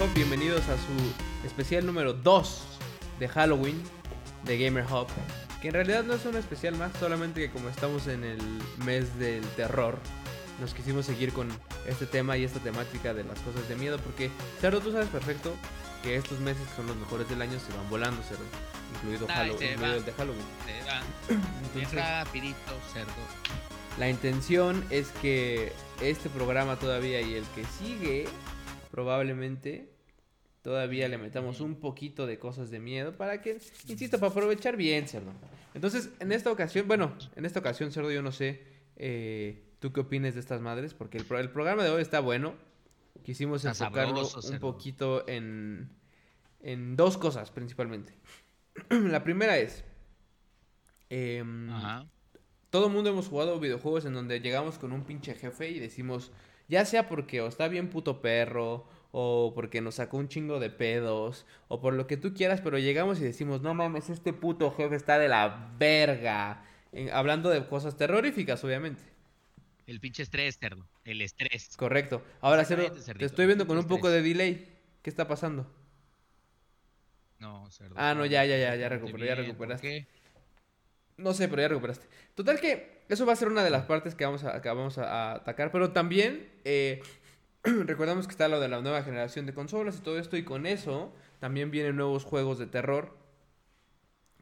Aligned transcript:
Hub, 0.00 0.14
bienvenidos 0.14 0.60
a 0.68 0.76
su 0.76 1.44
especial 1.44 1.84
número 1.84 2.12
2 2.12 2.62
de 3.18 3.26
Halloween 3.26 3.82
de 4.44 4.56
Gamer 4.56 4.84
Hub. 4.84 5.08
Que 5.60 5.68
en 5.68 5.74
realidad 5.74 6.04
no 6.04 6.14
es 6.14 6.24
un 6.24 6.36
especial 6.36 6.76
más, 6.76 6.92
solamente 7.00 7.40
que 7.40 7.50
como 7.50 7.68
estamos 7.68 8.06
en 8.06 8.22
el 8.22 8.38
mes 8.84 9.18
del 9.18 9.44
terror, 9.56 9.98
nos 10.60 10.72
quisimos 10.72 11.04
seguir 11.04 11.32
con 11.32 11.48
este 11.88 12.06
tema 12.06 12.36
y 12.36 12.44
esta 12.44 12.60
temática 12.60 13.12
de 13.12 13.24
las 13.24 13.40
cosas 13.40 13.68
de 13.68 13.74
miedo. 13.74 13.98
Porque, 13.98 14.30
Cerdo, 14.60 14.80
tú 14.80 14.92
sabes 14.92 15.08
perfecto 15.08 15.52
que 16.04 16.14
estos 16.14 16.38
meses 16.38 16.62
que 16.68 16.76
son 16.76 16.86
los 16.86 16.96
mejores 16.96 17.28
del 17.28 17.42
año 17.42 17.58
se 17.58 17.76
van 17.76 17.90
volando, 17.90 18.22
Cerdo. 18.22 18.44
Incluido, 18.94 19.26
Halloween, 19.26 19.72
incluido 19.72 19.96
el 19.96 20.04
de 20.04 20.12
Halloween. 20.12 20.46
Se 20.64 20.88
va. 20.88 21.02
Entonces, 21.74 21.92
rapidito, 21.92 22.72
cerdo. 22.92 23.10
La 23.98 24.08
intención 24.08 24.84
es 24.90 25.08
que 25.20 25.72
este 26.00 26.28
programa 26.28 26.76
todavía 26.76 27.20
y 27.20 27.34
el 27.34 27.44
que 27.56 27.64
sigue, 27.80 28.28
probablemente, 28.92 29.87
todavía 30.68 31.08
le 31.08 31.16
metamos 31.16 31.62
un 31.62 31.76
poquito 31.76 32.26
de 32.26 32.38
cosas 32.38 32.70
de 32.70 32.78
miedo 32.78 33.16
para 33.16 33.40
que, 33.40 33.58
insisto, 33.88 34.18
para 34.18 34.30
aprovechar 34.32 34.76
bien, 34.76 35.08
Cerdo. 35.08 35.32
Entonces, 35.72 36.10
en 36.20 36.30
esta 36.30 36.52
ocasión, 36.52 36.86
bueno, 36.86 37.16
en 37.36 37.46
esta 37.46 37.60
ocasión, 37.60 37.90
Cerdo, 37.90 38.10
yo 38.12 38.20
no 38.20 38.32
sé, 38.32 38.62
eh, 38.96 39.62
¿tú 39.78 39.94
qué 39.94 40.00
opinas 40.00 40.34
de 40.34 40.40
estas 40.40 40.60
madres? 40.60 40.92
Porque 40.92 41.16
el, 41.16 41.24
pro- 41.24 41.38
el 41.38 41.48
programa 41.50 41.84
de 41.84 41.90
hoy 41.90 42.02
está 42.02 42.20
bueno. 42.20 42.54
Quisimos 43.24 43.64
Está 43.64 43.84
enfocarlo 43.86 44.26
sabroso, 44.26 44.52
un 44.52 44.58
poquito 44.58 45.26
en, 45.26 45.88
en 46.60 46.96
dos 46.96 47.16
cosas 47.16 47.50
principalmente. 47.50 48.12
La 48.90 49.24
primera 49.24 49.56
es... 49.56 49.84
em, 51.08 51.70
Ajá. 51.70 52.06
todo 52.68 52.88
el 52.88 52.92
mundo 52.92 53.08
hemos 53.10 53.28
jugado 53.28 53.58
videojuegos 53.58 54.04
en 54.04 54.12
donde 54.12 54.40
llegamos 54.40 54.78
con 54.78 54.92
un 54.92 55.04
pinche 55.04 55.34
jefe 55.34 55.70
y 55.70 55.78
decimos, 55.78 56.30
ya 56.68 56.84
sea 56.84 57.08
porque 57.08 57.40
o 57.40 57.46
está 57.48 57.68
bien 57.68 57.88
puto 57.88 58.20
perro, 58.20 58.86
o 59.12 59.52
porque 59.54 59.80
nos 59.80 59.96
sacó 59.96 60.16
un 60.18 60.28
chingo 60.28 60.60
de 60.60 60.70
pedos, 60.70 61.46
o 61.68 61.80
por 61.80 61.94
lo 61.94 62.06
que 62.06 62.16
tú 62.16 62.34
quieras, 62.34 62.60
pero 62.60 62.78
llegamos 62.78 63.20
y 63.20 63.24
decimos, 63.24 63.62
no 63.62 63.74
mames, 63.74 64.10
este 64.10 64.32
puto 64.32 64.70
jefe 64.72 64.96
está 64.96 65.18
de 65.18 65.28
la 65.28 65.72
verga. 65.78 66.64
En- 66.92 67.10
hablando 67.10 67.50
de 67.50 67.66
cosas 67.66 67.96
terroríficas, 67.96 68.62
obviamente. 68.64 69.02
El 69.86 70.00
pinche 70.00 70.22
estrés, 70.22 70.58
cerdo. 70.58 70.86
El 71.04 71.22
estrés. 71.22 71.74
Correcto. 71.76 72.22
Ahora, 72.42 72.62
Exactamente, 72.62 73.14
te 73.14 73.24
estoy 73.24 73.46
viendo 73.46 73.66
con 73.66 73.78
un 73.78 73.86
poco 73.86 74.10
de 74.10 74.20
delay. 74.22 74.68
¿Qué 75.02 75.08
está 75.08 75.26
pasando? 75.26 75.66
No, 77.38 77.70
cerdo. 77.70 77.94
Ah, 77.96 78.14
no, 78.14 78.26
ya, 78.26 78.44
ya, 78.44 78.58
ya, 78.58 78.74
ya 78.74 78.88
recuperé, 78.88 79.26
ya 79.26 79.34
recuperaste. 79.36 80.06
No 81.16 81.32
sé, 81.34 81.48
pero 81.48 81.62
ya 81.62 81.68
recuperaste. 81.68 82.06
Total 82.34 82.60
que 82.60 83.02
eso 83.08 83.26
va 83.26 83.32
a 83.32 83.36
ser 83.36 83.48
una 83.48 83.64
de 83.64 83.70
las 83.70 83.84
partes 83.86 84.14
que 84.14 84.24
vamos 84.24 84.44
a, 84.44 84.60
que 84.60 84.68
vamos 84.68 84.98
a, 84.98 85.04
a 85.04 85.34
atacar. 85.36 85.72
Pero 85.72 85.92
también 85.92 86.48
eh, 86.64 87.00
recordamos 87.86 88.26
que 88.26 88.32
está 88.32 88.48
lo 88.48 88.60
de 88.60 88.68
la 88.68 88.80
nueva 88.80 89.02
generación 89.02 89.46
de 89.46 89.54
consolas 89.54 89.98
y 89.98 90.02
todo 90.02 90.18
esto. 90.18 90.36
Y 90.36 90.44
con 90.44 90.66
eso 90.66 91.14
también 91.40 91.70
vienen 91.70 91.96
nuevos 91.96 92.24
juegos 92.24 92.58
de 92.58 92.66
terror 92.66 93.16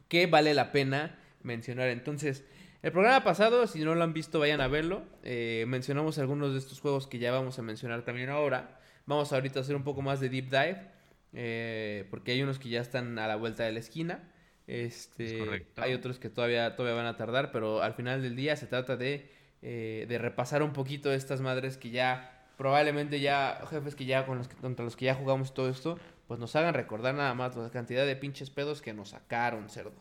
que 0.07 0.27
vale 0.27 0.53
la 0.53 0.71
pena 0.71 1.19
mencionar. 1.41 1.89
Entonces, 1.89 2.45
el 2.81 2.91
programa 2.91 3.23
pasado, 3.23 3.67
si 3.67 3.83
no 3.83 3.95
lo 3.95 4.03
han 4.03 4.13
visto, 4.13 4.39
vayan 4.39 4.61
a 4.61 4.67
verlo. 4.67 5.05
Eh, 5.23 5.65
mencionamos 5.67 6.17
algunos 6.19 6.53
de 6.53 6.59
estos 6.59 6.79
juegos 6.79 7.07
que 7.07 7.19
ya 7.19 7.31
vamos 7.31 7.59
a 7.59 7.61
mencionar 7.61 8.03
también 8.03 8.29
ahora. 8.29 8.79
Vamos 9.05 9.33
ahorita 9.33 9.59
a 9.59 9.61
hacer 9.63 9.75
un 9.75 9.83
poco 9.83 10.01
más 10.01 10.19
de 10.19 10.29
deep 10.29 10.49
dive. 10.49 10.87
eh, 11.33 12.07
porque 12.09 12.31
hay 12.31 12.41
unos 12.41 12.59
que 12.59 12.69
ya 12.69 12.81
están 12.81 13.19
a 13.19 13.27
la 13.27 13.35
vuelta 13.35 13.63
de 13.63 13.71
la 13.73 13.79
esquina. 13.79 14.31
Este, 14.67 15.55
Es 15.55 15.63
hay 15.75 15.93
otros 15.93 16.19
que 16.19 16.29
todavía, 16.29 16.75
todavía 16.75 16.97
van 16.97 17.05
a 17.07 17.17
tardar, 17.17 17.51
pero 17.51 17.81
al 17.81 17.93
final 17.93 18.21
del 18.21 18.35
día 18.35 18.55
se 18.55 18.67
trata 18.67 18.97
de, 18.97 19.29
eh, 19.61 20.05
de 20.09 20.17
repasar 20.17 20.63
un 20.63 20.73
poquito 20.73 21.11
estas 21.13 21.41
madres 21.41 21.77
que 21.77 21.89
ya, 21.89 22.36
probablemente 22.57 23.19
ya, 23.19 23.61
jefes 23.69 23.95
que 23.95 24.05
ya, 24.05 24.25
con 24.25 24.39
los 24.39 24.47
que, 24.47 24.55
contra 24.55 24.83
los 24.83 24.95
que 24.95 25.05
ya 25.05 25.15
jugamos 25.15 25.53
todo 25.53 25.69
esto, 25.69 25.97
pues 26.27 26.39
nos 26.39 26.55
hagan 26.55 26.73
recordar 26.73 27.15
nada 27.15 27.33
más 27.33 27.55
la 27.55 27.69
cantidad 27.69 28.05
de 28.05 28.15
pinches 28.15 28.49
pedos 28.49 28.81
que 28.81 28.93
nos 28.93 29.09
sacaron, 29.09 29.69
cerdo. 29.69 29.93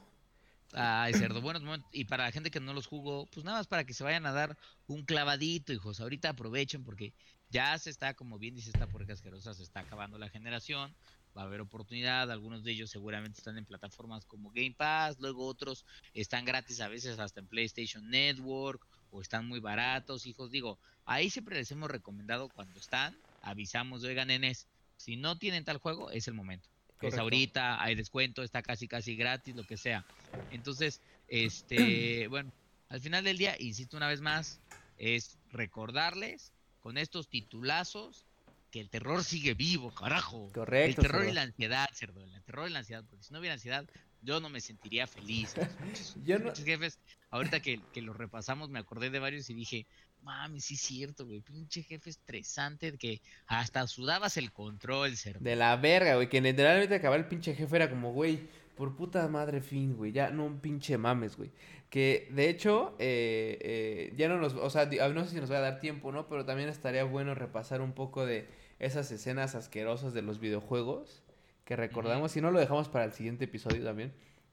Ay, 0.72 1.14
cerdo. 1.14 1.40
Buenos 1.40 1.62
momentos. 1.62 1.88
Y 1.92 2.04
para 2.04 2.24
la 2.24 2.32
gente 2.32 2.50
que 2.50 2.60
no 2.60 2.72
los 2.72 2.86
jugó, 2.86 3.26
pues 3.26 3.44
nada 3.44 3.58
más 3.58 3.66
para 3.66 3.84
que 3.84 3.94
se 3.94 4.04
vayan 4.04 4.26
a 4.26 4.32
dar 4.32 4.58
un 4.86 5.04
clavadito, 5.04 5.72
hijos. 5.72 6.00
Ahorita 6.00 6.30
aprovechen 6.30 6.84
porque 6.84 7.14
ya 7.50 7.78
se 7.78 7.90
está, 7.90 8.14
como 8.14 8.38
bien 8.38 8.54
dice 8.54 8.70
esta 8.70 8.88
puerca 8.88 9.12
asquerosa, 9.12 9.54
se 9.54 9.62
está 9.62 9.80
acabando 9.80 10.18
la 10.18 10.28
generación. 10.28 10.94
Va 11.36 11.42
a 11.42 11.44
haber 11.44 11.60
oportunidad. 11.60 12.30
Algunos 12.30 12.64
de 12.64 12.72
ellos 12.72 12.90
seguramente 12.90 13.38
están 13.38 13.58
en 13.58 13.64
plataformas 13.64 14.24
como 14.24 14.50
Game 14.50 14.74
Pass. 14.76 15.18
Luego 15.20 15.46
otros 15.46 15.84
están 16.14 16.44
gratis 16.44 16.80
a 16.80 16.88
veces 16.88 17.18
hasta 17.18 17.40
en 17.40 17.46
PlayStation 17.46 18.08
Network. 18.10 18.86
O 19.10 19.20
están 19.20 19.46
muy 19.46 19.60
baratos, 19.60 20.26
hijos. 20.26 20.50
Digo, 20.50 20.78
ahí 21.06 21.30
siempre 21.30 21.56
les 21.56 21.70
hemos 21.70 21.90
recomendado 21.90 22.48
cuando 22.50 22.78
están. 22.78 23.16
Avisamos, 23.40 24.04
oigan, 24.04 24.28
nenes. 24.28 24.66
Si 24.96 25.16
no 25.16 25.38
tienen 25.38 25.64
tal 25.64 25.78
juego, 25.78 26.10
es 26.10 26.28
el 26.28 26.34
momento. 26.34 26.68
Es 27.00 27.16
ahorita, 27.18 27.82
hay 27.82 27.94
descuento, 27.94 28.42
está 28.42 28.62
casi 28.62 28.88
casi 28.88 29.16
gratis, 29.16 29.54
lo 29.54 29.64
que 29.64 29.76
sea. 29.76 30.04
Entonces, 30.50 31.00
este, 31.28 32.26
bueno, 32.28 32.52
al 32.88 33.00
final 33.00 33.24
del 33.24 33.38
día, 33.38 33.56
insisto 33.58 33.96
una 33.96 34.08
vez 34.08 34.20
más, 34.20 34.60
es 34.96 35.38
recordarles 35.50 36.52
con 36.80 36.96
estos 36.98 37.28
titulazos 37.28 38.24
que 38.70 38.80
el 38.80 38.88
terror 38.90 39.22
sigue 39.24 39.54
vivo, 39.54 39.92
carajo. 39.92 40.50
Correcto, 40.52 40.88
El 40.88 40.94
terror 41.06 41.20
cerdo. 41.22 41.30
y 41.30 41.34
la 41.34 41.42
ansiedad, 41.42 41.86
cerdo. 41.92 42.24
El 42.24 42.42
terror 42.44 42.68
y 42.68 42.72
la 42.72 42.78
ansiedad, 42.80 43.04
porque 43.08 43.24
si 43.24 43.32
no 43.32 43.38
hubiera 43.40 43.54
ansiedad, 43.54 43.86
yo 44.22 44.40
no 44.40 44.48
me 44.48 44.60
sentiría 44.60 45.06
feliz. 45.06 45.54
Muchos, 45.78 46.14
Yo 46.24 46.38
no- 46.38 46.46
muchos 46.46 46.64
jefes, 46.64 46.98
ahorita 47.30 47.60
que, 47.60 47.84
que 47.92 48.02
los 48.02 48.16
repasamos, 48.16 48.70
me 48.70 48.78
acordé 48.78 49.10
de 49.10 49.18
varios 49.18 49.48
y 49.50 49.54
dije, 49.54 49.86
mami, 50.26 50.60
sí 50.60 50.74
es 50.74 50.80
cierto, 50.80 51.24
güey, 51.24 51.40
pinche 51.40 51.82
jefe 51.82 52.10
estresante, 52.10 52.98
que 52.98 53.22
hasta 53.46 53.86
sudabas 53.86 54.36
el 54.36 54.52
control, 54.52 55.16
cerdo. 55.16 55.40
De 55.40 55.54
la 55.54 55.76
verga, 55.76 56.16
güey, 56.16 56.28
que 56.28 56.40
literalmente 56.40 56.96
acabar 56.96 57.20
el 57.20 57.26
pinche 57.26 57.54
jefe 57.54 57.76
era 57.76 57.88
como, 57.88 58.12
güey, 58.12 58.48
por 58.74 58.96
puta 58.96 59.26
madre 59.28 59.60
fin, 59.60 59.96
güey, 59.96 60.12
ya 60.12 60.30
no 60.30 60.44
un 60.44 60.60
pinche 60.60 60.98
mames, 60.98 61.36
güey. 61.36 61.52
Que 61.88 62.28
de 62.32 62.50
hecho, 62.50 62.96
eh, 62.98 63.56
eh, 63.60 64.14
ya 64.16 64.28
no 64.28 64.38
nos, 64.38 64.54
o 64.54 64.68
sea, 64.68 64.86
no 64.86 65.24
sé 65.24 65.30
si 65.30 65.40
nos 65.40 65.50
va 65.50 65.58
a 65.58 65.60
dar 65.60 65.78
tiempo, 65.78 66.10
¿no? 66.10 66.28
Pero 66.28 66.44
también 66.44 66.68
estaría 66.68 67.04
bueno 67.04 67.34
repasar 67.34 67.80
un 67.80 67.92
poco 67.92 68.26
de 68.26 68.48
esas 68.80 69.10
escenas 69.12 69.54
asquerosas 69.54 70.12
de 70.12 70.22
los 70.22 70.40
videojuegos 70.40 71.22
que 71.64 71.76
recordamos, 71.76 72.32
si 72.32 72.40
no 72.40 72.50
lo 72.50 72.60
dejamos 72.60 72.88
para 72.88 73.04
el 73.04 73.12
siguiente 73.12 73.44
episodio 73.44 73.82
también. 73.82 74.12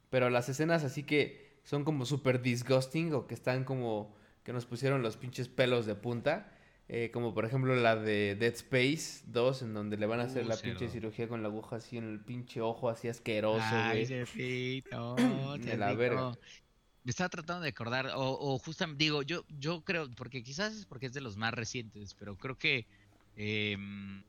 Pero 0.09 0.29
las 0.29 0.47
escenas 0.49 0.83
así 0.83 1.03
que 1.03 1.53
son 1.63 1.83
como 1.83 2.05
súper 2.05 2.41
disgusting 2.41 3.13
o 3.13 3.27
que 3.27 3.33
están 3.33 3.63
como 3.63 4.15
que 4.43 4.53
nos 4.53 4.65
pusieron 4.65 5.01
los 5.01 5.17
pinches 5.17 5.47
pelos 5.49 5.85
de 5.85 5.95
punta. 5.95 6.49
eh, 6.89 7.11
como 7.11 7.33
por 7.33 7.45
ejemplo 7.45 7.75
la 7.75 7.95
de 7.95 8.35
Dead 8.35 8.53
Space 8.53 9.23
2, 9.27 9.61
en 9.61 9.73
donde 9.73 9.95
le 9.97 10.05
van 10.05 10.19
a 10.19 10.23
hacer 10.23 10.45
Uh, 10.45 10.49
la 10.49 10.57
pinche 10.57 10.89
cirugía 10.89 11.27
con 11.29 11.41
la 11.41 11.47
aguja 11.47 11.77
así 11.77 11.97
en 11.97 12.03
el 12.09 12.19
pinche 12.19 12.59
ojo, 12.61 12.89
así 12.89 13.07
asqueroso, 13.07 13.61
Ay, 13.61 14.05
cerdito, 14.05 15.15
De 15.59 15.77
la 15.77 15.93
verga. 15.93 16.31
Me 17.03 17.09
estaba 17.11 17.29
tratando 17.29 17.63
de 17.63 17.69
acordar, 17.69 18.07
o, 18.15 18.31
o 18.39 18.59
justamente 18.59 19.03
digo, 19.05 19.23
yo, 19.23 19.45
yo 19.49 19.83
creo, 19.83 20.09
porque 20.15 20.43
quizás 20.43 20.73
es 20.75 20.85
porque 20.85 21.07
es 21.07 21.13
de 21.13 21.21
los 21.21 21.35
más 21.37 21.53
recientes, 21.53 22.15
pero 22.15 22.37
creo 22.37 22.57
que, 22.57 22.87
em, 23.35 24.23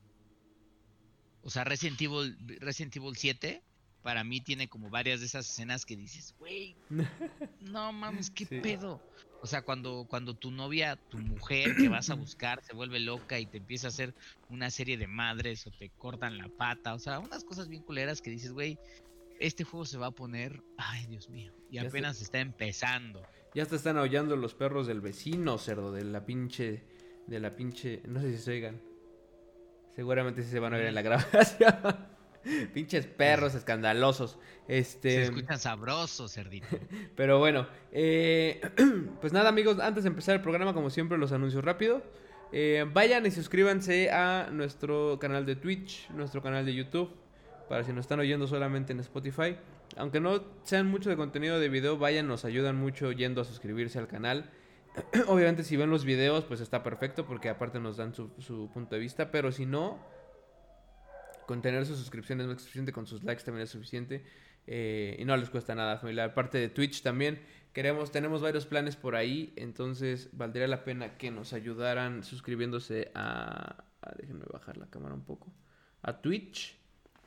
o 1.41 1.49
sea, 1.49 1.63
Resident 1.63 2.01
Evil, 2.01 2.35
Resident 2.59 2.95
Evil 2.95 3.15
7, 3.15 3.63
para 4.01 4.23
mí 4.23 4.41
tiene 4.41 4.67
como 4.67 4.89
varias 4.89 5.19
de 5.19 5.27
esas 5.27 5.47
escenas 5.49 5.85
que 5.85 5.95
dices, 5.95 6.33
güey, 6.37 6.77
no 7.59 7.91
mames, 7.93 8.29
qué 8.31 8.45
Sí. 8.45 8.59
pedo. 8.61 9.03
O 9.45 9.47
sea, 9.47 9.61
cuando, 9.61 10.07
cuando 10.09 10.33
tu 10.33 10.49
novia, 10.49 10.95
tu 10.95 11.19
mujer 11.19 11.75
que 11.75 11.87
vas 11.87 12.09
a 12.09 12.15
buscar 12.15 12.63
se 12.63 12.73
vuelve 12.73 12.99
loca 12.99 13.37
y 13.37 13.45
te 13.45 13.59
empieza 13.59 13.85
a 13.85 13.89
hacer 13.89 14.15
una 14.49 14.71
serie 14.71 14.97
de 14.97 15.05
madres 15.05 15.67
o 15.67 15.69
te 15.69 15.91
cortan 15.99 16.39
la 16.39 16.49
pata, 16.49 16.95
o 16.95 16.97
sea, 16.97 17.19
unas 17.19 17.43
cosas 17.43 17.67
bien 17.67 17.83
culeras 17.83 18.23
que 18.23 18.31
dices, 18.31 18.53
güey, 18.53 18.79
este 19.39 19.63
juego 19.63 19.85
se 19.85 19.99
va 19.99 20.07
a 20.07 20.11
poner, 20.11 20.63
ay 20.77 21.05
Dios 21.05 21.29
mío, 21.29 21.53
y 21.69 21.75
Ya 21.75 21.83
apenas 21.83 22.19
está 22.23 22.39
empezando. 22.39 23.21
Ya 23.53 23.67
te 23.67 23.75
están 23.75 23.99
aullando 23.99 24.35
los 24.35 24.55
perros 24.55 24.87
del 24.87 24.99
vecino, 24.99 25.59
cerdo, 25.59 25.91
de 25.91 26.05
la 26.05 26.25
pinche, 26.25 26.83
de 27.27 27.39
la 27.39 27.55
pinche, 27.55 28.01
no 28.07 28.21
sé 28.21 28.35
si 28.35 28.41
se 28.41 28.51
oigan. 28.51 28.81
Seguramente 29.95 30.41
sí 30.41 30.49
se 30.49 30.59
van 30.59 30.73
a 30.73 30.77
ver 30.77 30.87
en 30.87 30.95
la 30.95 31.01
grabación. 31.03 32.14
Pinches 32.73 33.07
perros 33.07 33.55
escandalosos. 33.55 34.37
Se 34.67 34.77
Este, 34.77 35.23
escuchan 35.23 35.59
sabrosos, 35.59 36.33
cerdito. 36.33 36.67
pero 37.15 37.39
bueno, 37.39 37.67
eh, 37.91 38.61
pues 39.21 39.33
nada 39.33 39.49
amigos, 39.49 39.79
antes 39.79 40.03
de 40.03 40.09
empezar 40.09 40.35
el 40.35 40.41
programa, 40.41 40.73
como 40.73 40.89
siempre, 40.89 41.17
los 41.17 41.31
anuncios 41.31 41.63
rápido. 41.63 42.03
Eh, 42.51 42.85
vayan 42.93 43.25
y 43.25 43.31
suscríbanse 43.31 44.11
a 44.11 44.49
nuestro 44.51 45.17
canal 45.19 45.45
de 45.45 45.55
Twitch, 45.55 46.09
nuestro 46.11 46.41
canal 46.41 46.65
de 46.65 46.73
YouTube, 46.73 47.11
para 47.67 47.83
si 47.83 47.91
nos 47.91 48.05
están 48.05 48.19
oyendo 48.19 48.47
solamente 48.47 48.93
en 48.93 48.99
Spotify. 49.01 49.57
Aunque 49.97 50.19
no 50.19 50.43
sean 50.63 50.87
mucho 50.87 51.09
de 51.09 51.17
contenido 51.17 51.59
de 51.59 51.69
video, 51.69 51.97
vayan, 51.97 52.27
nos 52.27 52.45
ayudan 52.45 52.75
mucho 52.77 53.11
yendo 53.11 53.41
a 53.41 53.45
suscribirse 53.45 53.99
al 53.99 54.07
canal. 54.07 54.49
Obviamente 55.27 55.63
si 55.63 55.75
ven 55.75 55.89
los 55.89 56.05
videos, 56.05 56.45
pues 56.45 56.61
está 56.61 56.83
perfecto, 56.83 57.25
porque 57.25 57.49
aparte 57.49 57.79
nos 57.79 57.97
dan 57.97 58.13
su, 58.13 58.29
su 58.39 58.69
punto 58.73 58.95
de 58.95 59.01
vista, 59.01 59.31
pero 59.31 59.51
si 59.51 59.65
no, 59.65 59.99
con 61.45 61.61
tener 61.61 61.85
sus 61.85 61.97
suscripciones 61.97 62.45
no 62.47 62.53
es 62.53 62.61
suficiente, 62.61 62.91
con 62.91 63.07
sus 63.07 63.23
likes 63.23 63.43
también 63.43 63.63
es 63.63 63.69
suficiente. 63.69 64.23
eh, 64.67 65.15
y 65.19 65.25
no 65.25 65.37
les 65.37 65.49
cuesta 65.51 65.75
nada, 65.75 65.97
familia. 65.99 66.23
Aparte 66.25 66.57
de 66.57 66.69
Twitch 66.69 67.01
también, 67.03 67.39
queremos, 67.71 68.11
tenemos 68.11 68.41
varios 68.41 68.65
planes 68.65 68.95
por 68.95 69.15
ahí. 69.15 69.53
Entonces, 69.57 70.29
valdría 70.33 70.67
la 70.67 70.83
pena 70.83 71.17
que 71.17 71.29
nos 71.31 71.53
ayudaran 71.53 72.23
suscribiéndose 72.23 73.11
a. 73.13 73.85
a- 74.01 74.15
déjenme 74.17 74.45
bajar 74.51 74.77
la 74.77 74.87
cámara 74.89 75.13
un 75.13 75.23
poco. 75.23 75.53
a 76.01 76.21
Twitch. 76.21 76.77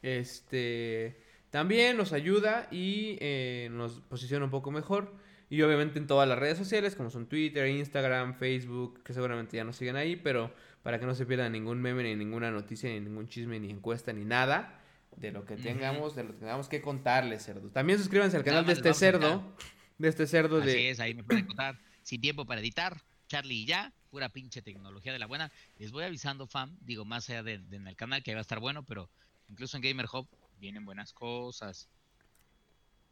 Este 0.03 1.21
también 1.51 1.97
nos 1.97 2.13
ayuda 2.13 2.69
y 2.71 3.17
eh, 3.21 3.69
nos 3.73 4.01
posiciona 4.01 4.45
un 4.45 4.51
poco 4.51 4.71
mejor. 4.71 5.13
Y 5.51 5.63
obviamente 5.63 5.99
en 5.99 6.07
todas 6.07 6.29
las 6.29 6.39
redes 6.39 6.59
sociales, 6.59 6.95
como 6.95 7.09
son 7.11 7.27
Twitter, 7.27 7.67
Instagram, 7.69 8.35
Facebook, 8.35 9.03
que 9.03 9.15
seguramente 9.15 9.57
ya 9.57 9.65
nos 9.65 9.77
siguen 9.77 9.97
ahí, 9.97 10.15
pero 10.17 10.53
para 10.89 10.99
que 10.99 11.05
no 11.05 11.15
se 11.15 11.27
pierda 11.27 11.51
ningún 11.51 11.83
meme, 11.83 12.03
ni 12.03 12.17
ninguna 12.17 12.51
noticia, 12.51 12.89
ni 12.89 12.99
ningún 12.99 13.29
chisme, 13.29 13.61
ni 13.61 13.69
encuesta, 13.69 14.11
ni 14.15 14.25
nada 14.25 14.81
de 15.19 15.33
lo 15.33 15.45
que 15.45 15.57
tengamos, 15.57 16.17
de 16.17 16.25
lo 16.25 16.33
que 16.33 16.39
tengamos 16.39 16.67
que 16.67 16.81
contarles, 16.81 17.45
cerdo. 17.45 17.69
También 17.69 17.99
suscríbanse 17.99 18.39
al 18.39 18.43
canal 18.43 18.65
de 18.65 18.73
este 18.73 18.95
cerdo, 18.95 19.55
de 19.99 20.09
este 20.09 20.27
cerdo 20.27 20.63
Así 20.63 20.69
de... 20.69 20.89
es, 20.89 20.99
ahí 20.99 21.13
me 21.13 21.25
pueden 21.25 21.45
contar. 21.45 21.79
Sin 22.01 22.23
tiempo 22.23 22.47
para 22.47 22.63
editar, 22.63 23.03
Charlie 23.27 23.57
y 23.57 23.67
ya, 23.67 23.93
pura 24.09 24.31
pinche 24.31 24.63
tecnología 24.63 25.13
de 25.13 25.19
la 25.19 25.27
buena. 25.27 25.53
Les 25.77 25.93
voy 25.93 26.05
avisando, 26.05 26.47
fam, 26.47 26.75
digo, 26.81 27.05
más 27.05 27.29
allá 27.29 27.43
de, 27.43 27.61
en 27.71 27.87
el 27.87 27.95
canal, 27.95 28.23
que 28.23 28.31
ahí 28.31 28.37
va 28.37 28.41
a 28.41 28.49
estar 28.49 28.59
bueno, 28.59 28.83
pero 28.83 29.11
incluso 29.51 29.77
en 29.77 29.83
Gamer 29.83 30.07
Hub 30.11 30.27
vienen 30.59 30.87
buenas 30.87 31.13
cosas. 31.13 31.91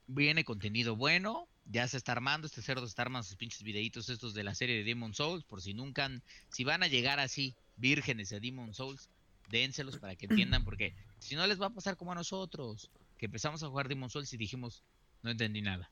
Viene 0.07 0.47
contenido 0.47 0.97
bueno, 0.97 1.47
ya 1.67 1.87
se 1.89 1.99
está 1.99 2.13
armando, 2.13 2.47
este 2.47 2.63
cerdo 2.63 2.87
está 2.87 3.03
armando 3.03 3.25
sus 3.25 3.37
pinches 3.37 3.63
videitos 3.63 4.09
estos 4.09 4.33
de 4.33 4.45
la 4.45 4.55
serie 4.55 4.77
de 4.77 4.85
Demon 4.85 5.13
Souls, 5.13 5.45
por 5.45 5.61
si 5.61 5.75
nunca, 5.75 6.11
si 6.49 6.65
van 6.65 6.83
a 6.83 6.87
llegar 6.87 7.21
así, 7.21 7.55
vírgenes 7.77 8.31
de 8.31 8.41
Demon 8.41 8.75
Souls, 8.75 9.11
dénselos 9.51 9.99
para 9.99 10.17
que 10.17 10.27
entiendan, 10.27 10.65
porque 10.65 10.95
si 11.19 11.35
no 11.37 11.47
les 11.47 11.61
va 11.61 11.67
a 11.67 11.71
pasar 11.75 11.97
como 11.97 12.13
a 12.13 12.15
nosotros, 12.15 12.91
que 13.19 13.27
empezamos 13.27 13.63
a 13.63 13.69
jugar 13.69 13.89
Demon 13.89 14.11
Souls 14.11 14.33
y 14.33 14.37
dijimos, 14.37 14.83
no 15.23 15.31
entendí 15.31 15.63
nada, 15.63 15.91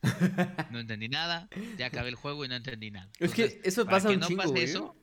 no 0.71 0.81
entendí 0.81 1.09
nada, 1.09 1.49
ya 1.79 1.87
acabé 1.87 2.09
el 2.09 2.15
juego 2.15 2.45
y 2.45 2.49
no 2.49 2.55
entendí 2.57 2.91
nada. 2.91 3.11
Es 3.19 3.33
que 3.35 3.61
eso 3.65 3.85
para 3.85 3.97
pasa 3.97 4.09
que 4.09 4.15
un 4.15 4.21
no 4.21 4.27
chingo, 4.29 4.43
pase 4.43 4.53
güey. 4.53 4.65
eso, 4.65 4.97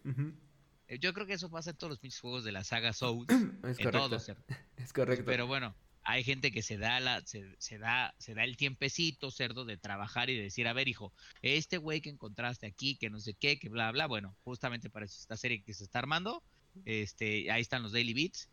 eh, 0.87 0.99
Yo 0.99 1.13
creo 1.13 1.25
que 1.25 1.33
eso 1.33 1.49
pasa 1.49 1.71
en 1.71 1.77
todos 1.77 1.91
los 1.91 1.99
pinches 1.99 2.19
juegos 2.19 2.43
de 2.43 2.51
la 2.51 2.63
saga 2.63 2.93
Souls. 2.93 3.27
Es 3.29 3.39
en 3.39 3.51
correcto. 3.59 3.91
todos. 3.91 4.31
Es 4.77 4.93
correcto. 4.93 5.25
Pero 5.25 5.47
bueno, 5.47 5.75
hay 6.03 6.23
gente 6.23 6.51
que 6.51 6.61
se 6.61 6.77
da 6.77 6.99
la, 6.99 7.21
se, 7.25 7.55
se 7.59 7.77
da, 7.77 8.13
se 8.17 8.33
da 8.33 8.43
el 8.43 8.57
tiempecito, 8.57 9.31
cerdo, 9.31 9.65
de 9.65 9.77
trabajar 9.77 10.29
y 10.29 10.35
de 10.37 10.43
decir, 10.43 10.67
a 10.67 10.73
ver, 10.73 10.87
hijo, 10.87 11.13
este 11.41 11.77
güey 11.77 12.01
que 12.01 12.09
encontraste 12.09 12.67
aquí, 12.67 12.95
que 12.97 13.09
no 13.09 13.19
sé 13.19 13.33
qué, 13.33 13.59
que 13.59 13.69
bla 13.69 13.91
bla, 13.91 14.07
bueno, 14.07 14.35
justamente 14.43 14.89
para 14.89 15.05
eso 15.05 15.17
esta 15.19 15.37
serie 15.37 15.63
que 15.63 15.73
se 15.73 15.83
está 15.83 15.99
armando, 15.99 16.43
este, 16.85 17.51
ahí 17.51 17.61
están 17.61 17.83
los 17.83 17.91
daily 17.91 18.13
beats. 18.13 18.49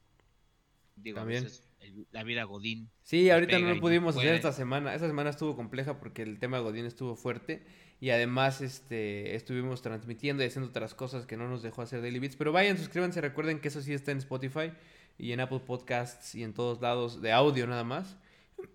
Digo, 0.96 1.18
También. 1.18 1.46
el- 1.80 2.06
la 2.10 2.22
vida 2.24 2.44
Godín. 2.44 2.90
Sí, 3.02 3.30
ahorita 3.30 3.58
no 3.60 3.68
lo 3.68 3.74
no 3.76 3.80
pudimos 3.80 4.16
hacer 4.16 4.34
esta 4.34 4.52
semana. 4.52 4.94
Esta 4.94 5.06
semana 5.06 5.30
estuvo 5.30 5.54
compleja 5.56 5.98
porque 6.00 6.22
el 6.22 6.38
tema 6.38 6.56
de 6.58 6.64
Godín 6.64 6.84
estuvo 6.86 7.14
fuerte. 7.16 7.62
Y 8.00 8.10
además 8.10 8.60
este, 8.60 9.34
estuvimos 9.34 9.82
transmitiendo 9.82 10.42
y 10.42 10.46
haciendo 10.46 10.68
otras 10.70 10.94
cosas 10.94 11.26
que 11.26 11.36
no 11.36 11.48
nos 11.48 11.62
dejó 11.62 11.82
hacer 11.82 12.00
Daily 12.02 12.18
Beats. 12.18 12.36
Pero 12.36 12.52
vayan, 12.52 12.76
suscríbanse, 12.78 13.20
recuerden 13.20 13.60
que 13.60 13.68
eso 13.68 13.80
sí 13.82 13.92
está 13.92 14.12
en 14.12 14.18
Spotify 14.18 14.72
y 15.18 15.32
en 15.32 15.40
Apple 15.40 15.60
Podcasts 15.66 16.34
y 16.34 16.42
en 16.44 16.52
todos 16.52 16.80
lados 16.80 17.22
de 17.22 17.32
audio 17.32 17.66
nada 17.66 17.84
más. 17.84 18.16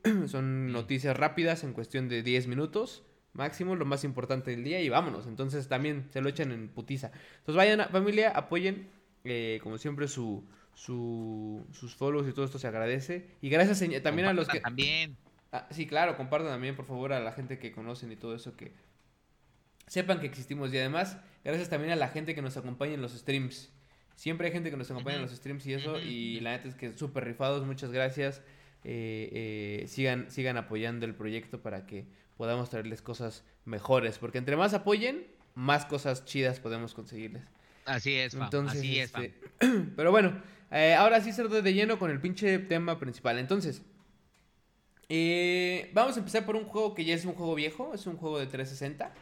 Son 0.28 0.72
noticias 0.72 1.16
rápidas 1.16 1.64
en 1.64 1.74
cuestión 1.74 2.10
de 2.10 2.24
10 2.24 2.48
minutos 2.48 3.04
máximo, 3.34 3.76
lo 3.76 3.86
más 3.86 4.04
importante 4.04 4.52
del 4.52 4.64
día 4.64 4.82
y 4.82 4.90
vámonos. 4.90 5.26
Entonces 5.28 5.68
también 5.68 6.08
se 6.12 6.22
lo 6.22 6.30
echan 6.30 6.52
en 6.52 6.68
putiza. 6.70 7.12
Entonces 7.40 7.56
vayan, 7.56 7.82
a- 7.82 7.88
familia, 7.90 8.30
apoyen 8.32 8.90
eh, 9.24 9.60
como 9.64 9.78
siempre 9.78 10.08
su, 10.08 10.44
su, 10.74 11.66
sus 11.72 11.96
follows 11.96 12.28
y 12.28 12.34
todo 12.34 12.46
esto 12.46 12.60
se 12.60 12.68
agradece. 12.68 13.30
Y 13.42 13.50
gracias 13.50 13.84
también 14.02 14.28
a 14.28 14.34
los 14.34 14.48
que... 14.48 14.60
También. 14.60 15.18
Ah, 15.52 15.68
sí, 15.70 15.86
claro, 15.86 16.18
compartan 16.18 16.50
también, 16.50 16.76
por 16.76 16.86
favor, 16.86 17.14
a 17.14 17.20
la 17.20 17.32
gente 17.32 17.60
que 17.60 17.72
conocen 17.72 18.12
y 18.12 18.16
todo 18.16 18.36
eso, 18.36 18.56
que 18.56 18.74
sepan 19.88 20.20
que 20.20 20.26
existimos. 20.26 20.74
Y 20.74 20.78
además, 20.78 21.18
gracias 21.44 21.70
también 21.70 21.92
a 21.92 21.96
la 21.96 22.10
gente 22.10 22.34
que 22.34 22.42
nos 22.42 22.58
acompaña 22.58 22.96
en 22.96 23.02
los 23.02 23.14
streams. 23.14 23.72
Siempre 24.16 24.48
hay 24.48 24.54
gente 24.54 24.72
que 24.72 24.78
nos 24.78 24.90
acompaña 24.90 25.18
en 25.18 25.22
los 25.24 25.32
streams 25.32 25.66
y 25.68 25.74
eso, 25.74 26.00
y 26.00 26.40
la 26.40 26.52
neta 26.52 26.68
es 26.68 26.76
que 26.76 26.98
súper 26.98 27.26
rifados, 27.26 27.66
muchas 27.66 27.92
gracias. 27.92 28.42
Eh, 28.84 29.30
eh, 29.84 29.88
sigan, 29.88 30.30
sigan 30.30 30.58
apoyando 30.58 31.06
el 31.06 31.16
proyecto 31.16 31.62
para 31.62 31.86
que 31.86 32.06
podamos 32.38 32.70
traerles 32.70 33.02
cosas 33.02 33.44
mejores, 33.66 34.18
porque 34.20 34.38
entre 34.38 34.56
más 34.56 34.74
apoyen, 34.74 35.28
más 35.56 35.86
cosas 35.86 36.26
chidas 36.26 36.60
podemos 36.60 36.94
conseguirles. 36.94 37.44
Así 37.86 38.16
es, 38.16 38.34
fam. 38.34 38.44
Entonces, 38.44 38.80
Así 38.80 39.00
es, 39.00 39.12
fam. 39.12 39.24
este, 39.24 39.40
pero 39.96 40.12
bueno, 40.12 40.42
eh, 40.72 40.94
ahora 40.94 41.22
sí 41.22 41.32
cerdo 41.32 41.62
de 41.62 41.74
lleno 41.74 42.00
con 42.00 42.12
el 42.12 42.20
pinche 42.20 42.60
tema 42.60 43.00
principal. 43.00 43.40
Entonces, 43.40 43.82
eh, 45.10 45.92
vamos 45.94 46.16
a 46.16 46.20
empezar 46.20 46.46
por 46.46 46.56
un 46.56 46.66
juego 46.66 46.96
que 46.96 47.06
ya 47.06 47.14
es 47.14 47.26
un 47.26 47.34
juego 47.34 47.56
viejo, 47.56 47.94
es 47.94 48.08
un 48.08 48.18
juego 48.18 48.40
de 48.40 48.48
360. 48.48 49.14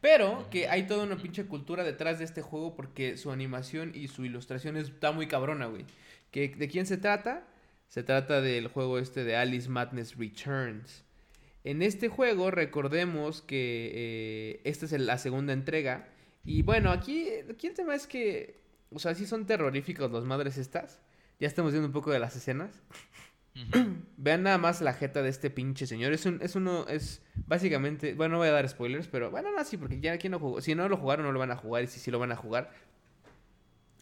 Pero 0.00 0.48
que 0.50 0.66
hay 0.68 0.84
toda 0.86 1.04
una 1.04 1.16
pinche 1.16 1.44
cultura 1.44 1.84
detrás 1.84 2.18
de 2.18 2.24
este 2.24 2.40
juego 2.40 2.74
porque 2.74 3.16
su 3.18 3.30
animación 3.30 3.92
y 3.94 4.08
su 4.08 4.24
ilustración 4.24 4.76
está 4.76 5.12
muy 5.12 5.26
cabrona, 5.28 5.66
güey. 5.66 5.84
¿Que, 6.30 6.48
¿De 6.48 6.68
quién 6.68 6.86
se 6.86 6.96
trata? 6.96 7.46
Se 7.88 8.02
trata 8.02 8.40
del 8.40 8.68
juego 8.68 8.98
este 8.98 9.24
de 9.24 9.36
Alice 9.36 9.68
Madness 9.68 10.16
Returns. 10.16 11.04
En 11.64 11.82
este 11.82 12.08
juego 12.08 12.50
recordemos 12.50 13.42
que 13.42 13.90
eh, 13.92 14.60
esta 14.64 14.86
es 14.86 14.92
la 14.92 15.18
segunda 15.18 15.52
entrega. 15.52 16.08
Y 16.44 16.62
bueno, 16.62 16.90
aquí, 16.90 17.28
aquí 17.50 17.66
el 17.68 17.74
tema 17.74 17.94
es 17.94 18.06
que, 18.06 18.60
o 18.90 18.98
sea, 18.98 19.14
sí 19.14 19.26
son 19.26 19.46
terroríficos 19.46 20.10
los 20.10 20.24
madres 20.24 20.56
estas. 20.58 21.00
Ya 21.38 21.46
estamos 21.46 21.72
viendo 21.72 21.86
un 21.86 21.92
poco 21.92 22.10
de 22.10 22.18
las 22.18 22.36
escenas. 22.36 22.82
Vean 24.16 24.42
nada 24.42 24.58
más 24.58 24.80
la 24.80 24.92
jeta 24.94 25.22
de 25.22 25.28
este 25.28 25.50
pinche 25.50 25.86
señor. 25.86 26.12
Es, 26.12 26.26
un, 26.26 26.40
es 26.42 26.54
uno, 26.56 26.86
es 26.88 27.22
básicamente, 27.46 28.14
bueno, 28.14 28.32
no 28.32 28.38
voy 28.38 28.48
a 28.48 28.52
dar 28.52 28.68
spoilers, 28.68 29.06
pero 29.08 29.30
bueno, 29.30 29.50
no, 29.56 29.64
sí, 29.64 29.76
porque 29.76 30.00
ya 30.00 30.12
aquí 30.12 30.28
no 30.28 30.38
jugó. 30.38 30.60
Si 30.60 30.74
no 30.74 30.88
lo 30.88 30.96
jugaron, 30.96 31.26
no 31.26 31.32
lo 31.32 31.38
van 31.38 31.50
a 31.50 31.56
jugar. 31.56 31.84
Y 31.84 31.86
si 31.88 32.00
sí 32.00 32.10
lo 32.10 32.18
van 32.18 32.32
a 32.32 32.36
jugar, 32.36 32.70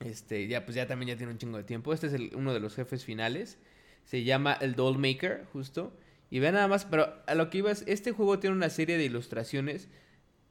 este, 0.01 0.47
ya 0.47 0.65
pues 0.65 0.75
ya 0.77 0.87
también 0.87 1.09
ya 1.11 1.17
tiene 1.17 1.33
un 1.33 1.39
chingo 1.39 1.57
de 1.59 1.65
tiempo. 1.65 1.93
Este 1.93 2.07
es 2.07 2.13
el- 2.13 2.33
uno 2.35 2.53
de 2.55 2.61
los 2.61 2.75
jefes 2.75 3.05
finales. 3.05 3.59
Se 4.05 4.25
llama 4.25 4.53
el 4.55 4.75
Doll 4.75 4.99
Maker, 4.99 5.45
justo. 5.53 5.93
Y 6.31 6.41
vean 6.41 6.55
nada 6.55 6.69
más, 6.69 6.85
pero 6.85 7.15
a 7.27 7.35
lo 7.35 7.51
que 7.51 7.59
iba 7.59 7.71
es, 7.71 7.85
este 7.87 8.13
juego 8.13 8.39
tiene 8.39 8.55
una 8.57 8.71
serie 8.71 8.97
de 8.99 9.05
ilustraciones 9.05 9.89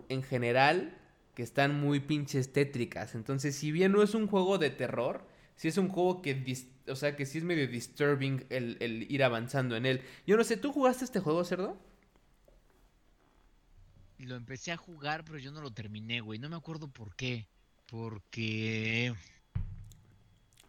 en 0.10 0.24
general 0.24 0.98
que 1.38 1.44
están 1.44 1.80
muy 1.80 2.00
pinches 2.00 2.52
tétricas. 2.52 3.14
Entonces, 3.14 3.56
si 3.56 3.72
bien 3.72 3.92
no 3.92 4.02
es 4.02 4.16
un 4.16 4.26
juego 4.26 4.58
de 4.58 4.72
terror, 4.72 5.24
sí 5.56 5.68
es 5.68 5.78
un 5.78 5.88
juego 5.88 6.24
que, 6.24 6.36
dis- 6.44 6.66
o 6.88 6.96
sea, 6.96 7.16
que 7.16 7.28
sí 7.28 7.38
es 7.38 7.44
medio 7.44 7.68
disturbing 7.68 8.44
el, 8.50 8.76
el 8.80 9.04
ir 9.12 9.24
avanzando 9.24 9.76
en 9.76 9.86
él. 9.86 10.02
Yo 10.26 10.36
no 10.36 10.44
sé, 10.44 10.58
¿tú 10.58 10.72
jugaste 10.74 11.06
este 11.06 11.20
juego, 11.20 11.44
cerdo? 11.46 11.80
Lo 14.18 14.36
empecé 14.36 14.72
a 14.72 14.78
jugar, 14.78 15.24
pero 15.26 15.38
yo 15.38 15.52
no 15.52 15.62
lo 15.62 15.70
terminé, 15.70 16.22
güey. 16.22 16.40
No 16.40 16.50
me 16.50 16.56
acuerdo 16.56 16.88
por 16.88 17.16
qué. 17.16 17.46
Porque. 17.86 19.14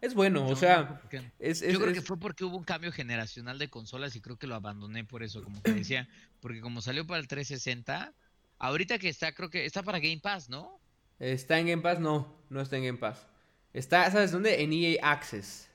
Es 0.01 0.13
bueno, 0.13 0.41
no 0.41 0.49
o 0.49 0.55
sea, 0.55 1.01
es, 1.39 1.63
es- 1.63 1.73
Yo 1.73 1.79
creo 1.79 1.91
es- 1.91 1.97
que 1.99 2.05
fue 2.05 2.19
porque 2.19 2.45
hubo 2.45 2.57
un 2.57 2.63
cambio 2.63 2.91
generacional 2.91 3.57
de 3.57 3.71
consolas 3.71 4.15
y 4.15 4.21
creo 4.21 4.37
que 4.37 4.45
lo 4.45 4.53
abandoné 4.53 5.03
por 5.03 5.23
eso, 5.23 5.43
como 5.43 5.63
que 5.63 5.73
decía, 5.73 6.07
porque 6.41 6.61
como 6.61 6.79
salió 6.83 7.07
para 7.07 7.19
el 7.19 7.27
360, 7.27 8.13
ahorita 8.59 8.99
que 8.99 9.09
está, 9.09 9.33
creo 9.33 9.49
que 9.49 9.65
está 9.65 9.81
para 9.83 9.99
Game 9.99 10.19
Pass, 10.21 10.49
¿no? 10.49 10.79
está 11.19 11.59
en 11.59 11.67
Game 11.67 11.81
Pass, 11.81 11.99
no, 11.99 12.33
no 12.49 12.61
está 12.61 12.77
en 12.77 12.85
Game 12.85 12.97
Pass. 12.97 13.25
Está, 13.73 14.09
¿sabes 14.09 14.31
dónde? 14.31 14.61
En 14.61 14.71
EA 14.73 15.11
Access. 15.11 15.69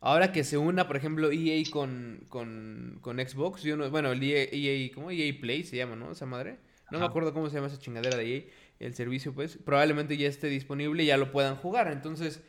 Ahora 0.00 0.32
que 0.32 0.44
se 0.44 0.58
una, 0.58 0.86
por 0.86 0.96
ejemplo, 0.96 1.30
EA 1.32 1.62
con, 1.70 2.24
con, 2.28 2.98
con 3.00 3.18
Xbox, 3.18 3.62
yo 3.62 3.76
no, 3.76 3.90
bueno, 3.90 4.12
el 4.12 4.22
EA, 4.22 4.48
EA, 4.52 4.90
¿cómo? 4.94 5.10
EA 5.10 5.32
Play 5.40 5.64
se 5.64 5.76
llama, 5.76 5.96
¿no? 5.96 6.12
Esa 6.12 6.26
madre. 6.26 6.58
No 6.90 7.00
me 7.00 7.04
acuerdo 7.04 7.34
cómo 7.34 7.48
se 7.48 7.56
llama 7.56 7.66
esa 7.66 7.78
chingadera 7.78 8.16
de 8.16 8.36
EA, 8.36 8.42
el 8.78 8.94
servicio, 8.94 9.34
pues. 9.34 9.58
Probablemente 9.64 10.16
ya 10.16 10.28
esté 10.28 10.48
disponible 10.48 11.02
y 11.02 11.06
ya 11.06 11.16
lo 11.16 11.32
puedan 11.32 11.56
jugar. 11.56 11.90
Entonces, 11.90 12.40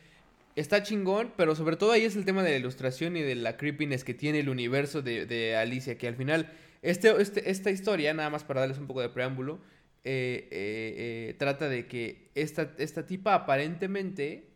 está 0.54 0.82
chingón, 0.82 1.32
pero 1.36 1.54
sobre 1.56 1.76
todo 1.76 1.92
ahí 1.92 2.04
es 2.04 2.16
el 2.16 2.24
tema 2.24 2.42
de 2.42 2.50
la 2.50 2.56
ilustración 2.56 3.16
y 3.16 3.22
de 3.22 3.34
la 3.34 3.56
creepiness 3.56 4.04
que 4.04 4.14
tiene 4.14 4.40
el 4.40 4.48
universo 4.48 5.02
de, 5.02 5.26
de 5.26 5.56
Alicia, 5.56 5.98
que 5.98 6.08
al 6.08 6.14
final, 6.14 6.52
este, 6.82 7.20
este, 7.20 7.50
esta 7.50 7.70
historia, 7.70 8.14
nada 8.14 8.30
más 8.30 8.44
para 8.44 8.60
darles 8.60 8.78
un 8.78 8.86
poco 8.86 9.00
de 9.00 9.10
preámbulo, 9.10 9.60
eh, 10.02 10.48
eh, 10.50 11.28
eh, 11.30 11.34
trata 11.38 11.68
de 11.68 11.86
que 11.86 12.30
esta, 12.34 12.74
esta 12.78 13.06
tipa 13.06 13.34
aparentemente 13.34 14.48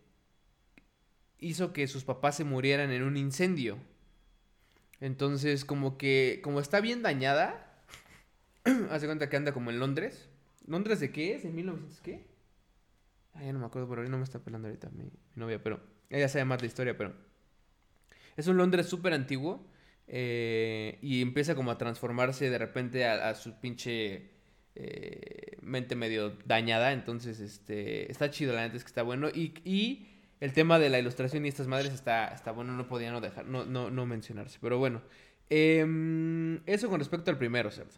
hizo 1.38 1.74
que 1.74 1.86
sus 1.86 2.04
papás 2.04 2.36
se 2.36 2.44
murieran 2.44 2.90
en 2.90 3.02
un 3.02 3.16
incendio. 3.16 3.78
Entonces, 5.00 5.66
como 5.66 5.98
que, 5.98 6.40
como 6.42 6.60
está 6.60 6.80
bien 6.80 7.02
dañada, 7.02 7.82
hace 8.90 9.06
cuenta 9.06 9.28
que 9.28 9.36
anda 9.36 9.52
como 9.52 9.70
en 9.70 9.78
Londres. 9.78 10.30
¿Londres 10.66 11.00
de 11.00 11.12
qué 11.12 11.34
es? 11.34 11.44
¿En 11.44 11.54
1900 11.54 12.00
qué? 12.00 12.24
Ya 13.34 13.52
no 13.52 13.58
me 13.58 13.66
acuerdo, 13.66 13.88
pero 13.88 14.02
ahí 14.02 14.08
no 14.08 14.16
me 14.16 14.24
está 14.24 14.38
pelando 14.38 14.68
ahorita 14.68 14.88
mi, 14.90 15.04
mi 15.04 15.10
novia, 15.34 15.62
pero 15.62 15.80
ella 16.08 16.28
sabe 16.28 16.46
más 16.46 16.62
la 16.62 16.68
historia, 16.68 16.96
pero 16.96 17.12
es 18.36 18.46
un 18.46 18.56
Londres 18.56 18.86
súper 18.86 19.12
antiguo 19.12 19.66
eh, 20.06 20.98
y 21.02 21.22
empieza 21.22 21.54
como 21.54 21.70
a 21.70 21.78
transformarse 21.78 22.50
de 22.50 22.58
repente 22.58 23.06
a, 23.06 23.34
su 23.34 23.58
pinche 23.60 24.30
eh, 24.74 25.56
mente 25.62 25.96
medio 25.96 26.36
dañada, 26.44 26.92
entonces 26.92 27.40
este 27.40 28.10
está 28.10 28.30
chido, 28.30 28.54
la 28.54 28.62
neta 28.62 28.76
es 28.76 28.84
que 28.84 28.88
está 28.88 29.02
bueno 29.02 29.28
y, 29.28 29.54
y 29.64 30.08
el 30.40 30.52
tema 30.52 30.78
de 30.78 30.90
la 30.90 30.98
ilustración 30.98 31.46
y 31.46 31.48
estas 31.48 31.66
madres 31.66 31.92
está, 31.92 32.28
está 32.28 32.52
bueno, 32.52 32.72
no 32.72 32.86
podía 32.86 33.10
no 33.12 33.20
dejar, 33.20 33.46
no, 33.46 33.64
no, 33.64 33.90
no 33.90 34.06
mencionarse, 34.06 34.58
pero 34.60 34.78
bueno, 34.78 35.02
em, 35.48 36.60
eso 36.66 36.88
con 36.88 36.98
respecto 36.98 37.30
al 37.30 37.38
primero, 37.38 37.70
cerdo. 37.70 37.94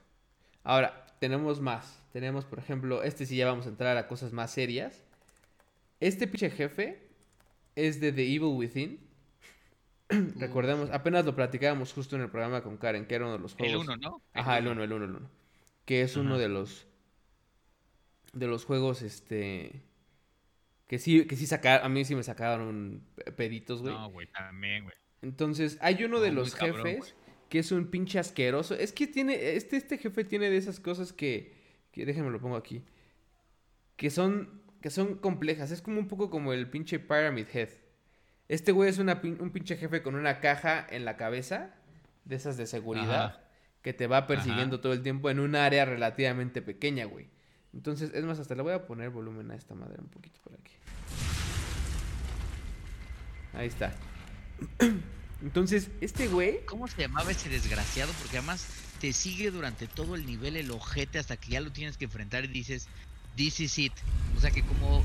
Ahora, 0.62 1.06
tenemos 1.18 1.60
más. 1.60 2.02
Tenemos, 2.12 2.44
por 2.44 2.58
ejemplo, 2.58 3.02
este 3.02 3.26
sí 3.26 3.36
ya 3.36 3.46
vamos 3.46 3.66
a 3.66 3.70
entrar 3.70 3.96
a 3.96 4.06
cosas 4.06 4.32
más 4.32 4.50
serias. 4.50 5.04
Este 6.00 6.26
pinche 6.26 6.50
jefe 6.50 7.08
es 7.74 8.00
de 8.00 8.12
The 8.12 8.22
Evil 8.22 8.56
Within. 8.56 9.05
Recordemos, 10.08 10.90
apenas 10.90 11.24
lo 11.24 11.34
platicábamos 11.34 11.92
justo 11.92 12.16
en 12.16 12.22
el 12.22 12.30
programa 12.30 12.62
con 12.62 12.76
Karen, 12.76 13.06
que 13.06 13.14
era 13.16 13.24
uno 13.24 13.34
de 13.34 13.40
los 13.40 13.54
juegos. 13.54 13.84
El 13.88 13.90
1, 13.90 13.96
¿no? 13.96 14.22
Ajá, 14.34 14.58
el 14.58 14.68
1, 14.68 14.84
el 14.84 14.92
1, 14.92 15.04
el 15.04 15.10
1. 15.16 15.30
Que 15.84 16.02
es 16.02 16.16
uno 16.16 16.38
de 16.38 16.48
los. 16.48 16.86
De 18.32 18.46
los 18.46 18.64
juegos, 18.64 19.02
este. 19.02 19.82
Que 20.86 20.98
sí, 20.98 21.26
que 21.26 21.36
sí 21.36 21.46
sacaron. 21.46 21.84
A 21.84 21.88
mí 21.88 22.04
sí 22.04 22.14
me 22.14 22.22
sacaron 22.22 23.02
peditos, 23.36 23.82
güey. 23.82 23.94
No, 23.94 24.10
güey, 24.10 24.26
también, 24.28 24.84
güey. 24.84 24.94
Entonces, 25.22 25.78
hay 25.80 26.04
uno 26.04 26.20
de 26.20 26.30
No, 26.30 26.40
los 26.40 26.54
cabrón, 26.54 26.86
jefes 26.86 27.16
que 27.48 27.60
es 27.60 27.72
un 27.72 27.86
pinche 27.88 28.18
asqueroso. 28.18 28.74
Es 28.74 28.92
que 28.92 29.06
tiene. 29.06 29.56
Este, 29.56 29.76
este 29.76 29.98
jefe 29.98 30.24
tiene 30.24 30.50
de 30.50 30.56
esas 30.56 30.80
cosas 30.80 31.12
que. 31.12 31.54
que 31.90 32.06
déjenme 32.06 32.30
lo 32.30 32.40
pongo 32.40 32.56
aquí. 32.56 32.84
Que 33.96 34.10
son. 34.10 34.62
Que 34.80 34.90
son 34.90 35.16
complejas. 35.16 35.70
Es 35.72 35.82
como 35.82 35.98
un 35.98 36.06
poco 36.06 36.30
como 36.30 36.52
el 36.52 36.68
pinche 36.70 36.98
Pyramid 37.00 37.46
Head. 37.52 37.70
Este 38.48 38.72
güey 38.72 38.88
es 38.88 38.98
una, 38.98 39.20
un 39.22 39.50
pinche 39.50 39.76
jefe 39.76 40.02
con 40.02 40.14
una 40.14 40.40
caja 40.40 40.86
en 40.88 41.04
la 41.04 41.16
cabeza. 41.16 41.70
De 42.24 42.36
esas 42.36 42.56
de 42.56 42.66
seguridad. 42.66 43.24
Ajá. 43.24 43.40
Que 43.82 43.92
te 43.92 44.08
va 44.08 44.26
persiguiendo 44.26 44.80
todo 44.80 44.92
el 44.92 45.02
tiempo 45.02 45.30
en 45.30 45.38
un 45.38 45.54
área 45.54 45.84
relativamente 45.84 46.60
pequeña, 46.60 47.04
güey. 47.04 47.28
Entonces, 47.72 48.10
es 48.14 48.24
más, 48.24 48.38
hasta 48.40 48.54
le 48.54 48.62
voy 48.62 48.72
a 48.72 48.86
poner 48.86 49.10
volumen 49.10 49.50
a 49.50 49.54
esta 49.54 49.74
madera 49.74 50.02
un 50.02 50.08
poquito 50.08 50.40
por 50.42 50.54
aquí. 50.54 50.72
Ahí 53.52 53.68
está. 53.68 53.94
Entonces, 55.42 55.90
este 56.00 56.26
güey. 56.28 56.64
¿Cómo 56.66 56.88
se 56.88 57.00
llamaba 57.00 57.30
ese 57.30 57.48
desgraciado? 57.48 58.12
Porque 58.20 58.38
además 58.38 58.66
te 59.00 59.12
sigue 59.12 59.50
durante 59.50 59.86
todo 59.86 60.14
el 60.14 60.26
nivel 60.26 60.56
el 60.56 60.70
ojete 60.70 61.18
hasta 61.18 61.36
que 61.36 61.50
ya 61.50 61.60
lo 61.60 61.70
tienes 61.70 61.96
que 61.96 62.06
enfrentar 62.06 62.44
y 62.44 62.48
dices, 62.48 62.88
this 63.36 63.60
is 63.60 63.78
it. 63.78 63.92
O 64.36 64.40
sea 64.40 64.50
que 64.50 64.62
como 64.62 65.04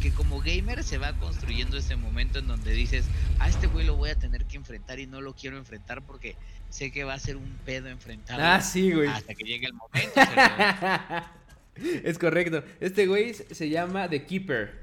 que 0.00 0.10
como 0.12 0.40
gamer 0.40 0.82
se 0.84 0.98
va 0.98 1.12
construyendo 1.14 1.76
ese 1.76 1.96
momento 1.96 2.38
en 2.38 2.46
donde 2.48 2.72
dices, 2.72 3.04
a 3.38 3.48
este 3.48 3.66
güey 3.66 3.86
lo 3.86 3.96
voy 3.96 4.10
a 4.10 4.14
tener 4.16 4.44
que 4.44 4.56
enfrentar 4.56 4.98
y 4.98 5.06
no 5.06 5.20
lo 5.20 5.34
quiero 5.34 5.56
enfrentar 5.56 6.02
porque 6.02 6.36
sé 6.70 6.90
que 6.92 7.04
va 7.04 7.14
a 7.14 7.18
ser 7.18 7.36
un 7.36 7.56
pedo 7.64 7.88
enfrentarlo 7.88 8.44
Ah, 8.44 8.60
sí, 8.60 8.92
güey. 8.92 9.08
hasta 9.08 9.34
que 9.34 9.44
llegue 9.44 9.66
el 9.66 9.74
momento. 9.74 10.20
es 12.04 12.18
correcto. 12.18 12.64
Este 12.80 13.06
güey 13.06 13.34
se 13.34 13.68
llama 13.68 14.08
The 14.08 14.24
Keeper. 14.24 14.74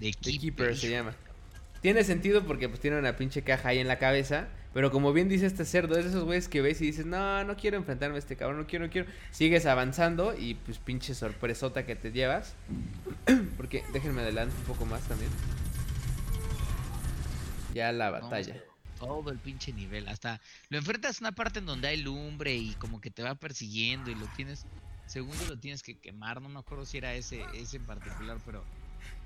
The 0.00 0.12
Keeper, 0.12 0.40
Keeper 0.40 0.76
se 0.76 0.90
llama. 0.90 1.14
Tiene 1.80 2.04
sentido 2.04 2.44
porque 2.44 2.68
pues 2.68 2.80
tiene 2.80 2.98
una 2.98 3.16
pinche 3.16 3.42
caja 3.42 3.70
ahí 3.70 3.78
en 3.78 3.88
la 3.88 3.98
cabeza. 3.98 4.48
Pero 4.78 4.92
como 4.92 5.12
bien 5.12 5.28
dice 5.28 5.44
este 5.44 5.64
cerdo, 5.64 5.98
es 5.98 6.04
de 6.04 6.10
esos 6.10 6.22
güeyes 6.22 6.46
que 6.46 6.60
ves 6.60 6.80
y 6.80 6.84
dices, 6.84 7.04
no, 7.04 7.42
no 7.42 7.56
quiero 7.56 7.76
enfrentarme 7.76 8.14
a 8.14 8.18
este 8.20 8.36
cabrón, 8.36 8.60
no 8.60 8.66
quiero, 8.68 8.86
no 8.86 8.92
quiero. 8.92 9.10
Sigues 9.32 9.66
avanzando 9.66 10.38
y 10.38 10.54
pues 10.54 10.78
pinche 10.78 11.16
sorpresota 11.16 11.84
que 11.84 11.96
te 11.96 12.12
llevas. 12.12 12.54
porque 13.56 13.82
déjenme 13.92 14.20
adelante 14.20 14.54
un 14.56 14.62
poco 14.66 14.86
más 14.86 15.02
también. 15.08 15.32
Ya 17.74 17.90
la 17.90 18.10
batalla. 18.10 18.62
todo 19.00 19.32
el 19.32 19.38
pinche 19.38 19.72
nivel. 19.72 20.06
Hasta 20.06 20.40
lo 20.68 20.78
enfrentas 20.78 21.16
a 21.16 21.24
una 21.24 21.32
parte 21.32 21.58
en 21.58 21.66
donde 21.66 21.88
hay 21.88 21.96
lumbre 21.96 22.54
y 22.54 22.74
como 22.74 23.00
que 23.00 23.10
te 23.10 23.24
va 23.24 23.34
persiguiendo 23.34 24.12
y 24.12 24.14
lo 24.14 24.26
tienes. 24.36 24.64
Segundo 25.06 25.44
lo 25.48 25.58
tienes 25.58 25.82
que 25.82 25.98
quemar. 25.98 26.40
No 26.40 26.48
me 26.48 26.60
acuerdo 26.60 26.86
si 26.86 26.98
era 26.98 27.14
ese, 27.14 27.44
ese 27.52 27.78
en 27.78 27.84
particular, 27.84 28.38
pero. 28.46 28.62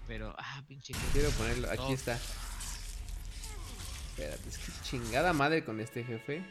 Pero, 0.09 0.35
ah, 0.39 0.63
pinche. 0.67 0.95
Quiero 1.13 1.29
ponerlo, 1.33 1.71
aquí 1.71 1.93
está. 1.93 2.19
Espérate, 4.23 4.49
es 4.49 4.59
que 4.59 4.73
chingada 4.83 5.33
madre 5.33 5.65
con 5.65 5.81
este 5.81 6.05
jefe. 6.05 6.45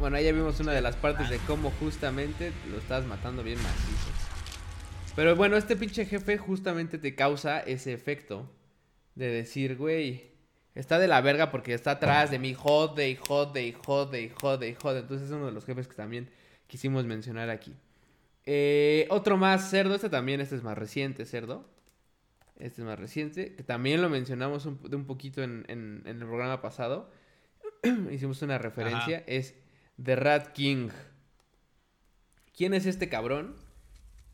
Bueno, 0.00 0.16
ahí 0.16 0.24
ya 0.24 0.32
vimos 0.32 0.58
una 0.58 0.72
de 0.72 0.80
las 0.80 0.96
partes 0.96 1.30
de 1.30 1.38
cómo 1.46 1.70
justamente 1.78 2.52
lo 2.68 2.78
estás 2.78 3.06
matando 3.06 3.44
bien 3.44 3.62
macizo. 3.62 4.10
Pero 5.14 5.36
bueno, 5.36 5.56
este 5.56 5.76
pinche 5.76 6.04
jefe 6.04 6.36
justamente 6.36 6.98
te 6.98 7.14
causa 7.14 7.60
ese 7.60 7.92
efecto 7.92 8.50
de 9.14 9.28
decir, 9.28 9.76
güey, 9.76 10.32
está 10.74 10.98
de 10.98 11.06
la 11.06 11.20
verga 11.20 11.52
porque 11.52 11.72
está 11.72 11.92
atrás 11.92 12.32
de 12.32 12.40
mí, 12.40 12.54
jode 12.54 13.10
y 13.10 13.16
jode 13.16 13.62
y 13.64 13.72
jode 13.72 14.22
y 14.22 14.28
jode 14.30 14.68
y 14.68 14.74
jode. 14.74 14.98
Entonces 14.98 15.28
es 15.28 15.32
uno 15.32 15.46
de 15.46 15.52
los 15.52 15.64
jefes 15.64 15.86
que 15.86 15.94
también 15.94 16.28
quisimos 16.66 17.04
mencionar 17.04 17.50
aquí. 17.50 17.72
Eh, 18.46 19.06
otro 19.10 19.36
más, 19.36 19.70
cerdo, 19.70 19.94
este 19.94 20.10
también, 20.10 20.40
este 20.40 20.56
es 20.56 20.64
más 20.64 20.76
reciente, 20.76 21.24
cerdo. 21.24 21.72
Este 22.58 22.82
es 22.82 22.86
más 22.86 22.98
reciente, 22.98 23.54
que 23.56 23.62
también 23.64 24.00
lo 24.00 24.08
mencionamos 24.08 24.64
un, 24.66 24.80
de 24.88 24.94
un 24.96 25.06
poquito 25.06 25.42
en, 25.42 25.64
en- 25.68 26.02
en 26.06 26.20
el 26.22 26.26
programa 26.26 26.60
pasado. 26.62 27.10
Hicimos 28.12 28.40
una 28.42 28.58
referencia, 28.58 29.24
es 29.26 29.54
The 30.02 30.16
Rat 30.16 30.52
King. 30.52 30.88
¿Quién 32.56 32.74
es 32.74 32.86
este 32.86 33.08
cabrón? 33.08 33.56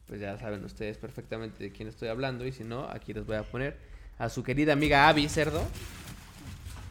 Pues 0.07 0.21
ya 0.21 0.37
saben 0.39 0.65
ustedes 0.65 0.99
perfectamente 0.99 1.63
de 1.65 1.73
quién 1.73 1.89
estoy 1.89 2.09
hablando 2.09 2.45
y 2.45 2.53
si 2.53 2.65
no, 2.65 2.85
aquí 2.91 3.15
les 3.15 3.25
voy 3.25 3.37
a 3.37 3.43
poner 3.45 3.79
a 4.19 4.29
su 4.29 4.43
querida 4.43 4.73
amiga 4.75 5.09
Abby, 5.09 5.29
cerdo. 5.29 5.67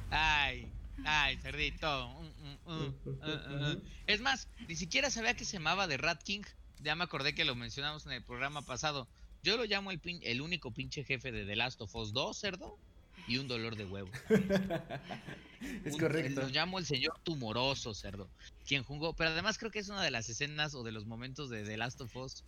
Ay, 0.09 0.67
ay, 1.05 1.37
cerdito. 1.37 2.09
mm, 2.65 2.71
mm, 2.73 2.93
mm. 3.23 3.81
Es 4.07 4.21
más, 4.21 4.47
ni 4.67 4.75
siquiera 4.75 5.09
sabía 5.11 5.35
que 5.35 5.45
se 5.45 5.57
llamaba 5.57 5.87
The 5.87 5.97
Rat 5.97 6.23
King. 6.23 6.41
Ya 6.81 6.95
me 6.95 7.03
acordé 7.03 7.35
que 7.35 7.45
lo 7.45 7.55
mencionamos 7.55 8.05
en 8.05 8.13
el 8.13 8.23
programa 8.23 8.61
pasado. 8.63 9.07
Yo 9.43 9.57
lo 9.57 9.65
llamo 9.65 9.91
el, 9.91 9.99
pin- 10.01 10.19
el 10.23 10.41
único 10.41 10.71
pinche 10.71 11.03
jefe 11.03 11.31
de 11.31 11.45
The 11.45 11.55
Last 11.55 11.81
of 11.81 11.95
Us 11.95 12.11
2, 12.13 12.37
cerdo, 12.37 12.77
y 13.27 13.37
un 13.37 13.47
dolor 13.47 13.75
de 13.75 13.85
huevo. 13.85 14.09
Es 15.85 15.93
Un- 15.93 15.99
correcto. 15.99 16.41
Lo 16.41 16.49
llamo 16.49 16.79
el 16.79 16.85
señor 16.85 17.13
tumoroso, 17.23 17.93
cerdo. 17.93 18.29
Quien 18.65 18.83
jugó. 18.83 19.13
Pero 19.13 19.31
además 19.31 19.57
creo 19.57 19.71
que 19.71 19.79
es 19.79 19.89
una 19.89 20.03
de 20.03 20.11
las 20.11 20.29
escenas 20.29 20.73
o 20.73 20.83
de 20.83 20.91
los 20.91 21.05
momentos 21.05 21.49
de 21.49 21.63
The 21.63 21.77
Last 21.77 21.99
of 22.01 22.15
Us 22.15 22.43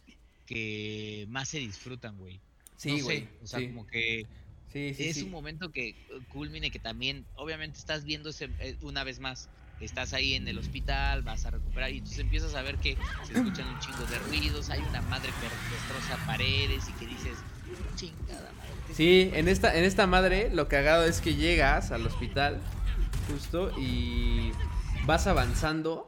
que 0.46 1.26
más 1.30 1.50
se 1.50 1.60
disfrutan, 1.60 2.18
güey. 2.18 2.42
Sí, 2.78 2.92
No 2.92 2.98
sé, 2.98 3.04
güey. 3.04 3.30
O 3.42 3.48
sea, 3.48 3.60
sí. 3.60 3.68
como 3.68 3.86
que 3.86 4.24
Sí, 4.72 4.94
sí, 4.94 5.04
es 5.10 5.16
sí. 5.18 5.24
un 5.24 5.32
momento 5.32 5.70
que 5.72 5.94
culmine 6.30 6.72
que 6.72 6.80
también, 6.80 7.28
obviamente 7.34 7.80
estás 7.80 8.06
viendo 8.06 8.30
ese, 8.30 8.50
eh, 8.60 8.78
una 8.82 9.04
vez 9.04 9.20
más. 9.20 9.50
Estás 9.82 10.14
ahí 10.14 10.36
en 10.36 10.48
el 10.48 10.58
hospital, 10.60 11.24
vas 11.24 11.46
a 11.46 11.52
recuperar 11.52 11.92
y 11.92 11.98
entonces 11.98 12.20
empiezas 12.20 12.54
a 12.56 12.62
ver 12.62 12.78
que 12.78 12.98
se 13.24 13.34
escuchan 13.34 13.68
un 13.68 13.80
chingo 13.80 14.06
de 14.06 14.20
ruidos, 14.20 14.70
hay 14.70 14.82
una 14.82 15.02
madre 15.02 15.30
que 15.42 15.48
destroza 15.76 16.26
paredes 16.26 16.88
y 16.88 16.94
que 16.94 17.08
dices, 17.08 17.38
chingada 17.96 18.52
madre. 18.58 18.72
¿qué 18.88 18.94
Sí, 18.94 19.32
en 19.34 19.48
esta, 19.48 19.76
en 19.76 19.84
esta 19.84 20.06
madre 20.06 20.50
lo 20.54 20.68
cagado 20.68 21.06
es 21.06 21.20
que 21.20 21.36
llegas 21.36 21.92
al 21.92 22.06
hospital 22.06 22.60
justo 23.28 23.72
y 23.80 24.52
vas 25.06 25.28
avanzando. 25.28 26.08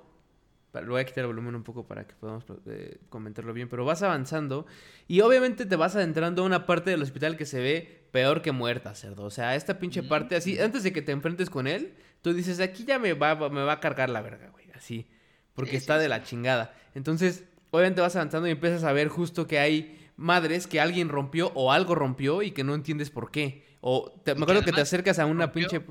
Le 0.73 0.87
voy 0.87 1.01
a 1.01 1.05
quitar 1.05 1.21
el 1.21 1.27
volumen 1.27 1.53
un 1.53 1.63
poco 1.63 1.85
para 1.85 2.07
que 2.07 2.15
podamos 2.15 2.45
eh, 2.65 2.97
comentarlo 3.09 3.53
bien, 3.53 3.69
pero 3.69 3.85
vas 3.85 4.01
avanzando 4.01 4.65
y 5.07 5.21
obviamente 5.21 5.67
te 5.67 5.75
vas 5.75 5.95
adentrando 5.95 6.41
a 6.41 6.45
una 6.45 6.65
parte 6.65 6.89
del 6.89 7.03
hospital 7.03 7.37
que 7.37 7.45
se 7.45 7.59
ve 7.59 8.07
peor 8.11 8.41
que 8.41 8.51
muerta, 8.51 8.95
cerdo. 8.95 9.23
O 9.23 9.29
sea, 9.29 9.55
esta 9.55 9.77
pinche 9.77 10.01
parte 10.01 10.35
así, 10.35 10.59
antes 10.59 10.81
de 10.81 10.91
que 10.91 11.03
te 11.03 11.11
enfrentes 11.11 11.51
con 11.51 11.67
él, 11.67 11.93
tú 12.23 12.33
dices, 12.33 12.59
aquí 12.59 12.83
ya 12.85 12.97
me 12.97 13.13
va, 13.13 13.35
me 13.49 13.61
va 13.63 13.73
a 13.73 13.79
cargar 13.79 14.09
la 14.09 14.21
verga, 14.21 14.49
güey, 14.49 14.65
así, 14.73 15.05
porque 15.53 15.71
Sí, 15.71 15.77
está 15.77 15.93
sí, 15.95 15.99
de 15.99 16.05
sí. 16.05 16.09
la 16.09 16.23
chingada. 16.23 16.73
Entonces, 16.95 17.43
obviamente 17.69 18.01
vas 18.01 18.15
avanzando 18.15 18.47
y 18.47 18.51
empiezas 18.51 18.83
a 18.83 18.91
ver 18.93 19.09
justo 19.09 19.45
que 19.45 19.59
hay 19.59 19.99
madres 20.17 20.65
que 20.65 20.79
alguien 20.81 21.09
rompió 21.09 21.51
o 21.53 21.71
algo 21.71 21.93
rompió 21.93 22.41
y 22.41 22.49
que 22.51 22.63
no 22.63 22.73
entiendes 22.73 23.11
por 23.11 23.29
qué. 23.29 23.63
O 23.81 24.11
te- 24.23 24.33
me 24.33 24.43
acuerdo 24.43 24.63
que, 24.63 24.71
te 24.71 24.81
acercas 24.81 25.19
a 25.19 25.25
una 25.27 25.45
rompió- 25.47 25.69
pinche 25.69 25.85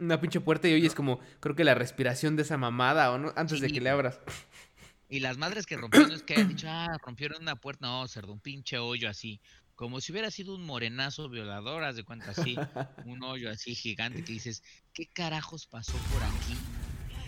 una 0.00 0.20
pinche 0.20 0.40
puerta 0.40 0.68
y 0.68 0.74
oyes 0.74 0.94
como 0.94 1.20
creo 1.40 1.54
que 1.54 1.62
la 1.64 1.74
respiración 1.74 2.34
de 2.36 2.42
esa 2.42 2.56
mamada 2.58 3.10
o 3.12 3.18
no 3.18 3.32
antes 3.36 3.60
de 3.60 3.70
que 3.70 3.80
le 3.80 3.90
abras. 3.90 4.20
Y 5.08 5.20
las 5.20 5.38
madres 5.38 5.66
que 5.66 5.76
rompieron 5.76 6.10
es 6.12 6.22
que 6.24 6.34
hayan 6.34 6.48
dicho, 6.48 6.66
ah, 6.68 6.98
rompieron 7.04 7.40
una 7.42 7.56
puerta, 7.56 7.86
no, 7.86 8.06
cerdo, 8.08 8.32
un 8.32 8.40
pinche 8.40 8.78
hoyo 8.78 9.08
así. 9.08 9.40
Como 9.74 10.00
si 10.00 10.12
hubiera 10.12 10.30
sido 10.30 10.54
un 10.54 10.64
morenazo 10.64 11.28
violador, 11.28 11.82
haz 11.82 11.96
de 11.96 12.04
cuenta 12.04 12.30
así, 12.30 12.56
un 13.04 13.22
hoyo 13.24 13.50
así 13.50 13.74
gigante 13.74 14.22
que 14.22 14.34
dices, 14.34 14.62
¿qué 14.92 15.06
carajos 15.06 15.66
pasó 15.66 15.94
por 16.12 16.22
aquí? 16.22 16.56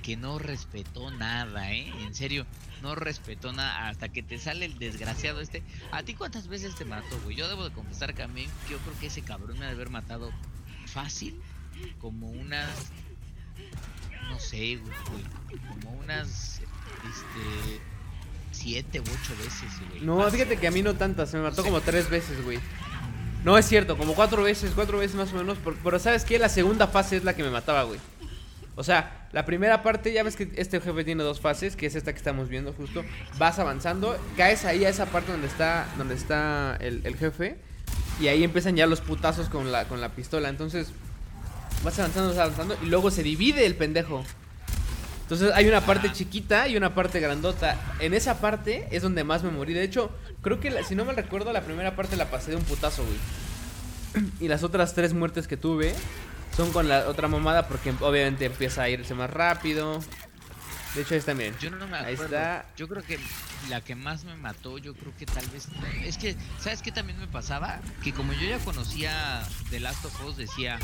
Que 0.03 0.17
no 0.17 0.39
respetó 0.39 1.11
nada, 1.11 1.73
¿eh? 1.73 1.93
En 2.03 2.15
serio, 2.15 2.47
no 2.83 2.95
respetó 2.95 3.53
nada 3.53 3.89
hasta 3.89 4.09
que 4.09 4.23
te 4.23 4.39
sale 4.39 4.67
el 4.67 4.79
desgraciado 4.79 5.41
este. 5.41 5.65
¿A 5.91 6.05
ti 6.05 6.15
cuántas 6.15 6.47
veces 6.47 6.77
te 6.77 6.85
mató, 6.85 7.19
güey? 7.25 7.35
Yo 7.35 7.49
debo 7.49 7.65
de 7.69 7.75
confesar 7.75 8.15
que 8.15 8.23
a 8.23 8.29
mí, 8.29 8.47
yo 8.71 8.79
creo 8.79 8.99
que 9.01 9.07
ese 9.07 9.23
cabrón 9.23 9.59
me 9.59 9.65
ha 9.65 9.69
de 9.69 9.75
haber 9.75 9.91
matado 9.91 10.31
fácil, 10.87 11.41
como 11.99 12.31
unas, 12.31 12.93
no 14.29 14.39
sé, 14.39 14.77
güey, 14.77 14.95
como 15.69 15.91
unas, 15.99 16.61
este, 16.61 17.81
siete 18.57 19.01
u 19.01 19.03
ocho 19.03 19.35
veces, 19.39 19.71
güey. 19.91 20.03
No, 20.03 20.29
fíjate 20.31 20.57
que 20.57 20.67
a 20.67 20.71
mí 20.71 20.83
no 20.83 20.95
tantas, 20.95 21.33
me 21.35 21.41
mató 21.41 21.63
Sí. 21.63 21.69
como 21.69 21.81
tres 21.81 22.09
veces, 22.11 22.43
güey. 22.45 22.59
No 23.45 23.57
es 23.59 23.67
cierto, 23.67 23.97
como 23.97 24.15
cuatro 24.15 24.43
veces, 24.43 24.73
cuatro 24.75 24.99
veces 24.99 25.17
más 25.17 25.33
o 25.33 25.37
menos. 25.37 25.59
por- 25.59 25.77
pero 25.77 25.99
sabes 25.99 26.25
qué, 26.25 26.39
la 26.39 26.49
segunda 26.49 26.89
fase 26.89 27.17
es 27.17 27.25
la 27.25 27.35
que 27.35 27.43
me 27.45 27.51
mataba, 27.51 27.85
güey. 27.85 28.01
O 28.75 28.85
sea, 28.85 29.29
la 29.33 29.45
primera 29.47 29.83
parte, 29.83 30.13
ya 30.13 30.23
ves 30.23 30.37
que 30.37 30.51
este 30.57 30.81
jefe 30.81 31.05
tiene 31.05 31.23
dos 31.23 31.41
fases, 31.41 31.77
que 31.77 31.87
es 31.87 31.95
esta 31.95 32.13
que 32.13 32.19
estamos 32.19 32.49
viendo 32.49 32.73
justo. 32.75 33.05
Vas 33.39 33.59
avanzando, 33.59 34.19
caes 34.37 34.65
ahí 34.65 34.85
a 34.85 34.89
esa 34.91 35.07
parte 35.07 35.33
donde 35.33 35.47
está, 35.47 35.87
donde 35.97 36.15
está 36.15 36.77
el, 36.81 37.01
el 37.05 37.17
jefe. 37.17 37.57
Y 38.21 38.29
ahí 38.29 38.45
empiezan 38.45 38.77
ya 38.77 38.87
los 38.87 39.01
putazos 39.01 39.49
con 39.49 39.71
la, 39.73 39.85
con 39.87 40.01
la 40.01 40.11
pistola. 40.11 40.49
Entonces, 40.51 40.89
vas 41.85 41.99
avanzando, 41.99 42.31
vas 42.31 42.39
avanzando. 42.39 42.77
Y 42.83 42.87
luego 42.87 43.11
se 43.11 43.23
divide 43.23 43.65
el 43.65 43.77
pendejo. 43.77 44.25
Entonces 45.27 45.51
hay 45.55 45.67
una 45.67 45.81
parte 45.81 46.07
Ah. 46.09 46.13
chiquita 46.13 46.69
y 46.69 46.77
una 46.77 46.95
parte 46.95 47.19
grandota. 47.19 47.77
En 47.99 48.15
esa 48.15 48.41
parte 48.41 48.87
es 48.93 49.03
donde 49.03 49.25
más 49.25 49.43
me 49.43 49.51
morí. 49.51 49.75
De 49.75 49.83
hecho, 49.83 50.11
creo 50.41 50.61
que 50.61 50.71
la- 50.71 50.85
si 50.85 50.95
no 50.95 51.05
me 51.05 51.13
recuerdo, 51.15 51.53
la 51.53 51.63
primera 51.63 51.97
parte 51.97 52.15
la 52.17 52.31
pasé 52.31 52.53
de 52.53 52.57
un 52.59 52.63
putazo, 52.63 53.03
güey. 53.05 54.27
Y 54.41 54.47
las 54.49 54.63
otras 54.63 54.95
tres 54.95 55.13
muertes 55.15 55.49
que 55.49 55.57
tuve 55.57 55.95
son 56.57 56.73
con 56.73 56.89
la 56.89 57.09
otra 57.09 57.27
mamada 57.29 57.67
porque 57.67 57.93
obviamente 58.01 58.45
empieza 58.47 58.83
a 58.83 58.89
irse 58.89 59.15
más 59.15 59.29
rápido. 59.29 59.99
De 60.97 61.03
hecho, 61.03 61.13
ahí 61.13 61.19
está, 61.19 61.35
miren. 61.35 61.55
Yo 61.59 61.71
no 61.71 61.87
me 61.87 61.95
Ahí 61.99 62.15
acuerdo. 62.15 62.37
está. 62.37 62.67
Yo 62.75 62.89
creo 62.89 63.03
que 63.03 63.19
la 63.69 63.83
que 63.83 63.95
más 63.95 64.25
me 64.25 64.35
mató, 64.35 64.79
yo 64.79 64.95
creo 64.95 65.15
que 65.15 65.27
tal 65.27 65.47
vez. 65.49 65.69
Es 66.03 66.17
que, 66.17 66.35
¿sabes 66.59 66.81
qué 66.81 66.91
también 66.91 67.19
me 67.19 67.29
pasaba? 67.29 67.83
Que 68.03 68.15
como 68.15 68.33
yo 68.33 68.49
ya 68.49 68.59
conocía 68.61 69.47
The 69.69 69.81
Last 69.81 70.07
of 70.07 70.25
Us, 70.25 70.39
decía, 70.39 70.79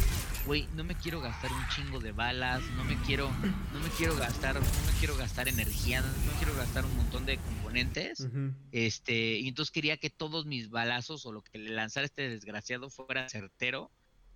güey, 0.44 0.68
no 0.74 0.84
me 0.84 0.94
quiero 0.96 1.22
gastar 1.22 1.50
un 1.50 1.66
chingo 1.68 1.98
de 1.98 2.12
balas, 2.12 2.60
no 2.76 2.84
me 2.84 2.96
quiero, 3.06 3.30
no 3.72 3.80
me 3.80 3.88
quiero 3.96 4.14
gastar, 4.14 4.54
no 4.56 4.60
me 4.60 4.98
quiero 4.98 5.16
gastar 5.16 5.48
energía, 5.48 6.02
no 6.02 6.08
me 6.30 6.38
quiero 6.38 6.54
gastar 6.56 6.84
un 6.84 6.94
montón 6.94 7.24
de 7.24 7.38
componentes. 7.38 8.28
Este, 8.70 9.38
y 9.38 9.48
entonces 9.48 9.72
quería 9.72 9.96
que 9.96 10.10
todos 10.10 10.44
mis 10.44 10.68
balazos 10.68 11.24
o 11.24 11.32
lo 11.32 11.40
que 11.42 11.56
le 11.58 11.70
lanzara 11.70 12.04
este 12.04 12.28
desgraciado 12.28 12.90
fuera 12.90 13.30
certero. 13.30 13.90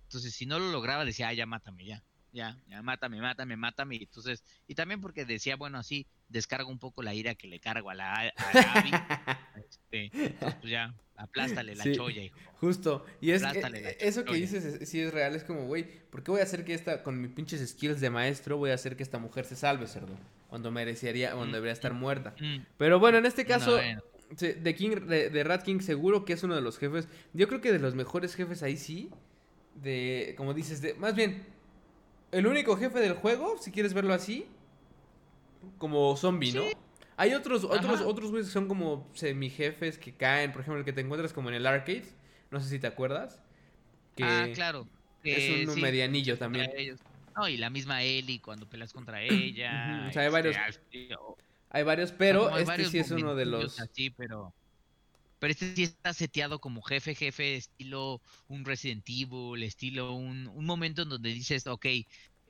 Entonces, 0.05 0.33
si 0.33 0.47
no 0.47 0.57
lo 0.57 0.71
lograba, 0.71 1.05
decía, 1.05 1.27
ah, 1.27 1.33
ya 1.33 1.45
mátame, 1.45 1.85
ya. 1.85 2.03
Ya, 2.33 2.57
ya, 2.67 2.81
mátame, 2.81 3.19
mátame, 3.21 3.55
mátame. 3.55 3.95
Y 3.95 4.03
entonces, 4.03 4.43
y 4.67 4.75
también 4.75 5.01
porque 5.01 5.25
decía, 5.25 5.55
bueno, 5.55 5.77
así 5.79 6.05
descargo 6.29 6.69
un 6.69 6.79
poco 6.79 7.01
la 7.03 7.13
ira 7.13 7.35
que 7.35 7.47
le 7.47 7.59
cargo 7.59 7.89
a 7.89 7.95
la, 7.95 8.13
a 8.13 8.53
la 8.53 8.73
Abby. 8.73 8.91
Este, 9.57 10.11
pues 10.61 10.71
ya, 10.71 10.93
aplástale 11.15 11.75
la 11.75 11.83
Sí. 11.83 11.93
cholla, 11.95 12.21
hijo. 12.21 12.37
Justo. 12.59 13.03
Y 13.21 13.31
es 13.31 13.41
eh, 13.41 13.97
eso 14.01 14.23
que 14.23 14.35
dices 14.35 14.63
es- 14.63 14.87
sí 14.89 15.01
es 15.01 15.11
real. 15.13 15.35
Es 15.35 15.43
como, 15.43 15.65
güey, 15.65 15.83
¿por 16.11 16.23
qué 16.23 16.29
voy 16.31 16.41
a 16.41 16.43
hacer 16.43 16.63
que 16.63 16.73
esta, 16.75 17.01
con 17.01 17.19
mis 17.19 17.31
pinches 17.31 17.67
skills 17.67 17.99
de 17.99 18.09
maestro, 18.11 18.57
voy 18.57 18.69
a 18.69 18.75
hacer 18.75 18.95
que 18.95 19.01
esta 19.03 19.17
mujer 19.17 19.45
se 19.45 19.55
salve, 19.55 19.87
cerdo? 19.87 20.15
Cuando 20.47 20.69
merecería, 20.71 21.29
cuando 21.31 21.47
Mm, 21.47 21.53
debería 21.53 21.73
estar 21.73 21.93
mm, 21.93 21.97
muerta. 21.97 22.35
Mm, 22.39 22.57
Pero 22.77 22.99
bueno, 22.99 23.17
en 23.17 23.25
este 23.25 23.45
caso, 23.45 23.77
de 23.77 24.75
King, 24.75 25.07
de, 25.07 25.29
de 25.31 25.43
Rat 25.43 25.63
King 25.63 25.79
seguro 25.79 26.23
que 26.23 26.33
es 26.33 26.43
uno 26.43 26.53
de 26.55 26.61
los 26.61 26.77
jefes. 26.77 27.07
Yo 27.33 27.47
creo 27.47 27.61
que 27.61 27.71
de 27.71 27.79
los 27.79 27.95
mejores 27.95 28.35
jefes 28.35 28.61
ahí 28.61 28.77
sí. 28.77 29.09
De, 29.75 30.33
como 30.37 30.53
dices, 30.53 30.81
de, 30.81 30.93
más 30.95 31.15
bien, 31.15 31.45
el 32.37 32.47
único 32.47 32.77
jefe 32.77 32.99
del 32.99 33.13
juego, 33.13 33.57
si 33.59 33.71
quieres 33.71 33.93
verlo 33.93 34.13
así, 34.13 34.45
como 35.77 36.15
zombie, 36.17 36.51
¿no? 36.53 36.63
Hay 37.17 37.33
otros, 37.33 37.63
otros, 37.63 37.85
Ajá. 38.01 38.05
otros 38.05 38.29
güeyes 38.29 38.47
que 38.47 38.53
son 38.53 38.67
como 38.67 39.09
semi 39.13 39.49
jefes 39.49 39.97
que 39.97 40.13
caen, 40.15 40.51
por 40.51 40.61
ejemplo, 40.61 40.79
el 40.79 40.85
que 40.85 40.93
te 40.93 41.01
encuentras 41.01 41.33
como 41.33 41.49
en 41.49 41.55
el 41.55 41.65
arcade, 41.65 42.05
no 42.51 42.59
sé 42.59 42.69
si 42.69 42.79
te 42.79 42.87
acuerdas. 42.87 43.39
Que 44.15 44.23
Ah, 44.23 44.47
claro. 44.53 44.87
que 45.23 45.61
es 45.63 45.67
un 45.67 45.75
sí, 45.75 45.81
medianillo 45.81 46.37
también. 46.37 46.71
No, 47.35 47.47
y 47.47 47.57
la 47.57 47.69
misma 47.69 48.03
Ellie 48.03 48.39
cuando 48.39 48.67
peleas 48.67 48.93
contra 48.93 49.21
ella. 49.21 50.05
O 50.09 50.11
sea, 50.11 50.21
hay 50.23 50.27
este, 50.27 50.29
varios- 50.29 50.57
Hay 51.69 51.83
varios, 51.83 52.11
pero 52.11 52.47
hay 52.49 52.61
este 52.61 52.65
varios 52.65 52.91
sí 52.91 52.99
es 52.99 53.11
uno 53.11 53.35
de 53.35 53.45
los... 53.45 53.79
así, 53.79 54.09
pero, 54.11 54.53
pero 55.39 55.51
este 55.51 55.75
sí 55.75 55.83
está 55.83 56.13
seteado 56.13 56.59
como 56.59 56.81
jefe, 56.81 57.15
jefe, 57.15 57.55
estilo 57.55 58.21
un 58.47 58.65
Resident 58.65 59.07
Evil, 59.07 59.63
estilo 59.63 60.13
un, 60.13 60.47
un 60.47 60.65
momento 60.65 61.03
en 61.03 61.09
donde 61.09 61.33
dices, 61.33 61.67
ok, 61.67 61.85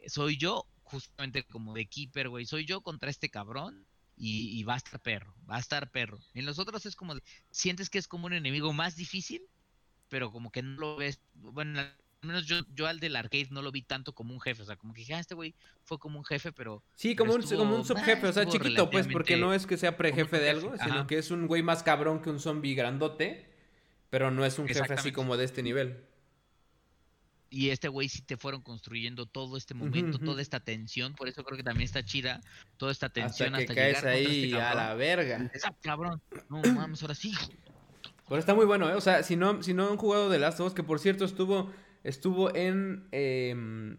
soy 0.08 0.38
yo, 0.38 0.66
justamente 0.84 1.44
como 1.44 1.74
de 1.74 1.86
Keeper, 1.86 2.30
güey, 2.30 2.46
soy 2.46 2.66
yo 2.66 2.82
contra 2.82 3.10
este 3.10 3.30
cabrón 3.30 3.86
y, 4.16 4.64
va 4.64 4.74
a 4.74 4.78
estar 4.78 5.00
perro, 5.00 5.36
va 5.50 5.58
a 5.58 5.60
estar 5.60 5.92
perro. 5.92 6.20
En 6.34 6.46
los 6.46 6.60
otros 6.60 6.86
es 6.86 6.96
como, 6.96 7.16
sientes 7.52 7.90
que 7.90 8.00
es 8.00 8.08
como 8.08 8.26
un 8.26 8.34
enemigo 8.34 8.74
más 8.74 8.96
difícil, 8.96 9.44
pero 10.10 10.32
como 10.32 10.52
que 10.52 10.64
no 10.64 10.80
lo 10.80 10.96
ves, 10.96 11.20
bueno, 11.36 11.82
menos 12.28 12.46
yo, 12.46 12.58
yo 12.76 12.86
al 12.88 13.00
del 13.00 13.16
arcade 13.16 13.48
no 13.50 13.62
lo 13.62 13.72
vi 13.72 13.82
tanto 13.82 14.14
como 14.14 14.34
un 14.34 14.40
jefe, 14.40 14.62
o 14.62 14.66
sea, 14.66 14.76
como 14.76 14.94
que 14.94 15.00
dije, 15.02 15.16
ah, 15.16 15.20
este 15.20 15.34
güey 15.36 15.56
fue 15.84 15.98
como 15.98 16.20
un 16.20 16.26
jefe, 16.26 16.52
pero 16.52 16.84
Sí, 16.96 17.10
Pero 17.16 17.18
como 17.26 17.34
un, 17.36 17.42
estuvo- 17.44 17.60
como 17.60 17.76
un 17.76 17.86
subjefe, 17.86 18.28
o 18.28 18.34
sea, 18.34 18.46
chiquito, 18.46 18.90
pues, 18.90 19.08
porque 19.08 19.38
no 19.38 19.54
es 19.54 19.66
que 19.66 19.78
sea 19.78 19.98
prejefe 19.98 20.40
de 20.40 20.50
algo, 20.52 20.72
jefe, 20.72 20.84
sino 20.84 20.96
ajá. 21.00 21.08
que 21.08 21.18
es 21.18 21.32
un 21.32 21.48
güey 21.48 21.64
más 21.64 21.82
cabrón 21.84 22.22
que 22.22 22.30
un 22.30 22.40
zombie 22.40 22.76
grandote, 22.76 23.50
pero 24.10 24.30
no 24.32 24.46
es 24.46 24.60
un 24.60 24.68
jefe 24.68 24.94
así 24.94 25.12
como 25.12 25.36
de 25.38 25.46
este 25.46 25.64
nivel. 25.64 26.04
Y 27.50 27.70
este 27.70 27.88
güey 27.88 28.10
sí 28.10 28.22
te 28.22 28.36
fueron 28.36 28.62
construyendo 28.62 29.26
todo 29.26 29.56
este 29.56 29.74
momento, 29.74 30.20
toda 30.20 30.42
esta 30.42 30.60
tensión. 30.60 31.14
Por 31.16 31.30
eso 31.30 31.46
creo 31.46 31.56
que 31.56 31.64
también 31.64 31.86
está 31.86 32.04
chida 32.04 32.42
toda 32.76 32.92
esta 32.92 33.06
Hasta 33.06 33.22
tensión 33.22 33.54
que 33.54 33.62
hasta, 33.62 33.74
caes 33.74 33.96
llegar 33.98 34.14
ahí 34.14 34.44
este 34.46 34.62
a 34.62 34.76
la 34.76 34.94
verga. 34.96 35.40
Dices, 35.40 35.64
"Ah, 35.66 35.74
cabrón, 35.82 36.22
no 36.50 36.62
mames, 36.92 37.02
ahora 37.02 37.16
sí. 37.16 37.30
hijo". 37.30 37.48
Pero 38.28 38.40
está 38.40 38.54
muy 38.54 38.66
bueno, 38.66 38.90
¿eh? 38.90 38.96
O 38.96 39.00
sea, 39.02 39.24
si 39.24 39.38
no, 39.38 39.64
si 39.64 39.74
no 39.74 39.88
han 39.90 39.96
jugado 39.96 40.30
The 40.30 40.40
Last 40.40 40.60
of 40.60 40.68
Us, 40.68 40.74
que 40.74 40.84
por 40.84 41.00
cierto 41.00 41.24
estuvo, 41.24 41.72
estuvo 42.04 42.56
en 42.56 43.08
em, 43.12 43.98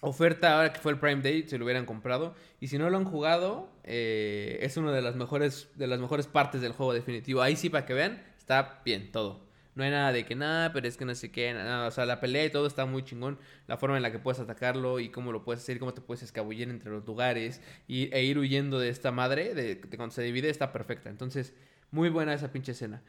oferta 0.00 0.54
ahora 0.54 0.72
que 0.72 0.80
fue 0.80 0.92
el 0.92 0.98
Prime 0.98 1.22
Day, 1.22 1.44
se 1.48 1.58
lo 1.58 1.64
hubieran 1.64 1.86
comprado. 1.86 2.34
Y 2.60 2.68
si 2.68 2.78
no 2.78 2.90
lo 2.90 2.98
han 2.98 3.04
jugado, 3.04 3.70
eh, 3.84 4.58
es 4.60 4.76
una 4.76 4.92
de 4.92 5.02
las 5.02 5.16
mejores, 5.16 5.68
de 5.76 5.86
las 5.86 5.98
mejores 6.00 6.26
partes 6.26 6.60
del 6.60 6.72
juego 6.72 6.92
definitivo. 6.92 7.42
Ahí 7.42 7.56
sí, 7.56 7.70
para 7.70 7.86
que 7.86 7.94
vean, 7.94 8.22
está 8.38 8.82
bien 8.84 9.10
todo. 9.12 9.44
No 9.74 9.82
hay 9.82 9.90
nada 9.90 10.12
de 10.12 10.24
que 10.24 10.36
nada, 10.36 10.72
pero 10.72 10.86
es 10.86 10.96
que 10.96 11.04
no 11.04 11.14
sé 11.14 11.32
qué, 11.32 11.52
nada. 11.52 11.88
O 11.88 11.90
sea, 11.90 12.06
la 12.06 12.20
pelea 12.20 12.44
y 12.44 12.50
todo 12.50 12.66
está 12.66 12.86
muy 12.86 13.02
chingón. 13.02 13.38
La 13.66 13.76
forma 13.76 13.96
en 13.96 14.02
la 14.02 14.12
que 14.12 14.20
puedes 14.20 14.38
atacarlo 14.38 15.00
y 15.00 15.08
cómo 15.08 15.32
lo 15.32 15.42
puedes 15.42 15.62
hacer, 15.62 15.78
cómo 15.78 15.94
te 15.94 16.00
puedes 16.00 16.22
escabullir 16.22 16.68
entre 16.68 16.90
los 16.90 17.04
lugares 17.06 17.60
y, 17.88 18.14
e 18.14 18.22
ir 18.22 18.38
huyendo 18.38 18.78
de 18.78 18.88
esta 18.88 19.10
madre, 19.10 19.54
de, 19.54 19.74
de 19.74 19.96
cuando 19.96 20.14
se 20.14 20.22
divide, 20.22 20.48
está 20.48 20.72
perfecta. 20.72 21.10
Entonces, 21.10 21.54
muy 21.90 22.08
buena 22.08 22.34
esa 22.34 22.52
pinche 22.52 22.72
escena. 22.72 23.02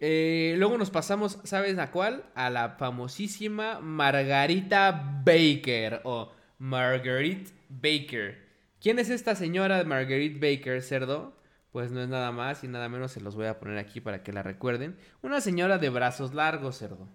Eh, 0.00 0.54
luego 0.56 0.78
nos 0.78 0.90
pasamos, 0.90 1.38
¿sabes 1.44 1.78
a 1.78 1.90
cuál? 1.90 2.24
A 2.34 2.48
la 2.48 2.70
famosísima 2.70 3.80
Margarita 3.80 5.22
Baker 5.24 6.00
o 6.04 6.32
Marguerite 6.58 7.52
Baker. 7.68 8.48
¿Quién 8.80 8.98
es 8.98 9.10
esta 9.10 9.34
señora 9.34 9.84
Marguerite 9.84 10.38
Baker, 10.38 10.82
cerdo? 10.82 11.36
Pues 11.70 11.92
no 11.92 12.00
es 12.02 12.08
nada 12.08 12.32
más 12.32 12.64
y 12.64 12.68
nada 12.68 12.88
menos, 12.88 13.12
se 13.12 13.20
los 13.20 13.36
voy 13.36 13.46
a 13.46 13.60
poner 13.60 13.76
aquí 13.76 14.00
para 14.00 14.22
que 14.22 14.32
la 14.32 14.42
recuerden. 14.42 14.96
Una 15.22 15.42
señora 15.42 15.76
de 15.76 15.90
brazos 15.90 16.32
largos, 16.32 16.78
cerdo. 16.78 17.06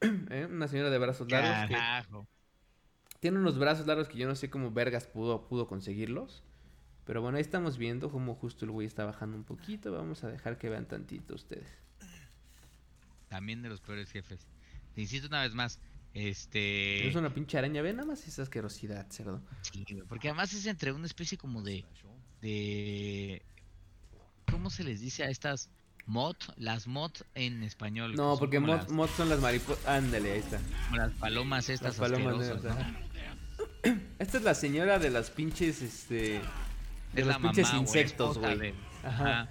¿Eh? 0.00 0.48
Una 0.50 0.68
señora 0.68 0.88
de 0.88 0.98
brazos 0.98 1.30
largos 1.30 1.68
que 1.68 1.76
tiene 3.20 3.38
unos 3.38 3.58
brazos 3.58 3.86
largos 3.86 4.08
que 4.08 4.18
yo 4.18 4.26
no 4.26 4.34
sé 4.34 4.50
cómo 4.50 4.70
vergas 4.70 5.06
pudo, 5.06 5.46
pudo 5.48 5.66
conseguirlos. 5.66 6.42
Pero 7.04 7.20
bueno, 7.20 7.36
ahí 7.36 7.42
estamos 7.42 7.76
viendo 7.76 8.10
cómo 8.10 8.34
justo 8.34 8.64
el 8.64 8.70
güey 8.70 8.86
está 8.86 9.04
bajando 9.04 9.36
un 9.36 9.44
poquito. 9.44 9.92
Vamos 9.92 10.24
a 10.24 10.28
dejar 10.28 10.58
que 10.58 10.68
vean 10.68 10.86
tantito 10.86 11.34
ustedes. 11.34 11.68
También 13.28 13.62
de 13.62 13.68
los 13.68 13.80
peores 13.80 14.10
jefes. 14.10 14.46
Te 14.94 15.02
insisto 15.02 15.28
una 15.28 15.42
vez 15.42 15.54
más. 15.54 15.80
Este. 16.14 17.08
Es 17.08 17.16
una 17.16 17.34
pinche 17.34 17.58
araña, 17.58 17.82
ve 17.82 17.92
nada 17.92 18.06
más 18.06 18.26
esa 18.26 18.42
asquerosidad, 18.42 19.10
cerdo. 19.10 19.42
sí, 19.62 19.84
porque 20.08 20.28
además 20.28 20.52
es 20.52 20.64
entre 20.66 20.92
una 20.92 21.06
especie 21.06 21.36
como 21.36 21.62
de. 21.62 21.84
de. 22.40 23.42
¿Cómo 24.50 24.70
se 24.70 24.84
les 24.84 25.00
dice 25.00 25.24
a 25.24 25.30
estas 25.30 25.70
mod? 26.06 26.36
Las 26.56 26.86
mod 26.86 27.10
en 27.34 27.64
español. 27.64 28.14
No, 28.14 28.38
porque 28.38 28.60
mod, 28.60 28.76
las, 28.76 28.90
mod 28.90 29.08
son 29.10 29.28
las 29.28 29.40
mariposas. 29.40 29.84
Ándale, 29.86 30.32
ahí 30.32 30.38
está. 30.38 30.60
como 30.86 30.96
las 30.98 31.12
palomas 31.14 31.68
Las 31.68 31.70
estas 31.70 31.96
palomas 31.96 32.62
¿no? 32.62 32.70
ajá. 32.70 32.94
Esta 34.18 34.38
es 34.38 34.44
la 34.44 34.54
señora 34.54 34.98
de 34.98 35.10
las 35.10 35.30
pinches, 35.30 35.82
este... 35.82 36.40
De 37.14 37.20
Es 37.20 37.26
los 37.26 37.36
la 37.36 37.38
pinches 37.40 37.68
mamá, 37.68 37.78
insectos, 37.80 38.38
güey. 38.38 38.58
de-. 38.58 38.74
Ajá. 39.02 39.48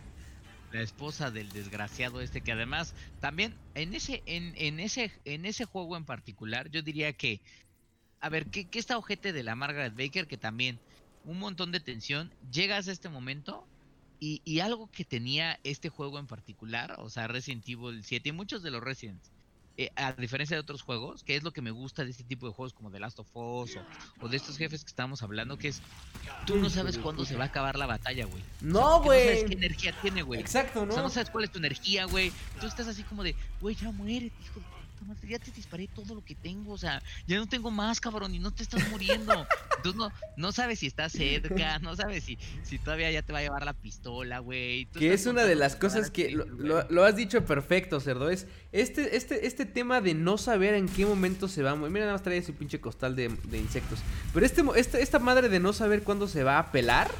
La 0.71 0.81
esposa 0.81 1.29
del 1.31 1.49
desgraciado 1.49 2.19
este 2.21 2.41
que 2.41 2.51
además 2.51 2.95
también 3.19 3.55
en 3.75 3.93
ese 3.93 4.23
en, 4.25 4.53
en 4.57 4.79
ese 4.79 5.11
en 5.25 5.45
ese 5.45 5.65
juego 5.65 5.97
en 5.97 6.05
particular 6.05 6.69
yo 6.71 6.81
diría 6.81 7.13
que 7.13 7.41
a 8.19 8.29
ver 8.29 8.47
qué 8.47 8.67
qué 8.67 8.79
está 8.79 8.97
ojete 8.97 9.33
de 9.33 9.43
la 9.43 9.55
Margaret 9.55 9.93
Baker 9.95 10.27
que 10.27 10.37
también 10.37 10.79
un 11.25 11.37
montón 11.39 11.71
de 11.71 11.79
tensión 11.79 12.33
llegas 12.51 12.87
a 12.87 12.91
este 12.91 13.07
momento 13.07 13.67
y, 14.19 14.41
y 14.45 14.61
algo 14.61 14.89
que 14.89 15.05
tenía 15.05 15.59
este 15.63 15.89
juego 15.89 16.17
en 16.17 16.27
particular, 16.27 16.95
o 16.99 17.09
sea, 17.09 17.27
Resident 17.27 17.67
Evil 17.67 18.03
7 18.03 18.29
y 18.29 18.31
muchos 18.31 18.63
de 18.63 18.71
los 18.71 18.81
Residents, 18.81 19.31
eh, 19.77 19.89
a 19.95 20.13
diferencia 20.13 20.55
de 20.55 20.61
otros 20.61 20.81
juegos, 20.83 21.23
que 21.23 21.35
es 21.35 21.43
lo 21.43 21.51
que 21.51 21.61
me 21.61 21.71
gusta 21.71 22.03
de 22.05 22.11
este 22.11 22.23
tipo 22.23 22.45
de 22.47 22.53
juegos 22.53 22.73
como 22.73 22.91
The 22.91 22.99
Last 22.99 23.19
of 23.19 23.27
Us 23.35 23.75
o, 23.75 24.25
o 24.25 24.27
de 24.29 24.37
estos 24.37 24.57
jefes 24.57 24.83
que 24.83 24.89
estamos 24.89 25.23
hablando, 25.23 25.57
que 25.57 25.69
es 25.69 25.81
tú 26.45 26.57
no 26.57 26.69
sabes 26.69 26.97
cuándo 26.97 27.25
se 27.25 27.35
va 27.35 27.45
a 27.45 27.47
acabar 27.47 27.77
la 27.77 27.85
batalla, 27.87 28.25
güey. 28.25 28.43
No, 28.61 29.01
Porque 29.03 29.19
No 29.19 29.23
sabes 29.23 29.39
güey. 29.39 29.45
qué 29.45 29.53
energía 29.65 29.95
tiene, 30.01 30.21
güey. 30.21 30.39
Exacto, 30.39 30.83
O 30.83 30.85
sea, 30.87 30.95
¿no? 30.97 31.03
no 31.03 31.09
sabes 31.09 31.29
cuál 31.29 31.45
es 31.45 31.51
tu 31.51 31.57
energía, 31.57 32.05
güey. 32.05 32.31
Tú 32.59 32.67
estás 32.67 32.87
así 32.87 33.03
como 33.03 33.23
de, 33.23 33.35
güey, 33.61 33.75
ya 33.75 33.91
muere, 33.91 34.31
hijo 34.43 34.59
de 34.59 34.65
puta 35.03 35.13
madre, 35.13 35.27
ya 35.27 35.39
te 35.39 35.51
disparé 35.51 35.87
todo 35.87 36.15
lo 36.15 36.23
que 36.23 36.35
tengo, 36.35 36.73
o 36.73 36.77
sea, 36.77 37.01
ya 37.27 37.37
no 37.37 37.47
tengo 37.47 37.71
más, 37.71 37.99
cabrón, 37.99 38.33
y 38.35 38.39
no 38.39 38.51
te 38.51 38.63
estás 38.63 38.89
muriendo. 38.89 39.47
Entonces 39.77 39.95
no, 39.95 40.11
no 40.37 40.51
sabes 40.51 40.79
si 40.79 40.87
estás 40.87 41.11
cerca, 41.11 41.79
no 41.79 41.95
sabes 41.95 42.23
si, 42.23 42.37
si 42.63 42.79
todavía 42.79 43.11
ya 43.11 43.21
te 43.21 43.33
va 43.33 43.39
a 43.39 43.41
llevar 43.41 43.65
la 43.65 43.73
pistola, 43.73 44.39
güey. 44.39 44.85
Que 44.85 45.13
es 45.13 45.25
una 45.25 45.43
de 45.43 45.55
las 45.55 45.75
cosas 45.75 46.09
que 46.09 46.31
lo, 46.31 47.03
has 47.03 47.15
dicho 47.15 47.43
perfecto, 47.45 47.99
cerdo. 47.99 48.29
Es 48.29 48.47
este, 48.71 49.17
este, 49.17 49.45
este 49.47 49.65
tema 49.65 50.01
de 50.01 50.13
no 50.13 50.37
saber 50.37 50.73
en 50.75 50.87
qué 50.87 51.05
momento 51.05 51.47
se 51.47 51.63
va 51.63 51.71
a 51.71 51.75
mover. 51.75 51.91
Mira, 51.91 52.05
nada 52.05 52.15
más 52.15 52.23
trae 52.23 52.37
ese 52.37 52.53
pinche 52.53 52.79
costal 52.79 53.15
de, 53.15 53.29
de 53.29 53.57
insectos. 53.57 53.99
Pero 54.33 54.45
este, 54.45 54.63
esta, 54.75 54.99
esta 54.99 55.19
madre 55.19 55.49
de 55.49 55.59
no 55.59 55.73
saber 55.73 56.03
cuándo 56.03 56.27
se 56.27 56.43
va 56.43 56.59
a 56.59 56.71
pelar. 56.71 57.11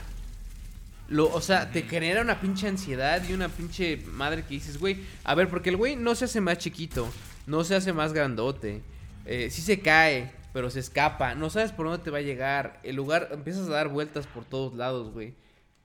Lo, 1.09 1.31
o 1.31 1.41
sea, 1.41 1.69
te 1.69 1.83
genera 1.83 2.21
una 2.21 2.39
pinche 2.39 2.67
ansiedad 2.67 3.21
y 3.27 3.33
una 3.33 3.49
pinche 3.49 3.97
madre 4.13 4.43
que 4.43 4.55
dices, 4.55 4.79
güey. 4.79 5.01
A 5.23 5.35
ver, 5.35 5.49
porque 5.49 5.69
el 5.69 5.77
güey 5.77 5.95
no 5.95 6.15
se 6.15 6.25
hace 6.25 6.39
más 6.41 6.57
chiquito, 6.57 7.11
no 7.45 7.63
se 7.63 7.75
hace 7.75 7.93
más 7.93 8.13
grandote. 8.13 8.81
Eh, 9.25 9.49
sí 9.49 9.61
se 9.61 9.79
cae, 9.79 10.31
pero 10.53 10.69
se 10.69 10.79
escapa. 10.79 11.35
No 11.35 11.49
sabes 11.49 11.71
por 11.71 11.87
dónde 11.87 12.03
te 12.03 12.11
va 12.11 12.19
a 12.19 12.21
llegar. 12.21 12.79
El 12.83 12.95
lugar, 12.95 13.29
empiezas 13.31 13.67
a 13.67 13.71
dar 13.71 13.87
vueltas 13.87 14.27
por 14.27 14.45
todos 14.45 14.73
lados, 14.73 15.11
güey. 15.11 15.33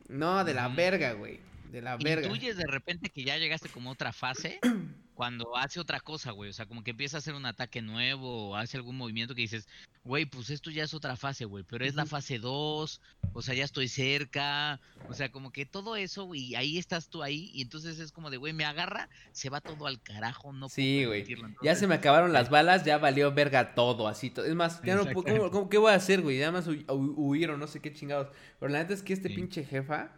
No, 0.09 0.45
de 0.45 0.55
la 0.55 0.69
verga, 0.69 1.13
güey. 1.13 1.41
De 1.71 1.83
la 1.83 1.97
verga. 1.97 2.27
Intuyes 2.27 2.57
de 2.57 2.67
repente 2.67 3.11
que 3.11 3.25
ya 3.25 3.37
llegaste 3.37 3.69
como 3.69 3.91
a 3.91 3.93
otra 3.93 4.13
fase 4.13 4.59
cuando 5.19 5.57
hace 5.57 5.81
otra 5.81 5.99
cosa, 5.99 6.31
güey. 6.31 6.49
O 6.49 6.53
sea, 6.53 6.67
como 6.67 6.85
que 6.85 6.93
empieza 6.93 7.17
a 7.17 7.19
hacer 7.19 7.35
un 7.35 7.45
ataque 7.45 7.83
nuevo 7.83 8.51
o 8.51 8.55
hace 8.55 8.77
algún 8.77 8.97
movimiento 8.97 9.35
que 9.35 9.41
dices, 9.41 9.67
güey, 10.05 10.27
pues 10.27 10.49
esto 10.49 10.71
ya 10.71 10.85
es 10.85 10.95
otra 10.95 11.17
fase, 11.17 11.45
güey. 11.45 11.65
Pero 11.65 11.85
es 11.85 11.97
la 11.97 12.07
fase 12.07 12.39
2, 12.39 13.01
o 13.33 13.43
sea, 13.43 13.53
ya 13.53 13.65
estoy 13.65 13.89
cerca. 13.89 14.79
O 15.09 15.15
sea, 15.15 15.33
como 15.33 15.51
que 15.51 15.67
todo 15.67 15.97
eso, 15.97 16.27
güey, 16.27 16.55
ahí 16.55 16.79
estás 16.79 17.09
tú 17.09 17.25
ahí. 17.25 17.51
Y 17.53 17.63
entonces 17.63 17.99
es 17.99 18.13
como 18.13 18.31
de, 18.31 18.37
güey, 18.37 18.53
me 18.53 18.65
agarra, 18.65 19.09
se 19.33 19.51
va 19.51 19.61
todo 19.61 19.89
al 19.89 20.01
carajo, 20.01 20.53
no 20.53 20.69
Sí, 20.69 21.05
güey. 21.05 21.27
Ya 21.65 21.75
se 21.75 21.89
me 21.89 21.97
acabaron 21.97 22.33
las 22.33 22.49
balas, 22.51 22.85
ya 22.85 22.99
valió 22.99 23.35
verga 23.35 23.75
todo, 23.75 24.07
así. 24.07 24.33
Es 24.47 24.55
más, 24.55 24.81
ya 24.85 24.95
no 24.95 25.13
¿cómo, 25.13 25.69
¿qué 25.69 25.79
voy 25.79 25.91
a 25.91 25.97
hacer, 25.97 26.23
güey? 26.23 26.39
Ya 26.39 26.53
más 26.53 26.69
huir 26.69 27.51
o 27.51 27.57
no 27.57 27.67
sé 27.67 27.81
qué 27.81 27.93
chingados. 27.93 28.29
Pero 28.61 28.71
la 28.71 28.79
neta 28.79 28.95
es 28.95 29.03
que 29.03 29.15
este 29.15 29.31
pinche 29.31 29.65
jefa 29.65 30.13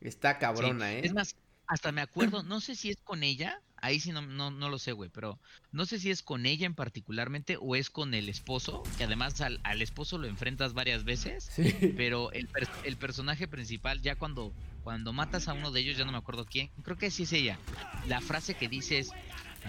está 0.00 0.38
cabrona, 0.38 0.92
¿eh? 0.92 1.00
Es 1.02 1.12
más, 1.12 1.34
hasta 1.66 1.90
me 1.90 2.02
acuerdo, 2.02 2.44
no 2.44 2.60
sé 2.60 2.76
si 2.76 2.90
es 2.90 2.98
con 3.02 3.24
ella, 3.24 3.60
ahí 3.84 4.00
sí 4.00 4.12
no, 4.12 4.22
no, 4.22 4.50
no 4.50 4.70
lo 4.70 4.78
sé, 4.78 4.92
güey, 4.92 5.10
pero 5.10 5.38
no 5.70 5.84
sé 5.84 6.00
si 6.00 6.10
es 6.10 6.22
con 6.22 6.46
ella 6.46 6.64
en 6.64 6.74
particularmente 6.74 7.58
o 7.60 7.76
es 7.76 7.90
con 7.90 8.14
el 8.14 8.30
esposo, 8.30 8.82
que 8.96 9.04
además 9.04 9.42
al, 9.42 9.60
al 9.62 9.82
esposo 9.82 10.16
lo 10.16 10.26
enfrentas 10.26 10.72
varias 10.72 11.04
veces, 11.04 11.50
pero 11.96 12.32
el, 12.32 12.48
el, 12.84 12.96
personaje 12.96 13.46
principal 13.46 14.00
ya 14.00 14.16
cuando, 14.16 14.54
cuando 14.84 15.12
matas 15.12 15.48
a 15.48 15.52
uno 15.52 15.70
de 15.70 15.80
ellos, 15.80 15.98
ya 15.98 16.06
no 16.06 16.12
me 16.12 16.18
acuerdo 16.18 16.46
quién, 16.46 16.70
creo 16.82 16.96
que 16.96 17.10
sí 17.10 17.24
es 17.24 17.32
ella, 17.34 17.58
la 18.08 18.22
frase 18.22 18.54
que 18.54 18.68
dice 18.68 19.00
es, 19.00 19.10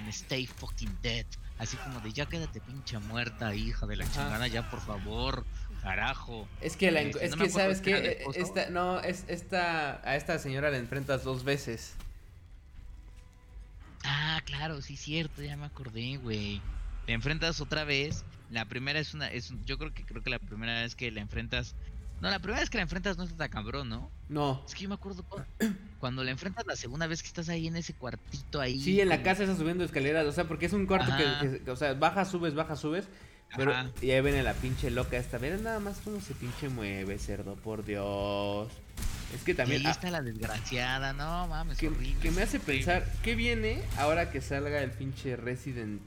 stay 0.08 0.48
fucking 0.48 0.98
dead, 1.02 1.26
así 1.58 1.76
como 1.76 2.00
de 2.00 2.14
ya 2.14 2.26
quédate 2.26 2.62
pinche 2.62 2.98
muerta, 3.00 3.54
hija 3.54 3.86
de 3.86 3.98
la 3.98 4.10
chingada, 4.10 4.48
ya 4.48 4.70
por 4.70 4.80
favor, 4.80 5.46
Carajo. 5.82 6.48
Es 6.62 6.78
que, 6.78 6.90
la, 6.90 7.02
este, 7.02 7.26
es 7.26 7.36
que 7.36 7.50
¿sabes 7.50 7.82
qué? 7.82 8.24
Esta, 8.34 8.70
no, 8.70 9.02
es, 9.02 9.26
esta, 9.28 10.02
a 10.10 10.16
esta 10.16 10.40
señora 10.40 10.72
la 10.72 10.78
enfrentas 10.78 11.24
dos 11.26 11.44
veces. 11.44 11.96
Ah, 14.06 14.42
claro, 14.46 14.82
sí, 14.82 14.96
cierto, 14.96 15.42
ya 15.42 15.58
me 15.58 15.66
acordé, 15.66 16.18
güey. 16.18 16.62
La 17.08 17.14
enfrentas 17.14 17.60
otra 17.62 17.84
vez. 17.84 18.24
La 18.52 18.66
primera 18.66 19.00
es 19.00 19.14
una, 19.14 19.28
es, 19.28 19.54
yo 19.66 19.78
creo 19.78 19.94
que 19.94 20.06
creo 20.06 20.22
que 20.22 20.30
la 20.30 20.40
primera 20.40 20.82
vez 20.82 20.96
que 20.96 21.12
la 21.12 21.22
enfrentas, 21.22 21.76
no, 22.22 22.30
la 22.30 22.40
primera 22.40 22.60
vez 22.60 22.70
que 22.70 22.78
la 22.78 22.84
enfrentas 22.84 23.18
no 23.18 23.24
está 23.24 23.36
tan 23.36 23.50
cabrón, 23.50 23.90
¿no? 23.90 24.12
No. 24.30 24.64
Es 24.68 24.76
que 24.76 24.84
yo 24.84 24.90
me 24.90 24.96
acuerdo 24.96 25.26
cuando 26.00 26.24
la 26.24 26.32
enfrentas 26.32 26.66
la 26.68 26.76
segunda 26.76 27.08
vez 27.08 27.22
que 27.22 27.28
estás 27.28 27.50
ahí 27.50 27.68
en 27.68 27.76
ese 27.76 27.94
cuartito 27.94 28.62
ahí. 28.62 28.80
Sí, 28.80 29.02
en 29.02 29.10
la 29.10 29.24
casa 29.24 29.44
estás 29.44 29.58
subiendo 29.58 29.84
escaleras, 29.84 30.26
o 30.28 30.32
sea, 30.32 30.46
porque 30.46 30.68
es 30.68 30.74
un 30.74 30.86
cuarto 30.86 31.12
que, 31.18 31.70
o 31.70 31.76
sea, 31.76 31.94
bajas, 31.96 32.30
subes, 32.30 32.54
bajas, 32.54 32.80
subes. 32.80 33.08
Pero, 33.56 33.74
y 34.02 34.12
ahí 34.12 34.22
viene 34.22 34.44
la 34.44 34.54
pinche 34.54 34.92
loca 34.92 35.18
esta. 35.18 35.40
Mira 35.40 35.58
nada 35.58 35.80
más 35.80 36.02
cómo 36.04 36.20
se 36.20 36.34
pinche 36.34 36.70
mueve, 36.70 37.18
cerdo, 37.18 37.56
por 37.56 37.86
Dios. 37.86 38.70
Es 39.36 39.44
que 39.44 39.54
también. 39.54 39.86
ahí 39.86 39.92
está 39.92 40.10
la 40.10 40.22
desgraciada, 40.22 41.14
no 41.14 41.48
mames, 41.48 41.78
que, 41.78 41.88
horrible. 41.88 42.16
Que 42.22 42.32
me 42.32 42.42
hace 42.42 42.60
pensar, 42.60 43.12
¿qué 43.24 43.36
viene 43.36 43.82
ahora 43.98 44.32
que 44.32 44.42
salga 44.42 44.82
el 44.82 44.92
pinche 44.92 45.36
Resident? 45.36 46.02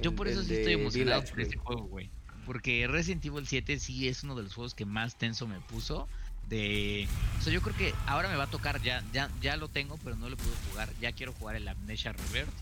Yo 0.00 0.14
por 0.14 0.28
eso 0.28 0.42
sí 0.42 0.54
estoy 0.54 0.74
emocionado 0.74 1.24
por 1.24 1.40
este 1.40 1.56
juego, 1.56 1.82
güey. 1.84 2.10
Porque 2.46 2.86
Resident 2.86 3.24
Evil 3.24 3.46
7 3.46 3.78
sí 3.78 4.08
es 4.08 4.22
uno 4.24 4.34
de 4.34 4.42
los 4.42 4.54
juegos 4.54 4.74
que 4.74 4.84
más 4.84 5.16
tenso 5.16 5.46
me 5.46 5.60
puso. 5.60 6.08
De. 6.48 7.08
O 7.38 7.42
sea, 7.42 7.52
yo 7.52 7.62
creo 7.62 7.76
que 7.76 7.94
ahora 8.06 8.28
me 8.28 8.36
va 8.36 8.44
a 8.44 8.50
tocar, 8.50 8.80
ya, 8.82 9.02
ya, 9.12 9.30
ya 9.40 9.56
lo 9.56 9.68
tengo, 9.68 9.98
pero 10.04 10.16
no 10.16 10.28
lo 10.28 10.36
puedo 10.36 10.54
jugar. 10.70 10.88
Ya 11.00 11.12
quiero 11.12 11.32
jugar 11.32 11.56
el 11.56 11.68
Amnesia 11.68 12.12
Revert 12.12 12.52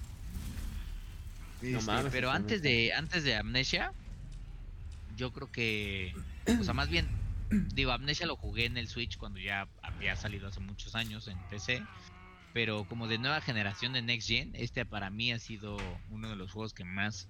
este, 1.63 2.11
pero 2.11 2.31
antes 2.31 2.63
de, 2.63 2.93
antes 2.95 3.25
de 3.25 3.37
Amnesia, 3.37 3.93
yo 5.17 5.31
creo 5.33 5.51
que, 5.53 6.15
o 6.59 6.65
sea, 6.65 6.73
más 6.73 6.89
bien, 6.89 7.07
digo, 7.75 7.93
Amnesia 7.93 8.27
lo 8.27 8.37
jugué 8.37 8.67
en 8.67 8.77
el 8.77 8.89
Switch 8.89 9.17
cuando 9.17 9.41
ya 9.41 9.69
había 9.83 10.17
salido 10.17 10.49
hace 10.49 10.61
muchos 10.61 10.95
años 10.95 11.29
en 11.29 11.39
PC. 11.49 11.83
Pero 12.53 12.85
como 12.85 13.07
de 13.07 13.19
nueva 13.19 13.41
generación 13.41 13.93
de 13.93 14.03
Next 14.03 14.29
Gen, 14.29 14.53
este 14.55 14.85
para 14.85 15.11
mí 15.11 15.33
ha 15.33 15.39
sido 15.39 15.77
uno 16.11 16.29
de 16.29 16.37
los 16.37 16.51
juegos 16.51 16.75
que 16.75 16.85
más 16.85 17.29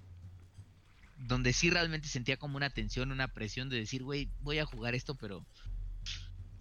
donde 1.17 1.53
sí 1.53 1.69
realmente 1.69 2.07
sentía 2.07 2.37
como 2.37 2.57
una 2.57 2.71
tensión, 2.71 3.11
una 3.11 3.27
presión 3.27 3.69
de 3.69 3.77
decir, 3.77 4.01
güey, 4.01 4.29
voy 4.39 4.57
a 4.57 4.65
jugar 4.65 4.95
esto, 4.95 5.13
pero 5.13 5.45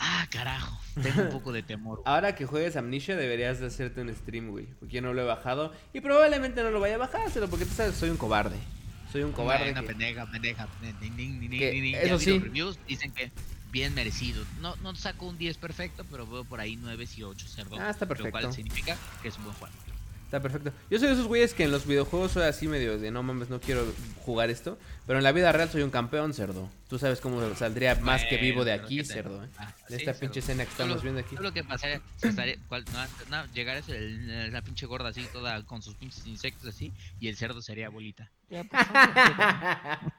Ah, 0.03 0.27
carajo. 0.31 0.81
Tengo 1.03 1.23
un 1.23 1.29
poco 1.29 1.53
de 1.53 1.63
temor. 1.63 2.03
Ahora 2.07 2.35
que 2.35 2.47
juegues 2.47 2.75
Amnesia 2.77 3.17
deberías 3.17 3.61
de 3.61 3.67
hacerte 3.67 4.01
un 4.01 4.15
stream, 4.15 4.49
güey. 4.49 4.67
Porque 4.79 4.95
yo 4.97 5.03
no 5.03 5.13
lo 5.13 5.21
he 5.21 5.27
bajado. 5.27 5.75
Y 5.93 6.01
probablemente 6.01 6.63
no 6.63 6.71
lo 6.71 6.81
vaya 6.81 6.95
a 6.95 6.99
bajar, 6.99 7.29
porque 7.51 7.67
tú 7.67 7.75
sabes, 7.75 7.97
soy 7.97 8.09
un 8.09 8.17
cobarde. 8.17 8.57
Soy 9.11 9.23
un 9.23 9.33
cobarde. 9.33 9.71
Una 9.73 9.83
pendeja, 9.83 10.27
pendeja. 10.27 10.69
Eso 12.03 12.19
sí. 12.19 12.39
reviews 12.39 12.79
dicen 12.87 13.13
que 13.13 13.31
bien 13.71 13.95
merecido. 13.95 14.45
No, 14.61 14.77
no 14.77 14.95
saco 14.95 15.27
un 15.27 15.39
10 15.39 15.57
perfecto, 15.59 16.05
pero 16.11 16.27
veo 16.27 16.45
por 16.45 16.61
ahí 16.61 16.77
9 16.77 17.07
y 17.17 17.23
8 17.23 17.49
cerdo. 17.49 17.77
Ah, 17.81 17.91
está 17.91 18.07
perfecto. 18.07 18.39
Lo 18.39 18.43
cual 18.43 18.55
significa 18.55 18.97
que 19.23 19.29
es 19.29 19.37
un 19.39 19.45
buen 19.45 19.57
juego. 19.57 19.75
Está 20.31 20.39
perfecto. 20.39 20.73
Yo 20.89 20.97
soy 21.01 21.09
de 21.09 21.15
esos 21.15 21.27
güeyes 21.27 21.55
que 21.55 21.65
en 21.65 21.73
los 21.73 21.89
videojuegos 21.89 22.31
soy 22.31 22.45
así 22.45 22.69
medio 22.69 23.01
de 23.01 23.11
no 23.11 23.21
mames, 23.25 23.51
no 23.51 23.61
quiero 23.61 23.85
jugar 24.25 24.49
esto. 24.49 24.79
Pero 25.05 25.19
en 25.19 25.25
la 25.25 25.33
vida 25.33 25.51
real 25.51 25.69
soy 25.69 25.83
un 25.83 25.91
campeón, 25.91 26.35
cerdo. 26.35 26.71
Tú 26.89 27.01
sabes 27.01 27.21
cómo 27.21 27.53
saldría 27.57 27.97
más 27.97 28.25
que 28.27 28.37
vivo 28.37 28.65
de 28.65 28.71
aquí, 28.71 29.05
cerdo. 29.05 29.43
¿eh? 29.43 29.49
Ah, 29.59 29.75
de 29.89 29.97
esta 29.97 30.15
pinche 30.15 30.39
escena 30.39 30.65
que 30.65 30.71
estamos 30.71 31.03
viendo 31.03 31.19
aquí. 31.19 31.35
lo 31.35 31.53
que 31.53 31.65
pasaría, 31.65 32.01
no, 33.29 33.47
llegar 33.55 33.79
a 33.79 33.83
la 34.53 34.63
pinche 34.63 34.87
gorda 34.87 35.09
así, 35.09 35.27
toda 35.33 35.65
con 35.65 35.83
sus 35.83 35.97
pinches 35.97 36.25
insectos 36.29 36.69
así, 36.69 36.93
y 37.19 37.27
el 37.27 37.37
cerdo 37.37 37.61
sería 37.61 37.89
bolita. 37.89 38.31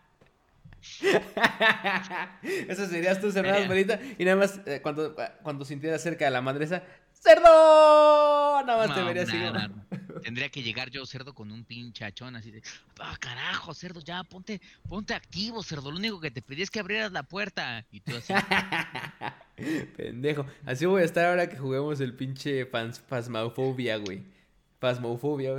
Eso 2.67 2.87
serías 2.87 3.21
tú, 3.21 3.31
cerradas 3.31 3.65
bolita. 3.67 3.99
Y 4.17 4.25
nada 4.25 4.35
más, 4.37 4.59
eh, 4.65 4.81
cuando, 4.81 5.15
cuando 5.43 5.63
sintieras 5.63 6.01
cerca 6.01 6.25
de 6.25 6.31
la 6.31 6.41
madresa, 6.41 6.83
¡Cerdo! 7.21 8.63
Nada 8.65 8.87
más 8.87 8.95
te 8.95 9.03
vería 9.03 9.23
así. 9.23 9.37
Tendría 10.23 10.49
que 10.49 10.63
llegar 10.63 10.89
yo, 10.89 11.05
cerdo, 11.05 11.35
con 11.35 11.51
un 11.51 11.63
pinchachón 11.65 12.35
así 12.35 12.49
de. 12.49 12.63
¡Ah, 12.99 13.15
carajo, 13.19 13.75
cerdo! 13.75 14.01
Ya, 14.01 14.23
ponte, 14.23 14.59
ponte 14.89 15.13
activo, 15.13 15.61
cerdo. 15.61 15.91
Lo 15.91 15.97
único 15.97 16.19
que 16.19 16.31
te 16.31 16.41
pedí 16.41 16.63
es 16.63 16.71
que 16.71 16.79
abrieras 16.79 17.11
la 17.11 17.21
puerta. 17.21 17.85
Y 17.91 17.99
tú 17.99 18.13
así. 18.17 18.33
Pendejo. 19.97 20.47
Así 20.65 20.85
voy 20.87 21.03
a 21.03 21.05
estar 21.05 21.25
ahora 21.25 21.47
que 21.47 21.57
juguemos 21.57 22.01
el 22.01 22.15
pinche 22.15 22.65
Pasmofobia, 22.65 23.97
güey. 23.97 24.23
Pasmofobia. 24.79 25.51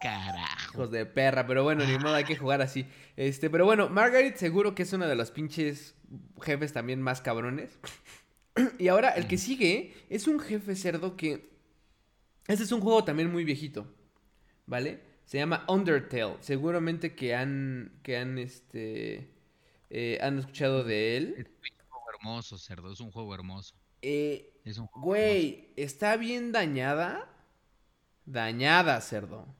Carajo. 0.00 0.72
Hijos 0.72 0.90
de 0.90 1.04
perra, 1.04 1.46
pero 1.46 1.64
bueno, 1.64 1.84
ni 1.84 1.98
modo, 1.98 2.14
hay 2.14 2.24
que 2.24 2.36
jugar 2.36 2.62
así. 2.62 2.86
Este, 3.16 3.50
pero 3.50 3.66
bueno, 3.66 3.90
Margaret 3.90 4.36
seguro 4.36 4.74
que 4.74 4.84
es 4.84 4.92
uno 4.94 5.06
de 5.06 5.16
los 5.16 5.30
pinches 5.30 5.94
jefes 6.40 6.72
también 6.72 7.02
más 7.02 7.20
cabrones. 7.20 7.78
y 8.78 8.88
ahora 8.88 9.10
el 9.10 9.26
que 9.26 9.38
sigue 9.38 9.94
es 10.08 10.26
un 10.26 10.40
jefe 10.40 10.76
cerdo 10.76 11.16
que... 11.16 11.52
Este 12.46 12.64
es 12.64 12.72
un 12.72 12.80
juego 12.80 13.04
también 13.04 13.32
muy 13.32 13.44
viejito, 13.44 13.86
¿vale? 14.66 15.00
Se 15.24 15.38
llama 15.38 15.64
Undertale. 15.68 16.36
Seguramente 16.40 17.14
que 17.14 17.34
han, 17.34 17.98
que 18.02 18.18
han, 18.18 18.38
este, 18.38 19.30
eh, 19.88 20.18
han 20.20 20.38
escuchado 20.38 20.84
de 20.84 21.16
él. 21.16 21.34
Es 21.38 21.46
un 21.46 21.88
juego 21.88 22.04
hermoso, 22.12 22.58
cerdo. 22.58 22.92
Es 22.92 23.00
un 23.00 23.10
juego 23.10 23.34
hermoso. 23.34 23.74
Eh, 24.02 24.60
es 24.64 24.76
un 24.76 24.86
juego 24.88 25.06
güey, 25.06 25.72
está 25.76 26.16
bien 26.16 26.52
dañada. 26.52 27.30
Dañada, 28.26 29.00
cerdo. 29.00 29.54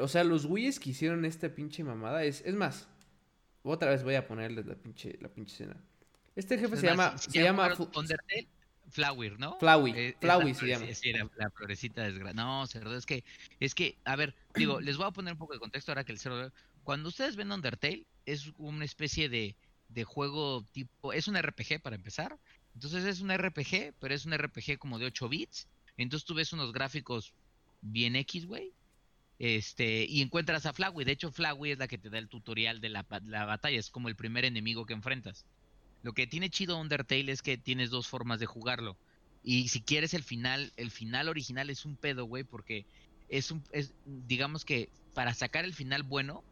o 0.00 0.08
sea, 0.08 0.24
los 0.24 0.46
güeyes 0.46 0.78
que 0.78 0.90
hicieron 0.90 1.24
esta 1.24 1.54
pinche 1.54 1.84
mamada 1.84 2.24
es... 2.24 2.42
Es 2.44 2.54
más, 2.54 2.86
otra 3.62 3.90
vez 3.90 4.04
voy 4.04 4.14
a 4.14 4.26
ponerles 4.26 4.66
la 4.66 4.74
pinche, 4.74 5.18
la 5.20 5.28
pinche 5.28 5.52
escena. 5.54 5.82
Este 6.38 6.56
jefe 6.56 6.76
se, 6.76 6.86
llama. 6.86 7.18
Se, 7.18 7.42
llama. 7.42 7.74
Flower, 8.90 9.40
¿no? 9.40 9.58
Flowey. 9.58 9.92
Eh, 9.96 10.16
se 10.54 10.66
llama. 10.68 10.86
Sí, 10.94 11.12
la, 11.12 11.50
florecita 11.50 12.04
desgraciada. 12.04 12.32
No, 12.32 12.64
cerdo, 12.68 12.96
es 12.96 13.06
que. 13.06 13.24
Es 13.58 13.74
que, 13.74 13.98
a 14.04 14.14
ver, 14.14 14.36
digo, 14.54 14.80
les 14.80 14.96
voy 14.96 15.06
a 15.08 15.10
poner 15.10 15.32
un 15.32 15.38
poco 15.40 15.54
de 15.54 15.58
contexto 15.58 15.90
ahora 15.90 16.04
que 16.04 16.12
el 16.12 16.20
cerdo. 16.20 16.52
Cuando 16.84 17.08
ustedes 17.08 17.34
ven 17.34 17.50
Undertale, 17.50 18.06
es 18.24 18.52
una 18.56 18.84
especie 18.84 19.28
de, 19.28 19.56
de 19.88 20.04
juego 20.04 20.64
tipo. 20.70 21.12
Es 21.12 21.26
un 21.26 21.36
RPG 21.36 21.82
para 21.82 21.96
empezar. 21.96 22.38
Entonces 22.72 23.04
es 23.04 23.20
un 23.20 23.36
RPG, 23.36 23.94
pero 23.98 24.14
es 24.14 24.24
un 24.24 24.32
RPG 24.38 24.78
como 24.78 25.00
de 25.00 25.06
8 25.06 25.28
bits. 25.28 25.66
Entonces 25.96 26.24
tú 26.24 26.34
ves 26.34 26.52
unos 26.52 26.72
gráficos 26.72 27.34
bien 27.80 28.14
X, 28.14 28.46
güey. 28.46 28.72
Este, 29.40 30.06
y 30.08 30.22
encuentras 30.22 30.66
a 30.66 30.72
Flowey. 30.72 31.04
De 31.04 31.12
hecho, 31.12 31.32
Flowey 31.32 31.72
es 31.72 31.78
la 31.78 31.88
que 31.88 31.98
te 31.98 32.10
da 32.10 32.18
el 32.18 32.28
tutorial 32.28 32.80
de 32.80 32.90
la, 32.90 33.04
la 33.26 33.44
batalla. 33.44 33.80
Es 33.80 33.90
como 33.90 34.08
el 34.08 34.14
primer 34.14 34.44
enemigo 34.44 34.86
que 34.86 34.94
enfrentas. 34.94 35.44
Lo 36.02 36.12
que 36.12 36.26
tiene 36.26 36.50
chido 36.50 36.78
Undertale 36.78 37.32
es 37.32 37.42
que 37.42 37.58
tienes 37.58 37.90
dos 37.90 38.06
formas 38.06 38.40
de 38.40 38.46
jugarlo. 38.46 38.96
Y 39.42 39.68
si 39.68 39.80
quieres 39.82 40.14
el 40.14 40.22
final, 40.22 40.72
el 40.76 40.90
final 40.90 41.28
original 41.28 41.70
es 41.70 41.84
un 41.84 41.96
pedo, 41.96 42.24
güey, 42.24 42.44
porque 42.44 42.86
es 43.28 43.50
un, 43.50 43.62
es, 43.72 43.94
digamos 44.04 44.64
que 44.64 44.88
para 45.14 45.34
sacar 45.34 45.64
el 45.64 45.74
final 45.74 46.02
bueno, 46.02 46.42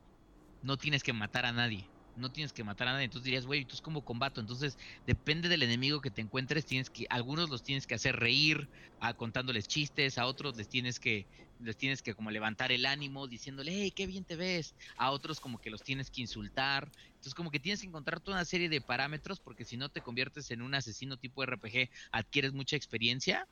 no 0.63 0.77
tienes 0.77 1.03
que 1.03 1.13
matar 1.13 1.47
a 1.47 1.53
nadie 1.53 1.87
no 2.17 2.31
tienes 2.31 2.53
que 2.53 2.65
matar 2.65 2.89
a 2.89 2.93
nadie. 2.93 3.05
Entonces 3.05 3.25
dirías, 3.25 3.47
güey, 3.47 3.65
tú 3.65 3.75
es 3.75 3.81
como 3.81 4.05
combato. 4.05 4.41
Entonces, 4.41 4.79
depende 5.07 5.49
del 5.49 5.63
enemigo 5.63 6.01
que 6.01 6.11
te 6.11 6.21
encuentres, 6.21 6.65
tienes 6.65 6.91
que, 6.91 7.07
algunos 7.11 7.51
los 7.51 7.63
tienes 7.63 7.87
que 7.87 7.95
hacer 7.95 8.17
reír, 8.17 8.69
a, 9.01 9.15
contándoles 9.15 9.69
chistes, 9.69 10.19
a 10.19 10.27
otros 10.27 10.57
les 10.57 10.69
tienes 10.69 10.99
que, 10.99 11.27
les 11.61 11.77
tienes 11.77 12.03
que 12.03 12.15
como 12.15 12.31
levantar 12.31 12.73
el 12.73 12.87
ánimo, 12.87 13.27
diciéndole, 13.27 13.73
hey, 13.73 13.91
qué 13.91 14.07
bien 14.07 14.25
te 14.25 14.37
ves. 14.37 14.75
A 14.97 15.11
otros 15.11 15.41
como 15.41 15.59
que 15.59 15.71
los 15.71 15.83
tienes 15.83 16.11
que 16.11 16.23
insultar. 16.23 16.91
Entonces, 17.09 17.35
como 17.35 17.51
que 17.51 17.61
tienes 17.61 17.81
que 17.81 17.87
encontrar 17.87 18.21
toda 18.21 18.39
una 18.39 18.45
serie 18.45 18.69
de 18.69 18.81
parámetros, 18.81 19.41
porque 19.41 19.65
si 19.65 19.77
no 19.77 19.89
te 19.89 20.01
conviertes 20.01 20.51
en 20.51 20.63
un 20.63 20.75
asesino 20.75 21.17
tipo 21.17 21.45
RPG, 21.45 21.91
adquieres 22.13 22.53
mucha 22.53 22.77
experiencia 22.77 23.47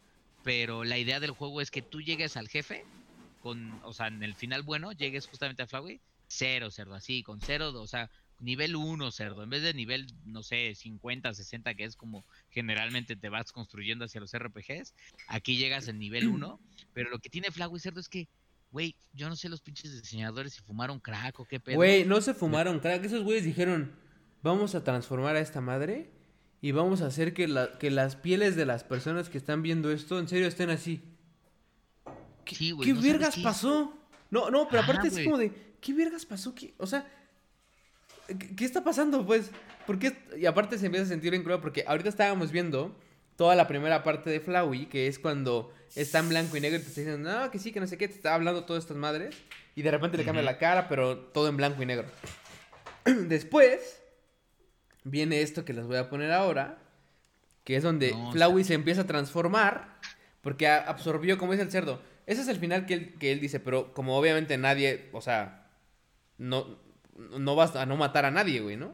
pero 0.45 0.85
la 0.85 0.99
idea 0.99 1.19
del 1.19 1.33
juego 1.33 1.61
es 1.61 1.71
que 1.71 1.83
tú 1.83 2.03
llegues 2.03 2.37
al 2.37 2.49
jefe 2.49 2.85
con, 3.43 3.81
o 3.83 3.93
sea, 3.93 4.07
en 4.07 4.23
el 4.23 4.35
final 4.35 4.63
bueno, 4.63 4.93
llegues 4.93 5.27
justamente 5.27 5.63
a 5.63 5.67
Flowey, 5.67 6.01
cero, 6.29 6.71
cerdo, 6.71 6.95
así, 6.95 7.23
con 7.23 7.41
cero, 7.41 7.73
o 7.75 7.87
sea, 7.87 8.11
nivel 8.41 8.77
1, 8.77 9.11
cerdo, 9.11 9.43
en 9.43 9.51
vez 9.51 9.63
de 9.63 9.73
nivel, 9.75 10.07
no 10.27 10.43
sé, 10.43 10.75
50, 10.75 11.33
60, 11.33 11.75
que 11.75 11.85
es 11.85 11.97
como 11.97 12.25
generalmente 12.51 13.17
te 13.17 13.29
vas 13.29 13.53
construyendo 13.53 14.05
hacia 14.05 14.21
los 14.21 14.33
RPGs, 14.37 14.95
aquí 15.29 15.57
llegas 15.57 15.89
en 15.89 15.99
nivel 15.99 16.29
1, 16.29 16.61
pero 16.93 17.11
lo 17.11 17.19
que 17.19 17.31
tiene 17.31 17.51
Flowey, 17.51 17.81
cerdo, 17.81 18.01
es 18.01 18.09
que, 18.09 18.29
güey, 18.71 18.95
yo 19.13 19.29
no 19.29 19.37
sé 19.37 19.49
los 19.49 19.61
pinches 19.63 20.01
diseñadores 20.03 20.55
si 20.55 20.61
fumaron 20.63 20.99
crack 21.01 21.39
o 21.41 21.45
qué 21.45 21.61
pedo. 21.61 21.77
Güey, 21.77 22.05
no 22.05 22.21
se 22.21 22.35
fumaron 22.35 22.81
crack, 22.81 23.05
esos 23.05 23.23
güeyes 23.23 23.45
dijeron, 23.45 23.93
vamos 24.43 24.75
a 24.75 24.85
transformar 24.85 25.37
a 25.37 25.41
esta 25.41 25.61
madre 25.61 26.11
y 26.61 26.73
vamos 26.73 27.01
a 27.03 27.07
hacer 27.07 27.35
que, 27.35 27.47
la, 27.49 27.79
que 27.79 27.91
las 27.91 28.17
pieles 28.17 28.57
de 28.57 28.67
las 28.67 28.85
personas 28.85 29.29
que 29.29 29.39
están 29.39 29.63
viendo 29.63 29.91
esto 29.93 30.19
en 30.19 30.29
serio 30.29 30.47
estén 30.49 30.71
así. 30.71 31.03
¿Qué, 32.45 32.55
Sí, 32.57 32.71
güey, 32.73 32.89
¿qué 32.89 32.95
no 32.95 33.01
vergas 33.01 33.37
pasó? 33.39 33.97
No, 34.31 34.51
no, 34.51 34.69
pero 34.69 34.83
Ajá, 34.83 34.93
aparte 34.93 35.09
es 35.09 35.25
como 35.25 35.39
de, 35.39 35.77
¿qué 35.81 35.93
vergas 35.95 36.27
pasó? 36.27 36.55
¿Qué- 36.55 36.75
O 36.79 36.87
sea, 36.87 37.07
¿qué, 38.27 38.57
qué 38.57 38.65
está 38.65 38.85
pasando, 38.85 39.27
pues? 39.27 39.51
¿Por 39.87 39.99
qué? 39.99 40.17
Y 40.39 40.47
aparte 40.47 40.79
se 40.79 40.87
empieza 40.87 41.07
a 41.07 41.09
sentir 41.09 41.35
en 41.35 41.45
porque 41.61 41.85
ahorita 41.87 42.09
estábamos 42.09 42.53
viendo 42.53 42.97
toda 43.37 43.55
la 43.55 43.67
primera 43.67 44.03
parte 44.03 44.31
de 44.31 44.41
Flowey, 44.41 44.87
que 44.87 45.07
es 45.07 45.19
cuando 45.19 45.73
está 45.95 46.21
en 46.21 46.29
blanco 46.29 46.57
y 46.57 46.61
negro 46.61 46.79
y 46.79 46.83
te 46.83 46.89
está 46.89 47.01
diciendo, 47.01 47.31
no, 47.31 47.51
que 47.51 47.59
sí, 47.59 47.73
que 47.73 47.81
no 47.81 47.87
sé 47.87 47.99
qué, 47.99 48.09
te 48.09 48.15
está 48.15 48.35
hablando 48.35 48.65
todas 48.65 48.85
estas 48.85 48.97
madres, 48.97 49.37
y 49.75 49.83
de 49.83 49.91
repente 49.91 50.17
le 50.17 50.25
cambia 50.25 50.43
la 50.43 50.59
cara, 50.59 50.89
pero 50.89 51.19
todo 51.19 51.49
en 51.49 51.57
blanco 51.57 51.83
y 51.83 51.87
negro. 51.87 52.07
Después 53.05 54.01
viene 55.03 55.43
esto 55.43 55.65
que 55.65 55.73
les 55.73 55.87
voy 55.87 55.97
a 55.97 56.09
poner 56.09 56.33
ahora, 56.33 56.79
que 57.65 57.77
es 57.77 57.83
donde 57.83 58.13
No, 58.13 58.33
Flowey 58.33 58.65
se 58.65 58.75
empieza 58.75 59.03
a 59.03 59.07
transformar 59.07 59.99
porque 60.41 60.69
absorbió, 60.69 61.39
como 61.39 61.53
dice 61.53 61.65
el 61.65 61.71
cerdo. 61.71 62.01
Ese 62.27 62.43
es 62.43 62.49
el 62.49 62.59
final 62.59 62.87
que 62.87 62.95
él, 62.95 63.15
que 63.19 63.33
él 63.33 63.41
dice, 63.41 63.61
pero 63.61 63.93
como 63.95 64.17
obviamente 64.17 64.57
nadie, 64.59 65.09
o 65.13 65.21
sea, 65.21 65.69
no, 66.39 66.79
no 67.17 67.55
vas 67.55 67.77
a 67.77 67.87
no 67.87 67.97
matar 67.97 68.25
a 68.25 68.31
nadie, 68.31 68.61
güey, 68.61 68.77
¿no? 68.77 68.89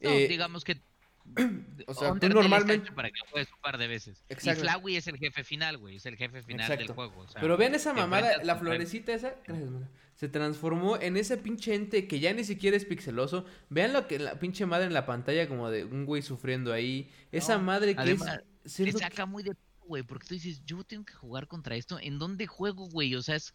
No, 0.00 0.10
Eh, 0.10 0.28
digamos 0.28 0.64
que. 0.64 0.80
o 1.86 1.94
sea, 1.94 2.14
tú 2.18 2.28
normalmente- 2.28 2.92
Para 2.92 3.10
que 3.10 3.18
lo 3.24 3.30
juegues 3.30 3.50
un 3.52 3.60
par 3.60 3.78
de 3.78 3.86
veces. 3.86 4.22
Exacto. 4.28 4.60
Y 4.64 4.68
Flowey 4.68 4.96
es 4.96 5.06
el 5.06 5.16
jefe 5.18 5.42
final, 5.42 5.78
güey. 5.78 5.96
Es 5.96 6.06
el 6.06 6.16
jefe 6.16 6.42
final 6.42 6.76
del 6.76 6.88
juego. 6.88 7.20
o 7.20 7.28
sea, 7.28 7.40
Pero 7.40 7.56
vean 7.56 7.74
esa 7.74 7.94
mamada, 7.94 8.42
la 8.42 8.56
florecita 8.56 9.12
esa, 9.14 9.34
gracias, 9.46 9.70
se 10.14 10.28
transformó 10.28 10.96
en 11.00 11.16
ese 11.16 11.38
pinche 11.38 11.74
ente 11.74 12.06
que 12.06 12.20
ya 12.20 12.32
ni 12.34 12.44
siquiera 12.44 12.76
es 12.76 12.84
pixeloso. 12.84 13.46
Vean 13.70 13.92
lo 13.92 14.06
que 14.06 14.18
la 14.18 14.38
pinche 14.38 14.66
madre 14.66 14.86
en 14.86 14.92
la 14.92 15.06
pantalla 15.06 15.48
como 15.48 15.70
de 15.70 15.84
un 15.84 16.04
güey 16.04 16.22
sufriendo 16.22 16.72
ahí. 16.72 17.10
Esa 17.32 17.56
No, 17.56 17.64
madre 17.64 17.94
que 17.94 18.00
además, 18.02 18.40
es 18.64 18.74
Te 18.76 18.92
saca 18.92 19.26
muy 19.26 19.42
de 19.42 19.56
güey, 19.86 20.02
porque 20.02 20.26
tú 20.26 20.34
dices, 20.34 20.64
yo 20.64 20.82
tengo 20.84 21.04
que 21.04 21.12
jugar 21.14 21.46
contra 21.46 21.76
esto. 21.76 21.98
¿En 22.00 22.18
dónde 22.18 22.46
juego, 22.46 22.88
güey? 22.88 23.14
O 23.14 23.22
sea, 23.22 23.36
es, 23.36 23.52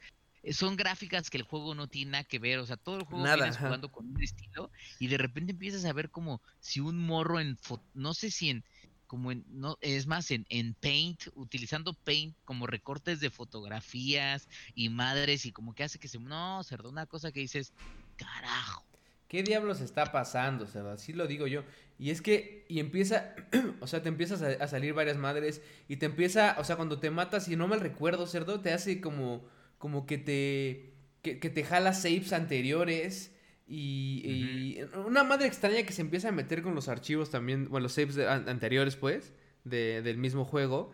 son 0.52 0.75
gráficas 0.75 1.30
que 1.30 1.38
el 1.38 1.43
juego 1.43 1.75
no 1.75 1.88
tiene 1.88 2.12
nada 2.12 2.23
que 2.23 2.39
ver. 2.39 2.60
O 2.60 2.65
sea, 2.65 2.78
todo 2.78 2.97
el 2.97 3.04
juego 3.04 3.23
Nada, 3.23 3.36
vienes 3.36 3.58
ajá. 3.58 3.67
jugando 3.67 3.91
con 3.91 4.08
un 4.08 4.21
estilo 4.21 4.71
y 4.99 5.08
de 5.08 5.17
repente 5.17 5.52
empiezas 5.52 5.86
a 5.86 5.93
ver 5.93 6.10
como 6.10 6.41
si 6.60 6.80
un 6.80 6.97
morro 6.97 7.39
en, 7.39 7.58
no 7.93 8.13
sé 8.13 8.32
si 8.32 8.49
en, 8.49 8.63
como 9.08 9.32
en, 9.32 9.43
no, 9.49 9.78
es 9.82 10.06
más, 10.06 10.30
en, 10.32 10.45
en 10.49 10.75
Paint, 10.75 11.30
utilizando 11.34 11.93
Paint 11.93 12.36
como 12.45 12.67
recortes 12.67 13.19
de 13.19 13.32
fotografías 13.32 14.47
y 14.75 14.89
madres 14.89 15.45
y 15.45 15.52
como 15.52 15.73
que 15.73 15.84
hace 15.84 15.97
que 15.97 16.08
se, 16.08 16.19
no, 16.19 16.63
cerdo, 16.63 16.89
una 16.89 17.08
cosa 17.08 17.32
que 17.32 17.39
dices, 17.39 17.73
carajo. 18.15 18.86
¿Qué 19.28 19.43
diablos 19.43 19.82
está 19.82 20.12
pasando, 20.12 20.65
cerdo? 20.65 20.91
Así 20.91 21.13
lo 21.13 21.28
digo 21.28 21.47
yo. 21.47 21.63
Y 21.97 22.12
es 22.12 22.21
que, 22.21 22.65
y 22.67 22.80
empieza, 22.80 23.36
o 23.80 23.88
sea, 23.88 24.02
te 24.02 24.10
empiezas 24.10 24.41
a, 24.41 24.63
a 24.63 24.67
salir 24.67 24.93
varias 24.93 25.17
madres 25.17 25.62
y 25.88 25.97
te 25.97 26.06
empieza, 26.06 26.56
o 26.60 26.63
sea, 26.63 26.75
cuando 26.75 26.99
te 26.99 27.10
matas, 27.10 27.47
y 27.47 27.56
no 27.56 27.67
mal 27.67 27.80
recuerdo, 27.80 28.25
cerdo, 28.25 28.60
te 28.62 28.73
hace 28.73 29.02
como, 29.02 29.43
como 29.80 30.06
que 30.06 30.20
te, 30.20 30.94
que, 31.24 31.39
que 31.39 31.50
te 31.50 31.63
jala 31.63 31.94
saves 31.94 32.32
anteriores 32.34 33.34
y, 33.68 34.22
y 34.26 34.82
una 35.08 35.24
madre 35.24 35.48
extraña 35.48 35.82
que 35.84 35.94
se 35.94 36.02
empieza 36.02 36.30
a 36.30 36.32
meter 36.32 36.62
con 36.62 36.76
los 36.76 36.88
archivos 36.88 37.32
también, 37.32 37.68
bueno, 37.70 37.84
los 37.86 37.94
saves 37.94 38.13
de- 38.15 38.28
an- 38.30 38.48
anteriores, 38.48 38.96
pues, 38.96 39.34
de- 39.63 40.02
del 40.04 40.18
mismo 40.18 40.46
juego. 40.46 40.94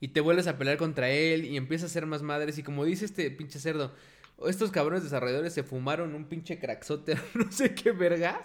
Y 0.00 0.08
te 0.08 0.20
vuelves 0.20 0.46
a 0.46 0.56
pelear 0.56 0.78
contra 0.78 1.10
él 1.10 1.44
y 1.44 1.56
empieza 1.56 1.84
a 1.84 1.88
hacer 1.88 2.06
más 2.06 2.22
madres. 2.22 2.56
Y 2.58 2.62
como 2.62 2.84
dice 2.84 3.04
este 3.04 3.30
pinche 3.30 3.58
cerdo, 3.58 3.94
estos 4.46 4.70
cabrones 4.70 5.02
desarrolladores 5.04 5.52
se 5.52 5.62
fumaron 5.62 6.14
un 6.14 6.24
pinche 6.24 6.58
crackzote, 6.58 7.16
no 7.34 7.52
sé 7.52 7.74
qué 7.74 7.92
vergas, 7.92 8.38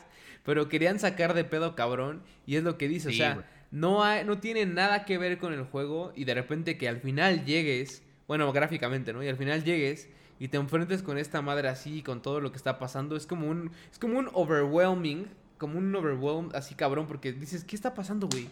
pero 0.44 0.68
querían 0.68 1.00
sacar 1.00 1.34
de 1.34 1.46
pedo 1.46 1.76
cabrón. 1.76 2.24
Y 2.46 2.58
es 2.58 2.64
lo 2.64 2.78
que 2.78 2.90
dice, 2.90 3.10
Sí, 3.10 3.16
o 3.16 3.18
sea, 3.18 3.50
no, 3.72 4.04
hay, 4.04 4.26
no 4.26 4.40
tiene 4.40 4.66
nada 4.66 5.06
que 5.06 5.18
ver 5.18 5.38
con 5.38 5.54
el 5.54 5.64
juego. 5.64 6.12
Y 6.16 6.26
de 6.26 6.34
repente 6.34 6.78
que 6.78 6.90
al 6.90 7.00
final 7.00 7.46
llegues, 7.46 8.04
bueno, 8.28 8.52
gráficamente, 8.52 9.14
¿no? 9.14 9.24
Y 9.24 9.28
al 9.28 9.38
final 9.38 9.64
llegues 9.64 10.10
y 10.40 10.48
te 10.50 10.58
enfrentes 10.58 11.04
con 11.04 11.18
esta 11.18 11.42
madre 11.42 11.68
así, 11.70 12.02
con 12.02 12.22
todo 12.22 12.40
lo 12.42 12.52
que 12.52 12.58
está 12.58 12.78
pasando. 12.80 13.16
Es 13.16 13.26
como 13.28 13.48
un, 13.50 13.72
es 13.92 14.00
como 14.00 14.18
un 14.20 14.30
overwhelming, 14.34 15.28
como 15.58 15.78
un 15.78 15.96
overwhelm 15.96 16.50
así 16.54 16.76
cabrón, 16.76 17.08
porque 17.08 17.32
dices, 17.34 17.64
¿qué 17.64 17.76
está 17.76 17.94
pasando, 17.94 18.28
güey? 18.28 18.50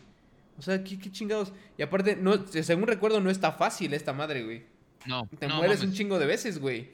O 0.57 0.61
sea, 0.61 0.83
¿qué, 0.83 0.99
qué 0.99 1.11
chingados? 1.11 1.51
Y 1.77 1.81
aparte, 1.81 2.15
no, 2.15 2.45
según 2.47 2.87
recuerdo, 2.87 3.19
no 3.19 3.29
está 3.29 3.51
fácil 3.51 3.93
esta 3.93 4.13
madre, 4.13 4.43
güey. 4.43 4.63
No, 5.05 5.27
Te 5.39 5.47
no 5.47 5.57
mueres 5.57 5.79
mames. 5.79 5.89
un 5.91 5.95
chingo 5.97 6.19
de 6.19 6.25
veces, 6.27 6.59
güey. 6.59 6.91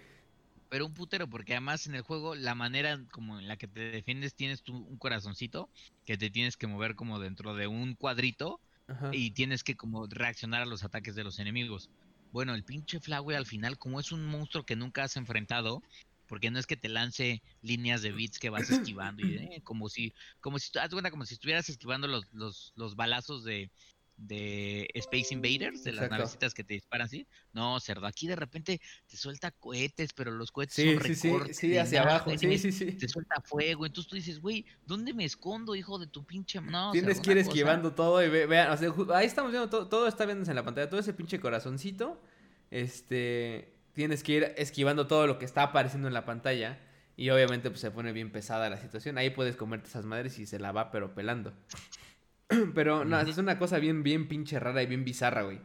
Pero 0.69 0.85
un 0.85 0.93
putero, 0.93 1.27
porque 1.27 1.53
además 1.53 1.87
en 1.87 1.95
el 1.95 2.01
juego 2.03 2.35
la 2.35 2.55
manera 2.55 2.99
como 3.11 3.39
en 3.39 3.47
la 3.47 3.57
que 3.57 3.67
te 3.67 3.91
defiendes 3.91 4.35
tienes 4.35 4.61
tú 4.61 4.77
un 4.77 4.97
corazoncito 4.97 5.69
que 6.05 6.15
te 6.17 6.29
tienes 6.29 6.57
que 6.57 6.67
mover 6.67 6.95
como 6.95 7.19
dentro 7.19 7.55
de 7.55 7.67
un 7.67 7.95
cuadrito 7.95 8.61
Ajá. 8.87 9.09
y 9.11 9.31
tienes 9.31 9.63
que 9.63 9.75
como 9.75 10.05
reaccionar 10.07 10.61
a 10.61 10.65
los 10.67 10.83
ataques 10.83 11.15
de 11.15 11.23
los 11.23 11.39
enemigos. 11.39 11.89
Bueno, 12.31 12.53
el 12.53 12.63
pinche 12.63 12.99
Flawey 12.99 13.35
al 13.35 13.45
final, 13.45 13.77
como 13.77 13.99
es 13.99 14.11
un 14.11 14.25
monstruo 14.25 14.65
que 14.65 14.75
nunca 14.75 15.03
has 15.03 15.17
enfrentado, 15.17 15.81
porque 16.27 16.51
no 16.51 16.59
es 16.59 16.67
que 16.67 16.77
te 16.77 16.89
lance 16.89 17.41
líneas 17.61 18.01
de 18.01 18.11
bits 18.11 18.39
que 18.39 18.49
vas 18.49 18.69
esquivando, 18.93 19.23
y, 19.23 19.37
eh, 19.37 19.61
como 19.63 19.89
si, 19.89 20.13
como 20.39 20.59
si, 20.59 20.77
haz 20.77 20.91
cuenta 20.91 21.11
como 21.11 21.25
si 21.25 21.33
estuvieras 21.33 21.69
esquivando 21.69 22.07
los, 22.07 22.31
los, 22.31 22.71
los 22.75 22.95
balazos 22.95 23.43
de, 23.43 23.71
de 24.21 24.89
Space 24.95 25.33
Invaders, 25.33 25.83
de 25.83 25.93
las 25.93 26.03
Exacto. 26.03 26.17
navecitas 26.17 26.53
que 26.53 26.63
te 26.65 26.73
disparan 26.73 27.05
así. 27.05 27.25
No, 27.53 27.79
cerdo, 27.79 28.05
aquí 28.05 28.27
de 28.27 28.35
repente 28.35 28.81
te 29.07 29.15
suelta 29.17 29.51
cohetes, 29.51 30.11
pero 30.13 30.29
los 30.31 30.51
cohetes 30.51 30.75
Sí, 30.75 30.93
son 30.93 31.01
sí, 31.03 31.15
sí, 31.15 31.27
recortes 31.27 31.57
sí, 31.57 31.67
de 31.69 31.79
hacia 31.79 32.01
abajo. 32.01 32.37
Sí, 32.37 32.57
sí, 32.57 32.71
sí. 32.71 32.91
Te 32.93 33.07
suelta 33.07 33.41
fuego, 33.45 33.85
entonces 33.85 34.09
tú 34.09 34.15
dices, 34.17 34.39
güey, 34.41 34.65
¿dónde 34.85 35.13
me 35.13 35.23
escondo, 35.23 35.73
hijo 35.73 35.97
de 35.97 36.07
tu 36.07 36.25
pinche? 36.25 36.59
No, 36.59 36.91
Tienes 36.91 37.17
cerdo, 37.17 37.23
que 37.23 37.31
ir 37.31 37.37
cosa- 37.37 37.49
esquivando 37.49 37.93
todo 37.93 38.21
y 38.23 38.29
ve- 38.29 38.45
vean, 38.45 38.71
o 38.71 38.77
sea, 38.77 38.93
ahí 39.17 39.25
estamos 39.25 39.51
viendo 39.51 39.69
todo, 39.69 39.87
todo 39.87 40.07
está 40.07 40.25
viéndose 40.25 40.51
en 40.51 40.55
la 40.55 40.65
pantalla, 40.65 40.89
todo 40.89 40.99
ese 40.99 41.13
pinche 41.13 41.39
corazoncito, 41.39 42.21
este, 42.71 43.73
tienes 43.93 44.23
que 44.23 44.31
ir 44.33 44.53
esquivando 44.57 45.07
todo 45.07 45.27
lo 45.27 45.39
que 45.39 45.45
está 45.45 45.63
apareciendo 45.63 46.07
en 46.07 46.13
la 46.13 46.25
pantalla 46.25 46.79
y 47.15 47.29
obviamente 47.29 47.69
pues 47.69 47.81
se 47.81 47.91
pone 47.91 48.11
bien 48.11 48.31
pesada 48.31 48.69
la 48.69 48.77
situación, 48.77 49.17
ahí 49.17 49.29
puedes 49.29 49.55
comerte 49.55 49.87
esas 49.87 50.05
madres 50.05 50.39
y 50.39 50.45
se 50.45 50.59
la 50.59 50.71
va 50.71 50.91
pero 50.91 51.13
pelando. 51.15 51.53
Pero 52.73 53.05
no, 53.05 53.19
es 53.19 53.37
una 53.37 53.57
cosa 53.57 53.79
bien, 53.79 54.03
bien 54.03 54.27
pinche 54.27 54.59
rara 54.59 54.81
y 54.81 54.87
bien 54.87 55.05
bizarra, 55.05 55.43
güey. 55.43 55.59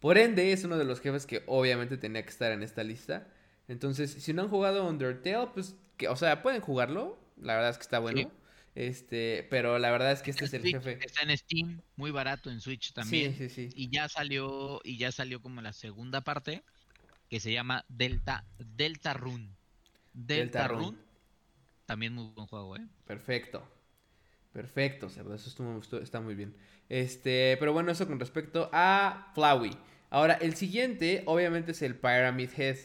Por 0.00 0.18
ende, 0.18 0.52
es 0.52 0.64
uno 0.64 0.76
de 0.76 0.84
los 0.84 1.00
jefes 1.00 1.26
que 1.26 1.42
obviamente 1.46 1.96
tenía 1.96 2.22
que 2.22 2.30
estar 2.30 2.52
en 2.52 2.62
esta 2.62 2.84
lista. 2.84 3.26
Entonces, 3.66 4.10
si 4.12 4.32
no 4.32 4.42
han 4.42 4.48
jugado 4.48 4.86
Undertale, 4.86 5.48
pues, 5.54 5.76
que, 5.96 6.08
o 6.08 6.16
sea, 6.16 6.42
pueden 6.42 6.60
jugarlo. 6.60 7.18
La 7.36 7.54
verdad 7.54 7.70
es 7.70 7.78
que 7.78 7.82
está 7.82 8.00
bueno. 8.00 8.20
Sí. 8.20 8.28
Este, 8.74 9.46
pero 9.50 9.78
la 9.78 9.90
verdad 9.90 10.12
es 10.12 10.22
que 10.22 10.30
este 10.30 10.44
es 10.44 10.54
el 10.54 10.62
Switch, 10.62 10.74
jefe. 10.74 10.98
Está 11.04 11.22
en 11.22 11.36
Steam, 11.36 11.80
muy 11.96 12.10
barato 12.10 12.50
en 12.50 12.60
Switch 12.60 12.92
también. 12.92 13.34
Sí, 13.34 13.48
sí, 13.48 13.70
sí. 13.70 13.74
Y 13.74 13.90
ya 13.90 14.08
salió, 14.08 14.80
y 14.84 14.98
ya 14.98 15.10
salió 15.10 15.40
como 15.40 15.60
la 15.62 15.72
segunda 15.72 16.20
parte, 16.20 16.62
que 17.28 17.40
se 17.40 17.52
llama 17.52 17.84
Delta, 17.88 18.44
Delta 18.58 19.14
Rune. 19.14 19.48
Delta, 20.12 20.60
Deltarune. 20.60 20.86
Rune. 20.86 20.98
También 21.86 22.12
muy 22.12 22.30
buen 22.34 22.46
juego, 22.46 22.76
eh. 22.76 22.86
Perfecto. 23.06 23.66
Perfecto, 24.58 25.08
cerdo. 25.08 25.36
Eso 25.36 25.48
estuvo- 25.48 25.78
estuvo- 25.80 26.00
está 26.00 26.20
muy 26.20 26.34
bien. 26.34 26.52
Este, 26.88 27.56
pero 27.60 27.72
bueno, 27.72 27.92
eso 27.92 28.08
con 28.08 28.18
respecto 28.18 28.68
a 28.72 29.30
Flowey. 29.34 29.70
Ahora, 30.10 30.34
el 30.34 30.56
siguiente, 30.56 31.22
obviamente, 31.26 31.70
es 31.70 31.82
el 31.82 31.94
Pyramid 31.94 32.50
Head. 32.56 32.76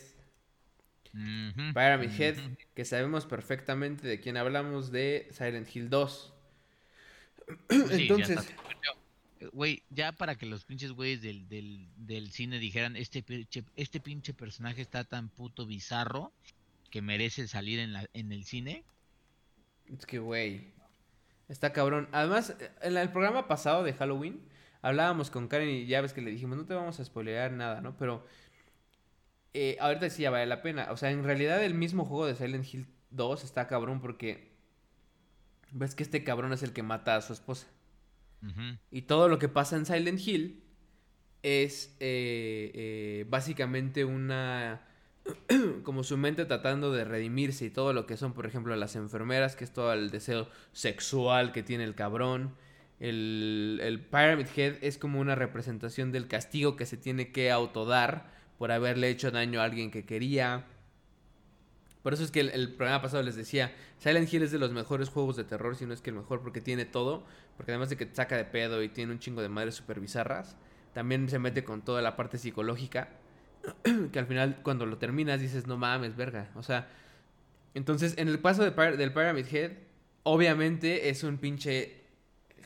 Pyramid 1.74 2.12
Head, 2.22 2.36
que 2.76 2.86
sabemos 2.86 3.26
perfectamente 3.26 4.08
de 4.08 4.20
quién 4.20 4.38
hablamos 4.38 4.92
de 4.92 5.28
Silent 5.32 5.76
Hill 5.76 5.90
2. 5.90 6.32
Pues 7.68 7.88
sí, 7.88 8.08
ya 8.08 8.14
Entonces, 8.14 8.54
Güey, 9.52 9.82
ya 9.90 10.12
para 10.12 10.36
que 10.36 10.46
los 10.46 10.64
pinches 10.64 10.92
güeyes 10.92 11.24
del, 11.24 11.50
del, 11.50 11.88
del 11.98 12.30
cine 12.32 12.60
dijeran, 12.60 12.96
este 12.96 13.24
pinche, 13.24 13.64
este 13.76 14.00
pinche 14.00 14.34
personaje 14.36 14.82
está 14.84 15.04
tan 15.06 15.28
puto 15.30 15.66
bizarro 15.66 16.32
que 16.92 17.02
merece 17.02 17.48
salir 17.48 17.80
en, 17.80 17.94
la, 17.94 18.08
en 18.14 18.32
el 18.32 18.46
cine. 18.46 18.84
Es 19.92 20.06
que, 20.06 20.20
güey. 20.20 20.72
Está 21.54 21.72
cabrón. 21.72 22.10
Además, 22.12 22.56
en 22.82 22.94
la- 22.96 23.02
el 23.04 23.12
programa 23.12 23.48
pasado 23.48 23.84
de 23.84 23.94
Halloween, 23.94 24.42
hablábamos 24.82 25.30
con 25.30 25.48
Karen 25.48 25.70
y 25.70 25.86
ya 25.86 26.02
ves 26.02 26.14
que 26.14 26.22
le 26.22 26.32
dijimos, 26.32 26.58
no 26.58 26.66
te 26.66 26.74
vamos 26.74 27.00
a 27.00 27.06
spoilear 27.06 27.52
nada, 27.52 27.80
¿no? 27.82 27.96
Pero 27.98 28.26
eh, 29.54 29.78
ahorita 29.80 30.10
sí 30.10 30.24
ya 30.24 30.32
vale 30.32 30.46
la 30.46 30.62
pena. 30.62 30.88
O 30.92 30.98
sea, 30.98 31.12
en 31.12 31.24
realidad 31.24 31.64
el 31.64 31.74
mismo 31.74 32.06
juego 32.06 32.26
de 32.26 32.36
Silent 32.36 32.66
Hill 32.74 32.88
2 33.12 33.44
está 33.44 33.68
cabrón 33.68 34.02
porque 34.02 34.52
ves 35.72 35.96
que 35.96 36.04
este 36.04 36.24
cabrón 36.24 36.54
es 36.54 36.64
el 36.64 36.74
que 36.74 36.84
mata 36.84 37.16
a 37.16 37.22
su 37.22 37.34
esposa. 37.34 37.68
Y 38.92 39.04
todo 39.04 39.30
lo 39.30 39.40
que 39.40 39.48
pasa 39.50 39.76
en 39.78 39.86
Silent 39.86 40.20
Hill 40.20 40.64
es 41.44 41.96
eh, 42.00 42.72
eh, 42.74 43.26
básicamente 43.30 44.06
una... 44.06 44.82
como 45.84 46.04
su 46.04 46.18
mente 46.18 46.46
tratando 46.46 46.92
de 46.92 47.06
redimirse 47.06 47.66
y 47.66 47.70
todo 47.70 47.94
lo 47.94 48.06
que 48.06 48.18
son, 48.18 48.34
por 48.34 48.46
ejemplo, 48.46 48.76
las 48.76 48.96
enfermeras, 48.96 49.56
que 49.56 49.64
es 49.64 49.72
todo 49.72 49.94
el 49.94 50.10
deseo 50.10 50.48
sexual 50.72 51.52
que 51.52 51.64
tiene 51.64 51.84
el 51.84 51.96
cabrón. 51.96 52.56
El, 53.00 53.80
el 53.82 54.00
Pyramid 54.00 54.48
Head 54.56 54.76
es 54.82 54.98
como 54.98 55.20
una 55.20 55.36
representación 55.36 56.12
del 56.12 56.28
castigo 56.28 56.76
que 56.76 56.86
se 56.86 56.98
tiene 56.98 57.32
que 57.32 57.52
autodar 57.52 58.32
por 58.58 58.72
haberle 58.72 59.10
hecho 59.10 59.32
daño 59.32 59.62
a 59.62 59.66
alguien 59.66 59.92
que 59.92 60.06
quería. 60.06 60.66
Por 62.02 62.14
eso 62.14 62.24
es 62.24 62.32
que 62.32 62.42
el, 62.42 62.50
el 62.50 62.74
programa 62.74 63.02
pasado 63.02 63.24
les 63.24 63.36
decía, 63.36 63.74
Silent 63.98 64.32
Hill 64.32 64.44
es 64.44 64.52
de 64.52 64.60
los 64.60 64.72
mejores 64.72 65.10
juegos 65.10 65.38
de 65.38 65.46
terror, 65.46 65.76
si 65.76 65.86
no 65.86 65.94
es 65.94 66.02
que 66.02 66.10
el 66.10 66.18
mejor, 66.18 66.42
porque 66.42 66.62
tiene 66.62 66.86
todo. 66.86 67.26
Porque 67.56 67.72
además 67.72 67.90
de 67.90 67.98
que 67.98 68.06
te 68.06 68.16
saca 68.16 68.36
de 68.36 68.46
pedo 68.46 68.84
y 68.84 68.90
tiene 68.90 69.12
un 69.12 69.20
chingo 69.20 69.42
de 69.42 69.50
madres 69.50 69.76
super 69.76 70.00
bizarras, 70.00 70.56
también 70.94 71.30
se 71.30 71.40
mete 71.40 71.64
con 71.64 71.82
toda 71.82 72.02
la 72.02 72.16
parte 72.16 72.38
psicológica. 72.38 73.10
que 74.12 74.20
al 74.20 74.26
final, 74.28 74.60
cuando 74.64 74.86
lo 74.86 74.98
terminas, 74.98 75.40
dices, 75.40 75.68
no 75.68 75.78
mames, 75.78 76.16
verga. 76.16 76.52
O 76.56 76.64
sea, 76.64 76.88
entonces, 77.74 78.16
en 78.18 78.28
el 78.28 78.40
paso 78.40 78.64
de 78.64 78.72
del 78.98 79.14
Pyramid 79.14 79.46
Head, 79.52 79.72
obviamente 80.24 81.10
es 81.10 81.24
un 81.24 81.38
pinche 81.38 82.02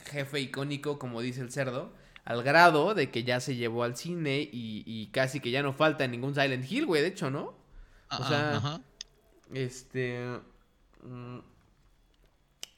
jefe 0.06 0.40
icónico, 0.40 0.98
como 0.98 1.20
dice 1.20 1.40
el 1.40 1.50
cerdo, 1.50 1.92
al 2.24 2.42
grado 2.42 2.94
de 2.94 3.10
que 3.10 3.24
ya 3.24 3.40
se 3.40 3.56
llevó 3.56 3.84
al 3.84 3.96
cine 3.96 4.40
y, 4.40 4.82
y 4.86 5.06
casi 5.08 5.40
que 5.40 5.50
ya 5.50 5.62
no 5.62 5.72
falta 5.72 6.04
en 6.04 6.10
ningún 6.10 6.34
Silent 6.34 6.70
Hill, 6.70 6.86
güey, 6.86 7.02
de 7.02 7.08
hecho, 7.08 7.30
¿no? 7.30 7.54
O 8.10 8.24
sea, 8.24 8.56
Ajá. 8.56 8.80
Este. 9.54 10.18
mm, 11.02 11.38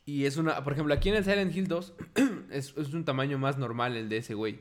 Y 0.06 0.24
es 0.26 0.37
una. 0.37 0.62
Por 0.62 0.72
ejemplo, 0.72 0.94
aquí 0.94 1.09
en 1.09 1.16
el 1.16 1.24
Silent 1.24 1.54
Hill 1.54 1.68
2 1.68 1.94
es, 2.50 2.74
es 2.76 2.94
un 2.94 3.04
tamaño 3.04 3.38
más 3.38 3.59
normal 3.59 3.96
el 3.96 4.09
de 4.09 4.18
ese 4.18 4.35
güey. 4.35 4.61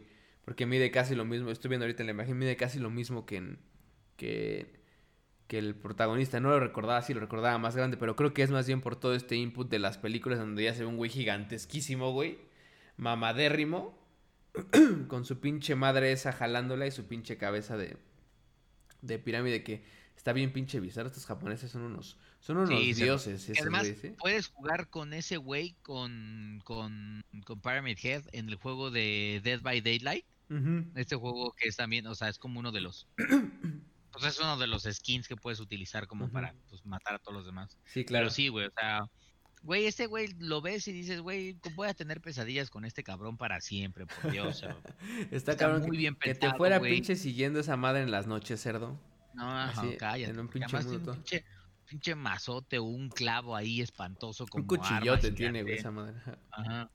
Porque 0.50 0.66
mide 0.66 0.90
casi 0.90 1.14
lo 1.14 1.26
mismo. 1.26 1.52
Estoy 1.52 1.70
viendo 1.70 1.86
ahorita 1.86 2.02
en 2.02 2.08
la 2.08 2.14
imagen. 2.14 2.36
Mide 2.36 2.58
casi 2.58 2.80
lo 2.80 2.90
mismo 2.90 3.28
que 3.28 3.38
en. 3.38 3.60
Que, 4.18 4.82
que 5.46 5.60
el 5.60 5.76
protagonista. 5.76 6.40
No 6.40 6.50
lo 6.50 6.60
recordaba 6.60 6.98
así, 6.98 7.14
lo 7.14 7.20
recordaba 7.20 7.56
más 7.60 7.76
grande. 7.76 7.98
Pero 7.98 8.16
creo 8.16 8.34
que 8.34 8.42
es 8.42 8.50
más 8.50 8.66
bien 8.66 8.82
por 8.82 8.96
todo 8.96 9.14
este 9.14 9.36
input 9.36 9.70
de 9.70 9.78
las 9.78 10.00
películas 10.00 10.40
donde 10.40 10.64
ya 10.64 10.74
se 10.74 10.80
ve 10.80 10.88
un 10.88 10.98
güey 10.98 11.12
gigantesquísimo, 11.12 12.14
güey. 12.14 12.40
Mamadérrimo. 12.98 13.96
con 15.08 15.24
su 15.24 15.40
pinche 15.40 15.76
madre 15.76 16.12
esa 16.12 16.32
jalándola 16.32 16.88
y 16.88 16.92
su 16.92 17.06
pinche 17.06 17.38
cabeza 17.38 17.78
de. 17.78 17.98
De 19.04 19.20
pirámide 19.20 19.64
que 19.64 19.84
está 20.18 20.34
bien 20.34 20.52
pinche 20.52 20.80
bizarro. 20.80 21.10
Estos 21.10 21.28
japoneses 21.28 21.70
son 21.70 21.84
unos. 21.84 22.18
Son 22.40 22.58
unos 22.58 22.70
Sí, 22.70 22.94
dioses. 22.94 23.52
Además, 23.62 23.88
puedes 24.18 24.48
jugar 24.48 24.90
con 24.90 25.14
ese 25.14 25.38
güey 25.38 25.76
con, 25.84 26.60
con, 26.64 27.24
con 27.46 27.62
Pyramid 27.62 28.00
Head 28.02 28.24
en 28.32 28.50
el 28.50 28.56
juego 28.56 28.90
de 28.90 29.42
Dead 29.44 29.62
by 29.62 29.82
Daylight. 29.82 30.26
Este 30.96 31.16
juego 31.16 31.54
que 31.54 31.68
es 31.70 31.76
también, 31.76 32.08
o 32.08 32.16
sea, 32.16 32.28
es 32.30 32.38
como 32.40 32.60
uno 32.60 32.72
de 32.72 32.82
los. 32.82 33.08
Pues 34.12 34.26
es 34.26 34.40
uno 34.40 34.58
de 34.58 34.66
los 34.66 34.84
skins 34.84 35.28
que 35.28 35.36
puedes 35.36 35.60
utilizar 35.60 36.08
como 36.08 36.32
para 36.32 36.56
pues, 36.68 36.84
matar 36.84 37.14
a 37.14 37.20
todos 37.20 37.36
los 37.38 37.46
demás. 37.46 37.78
Sí, 37.86 38.04
claro. 38.04 38.24
Pero 38.24 38.32
sí, 38.32 38.48
güey, 38.48 38.66
o 38.66 38.72
sea. 38.72 39.06
Güey, 39.62 39.86
este 39.86 40.08
güey 40.08 40.30
lo 40.40 40.62
ves 40.62 40.88
y 40.88 40.92
dices, 40.92 41.22
güey, 41.22 41.58
voy 41.76 41.88
a 41.90 41.94
tener 41.94 42.20
pesadillas 42.20 42.70
con 42.72 42.86
este 42.86 43.04
cabrón 43.04 43.38
para 43.38 43.62
siempre, 43.62 44.08
por 44.08 44.32
Dios. 44.32 44.48
o 44.48 44.54
sea, 44.54 44.78
Está, 45.32 45.52
está 45.52 45.58
cabrón 45.58 45.82
muy 45.84 45.92
que, 45.92 45.98
bien 45.98 46.16
que 46.16 46.34
te 46.34 46.40
pensado, 46.40 46.58
fuera 46.58 46.80
güey. 46.80 46.94
pinche 46.96 47.16
siguiendo 47.16 47.60
esa 47.60 47.78
madre 47.78 48.02
en 48.02 48.10
las 48.10 48.26
noches, 48.26 48.60
cerdo. 48.62 49.00
No, 49.36 49.44
ajá, 49.44 49.82
Así, 49.82 49.96
cállate. 49.98 50.32
en 50.32 50.40
un 50.40 50.48
pinche 50.50 50.76
además 50.76 50.86
un 50.86 51.14
pinche, 51.14 51.46
pinche 51.86 52.16
mazote 52.16 52.80
o 52.80 52.86
un 52.86 53.10
clavo 53.10 53.56
ahí 53.56 53.80
espantoso 53.82 54.48
como 54.48 54.64
Un 54.64 54.68
cuchillote 54.68 55.28
arma 55.28 55.36
tiene, 55.38 55.62
güey, 55.62 55.76
esa 55.76 55.92
madre. 55.92 56.20
Ajá. 56.52 56.90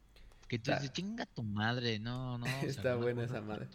Que 0.55 0.59
tú 0.61 0.71
dices, 0.71 0.93
chinga 0.93 1.27
tu 1.27 1.43
madre, 1.43 1.99
no, 1.99 2.39
no. 2.39 2.47
Está 2.63 2.95
buena 2.95 3.25
esa 3.25 3.41
madre. 3.41 3.67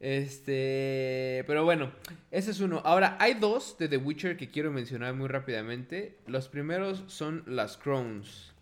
Este, 0.00 1.44
pero 1.46 1.64
bueno, 1.64 1.92
ese 2.32 2.50
es 2.50 2.58
uno. 2.58 2.82
Ahora, 2.84 3.16
hay 3.20 3.34
dos 3.34 3.78
de 3.78 3.88
The 3.88 3.98
Witcher 3.98 4.36
que 4.36 4.50
quiero 4.50 4.72
mencionar 4.72 5.14
muy 5.14 5.28
rápidamente. 5.28 6.18
Los 6.26 6.48
primeros 6.48 7.04
son 7.06 7.44
las 7.46 7.76
Crowns. 7.76 8.54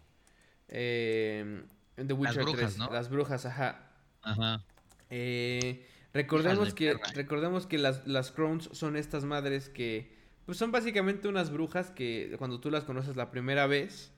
Eh, 0.68 1.64
The 1.96 2.12
Witcher 2.12 2.42
brujas, 2.42 2.74
3. 2.74 2.78
¿no? 2.78 2.90
Las 2.90 3.08
brujas, 3.08 3.46
ajá. 3.46 3.90
Ajá. 4.20 4.62
Eh, 5.08 5.86
recordemos 6.12 6.68
de 6.68 6.74
que, 6.74 6.92
perra. 6.92 7.12
recordemos 7.14 7.66
que 7.66 7.78
las, 7.78 8.06
las 8.06 8.30
Crowns 8.30 8.68
son 8.72 8.96
estas 8.96 9.24
madres 9.24 9.70
que, 9.70 10.14
pues 10.44 10.58
son 10.58 10.70
básicamente 10.70 11.28
unas 11.28 11.50
brujas 11.50 11.90
que 11.90 12.34
cuando 12.36 12.60
tú 12.60 12.70
las 12.70 12.84
conoces 12.84 13.16
la 13.16 13.30
primera 13.30 13.66
vez, 13.66 14.13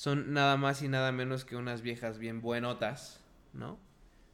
son 0.00 0.32
nada 0.32 0.56
más 0.56 0.80
y 0.80 0.88
nada 0.88 1.12
menos 1.12 1.44
que 1.44 1.56
unas 1.56 1.82
viejas 1.82 2.18
bien 2.18 2.40
buenotas, 2.40 3.22
¿no? 3.52 3.78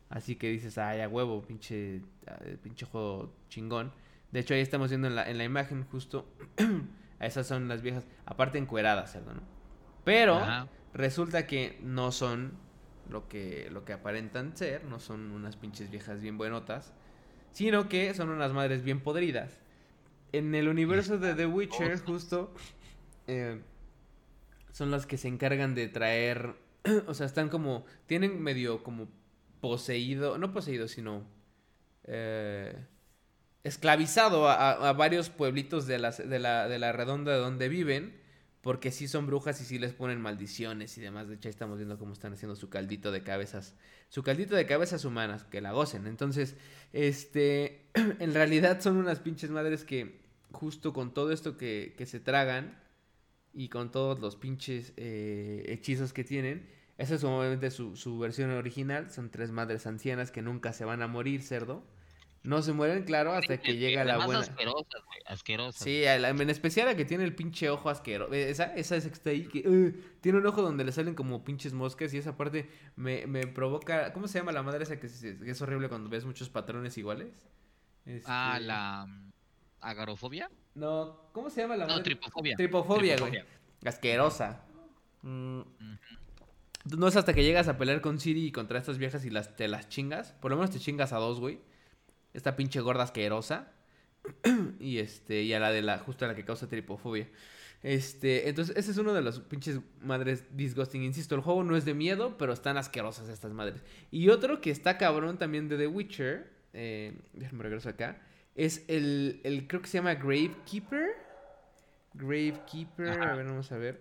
Así 0.08 0.36
que 0.36 0.48
dices, 0.48 0.78
ay, 0.78 1.00
a 1.00 1.08
huevo, 1.08 1.42
pinche, 1.42 2.02
ah, 2.28 2.38
pinche 2.62 2.86
juego 2.86 3.34
chingón. 3.48 3.92
De 4.30 4.38
hecho, 4.38 4.54
ahí 4.54 4.60
estamos 4.60 4.90
viendo 4.90 5.08
en 5.08 5.16
la, 5.16 5.28
en 5.28 5.38
la 5.38 5.42
imagen 5.42 5.82
justo, 5.90 6.32
a 7.18 7.26
esas 7.26 7.48
son 7.48 7.66
las 7.66 7.82
viejas, 7.82 8.06
aparte 8.26 8.58
encueradas, 8.58 9.10
cerdo, 9.10 9.34
¿no? 9.34 9.40
Pero 10.04 10.36
Ajá. 10.36 10.68
resulta 10.94 11.48
que 11.48 11.80
no 11.82 12.12
son 12.12 12.52
lo 13.10 13.26
que, 13.26 13.68
lo 13.72 13.84
que 13.84 13.92
aparentan 13.92 14.56
ser, 14.56 14.84
no 14.84 15.00
son 15.00 15.32
unas 15.32 15.56
pinches 15.56 15.90
viejas 15.90 16.20
bien 16.20 16.38
buenotas, 16.38 16.92
sino 17.50 17.88
que 17.88 18.14
son 18.14 18.28
unas 18.28 18.52
madres 18.52 18.84
bien 18.84 19.00
podridas. 19.00 19.58
En 20.30 20.54
el 20.54 20.68
universo 20.68 21.18
de 21.18 21.34
The 21.34 21.46
Witcher, 21.46 21.98
justo, 22.06 22.54
eh, 23.26 23.60
son 24.76 24.90
las 24.90 25.06
que 25.06 25.16
se 25.16 25.28
encargan 25.28 25.74
de 25.74 25.88
traer, 25.88 26.54
o 27.06 27.14
sea, 27.14 27.24
están 27.24 27.48
como, 27.48 27.86
tienen 28.06 28.42
medio 28.42 28.82
como 28.82 29.08
poseído, 29.62 30.36
no 30.36 30.52
poseído, 30.52 30.86
sino 30.86 31.24
eh, 32.04 32.76
esclavizado 33.64 34.48
a, 34.48 34.72
a- 34.88 34.92
varios 34.92 35.30
pueblitos 35.30 35.86
de, 35.86 35.94
de, 36.26 36.38
la, 36.38 36.68
de 36.68 36.78
la 36.78 36.92
redonda 36.92 37.32
de 37.32 37.38
donde 37.38 37.70
viven, 37.70 38.20
porque 38.60 38.92
sí 38.92 39.08
son 39.08 39.26
brujas 39.26 39.60
y 39.62 39.64
sí 39.64 39.78
les 39.78 39.94
ponen 39.94 40.20
maldiciones 40.20 40.98
y 40.98 41.00
demás. 41.00 41.28
De 41.28 41.36
hecho, 41.36 41.48
ahí 41.48 41.52
estamos 41.52 41.78
viendo 41.78 41.98
cómo 41.98 42.12
están 42.12 42.34
haciendo 42.34 42.54
su 42.56 42.68
caldito 42.68 43.12
de 43.12 43.22
cabezas, 43.22 43.74
su 44.10 44.22
caldito 44.22 44.56
de 44.56 44.66
cabezas 44.66 45.06
humanas, 45.06 45.44
que 45.44 45.62
la 45.62 45.72
gocen. 45.72 46.06
Entonces, 46.06 46.54
este, 46.92 47.86
en 47.94 48.34
realidad 48.34 48.82
son 48.82 48.98
unas 48.98 49.20
pinches 49.20 49.50
madres 49.50 49.84
que 49.84 50.20
justo 50.52 50.92
con 50.92 51.14
todo 51.14 51.32
esto 51.32 51.56
que, 51.56 51.94
que 51.96 52.06
se 52.06 52.20
tragan 52.20 52.76
y 53.56 53.68
con 53.70 53.90
todos 53.90 54.20
los 54.20 54.36
pinches 54.36 54.92
eh, 54.96 55.64
hechizos 55.68 56.12
que 56.12 56.22
tienen, 56.24 56.68
esa 56.98 57.14
es 57.16 57.24
obviamente 57.24 57.70
su, 57.70 57.96
su 57.96 58.18
versión 58.18 58.50
original. 58.50 59.10
Son 59.10 59.30
tres 59.30 59.50
madres 59.50 59.86
ancianas 59.86 60.30
que 60.30 60.42
nunca 60.42 60.72
se 60.72 60.84
van 60.84 61.02
a 61.02 61.06
morir, 61.08 61.42
cerdo. 61.42 61.82
No 62.42 62.62
se 62.62 62.72
mueren, 62.72 63.02
claro, 63.02 63.32
hasta 63.32 63.58
que 63.60 63.76
llega 63.76 64.04
la 64.04 64.24
buena. 64.24 64.40
asquerosas, 64.40 65.02
güey, 65.06 65.18
asquerosas. 65.26 65.82
Sí, 65.82 66.02
la- 66.04 66.28
en 66.28 66.48
especial 66.50 66.86
la 66.86 66.94
que 66.94 67.04
tiene 67.04 67.24
el 67.24 67.34
pinche 67.34 67.68
ojo 67.70 67.90
asqueroso. 67.90 68.32
Esa, 68.32 68.72
esa 68.76 68.94
es 68.96 69.04
que 69.08 69.12
está 69.14 69.30
ahí 69.30 69.48
que 69.48 69.68
uh, 69.68 69.92
tiene 70.20 70.38
un 70.38 70.46
ojo 70.46 70.62
donde 70.62 70.84
le 70.84 70.92
salen 70.92 71.14
como 71.16 71.42
pinches 71.42 71.72
moscas 71.72 72.14
y 72.14 72.18
esa 72.18 72.36
parte 72.36 72.68
me, 72.94 73.26
me 73.26 73.48
provoca. 73.48 74.12
¿Cómo 74.12 74.28
se 74.28 74.38
llama 74.38 74.52
la 74.52 74.62
madre 74.62 74.84
esa 74.84 75.00
que, 75.00 75.06
es- 75.08 75.60
horrible 75.62 75.88
cuando 75.88 76.08
ves 76.08 76.24
muchos 76.24 76.48
patrones 76.48 76.96
iguales? 76.98 77.48
Ah, 78.26 78.54
Este, 78.58 78.66
la 78.66 79.06
mm, 79.08 79.32
agarofobia. 79.80 80.48
No, 80.76 81.18
¿cómo 81.32 81.50
se 81.50 81.62
llama 81.62 81.76
la 81.76 81.86
No, 81.86 81.90
madre? 81.94 82.04
tripofobia. 82.04 82.54
Tripofobia, 82.56 83.16
güey. 83.18 83.42
Asquerosa. 83.84 84.62
Mm, 85.22 85.60
No 86.96 87.08
es 87.08 87.16
hasta 87.16 87.34
que 87.34 87.42
llegas 87.42 87.66
a 87.66 87.78
pelear 87.78 88.00
con 88.00 88.20
Siri 88.20 88.46
y 88.46 88.52
contra 88.52 88.78
estas 88.78 88.98
viejas 88.98 89.24
y 89.24 89.30
las, 89.30 89.56
te 89.56 89.66
las 89.66 89.88
chingas. 89.88 90.32
Por 90.40 90.50
lo 90.52 90.56
menos 90.56 90.70
te 90.70 90.78
chingas 90.78 91.12
a 91.12 91.16
dos, 91.16 91.40
güey. 91.40 91.58
Esta 92.34 92.54
pinche 92.54 92.80
gorda 92.80 93.02
asquerosa. 93.02 93.72
y 94.80 94.98
este, 94.98 95.42
y 95.42 95.52
a 95.54 95.58
la 95.60 95.70
de 95.72 95.82
la, 95.82 95.98
justo 95.98 96.24
a 96.24 96.28
la 96.28 96.34
que 96.34 96.44
causa 96.44 96.68
tripofobia. 96.68 97.28
Este, 97.82 98.48
entonces, 98.48 98.76
ese 98.76 98.90
es 98.90 98.98
uno 98.98 99.14
de 99.14 99.22
los 99.22 99.40
pinches 99.40 99.80
madres 100.00 100.44
disgusting. 100.56 101.02
Insisto, 101.02 101.34
el 101.34 101.40
juego 101.40 101.64
no 101.64 101.76
es 101.76 101.84
de 101.84 101.94
miedo, 101.94 102.36
pero 102.38 102.52
están 102.52 102.76
asquerosas 102.76 103.28
estas 103.28 103.52
madres. 103.52 103.82
Y 104.10 104.28
otro 104.28 104.60
que 104.60 104.70
está 104.70 104.98
cabrón 104.98 105.38
también 105.38 105.68
de 105.68 105.76
The 105.78 105.86
Witcher. 105.86 106.50
Eh, 106.72 107.18
déjame 107.32 107.62
regreso 107.64 107.88
acá. 107.88 108.20
Es 108.56 108.84
el, 108.88 109.40
el, 109.44 109.68
creo 109.68 109.80
que 109.82 109.86
se 109.88 109.98
llama 109.98 110.14
Gravekeeper. 110.14 111.10
Gravekeeper, 112.14 113.08
Ajá. 113.10 113.32
a 113.32 113.36
ver, 113.36 113.46
vamos 113.46 113.70
a 113.72 113.76
ver. 113.78 114.00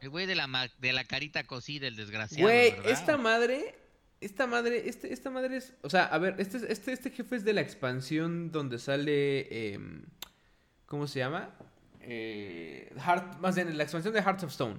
El 0.00 0.10
güey 0.10 0.26
de 0.26 0.34
la, 0.34 0.46
de 0.78 0.92
la 0.92 1.04
carita 1.04 1.44
cosida, 1.44 1.86
el 1.86 1.96
desgraciado. 1.96 2.42
Güey, 2.44 2.70
¿verdad? 2.72 2.90
esta 2.90 3.16
madre, 3.16 3.74
esta 4.20 4.46
madre, 4.46 4.88
este, 4.88 5.12
esta 5.12 5.30
madre 5.30 5.56
es, 5.56 5.74
o 5.82 5.90
sea, 5.90 6.04
a 6.06 6.18
ver, 6.18 6.36
este, 6.38 6.58
es- 6.58 6.62
este, 6.64 6.92
este 6.92 7.10
jefe 7.10 7.36
es 7.36 7.44
de 7.44 7.52
la 7.52 7.60
expansión 7.60 8.50
donde 8.52 8.78
sale, 8.78 9.72
em, 9.74 10.04
¿cómo 10.86 11.06
se 11.06 11.18
llama? 11.18 11.54
Eh, 12.00 12.92
Heart- 12.96 13.38
más 13.38 13.54
bien, 13.56 13.76
la 13.76 13.82
expansión 13.82 14.14
de 14.14 14.22
Hearts 14.22 14.44
of 14.44 14.50
Stone, 14.50 14.76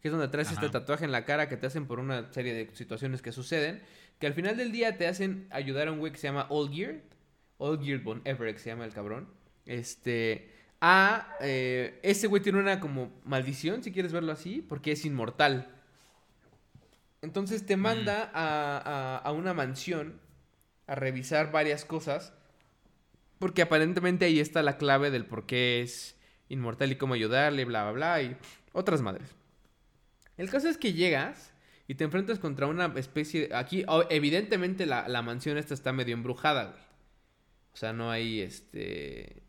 que 0.00 0.08
es 0.08 0.12
donde 0.12 0.28
traes 0.28 0.50
este 0.50 0.68
tatuaje 0.70 1.04
en 1.04 1.12
la 1.12 1.24
cara 1.24 1.48
que 1.48 1.56
te 1.56 1.66
hacen 1.66 1.86
por 1.86 2.00
una 2.00 2.32
serie 2.32 2.54
de 2.54 2.74
situaciones 2.74 3.22
que 3.22 3.32
suceden, 3.32 3.82
que 4.18 4.26
al 4.26 4.34
final 4.34 4.56
del 4.56 4.72
día 4.72 4.96
te 4.96 5.06
hacen 5.06 5.46
ayudar 5.50 5.88
a 5.88 5.92
un 5.92 5.98
güey 5.98 6.12
que 6.12 6.18
se 6.18 6.26
llama 6.28 6.46
All 6.48 6.72
Gear, 6.72 6.96
All 7.60 7.80
Gear 7.80 8.00
Von 8.00 8.20
Everett 8.24 8.58
se 8.58 8.70
llama 8.70 8.84
el 8.84 8.92
cabrón, 8.92 9.28
este, 9.66 10.50
a, 10.80 11.36
eh, 11.40 12.00
ese 12.02 12.26
güey 12.26 12.42
tiene 12.42 12.58
una 12.58 12.80
como 12.80 13.12
maldición, 13.24 13.84
si 13.84 13.92
quieres 13.92 14.12
verlo 14.12 14.32
así, 14.32 14.60
porque 14.60 14.92
es 14.92 15.04
inmortal. 15.04 15.68
Entonces 17.22 17.66
te 17.66 17.76
manda 17.76 18.30
a, 18.34 18.78
a, 18.78 19.16
a 19.18 19.32
una 19.32 19.54
mansión 19.54 20.18
a 20.86 20.94
revisar 20.94 21.52
varias 21.52 21.84
cosas. 21.84 22.32
Porque 23.38 23.62
aparentemente 23.62 24.26
ahí 24.26 24.38
está 24.38 24.62
la 24.62 24.76
clave 24.76 25.10
del 25.10 25.24
por 25.24 25.46
qué 25.46 25.80
es 25.80 26.14
inmortal 26.50 26.92
y 26.92 26.96
cómo 26.96 27.14
ayudarle, 27.14 27.64
bla, 27.64 27.84
bla, 27.84 27.92
bla, 27.92 28.22
y 28.22 28.36
otras 28.72 29.00
madres. 29.00 29.34
El 30.36 30.50
caso 30.50 30.68
es 30.68 30.76
que 30.76 30.92
llegas 30.92 31.54
y 31.88 31.94
te 31.94 32.04
enfrentas 32.04 32.38
contra 32.38 32.66
una 32.66 32.92
especie... 32.96 33.48
De... 33.48 33.54
Aquí, 33.54 33.84
o- 33.88 34.04
evidentemente, 34.10 34.84
la, 34.84 35.08
la 35.08 35.22
mansión 35.22 35.56
esta 35.56 35.72
está 35.72 35.92
medio 35.92 36.12
embrujada, 36.14 36.64
güey. 36.66 36.89
O 37.72 37.76
sea, 37.76 37.92
no 37.92 38.10
hay 38.10 38.40
este... 38.40 39.42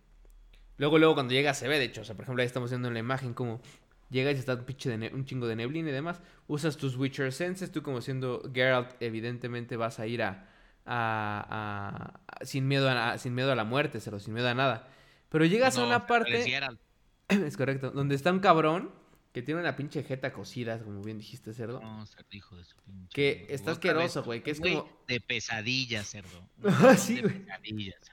Luego, 0.78 0.98
luego 0.98 1.14
cuando 1.14 1.34
llegas 1.34 1.58
se 1.60 1.68
ve, 1.68 1.78
de 1.80 1.86
hecho. 1.86 2.02
O 2.02 2.04
sea, 2.06 2.16
por 2.16 2.24
ejemplo, 2.24 2.42
ahí 2.42 2.48
estamos 2.48 2.70
viendo 2.72 2.88
en 2.88 2.94
la 2.96 3.00
imagen 3.00 3.34
como 3.34 3.62
llegas 4.10 4.36
y 4.36 4.40
está 4.40 4.54
un, 4.56 4.64
pinche 4.66 4.90
de 4.90 4.98
ne- 4.98 5.12
un 5.14 5.26
chingo 5.26 5.48
de 5.48 5.56
neblina 5.56 5.90
y 5.90 5.94
demás. 5.94 6.22
Usas 6.48 6.78
tus 6.78 6.96
Witcher 6.98 7.32
Senses. 7.32 7.72
Tú 7.72 7.82
como 7.84 8.02
siendo 8.02 8.42
Geralt, 8.54 8.92
evidentemente 9.02 9.78
vas 9.78 10.00
a 10.00 10.08
ir 10.08 10.24
a... 10.24 10.48
a- 10.86 11.46
a- 11.50 12.22
a- 12.42 12.46
sin, 12.46 12.68
miedo 12.68 12.90
a, 12.90 13.18
sin 13.18 13.36
miedo 13.36 13.52
a 13.52 13.56
la 13.56 13.64
muerte, 13.64 14.00
cero, 14.00 14.20
sin 14.20 14.34
miedo 14.34 14.48
a 14.50 14.54
nada. 14.56 14.88
Pero 15.30 15.46
llegas 15.46 15.78
a 15.78 15.84
una 15.86 16.08
parte... 16.08 16.32
Es 17.30 17.56
correcto. 17.58 17.92
Donde 17.92 18.16
está 18.16 18.32
un 18.32 18.40
cabrón 18.40 18.92
que 19.34 19.42
tiene 19.42 19.62
una 19.62 19.76
pinche 19.76 20.04
jeta 20.04 20.34
cosida, 20.34 20.80
como 20.84 21.02
bien 21.02 21.18
dijiste, 21.18 21.54
cerdo. 21.54 21.80
No, 21.82 22.06
cerdo, 22.06 22.28
hijo 22.32 22.58
de 22.58 22.66
su 22.66 22.76
pinche 22.82 23.08
Que 23.14 23.46
está 23.50 23.72
asqueroso, 23.72 24.24
güey, 24.24 24.44
que 24.44 24.52
es 24.52 24.60
como- 24.60 24.90
De 25.08 25.22
pesadillas, 25.22 26.08
cerdo. 26.10 26.48
Ah, 26.64 26.98
sí, 26.98 27.16
de 27.16 27.22
güey. 27.22 27.40
pesadillas. 27.46 28.12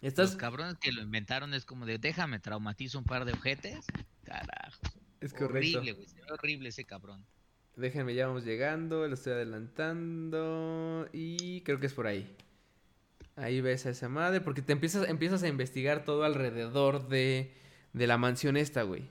Estás... 0.00 0.30
Los 0.30 0.36
cabrones 0.36 0.76
que 0.78 0.90
lo 0.90 1.02
inventaron 1.02 1.54
es 1.54 1.64
como 1.64 1.86
de 1.86 1.98
déjame 1.98 2.40
traumatizo 2.40 2.98
un 2.98 3.04
par 3.04 3.24
de 3.24 3.32
ojetes. 3.32 3.86
Carajo. 4.24 4.80
Es 5.20 5.32
correcto. 5.32 5.78
Horrible, 5.78 5.92
güey. 5.92 6.08
Se 6.08 6.16
ve 6.20 6.26
horrible 6.32 6.68
ese 6.70 6.84
cabrón. 6.84 7.24
Déjenme, 7.76 8.14
ya 8.14 8.26
vamos 8.26 8.44
llegando, 8.44 9.06
lo 9.06 9.14
estoy 9.14 9.32
adelantando 9.34 11.08
y 11.12 11.60
creo 11.62 11.78
que 11.80 11.86
es 11.86 11.94
por 11.94 12.06
ahí. 12.06 12.36
Ahí 13.36 13.60
ves 13.62 13.86
a 13.86 13.90
esa 13.90 14.08
madre, 14.10 14.40
porque 14.42 14.60
te 14.60 14.72
empiezas, 14.72 15.08
empiezas 15.08 15.42
a 15.42 15.48
investigar 15.48 16.04
todo 16.04 16.24
alrededor 16.24 17.08
de, 17.08 17.54
de 17.94 18.06
la 18.06 18.18
mansión 18.18 18.56
esta, 18.58 18.82
güey. 18.82 19.08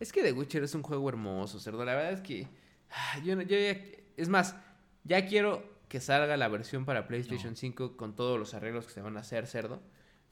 Es 0.00 0.12
que 0.12 0.22
The 0.22 0.32
Witcher 0.32 0.62
es 0.62 0.74
un 0.74 0.82
juego 0.82 1.08
hermoso, 1.08 1.58
cerdo. 1.58 1.84
La 1.84 1.94
verdad 1.94 2.12
es 2.12 2.20
que 2.20 2.48
ah, 2.90 3.18
yo, 3.24 3.40
yo 3.42 3.58
ya- 3.58 3.78
es 4.16 4.28
más, 4.28 4.56
ya 5.04 5.26
quiero 5.26 5.78
que 5.88 6.00
salga 6.00 6.36
la 6.36 6.48
versión 6.48 6.84
para 6.84 7.08
PlayStation 7.08 7.52
No. 7.52 7.56
5 7.56 7.96
con 7.96 8.14
todos 8.14 8.38
los 8.38 8.54
arreglos 8.54 8.86
que 8.86 8.92
se 8.92 9.00
van 9.00 9.16
a 9.16 9.20
hacer, 9.20 9.46
cerdo. 9.46 9.82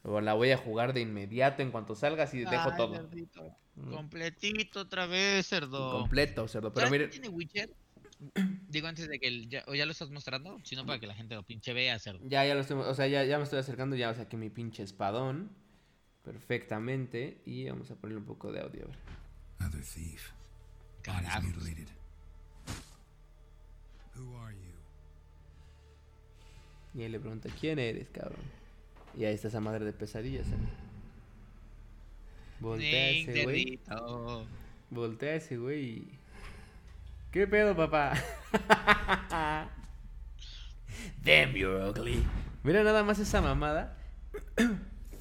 O 0.03 0.21
la 0.21 0.35
voy 0.35 0.51
a 0.53 0.57
jugar 0.57 0.93
de 0.93 1.01
inmediato 1.01 1.63
en 1.63 1.73
cuanto 1.73 1.97
salga, 1.97 2.25
así 2.25 2.41
dejo 2.41 2.71
Ay, 2.71 2.77
todo. 2.77 3.09
Mm. 3.75 3.91
Completito 3.91 4.81
otra 4.81 5.07
vez, 5.07 5.47
cerdo. 5.47 5.91
Completo, 5.91 6.47
cerdo. 6.47 6.73
Pero 6.73 6.87
¿Sabes 6.87 6.99
mire, 7.01 7.11
qué 7.11 7.19
tiene 7.19 7.29
Witcher? 7.29 7.71
Digo 8.69 8.87
antes 8.87 9.09
de 9.09 9.19
que 9.19 9.27
el, 9.27 9.49
ya, 9.49 9.65
o 9.67 9.75
ya 9.75 9.85
lo 9.85 9.93
estás 9.93 10.11
mostrando, 10.11 10.59
sino 10.63 10.87
para 10.87 10.99
que 11.01 11.07
la 11.07 11.15
gente 11.15 11.35
lo 11.35 11.43
pinche 11.43 11.73
vea, 11.73 11.99
cerdo. 11.99 12.21
Ya, 12.25 12.45
ya 12.47 12.55
lo 12.55 12.61
estoy, 12.61 12.79
o 12.79 12.95
sea, 12.95 13.07
ya, 13.09 13.25
ya 13.25 13.37
me 13.39 13.45
estoy 13.45 13.59
acercando, 13.59 13.97
ya 13.97 14.15
saqué 14.15 14.37
mi 14.37 14.49
pinche 14.49 14.83
espadón 14.83 15.51
perfectamente 16.23 17.43
y 17.45 17.69
vamos 17.69 17.91
a 17.91 17.97
ponerle 17.97 18.21
un 18.21 18.27
poco 18.27 18.53
de 18.53 18.61
audio. 18.61 18.85
a 18.85 18.87
ver. 18.89 19.26
Another 19.59 19.81
thief. 19.83 20.33
Carajo. 21.03 21.43
mutilated. 21.43 21.89
Who 24.17 24.37
are 24.39 24.53
you? 24.55 24.73
Y 26.95 27.03
él 27.05 27.13
le 27.13 27.21
pregunta, 27.21 27.49
¿quién 27.61 27.79
eres, 27.79 28.09
cabrón? 28.11 28.41
Y 29.17 29.25
ahí 29.25 29.35
está 29.35 29.49
esa 29.49 29.61
madre 29.61 29.85
de 29.85 29.93
pesadillas. 29.93 30.47
¿eh? 30.49 30.57
Voltea 32.61 33.11
ese 33.11 33.45
güey. 33.45 33.81
Voltea 34.91 35.35
ese 35.35 35.57
güey. 35.59 35.85
y- 35.85 36.19
¿Qué 37.33 37.47
pedo, 37.47 37.77
papá? 37.77 38.15
Damn, 41.23 41.53
you're 41.55 41.83
ugly. 41.91 42.25
Mira 42.63 42.83
nada 42.83 43.03
más 43.05 43.19
esa 43.19 43.41
mamada. 43.43 43.97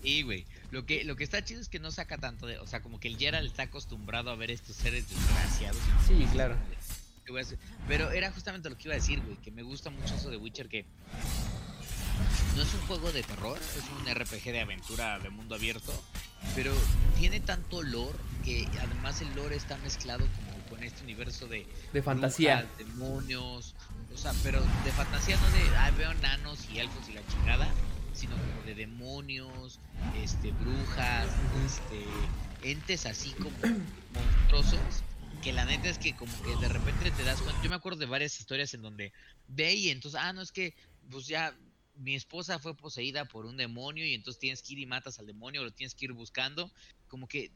Sí, 0.01 0.21
güey. 0.23 0.45
Lo 0.75 0.85
que, 0.85 1.05
lo 1.05 1.15
que 1.15 1.23
está 1.23 1.41
chido 1.41 1.61
es 1.61 1.69
que 1.69 1.79
no 1.79 1.89
saca 1.89 2.17
tanto 2.17 2.47
de. 2.47 2.59
O 2.59 2.67
sea, 2.67 2.81
como 2.81 2.99
que 2.99 3.07
el 3.07 3.17
Geralt 3.17 3.47
está 3.47 3.63
acostumbrado 3.63 4.29
a 4.29 4.35
ver 4.35 4.51
estos 4.51 4.75
seres 4.75 5.09
desgraciados. 5.09 5.79
Sí, 6.05 6.27
claro. 6.33 6.57
Pero 7.87 8.11
era 8.11 8.29
justamente 8.33 8.69
lo 8.69 8.77
que 8.77 8.89
iba 8.89 8.93
a 8.93 8.97
decir, 8.97 9.21
güey. 9.21 9.37
Que 9.37 9.51
me 9.51 9.63
gusta 9.63 9.89
mucho 9.89 10.13
eso 10.13 10.29
de 10.29 10.35
Witcher. 10.35 10.67
Que 10.67 10.83
no 12.57 12.61
es 12.61 12.73
un 12.73 12.81
juego 12.87 13.09
de 13.13 13.23
terror, 13.23 13.57
es 13.57 13.85
un 14.01 14.13
RPG 14.13 14.51
de 14.51 14.59
aventura 14.59 15.17
de 15.19 15.29
mundo 15.29 15.55
abierto. 15.55 15.93
Pero 16.55 16.73
tiene 17.17 17.39
tanto 17.39 17.81
lore 17.81 18.19
que 18.43 18.67
además 18.81 19.21
el 19.21 19.33
lore 19.33 19.55
está 19.55 19.77
mezclado 19.77 20.27
como 20.27 20.65
con 20.69 20.83
este 20.83 21.03
universo 21.03 21.47
de 21.47 21.65
De 21.93 22.03
fantasía. 22.03 22.57
brujas, 22.57 22.77
demonios, 22.79 23.75
o 24.13 24.17
sea, 24.17 24.33
pero 24.43 24.59
de 24.59 24.91
fantasía 24.91 25.37
no 25.37 25.49
de 25.51 25.77
ah, 25.77 25.91
veo 25.91 26.13
nanos 26.15 26.59
y 26.69 26.79
elfos 26.79 27.07
y 27.07 27.13
la 27.13 27.25
chingada, 27.27 27.69
sino 28.15 28.35
como 28.35 28.63
de 28.63 28.75
demonios, 28.75 29.79
este, 30.15 30.51
brujas, 30.51 31.27
este, 31.65 32.05
entes 32.69 33.05
así 33.05 33.31
como 33.33 33.55
monstruosos, 34.13 35.03
que 35.43 35.53
la 35.53 35.65
neta 35.65 35.89
es 35.89 35.97
que 35.97 36.15
como 36.15 36.31
que 36.43 36.55
de 36.55 36.69
repente 36.69 37.11
te 37.11 37.23
das 37.23 37.41
cuenta, 37.41 37.61
yo 37.61 37.69
me 37.69 37.75
acuerdo 37.75 37.99
de 37.99 38.05
varias 38.05 38.39
historias 38.39 38.73
en 38.73 38.81
donde 38.81 39.11
ve 39.47 39.73
y 39.73 39.89
entonces, 39.89 40.19
ah, 40.19 40.33
no 40.33 40.41
es 40.41 40.51
que, 40.51 40.73
pues 41.11 41.27
ya 41.27 41.55
mi 41.97 42.15
esposa 42.15 42.59
fue 42.59 42.75
poseída 42.75 43.25
por 43.25 43.45
un 43.45 43.57
demonio 43.57 44.05
y 44.05 44.13
entonces 44.13 44.39
tienes 44.39 44.61
que 44.61 44.73
ir 44.73 44.79
y 44.79 44.85
matas 44.85 45.19
al 45.19 45.27
demonio, 45.27 45.63
lo 45.63 45.71
tienes 45.71 45.93
que 45.93 46.05
ir 46.05 46.13
buscando, 46.13 46.71
como 47.07 47.27
que 47.27 47.51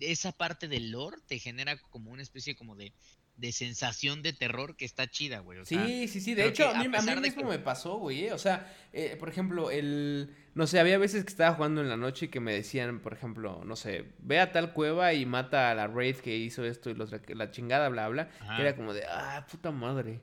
esa 0.00 0.32
parte 0.32 0.68
del 0.68 0.90
lore 0.90 1.16
te 1.26 1.38
genera 1.38 1.78
como 1.90 2.10
una 2.10 2.22
especie 2.22 2.54
como 2.54 2.76
de, 2.76 2.92
de 3.36 3.52
sensación 3.52 4.22
de 4.22 4.32
terror 4.32 4.76
que 4.76 4.84
está 4.84 5.06
chida, 5.08 5.40
güey. 5.40 5.58
O 5.58 5.64
sea, 5.64 5.84
Sí, 5.86 6.08
sí, 6.08 6.20
sí. 6.20 6.34
De 6.34 6.46
hecho, 6.46 6.68
a 6.68 6.74
mí, 6.82 6.86
a 6.94 7.02
mí 7.02 7.20
mismo 7.20 7.42
que- 7.42 7.48
me 7.48 7.58
pasó, 7.58 7.96
güey. 7.98 8.24
eh, 8.26 8.32
O 8.32 8.38
sea, 8.38 8.72
eh, 8.92 9.16
por 9.18 9.28
ejemplo, 9.28 9.70
el... 9.70 10.34
No 10.54 10.66
sé, 10.66 10.80
había 10.80 10.96
veces 10.96 11.22
que 11.24 11.30
estaba 11.30 11.54
jugando 11.54 11.82
en 11.82 11.88
la 11.90 11.98
noche 11.98 12.26
y 12.26 12.28
que 12.28 12.40
me 12.40 12.54
decían, 12.54 13.00
por 13.00 13.12
ejemplo, 13.12 13.62
no 13.66 13.76
sé, 13.76 14.06
ve 14.20 14.40
a 14.40 14.52
tal 14.52 14.72
cueva 14.72 15.12
y 15.12 15.26
mata 15.26 15.70
a 15.70 15.74
la 15.74 15.86
raid 15.86 16.16
que 16.16 16.34
hizo 16.36 16.64
esto 16.64 16.88
y 16.88 16.94
los, 16.94 17.10
la 17.28 17.50
chingada, 17.50 17.90
bla, 17.90 18.08
bla. 18.08 18.28
Que 18.56 18.62
era 18.62 18.74
como 18.74 18.94
de, 18.94 19.04
ah, 19.06 19.46
puta 19.50 19.70
madre. 19.70 20.20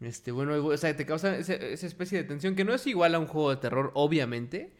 Este, 0.00 0.32
bueno, 0.32 0.56
o 0.62 0.76
sea, 0.76 0.94
te 0.96 1.06
causa 1.06 1.36
esa 1.38 1.54
especie 1.86 2.18
de 2.18 2.24
tensión 2.24 2.54
que 2.56 2.64
no 2.64 2.74
es 2.74 2.86
igual 2.88 3.14
a 3.14 3.18
un 3.20 3.26
juego 3.28 3.50
de 3.50 3.56
terror, 3.58 3.92
obviamente, 3.94 4.72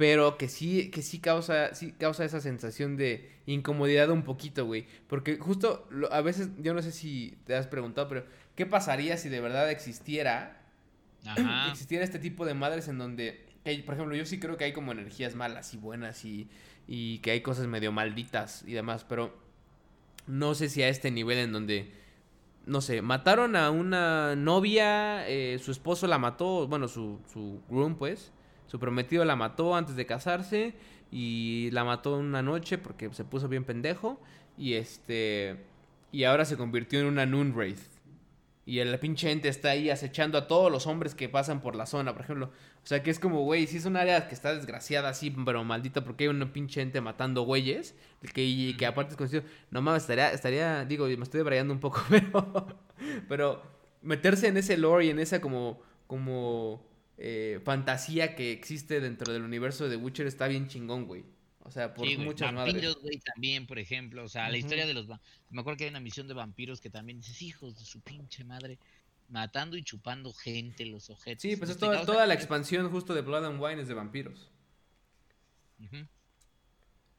pero 0.00 0.38
que 0.38 0.48
sí, 0.48 0.90
que 0.90 1.02
sí 1.02 1.18
causa, 1.18 1.74
sí 1.74 1.92
causa 1.92 2.24
esa 2.24 2.40
sensación 2.40 2.96
de 2.96 3.28
incomodidad 3.44 4.08
un 4.08 4.22
poquito, 4.22 4.64
güey. 4.64 4.86
Porque 5.08 5.36
justo 5.36 5.86
lo- 5.90 6.10
a 6.10 6.22
veces, 6.22 6.48
yo 6.56 6.72
no 6.72 6.80
sé 6.80 6.90
si 6.90 7.36
te 7.44 7.54
has 7.54 7.66
preguntado, 7.66 8.08
pero 8.08 8.24
¿qué 8.56 8.64
pasaría 8.64 9.18
si 9.18 9.28
de 9.28 9.42
verdad 9.42 9.70
existiera, 9.70 10.62
Ajá. 11.26 11.66
existiera 11.70 12.02
este 12.02 12.18
tipo 12.18 12.46
de 12.46 12.54
madres 12.54 12.88
en 12.88 12.96
donde, 12.96 13.44
por 13.84 13.94
ejemplo, 13.94 14.16
yo 14.16 14.24
sí 14.24 14.40
creo 14.40 14.56
que 14.56 14.64
hay 14.64 14.72
como 14.72 14.90
energías 14.92 15.34
malas 15.34 15.74
y 15.74 15.76
buenas 15.76 16.24
y, 16.24 16.48
y 16.88 17.18
que 17.18 17.32
hay 17.32 17.42
cosas 17.42 17.66
medio 17.66 17.92
malditas 17.92 18.64
y 18.66 18.72
demás, 18.72 19.04
pero 19.06 19.36
no 20.26 20.54
sé 20.54 20.70
si 20.70 20.82
a 20.82 20.88
este 20.88 21.10
nivel 21.10 21.36
en 21.36 21.52
donde 21.52 21.92
no 22.64 22.80
sé, 22.80 23.02
mataron 23.02 23.54
a 23.54 23.68
una 23.70 24.34
novia, 24.34 25.28
eh, 25.28 25.58
su 25.62 25.70
esposo 25.72 26.06
la 26.06 26.16
mató, 26.16 26.66
bueno, 26.68 26.88
su, 26.88 27.20
su 27.30 27.60
groom, 27.68 27.96
pues, 27.96 28.32
su 28.70 28.78
prometido 28.78 29.24
la 29.24 29.34
mató 29.34 29.74
antes 29.74 29.96
de 29.96 30.06
casarse 30.06 30.74
y 31.10 31.70
la 31.72 31.82
mató 31.82 32.16
una 32.16 32.40
noche 32.40 32.78
porque 32.78 33.12
se 33.12 33.24
puso 33.24 33.48
bien 33.48 33.64
pendejo 33.64 34.20
y 34.56 34.74
este, 34.74 35.56
y 36.12 36.22
ahora 36.22 36.44
se 36.44 36.56
convirtió 36.56 37.00
en 37.00 37.06
una 37.06 37.26
Noon 37.26 37.52
Wraith. 37.52 37.80
Y 38.66 38.78
el 38.78 38.96
pinche 39.00 39.32
ente 39.32 39.48
está 39.48 39.70
ahí 39.70 39.90
acechando 39.90 40.38
a 40.38 40.46
todos 40.46 40.70
los 40.70 40.86
hombres 40.86 41.16
que 41.16 41.28
pasan 41.28 41.60
por 41.60 41.74
la 41.74 41.86
zona, 41.86 42.12
por 42.12 42.22
ejemplo. 42.22 42.46
O 42.46 42.86
sea, 42.86 43.02
que 43.02 43.10
es 43.10 43.18
como, 43.18 43.42
güey, 43.42 43.66
si 43.66 43.78
es 43.78 43.86
un 43.86 43.96
área 43.96 44.28
que 44.28 44.34
está 44.36 44.54
desgraciada 44.54 45.08
así, 45.08 45.30
pero 45.30 45.64
maldita 45.64 46.04
porque 46.04 46.24
hay 46.24 46.28
un 46.28 46.48
pinche 46.52 46.80
ente 46.80 47.00
matando 47.00 47.42
güeyes, 47.42 47.96
que, 48.32 48.44
y 48.44 48.76
que 48.76 48.86
aparte 48.86 49.12
es 49.12 49.16
conocido. 49.16 49.42
No 49.72 49.82
mames, 49.82 50.02
estaría, 50.02 50.30
estaría, 50.30 50.84
digo, 50.84 51.06
me 51.06 51.24
estoy 51.24 51.38
debrayando 51.38 51.74
un 51.74 51.80
poco, 51.80 52.00
pero, 52.08 52.66
pero 53.28 53.62
meterse 54.02 54.46
en 54.46 54.56
ese 54.58 54.76
lore 54.76 55.06
y 55.06 55.10
en 55.10 55.18
esa 55.18 55.40
como, 55.40 55.80
como 56.06 56.88
eh, 57.22 57.60
fantasía 57.62 58.34
que 58.34 58.50
existe 58.50 58.98
dentro 58.98 59.30
del 59.30 59.42
universo 59.42 59.84
de 59.84 59.90
The 59.90 60.02
Witcher 60.02 60.26
está 60.26 60.48
bien 60.48 60.68
chingón, 60.68 61.06
güey. 61.06 61.22
O 61.62 61.70
sea, 61.70 61.92
por 61.92 62.06
Sí, 62.06 62.14
güey. 62.14 62.26
muchas 62.26 62.50
madres. 62.50 62.72
Vampiros, 62.72 62.98
güey, 63.02 63.18
también, 63.18 63.66
por 63.66 63.78
ejemplo. 63.78 64.24
O 64.24 64.28
sea, 64.28 64.48
la 64.48 64.56
historia 64.56 64.86
de 64.86 64.94
los... 64.94 65.06
Me 65.50 65.60
acuerdo 65.60 65.76
que 65.76 65.84
hay 65.84 65.90
una 65.90 66.00
misión 66.00 66.26
de 66.28 66.32
vampiros 66.32 66.80
que 66.80 66.88
también 66.88 67.18
dices, 67.18 67.42
hijos 67.42 67.78
de 67.78 67.84
su 67.84 68.00
pinche 68.00 68.42
madre, 68.44 68.78
matando 69.28 69.76
y 69.76 69.82
chupando 69.82 70.32
gente, 70.32 70.86
los 70.86 71.10
objetos. 71.10 71.42
Sí, 71.42 71.56
pues 71.56 71.70
es 71.70 71.76
toda, 71.76 72.26
la 72.26 72.32
expansión 72.32 72.90
justo 72.90 73.14
de 73.14 73.20
Blood 73.20 73.44
and 73.44 73.62
Wine 73.62 73.82
es 73.82 73.88
de 73.88 73.94
vampiros. 73.94 74.50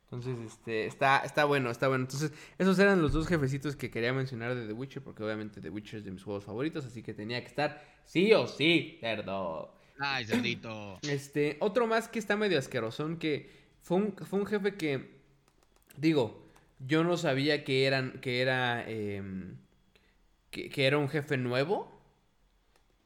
Entonces, 0.05 0.39
este, 0.39 0.87
está, 0.87 1.19
está 1.19 1.45
bueno, 1.45 1.69
está 1.69 1.87
bueno. 1.89 2.05
Entonces, 2.05 2.33
esos 2.57 2.79
eran 2.79 3.03
los 3.03 3.13
dos 3.13 3.27
jefecitos 3.27 3.75
que 3.75 3.91
quería 3.91 4.13
mencionar 4.13 4.55
de 4.55 4.65
The 4.65 4.73
Witcher, 4.73 5.03
porque 5.03 5.23
obviamente 5.23 5.61
The 5.61 5.69
Witcher 5.69 5.99
es 5.99 6.05
de 6.05 6.11
mis 6.11 6.23
juegos 6.23 6.43
favoritos, 6.43 6.85
así 6.85 7.03
que 7.03 7.13
tenía 7.13 7.39
que 7.41 7.47
estar 7.47 8.01
sí 8.05 8.33
o 8.33 8.47
sí, 8.47 8.97
cerdo. 8.99 9.79
Ay, 10.03 10.25
cerdito. 10.25 10.99
Este, 11.03 11.57
otro 11.59 11.87
más 11.87 12.07
que 12.09 12.19
está 12.19 12.37
medio 12.37 12.57
asquerosón, 12.59 13.17
que 13.17 13.49
fue 13.81 13.97
un, 13.97 14.13
fue 14.17 14.39
un 14.39 14.45
jefe 14.45 14.75
que, 14.75 15.21
digo, 15.97 16.47
yo 16.79 17.03
no 17.03 17.17
sabía 17.17 17.63
que 17.63 17.85
eran, 17.87 18.19
que 18.21 18.41
era, 18.41 18.83
em, 18.89 19.57
que, 20.51 20.69
que 20.69 20.85
era 20.87 20.97
un 20.99 21.09
jefe 21.09 21.37
nuevo. 21.37 21.91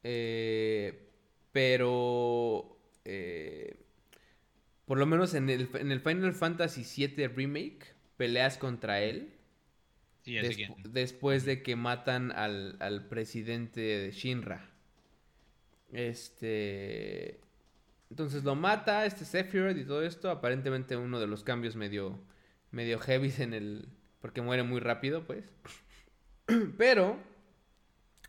eh, 0.03 1.01
pero 1.51 2.77
eh, 3.05 3.85
por 4.85 4.97
lo 4.97 5.05
menos 5.05 5.33
en 5.33 5.49
el, 5.49 5.69
en 5.75 5.91
el 5.91 5.99
Final 6.01 6.33
Fantasy 6.33 6.83
VII 7.07 7.27
Remake 7.27 7.95
peleas 8.17 8.57
contra 8.57 9.01
él. 9.01 9.33
Sí, 10.23 10.37
quién. 10.55 10.75
después 10.83 11.45
de 11.45 11.61
que 11.63 11.75
matan 11.75 12.31
al, 12.31 12.77
al 12.81 13.07
presidente 13.07 13.81
de 13.81 14.11
Shinra. 14.11 14.74
Este. 15.95 17.39
Entonces 18.09 18.43
lo 18.43 18.53
mata, 18.55 19.05
este 19.05 19.23
Sephiroth 19.23 19.77
y 19.77 19.85
todo 19.85 20.03
esto. 20.03 20.29
Aparentemente 20.29 20.97
uno 20.97 21.19
de 21.21 21.27
los 21.27 21.43
cambios 21.43 21.75
medio. 21.77 22.19
medio 22.71 22.99
heavy 22.99 23.33
en 23.39 23.53
el. 23.53 23.87
Porque 24.19 24.41
muere 24.41 24.63
muy 24.63 24.81
rápido, 24.81 25.25
pues. 25.25 25.45
Pero. 26.77 27.17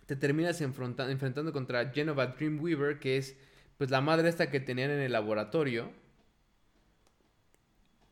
Te 0.06 0.14
terminas 0.14 0.60
enfrenta- 0.60 1.10
enfrentando 1.10 1.52
contra 1.52 1.90
Genova 1.90 2.28
Dreamweaver, 2.28 3.00
que 3.00 3.16
es. 3.16 3.36
Pues 3.78 3.90
la 3.90 4.00
madre 4.00 4.28
esta 4.28 4.48
que 4.50 4.60
tenían 4.60 4.90
en 4.92 5.00
el 5.00 5.10
laboratorio. 5.12 5.90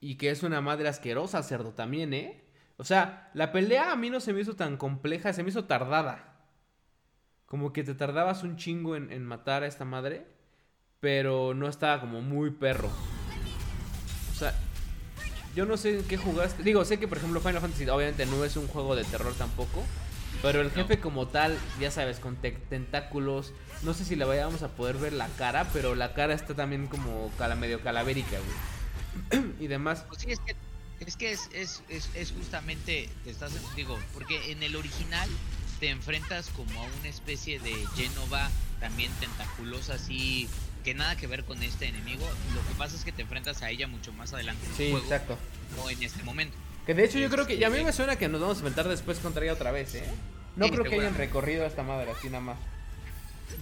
Y 0.00 0.16
que 0.16 0.30
es 0.30 0.42
una 0.42 0.60
madre 0.60 0.88
asquerosa, 0.88 1.42
cerdo, 1.44 1.72
también, 1.72 2.12
¿eh? 2.12 2.42
O 2.76 2.84
sea, 2.84 3.30
la 3.34 3.52
pelea 3.52 3.92
a 3.92 3.96
mí 3.96 4.10
no 4.10 4.18
se 4.20 4.32
me 4.32 4.40
hizo 4.40 4.54
tan 4.56 4.76
compleja, 4.76 5.32
se 5.32 5.42
me 5.44 5.48
hizo 5.50 5.64
tardada. 5.64 6.33
Como 7.54 7.72
que 7.72 7.84
te 7.84 7.94
tardabas 7.94 8.42
un 8.42 8.56
chingo 8.56 8.96
en, 8.96 9.12
en 9.12 9.24
matar 9.24 9.62
a 9.62 9.68
esta 9.68 9.84
madre, 9.84 10.26
pero 10.98 11.54
no 11.54 11.68
estaba 11.68 12.00
como 12.00 12.20
muy 12.20 12.50
perro. 12.50 12.90
O 14.32 14.36
sea, 14.36 14.52
yo 15.54 15.64
no 15.64 15.76
sé 15.76 16.00
en 16.00 16.04
qué 16.08 16.16
jugaste. 16.16 16.64
Digo, 16.64 16.84
sé 16.84 16.98
que 16.98 17.06
por 17.06 17.18
ejemplo 17.18 17.38
Final 17.40 17.60
Fantasy 17.60 17.88
obviamente 17.88 18.26
no 18.26 18.44
es 18.44 18.56
un 18.56 18.66
juego 18.66 18.96
de 18.96 19.04
terror 19.04 19.32
tampoco. 19.38 19.84
Pero 20.42 20.62
el 20.62 20.72
jefe 20.72 20.98
como 20.98 21.28
tal, 21.28 21.56
ya 21.78 21.92
sabes, 21.92 22.18
con 22.18 22.34
te- 22.34 22.50
tentáculos. 22.50 23.52
No 23.84 23.94
sé 23.94 24.04
si 24.04 24.16
le 24.16 24.24
vayamos 24.24 24.64
a 24.64 24.68
poder 24.70 24.96
ver 24.96 25.12
la 25.12 25.28
cara, 25.38 25.68
pero 25.72 25.94
la 25.94 26.12
cara 26.12 26.34
está 26.34 26.54
también 26.56 26.88
como 26.88 27.30
cala, 27.38 27.54
medio 27.54 27.80
calavérica, 27.82 28.36
güey. 29.30 29.44
y 29.60 29.68
demás. 29.68 30.04
Pues 30.08 30.22
sí, 30.22 30.32
es 30.32 30.40
que 30.40 30.56
es, 31.06 31.16
que 31.16 31.30
es, 31.30 31.48
es, 31.54 31.84
es, 31.88 32.10
es 32.16 32.32
justamente, 32.32 33.08
te 33.22 33.30
estás, 33.30 33.52
digo, 33.76 33.96
porque 34.12 34.50
en 34.50 34.64
el 34.64 34.74
original 34.74 35.28
te 35.80 35.90
enfrentas 35.90 36.48
como 36.50 36.80
a 36.80 36.84
una 37.00 37.08
especie 37.08 37.58
de 37.60 37.74
Genova 37.96 38.50
también 38.80 39.10
tentaculosa 39.20 39.94
así, 39.94 40.48
que 40.84 40.94
nada 40.94 41.16
que 41.16 41.26
ver 41.26 41.44
con 41.44 41.62
este 41.62 41.86
enemigo. 41.88 42.26
Lo 42.54 42.66
que 42.68 42.74
pasa 42.76 42.96
es 42.96 43.04
que 43.04 43.12
te 43.12 43.22
enfrentas 43.22 43.62
a 43.62 43.70
ella 43.70 43.86
mucho 43.86 44.12
más 44.12 44.32
adelante 44.32 44.64
en 44.66 44.70
el 44.70 44.76
Sí, 44.76 44.90
juego, 44.90 45.04
exacto. 45.06 45.38
no 45.76 45.88
en 45.90 46.02
este 46.02 46.22
momento. 46.22 46.56
Que 46.86 46.92
de 46.94 47.04
hecho 47.04 47.18
yo 47.18 47.30
creo 47.30 47.46
que, 47.46 47.54
y 47.54 47.64
a 47.64 47.70
mí 47.70 47.76
Este- 47.76 47.86
me 47.86 47.92
suena 47.92 48.16
que 48.16 48.28
nos 48.28 48.40
vamos 48.40 48.56
a 48.56 48.60
enfrentar 48.60 48.88
después 48.88 49.18
contra 49.18 49.42
ella 49.42 49.54
otra 49.54 49.70
vez, 49.72 49.94
¿eh? 49.94 50.04
No 50.56 50.66
Sí, 50.66 50.72
creo 50.72 50.84
que 50.84 50.94
hayan 51.00 51.14
recorrido 51.16 51.64
a 51.64 51.66
esta 51.66 51.82
madre 51.82 52.10
así 52.10 52.28
nada 52.28 52.40
más. 52.40 52.58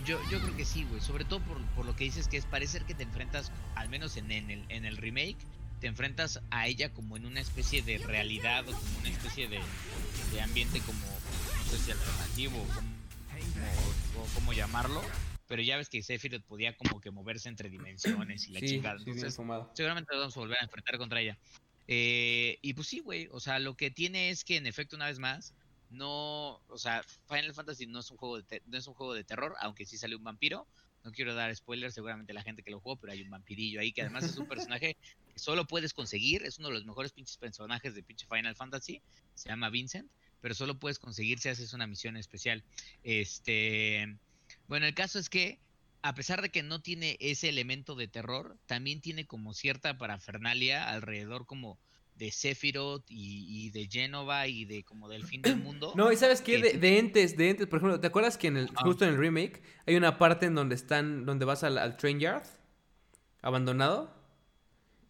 Yo, 0.05 0.19
yo 0.31 0.41
creo 0.41 0.57
que 0.57 0.65
sí, 0.65 0.85
güey. 0.85 1.01
Sobre 1.01 1.25
todo 1.25 1.41
por, 1.41 1.59
por 1.77 1.87
lo 1.87 1.95
que 1.95 2.05
dices 2.05 2.27
que 2.29 2.37
es 2.37 2.45
parecer 2.45 2.85
que 2.85 2.95
te 2.95 3.03
enfrentas, 3.05 3.53
al 3.77 3.89
menos 3.89 4.17
en, 4.17 4.31
en 4.33 4.51
el, 4.51 4.65
en 4.69 4.85
el 4.85 4.97
remake, 4.97 5.37
te 5.81 5.87
enfrentas 5.87 6.41
a 6.51 6.67
ella 6.67 6.91
como 6.93 7.17
en 7.17 7.27
una 7.27 7.41
especie 7.41 7.83
de 7.83 7.99
realidad 7.99 8.69
o 8.69 8.73
como 8.73 8.99
una 9.01 9.09
especie 9.09 9.49
de, 9.49 9.61
de 10.33 10.41
ambiente 10.41 10.81
como, 10.81 11.01
no 11.73 11.79
sé 11.79 11.85
si 11.85 11.91
alternativo 11.91 12.59
o 12.61 12.67
como, 12.75 12.91
como- 14.15 14.23
o 14.23 14.27
cómo 14.35 14.53
llamarlo. 14.53 15.03
Pero 15.49 15.63
ya 15.63 15.77
ves 15.79 15.89
que 15.89 16.03
Sephiroth 16.03 16.45
podía 16.45 16.77
como 16.77 17.01
que 17.01 17.11
moverse 17.11 17.49
entre 17.49 17.69
dimensiones 17.71 18.47
y 18.49 18.53
la 18.53 18.61
sí, 18.61 18.67
chingada. 18.67 18.97
Entonces, 18.99 19.35
seguramente 19.75 20.15
vamos 20.15 20.37
a 20.37 20.41
volver 20.41 20.59
a 20.59 20.65
enfrentar 20.65 20.99
contra 20.99 21.21
ella. 21.21 21.39
Eh, 21.89 22.59
y 22.63 22.75
pues 22.75 22.89
sí, 22.89 23.01
güey, 23.01 23.29
o 23.33 23.41
sea, 23.41 23.59
lo 23.59 23.75
que 23.75 23.91
tiene 23.91 24.31
es 24.31 24.45
que 24.45 24.57
en 24.57 24.67
efecto, 24.67 24.97
una 24.97 25.07
vez 25.07 25.19
más, 25.19 25.53
no, 25.91 26.61
o 26.69 26.79
sea, 26.79 27.03
Final 27.29 27.53
Fantasy 27.55 27.87
no 27.87 28.01
es 28.01 28.11
un 28.11 28.17
juego 28.19 28.41
de, 28.41 28.63
no 28.67 28.79
es 28.79 28.87
un 28.87 28.95
juego 28.95 29.15
de 29.15 29.25
terror, 29.25 29.55
aunque 29.61 29.85
sí 29.87 29.97
sale 29.99 30.15
un 30.17 30.25
vampiro. 30.25 30.67
No 31.05 31.11
quiero 31.11 31.35
dar 31.35 31.55
spoilers, 31.55 31.95
seguramente 31.95 32.33
la 32.33 32.43
gente 32.43 32.63
que 32.63 32.71
lo 32.71 32.81
jugó, 32.81 32.97
pero 32.97 33.13
hay 33.13 33.23
un 33.23 33.31
vampirillo 33.31 33.81
ahí 33.81 33.93
que 33.93 34.03
además 34.03 34.25
es 34.25 34.37
un 34.37 34.47
personaje 34.47 34.97
que 35.33 35.39
solo 35.39 35.65
puedes 35.67 35.93
conseguir, 35.93 36.45
es 36.45 36.59
uno 36.59 36.69
de 36.69 36.75
los 36.75 36.85
mejores 36.85 37.13
pinches 37.13 37.37
personajes 37.39 37.95
de 37.95 38.03
pinche 38.05 38.27
Final 38.27 38.55
Fantasy, 38.55 39.03
se 39.35 39.49
llama 39.49 39.69
Vincent, 39.69 40.09
pero 40.43 40.55
solo 40.55 40.79
puedes 40.79 40.99
conseguir 40.99 41.39
si 41.39 41.49
haces 41.49 41.73
una 41.73 41.87
misión 41.87 42.19
especial. 42.19 42.63
Este, 43.03 44.19
bueno, 44.69 44.85
el 44.85 44.95
caso 44.95 45.19
es 45.19 45.31
que 45.31 45.59
a 46.03 46.15
pesar 46.15 46.43
de 46.43 46.51
que 46.51 46.63
no 46.63 46.83
tiene 46.83 47.17
ese 47.21 47.49
elemento 47.49 47.95
de 47.95 48.09
terror, 48.09 48.59
también 48.67 49.01
tiene 49.01 49.25
como 49.25 49.55
cierta 49.55 49.97
parafernalia 49.97 50.91
alrededor 50.91 51.47
como 51.47 51.79
de 52.17 52.31
Sephiroth 52.31 53.05
y, 53.09 53.47
y 53.49 53.71
de 53.71 53.89
Genova 53.89 54.47
y 54.49 54.65
de 54.65 54.83
como 54.83 55.09
del 55.09 55.25
fin 55.25 55.43
del 55.43 55.57
mundo. 55.63 55.93
No, 55.97 56.13
y 56.13 56.17
sabes 56.17 56.41
qué, 56.41 56.61
que 56.61 56.77
de, 56.77 56.99
entes, 56.99 57.37
de 57.37 57.51
entes, 57.51 57.69
por 57.69 57.79
ejemplo, 57.79 58.01
¿te 58.01 58.09
acuerdas 58.09 58.37
que 58.37 58.49
en 58.49 58.57
el, 58.57 58.69
justo 58.69 59.05
en 59.05 59.13
el 59.13 59.19
remake 59.19 59.63
hay 59.87 59.95
una 59.95 60.19
parte 60.19 60.47
en 60.47 60.57
donde 60.57 60.75
están, 60.75 61.25
donde 61.25 61.45
vas 61.45 61.63
al, 61.63 61.79
al 61.79 61.97
train 61.97 62.19
yard, 62.19 62.45
abandonado? 63.41 64.21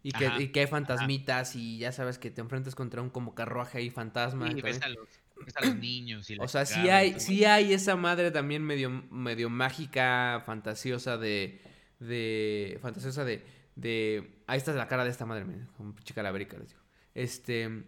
Y 0.04 0.10
que, 0.10 0.26
Ajá, 0.26 0.42
y 0.42 0.48
que 0.48 0.60
hay 0.60 0.66
fantasmitas 0.66 1.54
y 1.54 1.78
ya 1.78 1.92
sabes 1.92 2.18
que 2.18 2.30
te 2.30 2.40
enfrentas 2.40 2.74
contra 2.74 3.00
un 3.00 3.08
como 3.08 3.36
carruaje 3.36 3.78
ahí 3.78 3.88
fantasma. 3.88 4.50
Sí, 4.50 4.60
ves 4.60 4.82
a 4.82 4.88
los, 4.88 5.08
a 5.54 5.66
los 5.66 5.76
niños 5.76 6.28
y 6.30 6.36
la 6.36 6.44
O 6.44 6.48
sea, 6.48 6.64
sí 6.66 6.88
hay, 6.88 7.18
sí 7.20 7.44
hay 7.44 7.72
esa 7.72 7.96
madre 7.96 8.30
también 8.30 8.62
medio, 8.62 8.90
medio 8.90 9.50
mágica, 9.50 10.42
fantasiosa 10.46 11.16
de, 11.18 11.60
de, 11.98 12.78
fantasiosa 12.82 13.24
de, 13.24 13.44
de, 13.76 14.42
ahí 14.46 14.58
está 14.58 14.72
la 14.72 14.88
cara 14.88 15.04
de 15.04 15.10
esta 15.10 15.26
madre, 15.26 15.44
miren, 15.44 15.68
como 15.76 15.94
pinche 15.94 16.14
calaverica, 16.14 16.56
les 16.58 16.68
digo. 16.68 16.80
Este, 17.14 17.84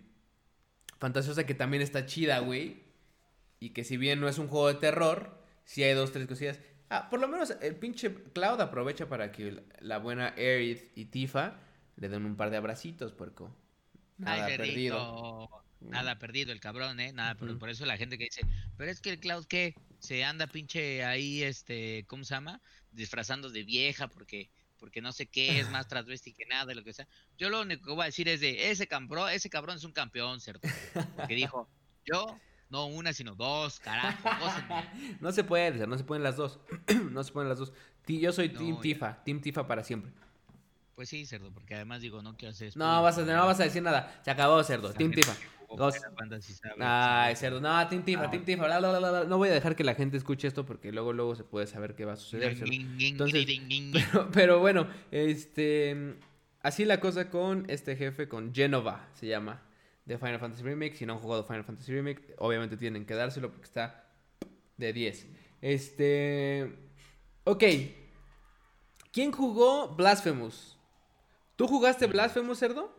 fantasiosa 0.99 1.45
que 1.47 1.55
también 1.55 1.83
está 1.83 2.07
chida, 2.07 2.39
güey, 2.41 2.83
y 3.61 3.71
que 3.71 3.85
si 3.85 3.97
bien 3.97 4.21
no 4.21 4.29
es 4.29 4.39
un 4.39 4.49
juego 4.49 4.69
de 4.69 4.75
terror, 4.75 5.39
sí 5.65 5.83
hay 5.83 5.95
dos, 5.95 6.13
tres 6.13 6.27
cosillas. 6.27 6.61
Ah, 6.91 7.09
por 7.11 7.19
lo 7.21 7.29
menos 7.29 7.57
el 7.63 7.77
pinche 7.77 8.13
Cloud 8.35 8.61
aprovecha 8.61 9.09
para 9.09 9.33
que 9.33 9.53
la- 9.53 9.63
la 9.81 9.99
buena 9.99 10.35
Aerith 10.37 10.97
y 10.97 11.07
Tifa 11.07 11.61
le 11.97 12.09
den 12.09 12.25
un 12.27 12.37
par 12.37 12.51
de 12.51 12.57
abracitos, 12.59 13.13
puerco. 13.13 13.57
Nada 14.19 14.47
Ay, 14.47 14.57
perdido. 14.59 15.64
Nada 15.91 16.19
perdido 16.19 16.53
el 16.53 16.61
cabrón, 16.61 17.01
¿eh? 17.01 17.13
Nada, 17.13 17.35
pero 17.35 17.59
por 17.59 17.71
eso 17.71 17.85
la 17.87 17.97
gente 17.97 18.19
que 18.19 18.25
dice, 18.25 18.43
pero 18.77 18.91
es 18.91 19.01
que 19.01 19.11
el 19.11 19.21
Cloud, 19.21 19.47
¿qué? 19.47 19.75
Se 19.99 20.25
anda 20.25 20.47
pinche 20.47 21.05
ahí, 21.05 21.43
este, 21.43 22.05
¿cómo 22.07 22.25
se 22.25 22.35
llama? 22.35 22.61
Disfrazando 22.93 23.51
de 23.51 23.65
vieja 23.65 24.09
porque 24.09 24.51
porque 24.85 25.01
no 25.01 25.13
sé 25.13 25.25
qué, 25.25 25.61
es 25.61 25.71
más 25.71 25.89
transvesti 25.89 26.35
que 26.35 26.45
nada, 26.45 26.75
lo 26.75 26.85
que 26.85 26.93
sea. 26.93 27.09
Yo 27.39 27.49
lo 27.49 27.63
único 27.63 27.87
que 27.87 27.93
voy 27.93 28.03
a 28.03 28.07
decir 28.07 28.29
es 28.29 28.41
de, 28.41 28.71
ese 28.71 28.87
cabrón, 28.87 29.31
ese 29.31 29.49
cabrón 29.49 29.77
es 29.77 29.85
un 29.85 29.93
campeón, 29.93 30.41
¿cierto? 30.41 30.69
Porque 31.17 31.35
dijo, 31.35 31.71
yo, 32.05 32.39
no 32.69 32.85
una, 32.87 33.15
sino 33.15 33.35
dos, 33.35 33.81
carajo, 33.81 34.29
gócenme". 34.41 35.17
No 35.23 35.33
se 35.33 35.43
puede, 35.43 35.87
no 35.87 35.97
se 35.97 36.05
pueden 36.05 36.23
las 36.23 36.37
dos. 36.37 36.61
no 37.11 37.25
se 37.25 37.33
pueden 37.33 37.49
las 37.49 37.59
dos. 37.59 37.73
Yo 38.07 38.31
soy 38.33 38.51
No, 38.51 38.59
Team 38.59 38.75
ya. 38.75 38.81
Tifa, 38.83 39.25
Team 39.25 39.41
Tifa 39.41 39.67
para 39.67 39.83
siempre. 39.83 40.13
Pues 40.95 41.09
sí, 41.09 41.25
cerdo, 41.25 41.51
porque 41.51 41.75
además 41.75 42.03
digo, 42.03 42.23
no 42.23 42.37
quiero 42.37 42.53
hacer... 42.53 42.77
No 42.77 43.03
vas, 43.03 43.17
a, 43.17 43.23
no 43.23 43.47
vas 43.47 43.61
a 43.61 43.65
decir 43.65 43.83
nada. 43.83 44.21
Se 44.23 44.31
acabó, 44.31 44.63
cerdo. 44.63 44.93
Team 44.93 45.13
Tifa. 45.13 45.35
No, 47.61 47.89
Team 47.89 48.03
Tifa, 48.05 48.25
Ah. 48.25 48.31
Team 48.31 48.45
Tifa. 48.45 48.65
bla, 48.67 48.79
bla, 48.79 48.91
bla, 48.91 48.99
bla, 48.99 49.11
bla. 49.11 49.25
No 49.25 49.39
voy 49.39 49.49
a 49.49 49.53
dejar 49.53 49.77
que 49.77 49.85
la 49.85 49.95
gente 49.95 50.17
escuche 50.17 50.47
esto 50.49 50.65
porque 50.67 50.93
luego, 50.93 51.13
luego 51.13 51.35
se 51.35 51.45
puede 51.45 51.67
saber 51.67 51.95
qué 51.95 52.05
va 52.05 52.13
a 52.13 52.17
suceder. 52.17 52.57
Entonces- 53.13 53.47
Pero, 54.13 54.29
pero 54.33 54.61
bueno, 54.61 54.87
este. 55.11 56.17
Así 56.63 56.85
la 56.87 56.99
cosa 57.01 57.29
con 57.29 57.65
este 57.69 57.95
jefe, 57.97 58.27
con 58.29 58.55
Genova, 58.55 59.07
se 59.15 59.27
llama, 59.27 59.63
de 60.07 60.17
Final 60.17 60.39
Fantasy 60.39 60.63
Remake. 60.63 60.97
Si 60.97 61.05
no 61.07 61.13
han 61.15 61.19
jugado 61.19 61.45
Final 61.45 61.65
Fantasy 61.65 61.93
Remake, 61.93 62.35
obviamente 62.39 62.77
tienen 62.79 63.05
que 63.05 63.15
dárselo 63.15 63.51
porque 63.51 63.65
está 63.65 64.07
de 64.79 64.93
10. 64.93 65.27
Este. 65.61 66.75
Ok. 67.45 67.65
¿Quién 69.13 69.31
jugó 69.31 69.95
Blasphemous? 69.95 70.77
¿Tú 71.57 71.69
jugaste 71.69 72.07
Blasphemous, 72.07 72.59
cerdo? 72.59 72.93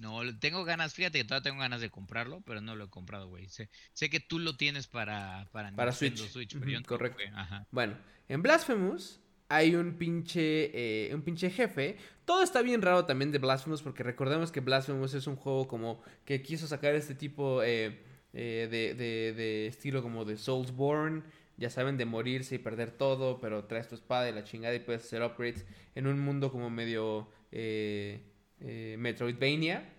No, 0.00 0.20
tengo 0.38 0.64
ganas, 0.64 0.94
fíjate 0.94 1.18
que 1.18 1.24
todavía 1.24 1.44
tengo 1.50 1.60
ganas 1.60 1.80
de 1.80 1.90
comprarlo, 1.90 2.40
pero 2.46 2.60
no 2.60 2.74
lo 2.74 2.84
he 2.84 2.88
comprado, 2.88 3.28
güey. 3.28 3.48
Sé, 3.48 3.68
sé 3.92 4.08
que 4.08 4.18
tú 4.20 4.38
lo 4.38 4.56
tienes 4.56 4.86
para, 4.86 5.48
para, 5.52 5.70
Para 5.72 5.90
Nintendo 5.90 6.26
Switch. 6.26 6.58
pero 6.58 6.70
yo 6.70 6.80
no 6.80 6.86
correcto. 6.86 7.22
Ajá. 7.34 7.66
Bueno, 7.70 7.96
en 8.28 8.42
Blasphemous 8.42 9.20
hay 9.48 9.74
un 9.74 9.94
pinche, 9.98 10.70
eh, 11.08 11.14
un 11.14 11.22
pinche 11.22 11.50
jefe. 11.50 11.96
Todo 12.24 12.42
está 12.42 12.62
bien 12.62 12.80
raro 12.82 13.04
también 13.04 13.30
de 13.32 13.38
Blasphemous 13.38 13.82
porque 13.82 14.02
recordemos 14.02 14.50
que 14.52 14.60
Blasphemous 14.60 15.14
es 15.14 15.26
un 15.26 15.36
juego 15.36 15.68
como 15.68 16.02
que 16.24 16.40
quiso 16.42 16.66
sacar 16.66 16.94
este 16.94 17.14
tipo 17.14 17.62
eh, 17.62 18.00
eh, 18.32 18.68
de, 18.70 18.94
de- 18.94 19.32
de 19.34 19.66
estilo 19.66 20.02
como 20.02 20.24
de 20.24 20.36
Soulsborne. 20.36 21.22
Ya 21.56 21.68
saben, 21.68 21.98
de 21.98 22.06
morirse 22.06 22.54
y 22.54 22.58
perder 22.58 22.90
todo, 22.92 23.38
pero 23.38 23.64
traes 23.66 23.86
tu 23.86 23.94
espada 23.94 24.30
y 24.30 24.32
la 24.32 24.44
chingada 24.44 24.74
y 24.74 24.78
puedes 24.80 25.04
hacer 25.04 25.20
upgrades 25.22 25.66
en 25.94 26.06
un 26.06 26.18
mundo 26.18 26.50
como 26.50 26.70
medio 26.70 27.28
eh, 27.52 28.22
eh, 28.60 28.96
Metroidvania. 28.98 29.92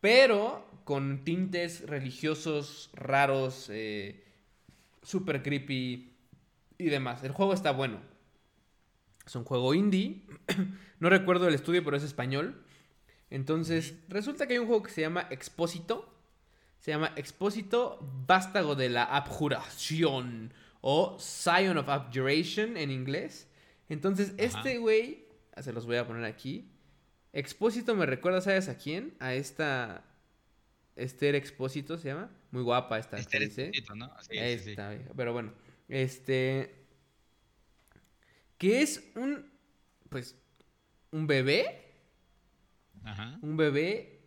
Pero 0.00 0.66
con 0.84 1.24
tintes 1.24 1.86
religiosos 1.88 2.90
raros, 2.92 3.70
eh, 3.70 4.22
super 5.02 5.42
creepy 5.42 6.12
y 6.78 6.84
demás. 6.86 7.24
El 7.24 7.32
juego 7.32 7.54
está 7.54 7.70
bueno. 7.70 8.00
Es 9.26 9.34
un 9.34 9.44
juego 9.44 9.74
indie. 9.74 10.22
no 11.00 11.08
recuerdo 11.08 11.48
el 11.48 11.54
estudio, 11.54 11.82
pero 11.82 11.96
es 11.96 12.02
español. 12.02 12.62
Entonces, 13.30 13.94
resulta 14.08 14.46
que 14.46 14.54
hay 14.54 14.58
un 14.58 14.66
juego 14.66 14.82
que 14.82 14.90
se 14.90 15.00
llama 15.00 15.26
Expósito. 15.30 16.14
Se 16.78 16.90
llama 16.90 17.12
Expósito 17.16 17.98
Vástago 18.26 18.74
de 18.74 18.90
la 18.90 19.04
Abjuración 19.04 20.52
o 20.82 21.16
Scion 21.18 21.78
of 21.78 21.88
Abjuration 21.88 22.76
en 22.76 22.90
inglés. 22.90 23.48
Entonces, 23.88 24.34
Ajá. 24.34 24.36
este 24.38 24.78
güey, 24.78 25.24
se 25.58 25.72
los 25.72 25.86
voy 25.86 25.96
a 25.96 26.06
poner 26.06 26.24
aquí. 26.24 26.70
Expósito 27.34 27.96
me 27.96 28.06
recuerda, 28.06 28.40
¿sabes 28.40 28.68
a 28.68 28.76
quién? 28.76 29.16
A 29.18 29.34
esta 29.34 30.04
Esther 30.94 31.34
Expósito 31.34 31.98
se 31.98 32.08
llama. 32.08 32.30
Muy 32.52 32.62
guapa 32.62 32.96
esta 32.96 33.16
actriz, 33.16 33.58
¿eh? 33.58 33.72
Esposito, 33.74 33.96
¿no? 33.96 34.12
Sí, 34.20 34.38
sí, 34.38 34.58
sí. 34.60 34.70
Esta 34.70 34.90
vieja, 34.90 35.10
Pero 35.16 35.32
bueno, 35.32 35.52
este. 35.88 36.86
Que 38.56 38.82
es 38.82 39.10
un. 39.16 39.50
Pues. 40.08 40.38
Un 41.10 41.26
bebé. 41.26 41.92
Ajá. 43.02 43.36
Un 43.42 43.56
bebé 43.56 44.20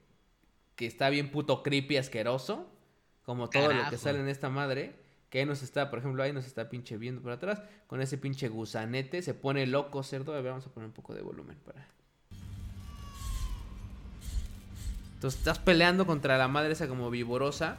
que 0.76 0.86
está 0.86 1.10
bien 1.10 1.32
puto 1.32 1.64
creepy, 1.64 1.96
asqueroso. 1.96 2.70
Como 3.24 3.50
todo 3.50 3.72
lo 3.72 3.90
que 3.90 3.98
sale 3.98 4.20
en 4.20 4.28
esta 4.28 4.50
madre. 4.50 4.96
Que 5.30 5.40
ahí 5.40 5.46
nos 5.46 5.64
está, 5.64 5.90
por 5.90 6.00
ejemplo, 6.00 6.24
ahí 6.24 6.34
nos 6.34 6.46
está 6.46 6.70
pinche 6.70 6.98
viendo 6.98 7.22
por 7.22 7.32
atrás. 7.32 7.64
Con 7.88 8.02
ese 8.02 8.18
pinche 8.18 8.50
gusanete. 8.50 9.22
Se 9.22 9.34
pone 9.34 9.66
loco, 9.66 10.04
cerdo. 10.04 10.34
A 10.34 10.42
ver, 10.42 10.52
vamos 10.52 10.68
a 10.68 10.74
poner 10.74 10.88
un 10.88 10.94
poco 10.94 11.14
de 11.14 11.22
volumen 11.22 11.58
para. 11.64 11.88
Entonces 15.18 15.40
estás 15.40 15.58
peleando 15.58 16.06
contra 16.06 16.38
la 16.38 16.48
madre 16.48 16.74
esa 16.74 16.88
como 16.88 17.10
viborosa. 17.10 17.78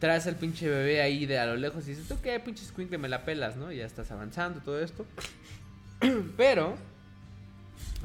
Traes 0.00 0.26
al 0.26 0.34
pinche 0.34 0.68
bebé 0.68 1.00
ahí 1.00 1.24
de 1.24 1.38
a 1.38 1.46
lo 1.46 1.54
lejos 1.54 1.86
y 1.86 1.90
dices, 1.90 2.08
¿tú 2.08 2.20
qué 2.20 2.40
pinche 2.40 2.64
squinkle 2.64 2.98
me 2.98 3.08
la 3.08 3.24
pelas, 3.24 3.54
no? 3.56 3.70
Ya 3.70 3.86
estás 3.86 4.10
avanzando 4.10 4.60
todo 4.60 4.80
esto. 4.80 5.06
Pero 6.36 6.74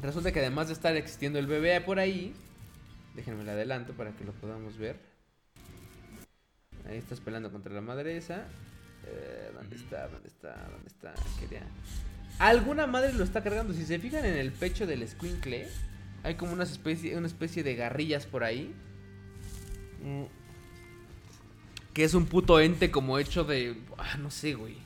resulta 0.00 0.30
que 0.30 0.38
además 0.38 0.68
de 0.68 0.74
estar 0.74 0.94
existiendo 0.94 1.40
el 1.40 1.48
bebé 1.48 1.80
por 1.80 1.98
ahí, 1.98 2.32
déjenme 3.16 3.42
le 3.42 3.50
adelanto 3.50 3.92
para 3.92 4.12
que 4.12 4.24
lo 4.24 4.30
podamos 4.34 4.78
ver. 4.78 5.00
Ahí 6.88 6.98
estás 6.98 7.18
peleando 7.18 7.50
contra 7.50 7.74
la 7.74 7.80
madre 7.80 8.16
esa. 8.16 8.44
Eh, 9.04 9.50
¿Dónde 9.52 9.74
está? 9.74 10.06
¿Dónde 10.06 10.28
está? 10.28 10.68
¿Dónde 10.70 10.86
está? 10.86 11.12
Quería... 11.40 11.62
Alguna 12.38 12.86
madre 12.86 13.14
lo 13.14 13.24
está 13.24 13.42
cargando. 13.42 13.74
Si 13.74 13.84
se 13.84 13.98
fijan 13.98 14.24
en 14.24 14.36
el 14.36 14.52
pecho 14.52 14.86
del 14.86 15.06
squinkle, 15.08 15.66
hay 16.22 16.34
como 16.36 16.52
una 16.52 16.64
especie, 16.64 17.16
una 17.16 17.26
especie 17.26 17.62
de 17.62 17.74
garrillas 17.74 18.26
por 18.26 18.44
ahí. 18.44 18.74
Mm. 20.02 20.24
Que 21.94 22.04
es 22.04 22.14
un 22.14 22.26
puto 22.26 22.58
ente 22.60 22.90
como 22.90 23.18
hecho 23.18 23.44
de... 23.44 23.78
Ah, 23.98 24.16
no 24.18 24.30
sé, 24.30 24.54
güey. 24.54 24.76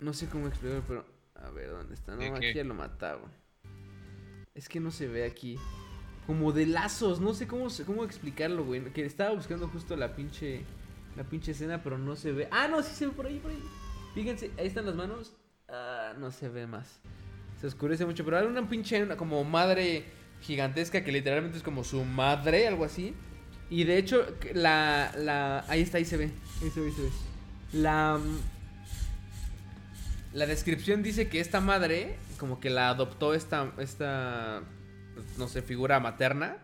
No 0.00 0.12
sé 0.12 0.26
cómo 0.26 0.48
explicarlo, 0.48 0.84
pero... 0.86 1.06
A 1.36 1.50
ver, 1.50 1.70
¿dónde 1.70 1.94
está? 1.94 2.16
¿De 2.16 2.30
No, 2.30 2.36
aquí 2.36 2.52
ya 2.54 2.64
lo 2.64 2.74
mataron. 2.74 3.30
Es 4.54 4.68
que 4.68 4.80
no 4.80 4.90
se 4.90 5.06
ve 5.08 5.24
aquí. 5.24 5.58
Como 6.26 6.52
de 6.52 6.66
lazos, 6.66 7.20
no 7.20 7.34
sé 7.34 7.46
cómo, 7.46 7.70
se- 7.70 7.84
cómo 7.84 8.04
explicarlo, 8.04 8.64
güey. 8.64 8.82
Que 8.92 9.04
estaba 9.04 9.34
buscando 9.34 9.68
justo 9.68 9.96
la 9.96 10.14
pinche... 10.14 10.62
La 11.16 11.22
pinche 11.22 11.52
escena, 11.52 11.80
pero 11.82 11.96
no 11.96 12.16
se 12.16 12.32
ve. 12.32 12.48
Ah, 12.50 12.66
no, 12.66 12.82
sí 12.82 12.92
se 12.92 13.06
ve 13.06 13.12
por 13.12 13.26
ahí, 13.26 13.38
por 13.38 13.52
ahí. 13.52 13.62
Fíjense, 14.14 14.50
ahí 14.58 14.66
están 14.66 14.84
las 14.86 14.96
manos. 14.96 15.32
Ah, 15.68 16.12
no 16.18 16.32
se 16.32 16.48
ve 16.48 16.66
más. 16.66 16.98
Se 17.64 17.68
oscurece 17.68 18.04
mucho, 18.04 18.26
pero 18.26 18.36
hay 18.36 18.44
una 18.44 18.68
pinche 18.68 19.02
una 19.02 19.16
como 19.16 19.42
madre 19.42 20.04
gigantesca 20.42 21.02
que 21.02 21.10
literalmente 21.10 21.56
es 21.56 21.62
como 21.64 21.82
su 21.82 22.04
madre, 22.04 22.68
algo 22.68 22.84
así. 22.84 23.14
Y 23.70 23.84
de 23.84 23.96
hecho, 23.96 24.26
la, 24.52 25.10
la... 25.16 25.64
Ahí 25.66 25.80
está, 25.80 25.96
ahí 25.96 26.04
se 26.04 26.18
ve. 26.18 26.30
Ahí 26.62 26.68
se 26.68 26.80
ve, 26.80 26.86
ahí 26.88 26.92
se 26.92 27.02
ve. 27.04 27.08
La... 27.72 28.18
mm, 28.22 28.38
La 30.36 30.44
descripción 30.46 31.02
dice 31.02 31.30
que 31.30 31.40
esta 31.40 31.62
madre, 31.62 32.16
como 32.36 32.60
que 32.60 32.68
la 32.68 32.90
adoptó 32.90 33.32
esta, 33.32 33.72
esta, 33.78 34.60
no 35.38 35.48
sé, 35.48 35.62
figura 35.62 35.98
materna. 36.00 36.58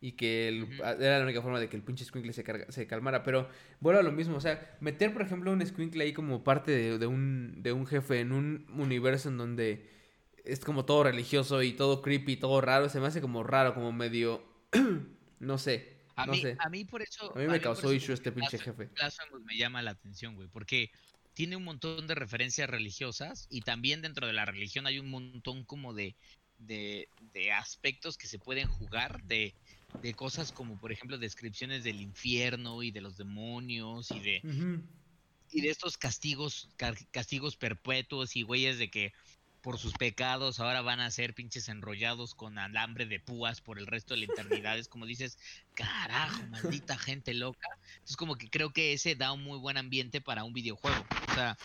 Y 0.00 0.12
que 0.12 0.48
el- 0.48 0.64
Ujú. 0.64 0.82
era 0.82 1.18
la 1.18 1.24
única 1.24 1.42
forma 1.42 1.60
de 1.60 1.68
que 1.68 1.76
el 1.76 1.82
pinche 1.84 2.04
squinkle 2.04 2.32
se, 2.32 2.42
carga- 2.44 2.68
se 2.72 2.88
calmara. 2.88 3.22
Pero 3.22 3.48
vuelvo 3.78 4.00
a 4.00 4.02
lo 4.02 4.10
mismo. 4.10 4.36
O 4.36 4.40
sea, 4.40 4.76
meter, 4.80 5.12
por 5.12 5.22
ejemplo, 5.22 5.52
un 5.52 5.64
squinkle 5.64 6.02
ahí 6.02 6.12
como 6.12 6.42
parte 6.42 6.72
de, 6.72 6.98
de 6.98 7.06
un, 7.06 7.62
de 7.62 7.72
un 7.72 7.86
jefe 7.86 8.18
en 8.18 8.32
un 8.32 8.66
universo 8.76 9.28
en 9.28 9.38
donde 9.38 9.99
es 10.44 10.60
como 10.60 10.84
todo 10.84 11.04
religioso 11.04 11.62
y 11.62 11.72
todo 11.72 12.02
creepy, 12.02 12.36
todo 12.36 12.60
raro. 12.60 12.88
Se 12.88 13.00
me 13.00 13.06
hace 13.06 13.20
como 13.20 13.42
raro, 13.42 13.74
como 13.74 13.92
medio... 13.92 14.44
no 15.40 15.58
sé. 15.58 15.98
A, 16.16 16.26
no 16.26 16.32
mí, 16.32 16.42
sé. 16.42 16.56
a 16.58 16.68
mí 16.68 16.84
por 16.84 17.02
eso. 17.02 17.32
A 17.34 17.38
mí 17.38 17.46
me 17.46 17.60
causó 17.60 17.92
issue 17.92 18.12
este 18.12 18.30
pinche 18.32 18.58
Blasphemous- 18.58 18.64
jefe. 18.64 18.84
Blasphemous 18.94 19.42
me 19.44 19.56
llama 19.56 19.80
la 19.82 19.92
atención, 19.92 20.34
güey, 20.34 20.48
porque 20.48 20.90
tiene 21.34 21.56
un 21.56 21.64
montón 21.64 22.06
de 22.06 22.14
referencias 22.14 22.68
religiosas 22.68 23.46
y 23.50 23.62
también 23.62 24.02
dentro 24.02 24.26
de 24.26 24.32
la 24.34 24.44
religión 24.44 24.86
hay 24.86 24.98
un 24.98 25.08
montón 25.08 25.64
como 25.64 25.94
de, 25.94 26.14
de, 26.58 27.08
de 27.32 27.52
aspectos 27.52 28.18
que 28.18 28.26
se 28.26 28.38
pueden 28.38 28.68
jugar, 28.68 29.22
de, 29.22 29.54
de 30.02 30.12
cosas 30.14 30.52
como, 30.52 30.78
por 30.78 30.92
ejemplo, 30.92 31.16
descripciones 31.16 31.84
del 31.84 32.00
infierno 32.02 32.82
y 32.82 32.90
de 32.90 33.00
los 33.00 33.16
demonios 33.16 34.10
y 34.10 34.20
de, 34.20 34.42
y 35.52 35.60
de 35.62 35.70
estos 35.70 35.96
castigos, 35.96 36.68
ca- 36.76 36.94
castigos 37.12 37.56
perpetuos 37.56 38.36
y 38.36 38.42
güeyes 38.42 38.78
de 38.78 38.90
que 38.90 39.12
por 39.62 39.78
sus 39.78 39.94
pecados 39.94 40.58
ahora 40.60 40.80
van 40.80 41.00
a 41.00 41.10
ser 41.10 41.34
pinches 41.34 41.68
enrollados 41.68 42.34
con 42.34 42.58
alambre 42.58 43.06
de 43.06 43.20
púas 43.20 43.60
por 43.60 43.78
el 43.78 43.86
resto 43.86 44.14
de 44.14 44.20
la 44.20 44.32
eternidad. 44.32 44.78
Es 44.78 44.88
como 44.88 45.06
dices, 45.06 45.36
carajo, 45.74 46.42
maldita 46.48 46.96
gente 46.98 47.34
loca. 47.34 47.68
Entonces 47.94 48.16
como 48.16 48.36
que 48.36 48.48
creo 48.48 48.70
que 48.70 48.92
ese 48.92 49.14
da 49.16 49.32
un 49.32 49.42
muy 49.42 49.58
buen 49.58 49.76
ambiente 49.76 50.20
para 50.20 50.44
un 50.44 50.52
videojuego. 50.52 51.04
O 51.30 51.34
sea, 51.34 51.56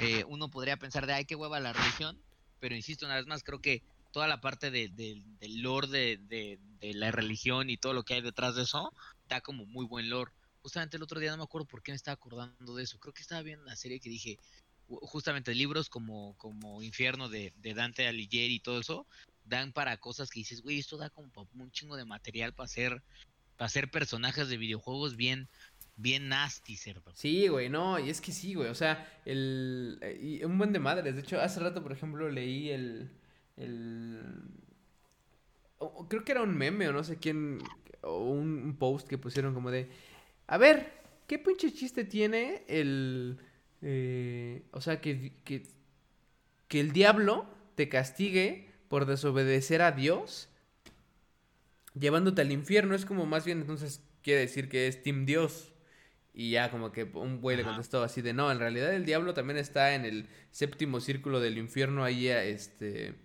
eh, 0.00 0.24
uno 0.28 0.48
podría 0.50 0.76
pensar 0.76 1.06
de, 1.06 1.12
ay, 1.12 1.24
qué 1.24 1.34
hueva 1.36 1.60
la 1.60 1.72
religión, 1.72 2.18
pero 2.58 2.74
insisto 2.74 3.06
una 3.06 3.16
vez 3.16 3.26
más, 3.26 3.42
creo 3.42 3.60
que 3.60 3.82
toda 4.12 4.28
la 4.28 4.40
parte 4.40 4.70
de, 4.70 4.88
de- 4.88 5.22
del 5.40 5.62
lore 5.62 5.88
de, 5.88 6.18
de- 6.28 6.58
la 6.94 7.10
religión 7.10 7.70
y 7.70 7.76
todo 7.76 7.92
lo 7.94 8.02
que 8.02 8.14
hay 8.14 8.20
detrás 8.22 8.54
de 8.56 8.62
eso, 8.62 8.92
da 9.28 9.40
como 9.40 9.64
muy 9.66 9.86
buen 9.86 10.10
lore. 10.10 10.32
Justamente 10.62 10.96
el 10.96 11.02
otro 11.02 11.20
día 11.20 11.30
no 11.30 11.38
me 11.38 11.42
acuerdo 11.44 11.66
por 11.66 11.82
qué 11.82 11.92
me 11.92 11.96
estaba 11.96 12.14
acordando 12.14 12.74
de 12.74 12.82
eso. 12.84 12.98
Creo 12.98 13.12
que 13.14 13.22
estaba 13.22 13.42
viendo 13.42 13.62
una 13.64 13.76
serie 13.76 14.00
que 14.00 14.08
dije, 14.10 14.36
justamente 14.88 15.54
libros 15.54 15.88
como, 15.88 16.36
como 16.36 16.82
Infierno 16.82 17.28
de, 17.28 17.52
de 17.56 17.74
Dante 17.74 18.06
Alighieri 18.06 18.54
y 18.54 18.60
todo 18.60 18.80
eso, 18.80 19.06
dan 19.44 19.72
para 19.72 19.96
cosas 19.96 20.30
que 20.30 20.40
dices, 20.40 20.62
güey, 20.62 20.78
esto 20.78 20.96
da 20.96 21.10
como 21.10 21.30
un 21.54 21.70
chingo 21.70 21.96
de 21.96 22.04
material 22.04 22.52
para 22.52 22.66
hacer, 22.66 23.02
para 23.56 23.66
hacer 23.66 23.90
personajes 23.90 24.48
de 24.48 24.56
videojuegos 24.56 25.16
bien, 25.16 25.48
bien 25.96 26.28
nasty, 26.28 26.76
cerdo. 26.76 27.12
Sí, 27.14 27.48
güey, 27.48 27.68
no, 27.68 27.98
y 27.98 28.10
es 28.10 28.20
que 28.20 28.32
sí, 28.32 28.54
güey, 28.54 28.68
o 28.68 28.74
sea, 28.74 29.20
el... 29.24 29.98
eh, 30.02 30.42
un 30.44 30.58
buen 30.58 30.72
de 30.72 30.78
madres, 30.78 31.14
de 31.14 31.22
hecho, 31.22 31.40
hace 31.40 31.60
rato, 31.60 31.82
por 31.82 31.92
ejemplo, 31.92 32.30
leí 32.30 32.70
el... 32.70 33.10
el... 33.56 34.22
creo 36.08 36.24
que 36.24 36.32
era 36.32 36.42
un 36.42 36.56
meme 36.56 36.88
o 36.88 36.92
no 36.92 37.04
sé 37.04 37.18
quién, 37.18 37.58
o 38.02 38.30
un, 38.30 38.62
un 38.62 38.76
post 38.76 39.08
que 39.08 39.18
pusieron 39.18 39.54
como 39.54 39.70
de, 39.70 39.90
a 40.46 40.58
ver, 40.58 40.92
¿qué 41.26 41.38
pinche 41.38 41.72
chiste 41.72 42.04
tiene 42.04 42.64
el... 42.68 43.38
eh, 43.82 44.62
o 44.70 44.80
sea, 44.80 45.00
que, 45.00 45.32
que, 45.44 45.66
que 46.68 46.80
el 46.80 46.92
diablo 46.92 47.46
te 47.74 47.88
castigue 47.88 48.68
por 48.88 49.06
desobedecer 49.06 49.82
a 49.82 49.92
Dios 49.92 50.48
llevándote 51.98 52.42
al 52.42 52.52
infierno? 52.52 52.94
Es 52.94 53.04
como 53.04 53.26
más 53.26 53.44
bien, 53.44 53.60
entonces, 53.60 54.02
quiere 54.22 54.40
decir 54.40 54.68
que 54.68 54.86
es 54.86 55.02
Team 55.02 55.26
Dios. 55.26 55.72
Y 56.34 56.52
ya 56.52 56.70
como 56.70 56.92
que 56.92 57.04
un 57.04 57.42
güey 57.42 57.58
le 57.58 57.64
contestó 57.64 58.02
así 58.02 58.22
de, 58.22 58.32
no, 58.32 58.50
en 58.50 58.58
realidad 58.58 58.94
el 58.94 59.04
diablo 59.04 59.34
también 59.34 59.58
está 59.58 59.94
en 59.94 60.06
el 60.06 60.28
séptimo 60.50 60.98
círculo 61.00 61.40
del 61.40 61.58
infierno 61.58 62.04
ahí, 62.04 62.26
este, 62.28 63.16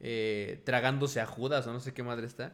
eh, 0.00 0.60
tragándose 0.64 1.20
a 1.20 1.26
Judas 1.26 1.66
o 1.68 1.72
no 1.72 1.78
sé 1.78 1.94
qué 1.94 2.02
madre 2.02 2.26
está. 2.26 2.52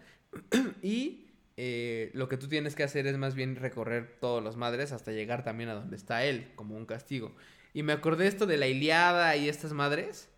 y 0.83 1.26
eh, 1.57 2.11
lo 2.13 2.29
que 2.29 2.37
tú 2.37 2.49
tienes 2.49 2.75
que 2.75 2.83
hacer 2.83 3.07
es 3.07 3.17
más 3.17 3.35
bien 3.35 3.57
recorrer 3.57 4.19
todos 4.21 4.43
los 4.43 4.57
madres 4.57 4.93
hasta 4.93 5.13
llegar 5.13 5.43
también 5.43 5.71
a 5.71 5.75
donde 5.75 5.97
está 5.97 6.25
él, 6.25 6.53
como 6.55 6.77
un 6.77 6.85
castigo. 6.85 7.35
Y 7.73 7.83
me 7.83 7.93
acordé 7.93 8.27
esto 8.27 8.47
de 8.47 8.57
la 8.57 8.67
Iliada 8.67 9.37
y 9.37 9.49
estas 9.49 9.73
madres. 9.73 10.29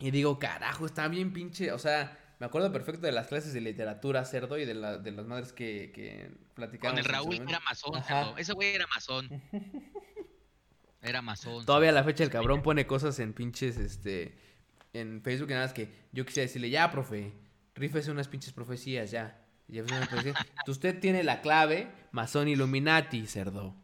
Y 0.00 0.10
digo, 0.10 0.38
carajo, 0.38 0.86
está 0.86 1.08
bien 1.08 1.32
pinche. 1.32 1.72
O 1.72 1.78
sea, 1.78 2.18
me 2.38 2.46
acuerdo 2.46 2.72
perfecto 2.72 3.06
de 3.06 3.12
las 3.12 3.28
clases 3.28 3.52
de 3.54 3.60
literatura, 3.60 4.24
cerdo, 4.24 4.58
y 4.58 4.64
de, 4.64 4.74
la, 4.74 4.98
de 4.98 5.12
las 5.12 5.26
madres 5.26 5.52
que, 5.52 5.92
que 5.94 6.30
platicamos. 6.54 6.92
Con 6.92 6.98
el 6.98 7.04
Raúl 7.04 7.36
era 7.48 7.60
masón, 7.60 8.02
cerdo. 8.02 8.36
ese 8.36 8.52
güey 8.52 8.74
era 8.74 8.86
masón. 8.86 9.28
Era 11.06 11.20
masón. 11.20 11.66
Todavía 11.66 11.90
a 11.90 11.92
la 11.92 12.02
fecha 12.02 12.24
el 12.24 12.30
cabrón 12.30 12.62
pone 12.62 12.86
cosas 12.86 13.18
en 13.18 13.34
pinches, 13.34 13.76
este, 13.76 14.34
en 14.94 15.20
Facebook 15.20 15.50
y 15.50 15.52
nada 15.52 15.66
más 15.66 15.74
que 15.74 15.90
yo 16.12 16.24
quisiera 16.24 16.46
decirle, 16.46 16.70
ya, 16.70 16.90
profe, 16.90 17.30
rífese 17.74 18.10
unas 18.10 18.28
pinches 18.28 18.52
profecías, 18.52 19.10
ya. 19.10 19.40
Usted 20.66 21.00
tiene 21.00 21.22
la 21.24 21.40
clave, 21.40 21.90
masón 22.12 22.48
Illuminati, 22.48 23.26
cerdo. 23.26 23.74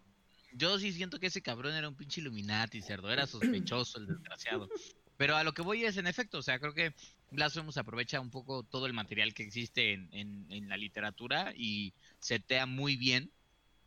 Yo 0.53 0.79
sí 0.79 0.93
siento 0.93 1.19
que 1.21 1.29
ese 1.29 1.43
cabrón 1.43 1.75
era 1.75 1.89
un 1.89 1.95
pinche 1.95 2.21
Illuminati, 2.21 2.83
cerdo. 2.83 3.11
Era 3.11 3.27
sospechoso 3.27 3.99
el 3.99 4.07
desgraciado. 4.07 4.69
Pero 5.17 5.37
a 5.37 5.45
lo 5.45 5.53
que 5.53 5.63
voy 5.63 5.85
es, 5.85 5.97
en 5.97 6.07
efecto, 6.07 6.39
o 6.39 6.43
sea, 6.43 6.59
creo 6.59 6.75
que 6.75 6.95
Blasphemous 7.31 7.77
aprovecha 7.77 8.21
un 8.21 8.31
poco 8.31 8.63
todo 8.65 8.87
el 8.87 8.93
material 8.93 9.33
que 9.35 9.43
existe 9.43 9.93
en, 9.93 10.09
en- 10.13 10.47
en 10.51 10.69
la 10.69 10.77
literatura 10.77 11.53
y 11.57 11.93
setea 12.19 12.67
muy 12.67 12.97
bien. 12.97 13.31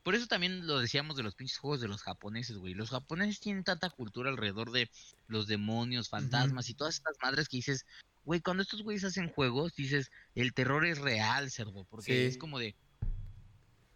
Por 0.04 0.16
eso 0.16 0.28
también 0.28 0.68
lo 0.68 0.80
decíamos 0.80 1.16
de 1.16 1.24
los 1.24 1.36
pinches 1.36 1.58
juegos 1.58 1.82
de 1.82 1.88
los 1.88 2.02
japoneses, 2.04 2.58
güey. 2.58 2.74
Los 2.74 2.90
japoneses 2.92 3.40
tienen 3.40 3.64
tanta 3.64 3.90
cultura 3.90 4.30
alrededor 4.30 4.72
de 4.72 4.90
los 5.28 5.48
demonios, 5.48 6.10
fantasmas 6.10 6.70
y 6.70 6.74
todas 6.76 6.96
estas 6.96 7.18
madres 7.22 7.48
que 7.50 7.58
dices, 7.58 7.86
güey, 8.26 8.42
cuando 8.42 8.64
estos 8.64 8.82
güeyes 8.84 9.04
hacen 9.04 9.30
juegos, 9.30 9.76
dices, 9.76 10.12
el 10.36 10.54
terror 10.54 10.86
es 10.86 10.98
real, 11.00 11.52
cerdo, 11.52 11.86
porque 11.90 12.14
Sí. 12.14 12.28
es 12.28 12.38
como 12.38 12.60
de... 12.60 12.76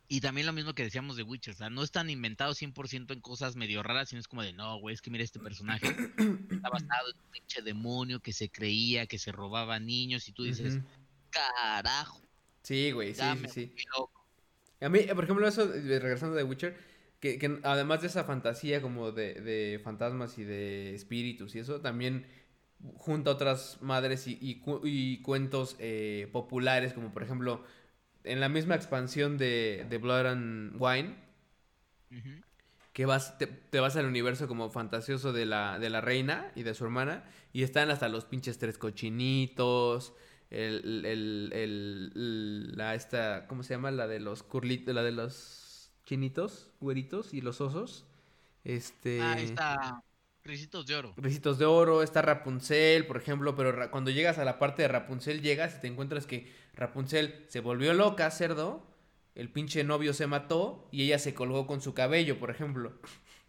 Y 0.10 0.22
también 0.22 0.48
lo 0.48 0.54
mismo 0.54 0.74
que 0.74 0.84
decíamos 0.84 1.18
de 1.18 1.24
Witcher, 1.24 1.54
o 1.54 1.58
sea, 1.58 1.70
no 1.70 1.84
están 1.84 2.10
inventados 2.10 2.58
100% 2.62 3.14
en 3.14 3.20
cosas 3.20 3.58
medio 3.58 3.84
raras, 3.84 4.08
sino 4.10 4.22
es 4.22 4.28
como 4.30 4.42
de, 4.42 4.54
no, 4.54 4.80
güey, 4.80 4.94
es 4.96 5.02
que 5.02 5.10
mira 5.12 5.24
este 5.24 5.40
personaje, 5.40 5.86
está 6.50 6.70
basado 6.70 7.10
en 7.10 7.18
un 7.26 7.32
pinche 7.32 7.62
demonio 7.62 8.22
que 8.22 8.32
se 8.32 8.50
creía, 8.50 9.06
que 9.06 9.20
se 9.20 9.34
robaba 9.34 9.80
niños, 9.80 10.30
y 10.30 10.32
tú 10.32 10.44
dices, 10.44 10.80
carajo, 11.30 12.22
Sí, 12.64 12.92
güey, 12.92 13.14
sí, 13.14 13.22
sí, 13.22 13.48
sí. 13.50 13.66
volví 13.68 13.84
loco". 13.98 14.26
A 14.80 14.90
mí, 14.90 15.00
eh, 15.00 15.14
por 15.16 15.24
ejemplo, 15.26 15.48
eso, 15.48 15.68
de- 15.68 16.00
regresando 16.00 16.36
de 16.36 16.44
Witcher, 16.44 16.78
que, 17.20 17.38
que 17.40 17.60
además 17.64 18.02
de 18.02 18.08
esa 18.08 18.24
fantasía 18.24 18.82
como 18.82 19.12
de, 19.12 19.34
de 19.36 19.80
fantasmas 19.84 20.38
y 20.38 20.44
de 20.44 20.94
espíritus 20.96 21.56
y 21.56 21.60
eso, 21.60 21.82
también 21.82 22.28
junta 22.96 23.32
otras 23.32 23.80
madres 23.82 24.28
y, 24.28 24.38
y 24.42 24.62
y 24.84 25.22
cuentos 25.22 25.76
eh, 25.80 26.30
populares, 26.32 26.94
como 26.94 27.12
por 27.14 27.24
ejemplo, 27.24 27.64
en 28.24 28.40
la 28.40 28.50
misma 28.50 28.76
expansión 28.76 29.38
de, 29.38 29.86
de 29.90 29.98
Blood 30.00 30.28
and 30.28 30.76
Wine, 30.82 31.16
que 32.94 33.06
vas, 33.06 33.38
te, 33.38 33.48
te 33.48 33.80
vas 33.80 33.96
al 33.96 34.06
universo 34.08 34.48
como 34.48 34.70
fantasioso 34.70 35.32
de 35.34 35.46
la, 35.46 35.78
de 35.80 35.90
la 35.90 36.02
reina 36.02 36.52
y 36.56 36.64
de 36.64 36.74
su 36.74 36.84
hermana, 36.86 37.26
y 37.54 37.64
están 37.64 37.92
hasta 37.92 38.10
los 38.10 38.26
pinches 38.26 38.58
tres 38.58 38.78
cochinitos, 38.78 40.14
el, 40.50 41.06
el, 41.06 41.52
el- 41.54 42.78
la 42.78 42.96
esta, 42.96 43.48
¿cómo 43.48 43.64
se 43.64 43.74
llama? 43.76 43.92
La 43.92 44.08
de 44.08 44.20
los 44.20 44.44
curlitos, 44.44 44.96
la 44.96 45.04
de 45.04 45.12
los 45.12 45.92
chinitos, 46.06 46.72
güeritos 46.80 47.34
y 47.34 47.42
los 47.42 47.62
osos. 47.62 48.06
Este... 48.64 49.60
Ah, 49.76 50.02
Ricitos 50.48 50.86
de 50.86 50.96
Oro. 50.96 51.14
Ricitos 51.18 51.60
de 51.60 51.66
oro, 51.66 52.02
está 52.04 52.22
Rapunzel, 52.22 53.06
por 53.06 53.18
ejemplo, 53.18 53.56
pero 53.56 53.92
cuando 53.92 54.10
llegas 54.12 54.38
a 54.38 54.46
la 54.46 54.58
parte 54.60 54.82
de 54.82 54.88
Rapunzel 54.88 55.42
llegas 55.42 55.76
y 55.78 55.82
te 55.82 55.88
encuentras 55.88 56.26
que 56.26 56.52
Rapunzel 56.74 57.46
se 57.50 57.60
volvió 57.60 57.94
loca, 57.94 58.32
cerdo, 58.32 58.88
el 59.36 59.50
pinche 59.50 59.84
novio 59.84 60.14
se 60.14 60.26
mató 60.26 60.88
y 60.92 61.04
ella 61.04 61.20
se 61.20 61.34
colgó 61.34 61.68
con 61.68 61.82
su 61.82 61.94
cabello, 61.94 62.40
por 62.40 62.50
ejemplo. 62.50 62.94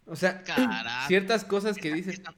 O 0.07 0.17
sea, 0.17 0.43
ciertas 1.07 1.45
cosas 1.45 1.77
que 1.77 1.93
dices, 1.93 2.21
la 2.25 2.35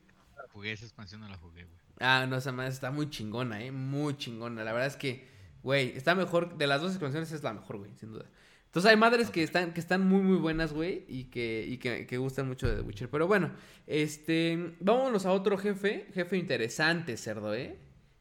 jugué, 0.53 0.73
esa 0.73 0.85
expansión 0.85 1.21
no 1.21 1.29
la 1.29 1.39
jugué, 1.39 1.65
güey. 1.65 1.79
ah, 2.01 2.27
no, 2.29 2.37
esa 2.37 2.53
madre 2.53 2.71
está 2.71 2.91
muy 2.91 3.09
chingona, 3.09 3.63
eh, 3.65 3.73
muy 3.73 4.17
chingona. 4.17 4.63
La 4.63 4.73
verdad 4.73 4.89
es 4.89 4.97
que, 4.97 5.27
güey, 5.63 5.97
está 5.97 6.15
mejor, 6.15 6.59
de 6.59 6.67
las 6.67 6.81
dos 6.81 6.93
expansiones 6.93 7.33
es 7.33 7.43
la 7.43 7.55
mejor, 7.55 7.79
güey, 7.79 7.91
sin 7.97 8.13
duda. 8.13 8.27
Entonces 8.71 8.89
hay 8.89 8.97
madres 8.97 9.31
que 9.31 9.43
están, 9.43 9.75
que 9.75 9.81
están 9.81 10.07
muy, 10.07 10.23
muy 10.23 10.37
buenas, 10.37 10.73
güey, 10.73 11.05
y 11.09 11.25
que, 11.25 11.66
y 11.68 11.79
que, 11.79 12.07
que 12.07 12.18
gustan 12.18 12.47
mucho 12.47 12.68
de 12.68 12.77
The 12.77 12.83
Witcher. 12.83 13.11
Pero 13.11 13.27
bueno, 13.27 13.51
este, 13.89 14.77
vámonos 14.79 15.27
a 15.27 15.33
otro 15.33 15.59
jefe, 15.59 16.07
jefe 16.14 16.37
interesante, 16.37 17.16
cerdo, 17.16 17.53
¿eh? 17.53 17.77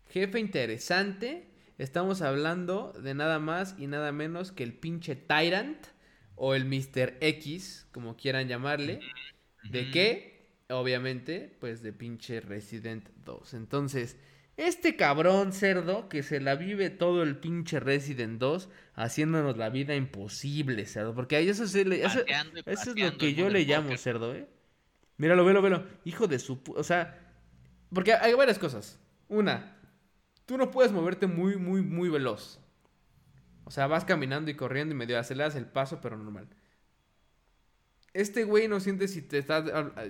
Jefe 0.09 0.39
interesante, 0.39 1.49
estamos 1.77 2.23
hablando 2.23 2.93
de 2.93 3.13
nada 3.13 3.37
más 3.37 3.75
y 3.77 3.85
nada 3.85 4.11
menos 4.11 4.51
que 4.51 4.63
el 4.63 4.73
pinche 4.73 5.15
Tyrant, 5.15 5.85
o 6.39 6.55
el 6.55 6.65
Mr. 6.65 7.17
X, 7.19 7.85
como 7.91 8.15
quieran 8.15 8.47
llamarle. 8.47 9.01
¿De 9.69 9.91
qué? 9.91 10.63
Obviamente, 10.69 11.55
pues 11.59 11.83
de 11.83 11.91
pinche 11.91 12.39
Resident 12.39 13.09
2. 13.25 13.53
Entonces, 13.55 14.15
este 14.67 14.95
cabrón 14.95 15.53
cerdo 15.53 16.09
que 16.09 16.23
se 16.23 16.39
la 16.41 16.55
vive 16.55 16.89
todo 16.89 17.23
el 17.23 17.37
pinche 17.37 17.79
Resident 17.79 18.39
2 18.39 18.69
haciéndonos 18.95 19.57
la 19.57 19.69
vida 19.69 19.95
imposible, 19.95 20.85
cerdo. 20.85 21.15
Porque 21.15 21.35
ahí 21.37 21.49
eso, 21.49 21.67
se 21.67 21.85
le- 21.85 22.03
eso, 22.05 22.19
es 22.65 22.85
lo 22.87 23.17
que 23.17 23.33
yo 23.33 23.49
le 23.49 23.63
llamo 23.65 23.95
cerdo, 23.97 24.35
¿eh? 24.35 24.47
Míralo, 25.17 25.45
velo, 25.45 25.61
velo. 25.61 25.85
Hijo 26.05 26.27
de 26.27 26.39
su... 26.39 26.61
O 26.75 26.83
sea, 26.83 27.19
porque 27.93 28.13
hay 28.13 28.33
varias 28.33 28.59
cosas. 28.59 28.99
Una, 29.29 29.77
tú 30.45 30.57
no 30.57 30.71
puedes 30.71 30.91
moverte 30.91 31.27
muy, 31.27 31.57
muy, 31.57 31.81
muy 31.81 32.09
veloz. 32.09 32.59
O 33.65 33.71
sea, 33.71 33.87
vas 33.87 34.05
caminando 34.05 34.51
y 34.51 34.55
corriendo 34.55 34.93
y 34.95 34.97
medio 34.97 35.19
aceleras 35.19 35.55
el 35.55 35.65
paso, 35.67 36.01
pero 36.01 36.17
normal. 36.17 36.47
Este 38.13 38.43
güey 38.43 38.67
no 38.67 38.79
siente 38.79 39.07
si 39.07 39.21
te 39.21 39.37
está, 39.37 39.59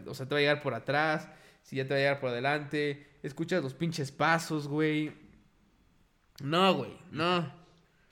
o 0.08 0.14
sea, 0.14 0.26
te 0.28 0.34
va 0.36 0.38
a 0.40 0.42
llegar 0.42 0.62
por 0.62 0.74
atrás, 0.74 1.28
si 1.64 1.76
ya 1.76 1.84
te 1.84 1.90
va 1.90 1.96
a 1.96 2.00
llegar 2.00 2.20
por 2.20 2.30
adelante. 2.30 3.09
Escuchas 3.24 3.62
los 3.64 3.74
pinches 3.74 4.12
pasos, 4.12 4.68
güey. 4.68 5.12
No, 6.42 6.74
güey, 6.74 6.92
no. 7.12 7.52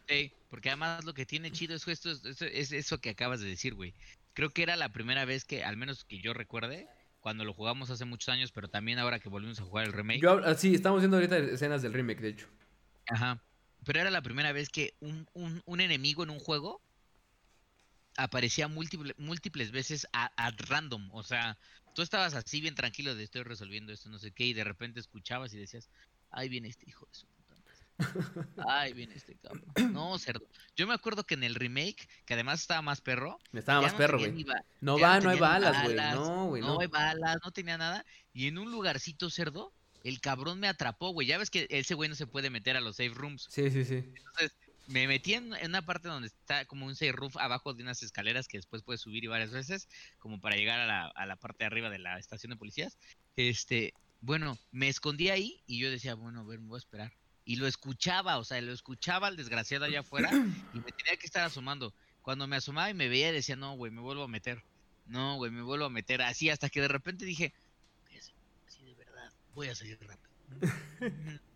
Sí, 0.08 0.32
porque 0.50 0.70
además 0.70 1.06
lo 1.06 1.14
que 1.14 1.26
tiene 1.26 1.52
chido 1.52 1.76
es 1.76 1.88
esto, 1.88 2.12
es, 2.12 2.24
es- 2.26 2.42
es 2.42 2.72
eso 2.72 3.00
que 3.00 3.12
acabas 3.12 3.40
de 3.40 3.48
decir, 3.48 3.74
güey. 3.74 3.94
Creo 4.34 4.50
que 4.50 4.64
era 4.64 4.76
la 4.76 4.90
primera 4.92 5.26
vez 5.26 5.46
que, 5.46 5.64
al 5.64 5.78
menos 5.78 6.04
que 6.06 6.20
yo 6.20 6.34
recuerde, 6.34 6.88
cuando 7.22 7.44
lo 7.46 7.54
jugamos 7.54 7.90
hace 7.90 8.06
muchos 8.06 8.30
años, 8.30 8.52
pero 8.52 8.68
también 8.70 9.00
ahora 9.00 9.20
que 9.20 9.30
volvimos 9.30 9.60
a 9.60 9.64
jugar 9.64 9.86
el 9.86 9.94
remake. 9.94 10.22
Yo, 10.22 10.40
hab- 10.42 10.56
sí, 10.58 10.76
estamos 10.76 11.00
viendo 11.02 11.18
ahorita 11.18 11.38
escenas 11.38 11.82
del 11.82 11.94
remake, 11.94 12.20
de 12.22 12.30
hecho. 12.30 12.48
Ajá. 13.08 13.42
Pero 13.86 14.00
era 14.02 14.12
la 14.12 14.22
primera 14.22 14.52
vez 14.52 14.70
que 14.70 14.94
un, 15.00 15.28
un, 15.34 15.62
un 15.66 15.82
enemigo 15.82 16.24
en 16.24 16.30
un 16.30 16.40
juego 16.40 16.82
aparecía 18.18 18.68
múltiple- 18.68 19.16
múltiples 19.18 19.72
veces 19.72 20.08
a, 20.14 20.32
a 20.36 20.52
random. 20.52 21.10
O 21.14 21.24
sea, 21.24 21.58
tú 21.98 22.04
estabas 22.04 22.36
así 22.36 22.62
bien 22.62 22.76
tranquilo 22.76 23.16
de 23.16 23.24
estoy 23.24 23.42
resolviendo 23.42 23.92
esto, 23.92 24.08
no 24.08 24.20
sé 24.20 24.30
qué, 24.30 24.46
y 24.46 24.54
de 24.54 24.64
repente 24.64 25.00
escuchabas 25.00 25.52
y 25.56 25.58
decías, 25.58 25.90
ahí 26.30 26.48
viene 26.48 26.68
este 26.68 26.88
hijo 26.88 27.08
de 27.08 27.16
su 27.16 27.26
puta 27.26 27.56
madre. 27.56 28.48
Ahí 28.70 28.94
viene 28.94 29.16
este 29.16 29.36
cabrón. 29.38 29.66
No, 29.94 30.20
cerdo. 30.20 30.46
Yo 30.76 30.86
me 30.86 30.94
acuerdo 30.94 31.24
que 31.24 31.34
en 31.34 31.44
el 31.44 31.56
remake, 31.56 32.08
que 32.26 32.36
además 32.36 32.62
estaba 32.62 32.84
más 32.84 33.02
perro. 33.02 33.40
Estaba 33.52 33.82
más 33.82 33.94
no 33.94 33.98
perro, 33.98 34.20
güey. 34.20 34.46
No 34.80 35.00
va, 35.00 35.20
no 35.20 35.32
hay 35.32 35.32
tenía 35.32 35.34
ni 35.34 35.40
balas, 35.40 35.84
güey. 35.86 35.96
No, 35.96 36.46
güey, 36.50 36.62
no 36.62 36.68
no. 36.76 36.80
hay 36.82 36.88
balas, 36.88 37.38
no 37.44 37.50
tenía 37.50 37.80
nada. 37.80 38.06
Y 38.32 38.46
en 38.46 38.60
un 38.60 38.72
lugarcito 38.72 39.32
cerdo, 39.32 39.74
el 40.04 40.22
cabrón 40.22 40.60
me 40.60 40.68
atrapó, 40.68 41.10
güey. 41.10 41.26
Ya 41.26 41.40
ves 41.40 41.50
que 41.50 41.66
ese 41.72 41.96
güey 41.96 42.10
no 42.10 42.16
se 42.16 42.28
puede 42.28 42.52
meter 42.52 42.78
a 42.78 42.80
los 42.80 42.98
safe 42.98 43.16
rooms. 43.16 43.48
Sí, 43.50 43.72
sí, 43.72 43.84
sí. 43.84 43.96
Entonces, 43.96 44.56
me 44.88 45.08
metí 45.08 45.34
en, 45.34 45.54
en 45.54 45.68
una 45.68 45.86
parte 45.86 46.08
donde 46.08 46.28
está 46.28 46.66
como 46.66 46.86
un 46.86 46.96
safe 46.96 47.12
roof 47.12 47.38
abajo 47.38 47.74
de 47.74 47.84
unas 47.84 48.02
escaleras 48.04 48.48
que 48.48 48.58
después 48.58 48.84
puedes 48.84 49.02
subir 49.02 49.24
y 49.24 49.28
varias 49.28 49.52
veces, 49.52 49.88
como 50.20 50.40
para 50.40 50.56
llegar 50.56 50.80
a 50.80 50.86
la, 50.86 51.08
a 51.08 51.26
la 51.26 51.36
parte 51.36 51.60
de 51.60 51.66
arriba 51.68 51.90
de 51.90 52.00
la 52.00 52.18
estación 52.18 52.52
de 52.52 52.56
policías. 52.58 52.98
Este, 53.36 53.94
bueno, 54.22 54.58
me 54.72 54.88
escondí 54.88 55.30
ahí 55.30 55.62
y 55.68 55.80
yo 55.80 55.92
decía, 55.92 56.16
bueno, 56.16 56.40
a 56.40 56.44
ver, 56.44 56.60
me 56.60 56.68
voy 56.70 56.78
a 56.78 56.80
esperar. 56.80 57.14
Y 57.46 57.58
lo 57.58 57.68
escuchaba, 57.68 58.38
o 58.38 58.44
sea, 58.44 58.60
lo 58.62 58.74
escuchaba 58.74 59.28
al 59.28 59.38
desgraciado 59.38 59.86
allá 59.86 60.00
afuera 60.02 60.30
y 60.74 60.80
me 60.80 60.92
tenía 60.92 61.18
que 61.18 61.26
estar 61.26 61.44
asomando. 61.44 61.94
Cuando 62.22 62.48
me 62.48 62.56
asomaba 62.58 62.90
y 62.90 62.94
me 62.94 63.08
veía, 63.08 63.32
decía, 63.32 63.56
no, 63.56 63.76
güey, 63.76 63.92
me 63.92 64.02
vuelvo 64.02 64.24
a 64.24 64.28
meter. 64.28 64.64
No, 65.06 65.36
güey, 65.36 65.52
me 65.52 65.62
vuelvo 65.62 65.86
a 65.86 65.90
meter. 65.90 66.22
Así 66.22 66.50
hasta 66.50 66.70
que 66.70 66.82
de 66.82 66.90
repente 66.90 67.24
dije, 67.26 67.54
"Voy 68.06 68.16
a 68.18 68.20
hacer- 68.20 68.36
así 68.68 68.84
de 68.84 68.94
verdad, 68.96 69.32
voy 69.54 69.68
a 69.70 69.76
salir 69.76 69.98
rápido. 70.02 70.30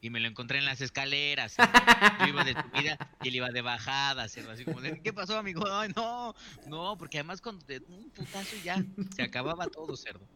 y 0.00 0.10
me 0.10 0.20
lo 0.20 0.28
encontré 0.28 0.58
en 0.58 0.64
las 0.64 0.80
escaleras. 0.80 1.56
Yo 2.20 2.26
iba 2.28 2.44
de 2.44 2.52
subida 2.52 2.98
y 3.22 3.28
él 3.28 3.36
iba 3.36 3.50
de 3.50 3.62
bajada, 3.62 4.28
cerdo, 4.28 4.50
así 4.52 4.64
como 4.64 4.80
de, 4.80 5.00
¿qué 5.00 5.12
pasó, 5.12 5.36
amigo? 5.38 5.64
Ay, 5.70 5.90
no, 5.96 6.34
no, 6.66 6.96
porque 6.98 7.18
además 7.18 7.40
cuando 7.40 7.64
te 7.64 7.80
un 7.88 8.10
putazo 8.10 8.56
ya 8.64 8.82
se 9.14 9.22
acababa 9.22 9.66
todo, 9.68 9.96
cerdo. 9.96 10.26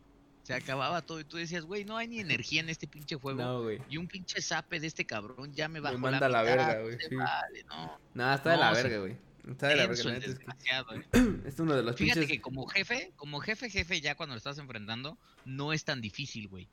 Se 0.43 0.55
acababa 0.55 1.03
todo 1.03 1.21
y 1.21 1.25
tú 1.25 1.37
decías, 1.37 1.65
güey, 1.65 1.85
no 1.85 1.99
hay 1.99 2.09
ni 2.09 2.21
energía 2.21 2.61
en 2.61 2.71
este 2.71 2.87
pinche 2.87 3.17
juego. 3.17 3.43
No, 3.43 3.63
güey. 3.65 3.83
Y 3.91 3.99
un 3.99 4.09
pinche 4.09 4.41
zape 4.41 4.81
de 4.81 4.87
este 4.87 5.05
cabrón 5.05 5.53
ya 5.53 5.69
me 5.69 5.75
Me 5.75 5.81
bajó 5.81 5.99
manda 5.99 6.25
a 6.25 6.29
la 6.31 6.43
mitad, 6.43 6.57
verga, 6.57 6.81
güey, 6.81 6.95
no 6.97 7.09
sí. 7.09 7.15
vale, 7.17 7.65
no. 7.65 7.99
No, 8.15 8.35
está 8.35 8.51
de 8.53 8.57
la 8.57 8.71
No, 8.71 8.77
verga, 8.77 8.99
güey. 8.99 9.17
Está 9.51 9.69
de 9.69 9.77
la 9.77 9.87
verga. 9.87 10.05
La 10.05 10.17
es 10.17 10.23
desgraciado, 10.23 10.95
eh. 10.95 11.05
Es 11.47 11.59
uno 11.59 11.75
de 11.75 11.83
los 11.83 11.97
Fíjate 11.97 12.21
pinches. 12.21 12.37
que 12.37 12.41
como 12.41 12.67
jefe, 12.67 13.13
como 13.17 13.41
jefe, 13.41 13.69
jefe, 13.69 14.01
ya 14.01 14.15
cuando 14.15 14.35
lo 14.35 14.39
estás 14.39 14.57
enfrentando, 14.57 15.19
no 15.45 15.75
es 15.75 15.85
tan 15.85 16.01
difícil, 16.01 16.49
güey. 16.49 16.67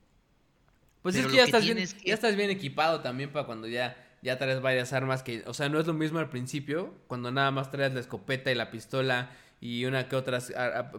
Pues 1.05 1.15
es 1.17 1.27
que 1.27 1.35
ya 1.37 1.43
estás 1.43 1.63
bien, 1.63 1.77
que- 1.77 2.07
ya 2.09 2.13
estás 2.15 2.35
bien 2.35 2.49
equipado 2.49 3.01
también 3.01 3.31
para 3.31 3.45
cuando 3.45 3.67
ya, 3.67 3.95
ya 4.23 4.39
traes 4.39 4.59
varias 4.59 4.91
armas 4.91 5.21
que, 5.21 5.43
o 5.45 5.53
sea, 5.53 5.69
no 5.69 5.79
es 5.79 5.85
lo 5.85 5.93
mismo 5.93 6.17
al 6.17 6.29
principio, 6.31 6.95
cuando 7.05 7.31
nada 7.31 7.51
más 7.51 7.69
traes 7.69 7.93
la 7.93 7.99
escopeta 7.99 8.51
y 8.51 8.55
la 8.55 8.71
pistola 8.71 9.29
y 9.61 9.85
una 9.85 10.07
que 10.09 10.15
otra 10.15 10.39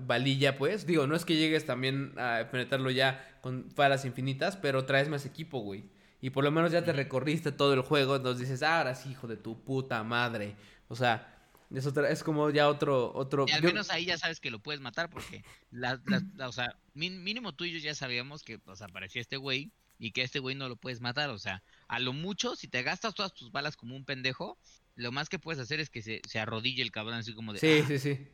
valilla, 0.00 0.56
pues. 0.58 0.86
Digo, 0.86 1.08
no 1.08 1.16
es 1.16 1.24
que 1.24 1.34
llegues 1.36 1.66
también 1.66 2.12
a 2.18 2.48
penetrarlo 2.52 2.90
ya 2.92 3.36
con 3.40 3.68
balas 3.74 4.04
infinitas, 4.04 4.56
pero 4.56 4.84
traes 4.84 5.08
más 5.08 5.26
equipo, 5.26 5.58
güey. 5.58 5.84
Y 6.20 6.30
por 6.30 6.44
lo 6.44 6.52
menos 6.52 6.70
ya 6.70 6.84
te 6.84 6.92
recorriste 6.92 7.50
todo 7.50 7.74
el 7.74 7.80
juego, 7.80 8.14
entonces 8.16 8.48
dices, 8.48 8.62
ah, 8.62 8.78
ahora 8.78 8.94
sí, 8.94 9.10
hijo 9.10 9.26
de 9.26 9.36
tu 9.36 9.60
puta 9.64 10.02
madre. 10.04 10.54
O 10.88 10.94
sea, 10.94 11.34
es, 11.74 11.84
otra, 11.84 12.10
es 12.10 12.22
como 12.22 12.48
ya 12.50 12.68
otro, 12.68 13.12
otro... 13.12 13.44
Y 13.48 13.50
al 13.52 13.60
yo- 13.60 13.68
menos 13.70 13.90
ahí 13.90 14.04
ya 14.06 14.16
sabes 14.18 14.38
que 14.38 14.52
lo 14.52 14.60
puedes 14.60 14.80
matar 14.80 15.10
porque, 15.10 15.44
la- 15.72 16.00
o 16.46 16.52
sea, 16.52 16.76
mínimo 16.94 17.54
tú 17.54 17.64
y 17.64 17.72
yo 17.72 17.78
ya 17.78 17.94
sabíamos 17.94 18.42
que, 18.44 18.58
pues, 18.60 18.82
aparecía 18.82 19.20
este 19.20 19.36
güey 19.36 19.70
y 19.98 20.12
que 20.12 20.22
este 20.22 20.38
güey 20.38 20.54
no 20.54 20.68
lo 20.68 20.76
puedes 20.76 21.00
matar. 21.00 21.30
O 21.30 21.38
sea, 21.38 21.62
a 21.88 21.98
lo 21.98 22.12
mucho, 22.12 22.56
si 22.56 22.68
te 22.68 22.82
gastas 22.82 23.14
todas 23.14 23.34
tus 23.34 23.50
balas 23.52 23.76
como 23.76 23.96
un 23.96 24.04
pendejo, 24.04 24.58
lo 24.94 25.12
más 25.12 25.28
que 25.28 25.38
puedes 25.38 25.60
hacer 25.60 25.80
es 25.80 25.90
que 25.90 26.02
se, 26.02 26.20
se 26.28 26.38
arrodille 26.38 26.82
el 26.82 26.90
cabrón 26.92 27.14
así 27.14 27.34
como 27.34 27.52
de, 27.52 27.58
Sí, 27.58 27.80
"Ah, 27.82 27.86
sí, 27.86 27.98
sí. 27.98 28.28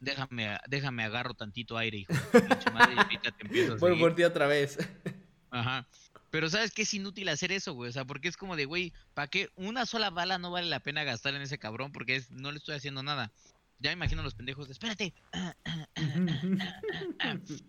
déjame, 0.00 0.56
déjame 0.68 1.04
agarro 1.04 1.34
tantito 1.34 1.76
aire, 1.76 1.98
hijo 1.98 2.12
de 2.12 2.12
madre, 2.72 2.94
y 2.94 2.98
ahorita 2.98 3.30
te 3.32 3.46
empiezo 3.46 3.72
a 3.74 3.76
Voy 3.76 3.90
seguir". 3.90 4.04
por 4.04 4.14
ti 4.14 4.24
otra 4.24 4.46
vez. 4.46 4.78
Ajá. 5.50 5.86
Pero 6.30 6.50
sabes 6.50 6.72
que 6.72 6.82
es 6.82 6.92
inútil 6.92 7.30
hacer 7.30 7.52
eso, 7.52 7.72
güey. 7.72 7.88
O 7.88 7.92
sea, 7.92 8.04
porque 8.04 8.28
es 8.28 8.36
como 8.36 8.54
de, 8.54 8.66
güey, 8.66 8.92
¿para 9.14 9.28
qué 9.28 9.48
una 9.56 9.86
sola 9.86 10.10
bala 10.10 10.36
no 10.38 10.50
vale 10.50 10.68
la 10.68 10.80
pena 10.80 11.02
gastar 11.04 11.34
en 11.34 11.40
ese 11.40 11.58
cabrón? 11.58 11.90
Porque 11.90 12.16
es, 12.16 12.30
no 12.30 12.52
le 12.52 12.58
estoy 12.58 12.74
haciendo 12.74 13.02
nada. 13.02 13.32
Ya 13.78 13.88
me 13.90 13.94
imagino 13.94 14.20
a 14.20 14.24
los 14.24 14.34
pendejos 14.34 14.66
de, 14.68 14.72
espérate. 14.72 15.14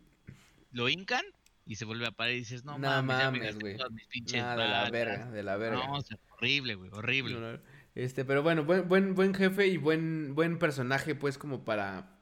Lo 0.71 0.89
hincan 0.89 1.23
y 1.69 1.75
se 1.75 1.85
vuelve 1.85 2.07
a 2.07 2.11
parar 2.11 2.33
y 2.33 2.37
dices, 2.37 2.65
no, 2.65 2.79
No 2.79 2.87
mames, 2.89 3.17
ya 3.19 3.29
me 3.31 3.37
mames, 3.37 3.41
gasté 3.53 3.61
güey. 3.61 3.77
todas 3.77 3.91
mis 3.91 4.07
pinches 4.07 4.33
de 4.33 4.39
la 4.39 4.55
balas". 4.55 4.91
verga, 4.91 5.29
de 5.29 5.43
la 5.43 5.55
verga. 5.57 5.85
No, 5.85 5.93
o 5.97 6.01
sea, 6.01 6.17
horrible, 6.31 6.73
güey, 6.73 6.89
horrible. 6.91 7.59
Este, 7.93 8.25
pero 8.25 8.41
bueno, 8.41 8.63
buen, 8.63 8.87
buen, 8.89 9.13
buen 9.13 9.35
jefe 9.35 9.67
y 9.67 9.77
buen, 9.77 10.33
buen 10.33 10.57
personaje, 10.57 11.13
pues, 11.13 11.37
como 11.37 11.63
para, 11.65 12.17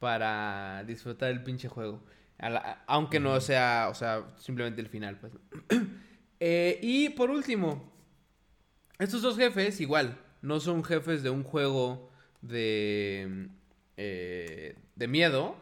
para 0.00 0.82
disfrutar 0.84 1.30
el 1.30 1.44
pinche 1.44 1.68
juego. 1.68 2.02
La- 2.40 2.82
aunque 2.88 3.20
no 3.20 3.40
sea, 3.40 3.86
o 3.88 3.94
sea, 3.94 4.34
simplemente 4.36 4.80
el 4.80 4.88
final, 4.88 5.18
pues. 5.20 5.32
Eh, 6.40 6.78
y 6.82 7.08
por 7.10 7.30
último, 7.30 7.92
estos 9.00 9.22
dos 9.22 9.36
jefes, 9.36 9.80
igual, 9.80 10.18
no 10.42 10.60
son 10.60 10.84
jefes 10.84 11.22
de 11.24 11.30
un 11.30 11.42
juego 11.42 12.10
de, 12.42 13.48
eh, 13.96 14.76
de 14.94 15.08
miedo. 15.08 15.56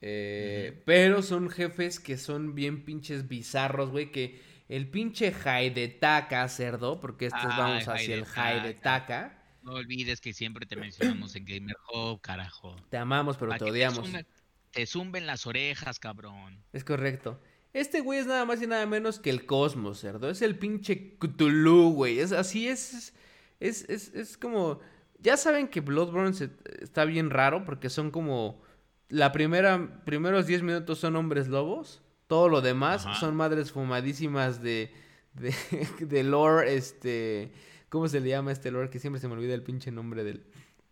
Eh, 0.00 0.82
Pero 0.84 1.22
son 1.22 1.50
jefes 1.50 2.00
que 2.00 2.16
son 2.16 2.54
bien 2.54 2.84
pinches 2.84 3.28
bizarros, 3.28 3.90
güey. 3.90 4.12
Que 4.12 4.40
el 4.68 4.88
pinche 4.88 5.32
Haidetaka, 5.44 6.48
cerdo, 6.48 7.00
porque 7.00 7.26
estos 7.26 7.42
Ay, 7.44 7.58
vamos 7.58 7.88
hacia 7.88 8.14
el 8.16 8.24
Haidetaka. 8.34 9.34
No 9.62 9.72
olvides 9.72 10.20
que 10.20 10.32
siempre 10.32 10.66
te 10.66 10.76
mencionamos 10.76 11.34
en 11.36 11.44
Gamer 11.44 11.76
Hub, 11.92 12.20
carajo. 12.20 12.76
Te 12.90 12.96
amamos, 12.96 13.36
pero 13.36 13.56
te 13.56 13.64
odiamos. 13.64 14.08
zumben- 14.08 14.26
Te 14.70 14.86
zumben 14.86 15.26
las 15.26 15.46
orejas, 15.46 15.98
cabrón. 15.98 16.62
Es 16.72 16.84
correcto. 16.84 17.40
Este 17.72 18.00
güey 18.00 18.18
es 18.20 18.26
nada 18.26 18.44
más 18.44 18.62
y 18.62 18.66
nada 18.66 18.86
menos 18.86 19.18
que 19.18 19.30
el 19.30 19.44
Cosmos, 19.46 20.00
cerdo. 20.00 20.30
Es 20.30 20.40
el 20.42 20.58
pinche 20.58 21.16
Cthulhu, 21.18 21.92
güey. 21.92 22.18
Es 22.18 22.32
así, 22.32 22.68
es, 22.68 23.14
es, 23.60 23.88
es, 23.88 24.14
es 24.14 24.38
como... 24.38 24.80
Ya 25.20 25.36
saben 25.36 25.68
que 25.68 25.80
Bloodborne 25.80 26.32
se- 26.32 26.50
está 26.80 27.04
bien 27.04 27.30
raro 27.30 27.64
porque 27.64 27.90
son 27.90 28.10
como... 28.10 28.62
La 29.08 29.32
primera, 29.32 30.02
primeros 30.04 30.46
10 30.46 30.62
minutos 30.62 30.98
son 30.98 31.16
hombres 31.16 31.48
lobos. 31.48 32.02
Todo 32.26 32.48
lo 32.48 32.60
demás 32.60 33.06
Ajá. 33.06 33.18
son 33.18 33.36
madres 33.36 33.72
fumadísimas 33.72 34.62
de, 34.62 34.92
de, 35.34 35.54
de 36.00 36.22
lore, 36.22 36.74
este... 36.74 37.52
¿Cómo 37.88 38.06
se 38.06 38.20
le 38.20 38.28
llama 38.28 38.52
este 38.52 38.70
lore? 38.70 38.90
Que 38.90 38.98
siempre 38.98 39.18
se 39.18 39.28
me 39.28 39.34
olvida 39.34 39.54
el 39.54 39.62
pinche 39.62 39.90
nombre 39.90 40.22
del, 40.22 40.44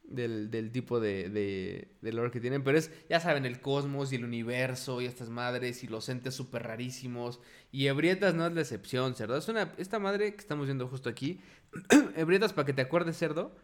del, 0.04 0.50
del 0.50 0.72
tipo 0.72 0.98
de, 0.98 1.28
de, 1.28 1.88
de 2.00 2.12
lore 2.12 2.30
que 2.30 2.40
tienen. 2.40 2.64
Pero 2.64 2.78
es, 2.78 2.90
ya 3.10 3.20
saben, 3.20 3.44
el 3.44 3.60
cosmos 3.60 4.12
y 4.12 4.16
el 4.16 4.24
universo 4.24 5.02
y 5.02 5.04
estas 5.04 5.28
madres 5.28 5.84
y 5.84 5.88
los 5.88 6.08
entes 6.08 6.34
súper 6.34 6.62
rarísimos. 6.62 7.38
Y 7.70 7.88
Ebrietas 7.88 8.34
no 8.34 8.46
es 8.46 8.54
la 8.54 8.62
excepción, 8.62 9.14
cerdo. 9.14 9.36
Es 9.36 9.46
una, 9.48 9.74
esta 9.76 9.98
madre 9.98 10.32
que 10.32 10.40
estamos 10.40 10.64
viendo 10.64 10.88
justo 10.88 11.10
aquí. 11.10 11.40
Ebrietas, 12.16 12.54
para 12.54 12.64
que 12.64 12.72
te 12.72 12.80
acuerdes, 12.80 13.18
cerdo. 13.18 13.54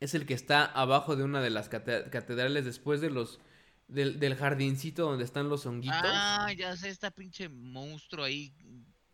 Es 0.00 0.14
el 0.14 0.26
que 0.26 0.34
está 0.34 0.64
abajo 0.64 1.16
de 1.16 1.24
una 1.24 1.40
de 1.40 1.50
las 1.50 1.68
cate- 1.70 2.10
catedrales 2.10 2.64
después 2.64 3.00
de 3.00 3.10
los... 3.10 3.40
Del, 3.88 4.18
del 4.18 4.34
jardincito 4.34 5.04
donde 5.04 5.22
están 5.24 5.48
los 5.48 5.64
honguitos. 5.64 5.96
Ah, 6.02 6.52
ya 6.56 6.76
sé, 6.76 6.88
esta 6.88 7.12
pinche 7.12 7.48
monstruo 7.48 8.24
ahí. 8.24 8.52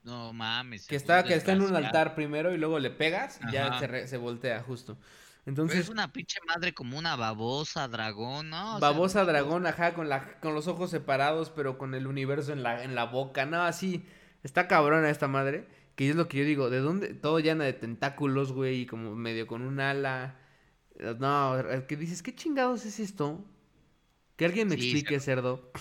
No 0.02 0.32
mames. 0.32 0.86
que 0.86 0.96
es 0.96 1.02
está, 1.02 1.22
que 1.24 1.34
está 1.34 1.52
en 1.52 1.60
un 1.60 1.76
altar 1.76 2.14
primero 2.14 2.54
y 2.54 2.56
luego 2.58 2.78
le 2.78 2.90
pegas 2.90 3.38
y 3.46 3.52
ya 3.52 3.78
se, 3.78 3.86
re- 3.86 4.08
se 4.08 4.16
voltea 4.16 4.62
justo. 4.62 4.96
Pero 4.96 5.50
Entonces, 5.50 5.80
es 5.80 5.88
una 5.90 6.10
pinche 6.10 6.38
madre 6.48 6.72
como 6.72 6.96
una 6.98 7.16
babosa, 7.16 7.86
dragón, 7.86 8.48
¿no? 8.48 8.76
O 8.76 8.78
sea, 8.80 8.88
babosa 8.90 9.22
una 9.24 9.32
dragón, 9.32 9.66
ajá, 9.66 9.92
con 9.92 10.08
la, 10.08 10.40
con 10.40 10.54
los 10.54 10.68
ojos 10.68 10.90
separados, 10.90 11.50
pero 11.50 11.76
con 11.76 11.94
el 11.94 12.06
universo 12.06 12.52
en 12.54 12.62
la, 12.62 12.82
en 12.82 12.94
la 12.94 13.04
boca. 13.04 13.44
No, 13.44 13.62
así, 13.62 14.06
está 14.42 14.68
cabrona 14.68 15.10
esta 15.10 15.28
madre. 15.28 15.68
Que 15.96 16.08
es 16.08 16.16
lo 16.16 16.28
que 16.28 16.38
yo 16.38 16.44
digo, 16.44 16.70
¿de 16.70 16.78
dónde? 16.78 17.12
Todo 17.12 17.40
llena 17.40 17.64
de 17.64 17.74
tentáculos, 17.74 18.52
güey, 18.52 18.80
y 18.80 18.86
como 18.86 19.14
medio 19.14 19.46
con 19.46 19.60
un 19.60 19.80
ala. 19.80 20.38
No, 21.18 21.58
el 21.58 21.86
que 21.86 21.96
dices, 21.96 22.22
¿qué 22.22 22.34
chingados 22.34 22.84
es 22.86 23.00
esto? 23.00 23.44
Que 24.36 24.46
alguien 24.46 24.68
me 24.68 24.74
Sí, 24.74 24.76
explique, 24.76 25.20
cerdo. 25.20 25.72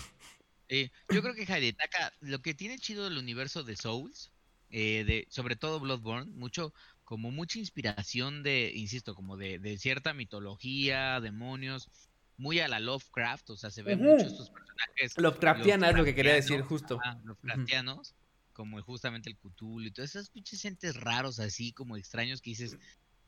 Yo 1.10 1.22
creo 1.22 1.34
que 1.36 1.52
Haidetaka, 1.52 2.12
lo 2.22 2.40
que 2.42 2.54
tiene 2.54 2.78
chido 2.80 3.04
del 3.06 3.18
universo 3.18 3.64
de 3.64 3.76
Souls, 3.76 4.32
eh, 4.70 5.04
de, 5.06 5.28
sobre 5.30 5.56
todo 5.56 5.80
Bloodborne, 5.80 6.32
mucho, 6.34 6.74
como 7.04 7.32
mucha 7.32 7.60
inspiración 7.60 8.44
de, 8.44 8.72
insisto, 8.76 9.16
como 9.16 9.38
de, 9.38 9.60
de 9.60 9.78
cierta 9.78 10.14
mitología, 10.14 11.20
demonios, 11.20 11.90
muy 12.38 12.60
a 12.60 12.68
la 12.68 12.80
Lovecraft, 12.80 13.50
o 13.52 13.58
sea, 13.58 13.70
se 13.72 13.84
ven 13.84 14.00
Ujú. 14.00 14.04
mucho 14.04 14.28
estos 14.28 14.50
personajes 14.50 15.18
Lovecraftiana 15.18 15.90
es 15.90 15.96
lo 15.96 16.04
que 16.06 16.16
quería 16.16 16.34
decir, 16.34 16.62
justo. 16.62 17.00
Lovecraftianos, 17.24 18.16
como 18.54 18.82
justamente 18.82 19.30
el 19.30 19.38
Cthulhu 19.38 19.88
y 19.88 19.92
todos 19.92 20.10
esos 20.16 20.30
pinches 20.30 20.64
entes 20.66 20.96
raros 20.96 21.40
así, 21.40 21.74
como 21.74 21.98
extraños 21.98 22.42
que 22.42 22.52
dices, 22.52 22.78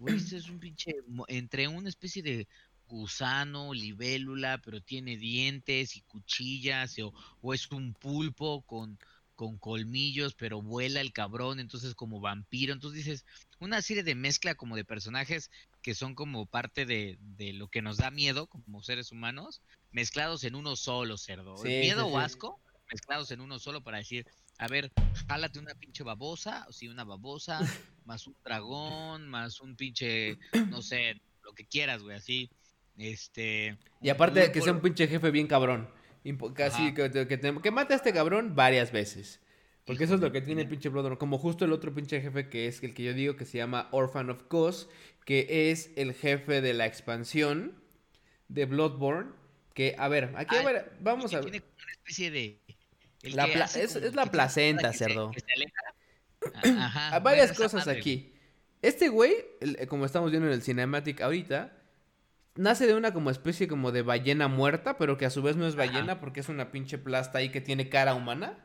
güey, 0.04 0.18
esto 0.18 0.36
es 0.36 0.50
un 0.50 0.60
pinche, 0.60 0.92
entre 1.30 1.70
una 1.70 1.88
especie 1.88 2.22
de 2.22 2.46
gusano, 2.88 3.74
libélula, 3.74 4.60
pero 4.62 4.82
tiene 4.82 5.16
dientes 5.16 5.96
y 5.96 6.02
cuchillas, 6.02 7.00
o, 7.00 7.14
o 7.40 7.54
es 7.54 7.72
un 7.72 7.94
pulpo 7.94 8.64
con, 8.64 9.00
con 9.34 9.58
colmillos, 9.58 10.36
pero 10.36 10.62
vuela 10.62 11.00
el 11.00 11.14
cabrón, 11.14 11.62
entonces 11.62 11.96
como 11.96 12.20
vampiro, 12.20 12.74
entonces 12.74 13.06
dices, 13.06 13.26
una 13.62 13.82
serie 13.82 14.04
de 14.04 14.14
mezcla 14.14 14.56
como 14.56 14.76
de 14.76 14.84
personajes 14.84 15.50
que 15.82 15.96
son 15.96 16.16
como 16.16 16.48
parte 16.48 16.86
de, 16.86 17.18
de 17.22 17.54
lo 17.54 17.70
que 17.70 17.82
nos 17.82 17.96
da 17.96 18.12
miedo 18.12 18.48
como 18.48 18.84
seres 18.84 19.14
humanos, 19.14 19.62
mezclados 19.92 20.44
en 20.44 20.56
uno 20.56 20.76
solo, 20.76 21.18
cerdo. 21.18 21.56
Sí, 21.56 21.70
miedo 21.70 22.08
sí, 22.08 22.12
o 22.12 22.20
asco, 22.20 22.60
mezclados 22.92 23.32
en 23.32 23.40
uno 23.40 23.58
solo 23.58 23.82
para 23.82 24.00
decir, 24.00 24.26
a 24.58 24.68
ver, 24.68 24.92
jálate 25.28 25.60
una 25.60 25.74
pinche 25.76 26.04
babosa, 26.04 26.66
o 26.70 26.72
sí, 26.74 26.88
una 26.88 27.04
babosa, 27.04 27.60
más 28.06 28.28
un 28.28 28.36
dragón, 28.44 29.28
más 29.28 29.60
un 29.62 29.76
pinche, 29.76 30.38
no 30.70 30.82
sé, 30.82 31.20
lo 31.44 31.54
que 31.54 31.66
quieras, 31.66 32.02
güey, 32.04 32.18
así. 32.18 32.50
Este. 32.98 33.78
Y 34.02 34.10
aparte 34.10 34.46
un 34.46 34.52
que 34.52 34.62
sea 34.62 34.72
un 34.74 34.82
pinche 34.82 35.08
jefe 35.08 35.32
bien 35.32 35.48
cabrón. 35.48 35.90
Impo- 36.24 36.54
Casi 36.54 36.94
que, 36.94 37.10
que, 37.28 37.38
te- 37.38 37.62
que 37.62 37.72
mate 37.72 37.94
a 37.94 37.98
este 37.98 38.14
cabrón 38.14 38.56
varias 38.56 38.92
veces. 38.92 39.40
Porque 39.86 40.06
eso 40.06 40.16
es 40.16 40.22
lo 40.22 40.32
que 40.32 40.40
tiene 40.42 40.62
el 40.62 40.70
pinche 40.70 40.88
Bloodborne. 40.88 41.18
Como 41.18 41.38
justo 41.38 41.66
el 41.66 41.74
otro 41.74 41.94
pinche 41.94 42.22
jefe 42.22 42.48
que 42.48 42.68
es 42.68 42.82
el 42.84 42.94
que 42.94 43.04
yo 43.04 43.14
digo 43.14 43.36
que 43.36 43.44
se 43.44 43.58
llama 43.58 43.90
Orphan 43.92 44.30
of 44.30 44.44
Cos. 44.44 44.88
Que 45.26 45.70
es 45.72 45.92
el 45.98 46.14
jefe 46.14 46.62
de 46.62 46.74
la 46.74 46.86
expansión 46.86 47.76
de 48.48 48.66
Bloodborne. 48.66 49.32
Que, 49.74 49.96
a 49.98 50.08
ver, 50.08 50.34
aquí 50.38 50.56
a 50.56 50.64
ver, 50.64 50.94
vamos 51.02 51.32
que 51.32 51.36
a 51.36 51.40
ver. 51.42 51.52
Tiene 51.52 51.66
una 51.84 51.92
especie 51.92 52.32
de. 52.32 52.60
La 53.24 53.46
es- 53.46 54.14
la 54.16 54.26
placenta, 54.26 54.92
se- 54.92 54.98
cerdo. 55.06 55.32
que 55.32 55.40
se 55.40 56.70
Ajá. 56.78 57.20
Varias 57.20 57.50
bueno, 57.50 57.64
cosas 57.64 57.86
madre, 57.88 58.00
aquí. 58.00 58.34
Este 58.82 59.08
güey, 59.08 59.34
el- 59.62 59.78
eh, 59.80 59.88
como 59.88 60.06
estamos 60.06 60.30
viendo 60.30 60.48
en 60.48 60.54
el 60.54 60.62
cinematic 60.62 61.22
ahorita, 61.22 61.72
nace 62.56 62.86
de 62.86 62.96
una 62.96 63.14
como 63.14 63.30
especie 63.30 63.68
como 63.68 63.92
de 63.92 64.02
ballena 64.02 64.48
muerta, 64.50 64.98
pero 64.98 65.18
que 65.18 65.26
a 65.26 65.30
su 65.30 65.42
vez 65.42 65.56
no 65.56 65.66
es 65.66 65.76
Ajá. 65.76 65.86
ballena 65.86 66.20
porque 66.20 66.42
es 66.42 66.50
una 66.50 66.72
pinche 66.72 66.98
plasta 66.98 67.38
ahí 67.38 67.50
que 67.50 67.62
tiene 67.62 67.88
cara 67.90 68.14
humana. 68.14 68.58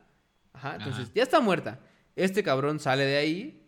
Ajá, 0.52 0.74
entonces 0.76 1.04
Ajá. 1.04 1.12
ya 1.14 1.22
está 1.22 1.40
muerta. 1.40 1.78
Este 2.16 2.42
cabrón 2.42 2.80
sale 2.80 3.04
de 3.04 3.16
ahí, 3.16 3.64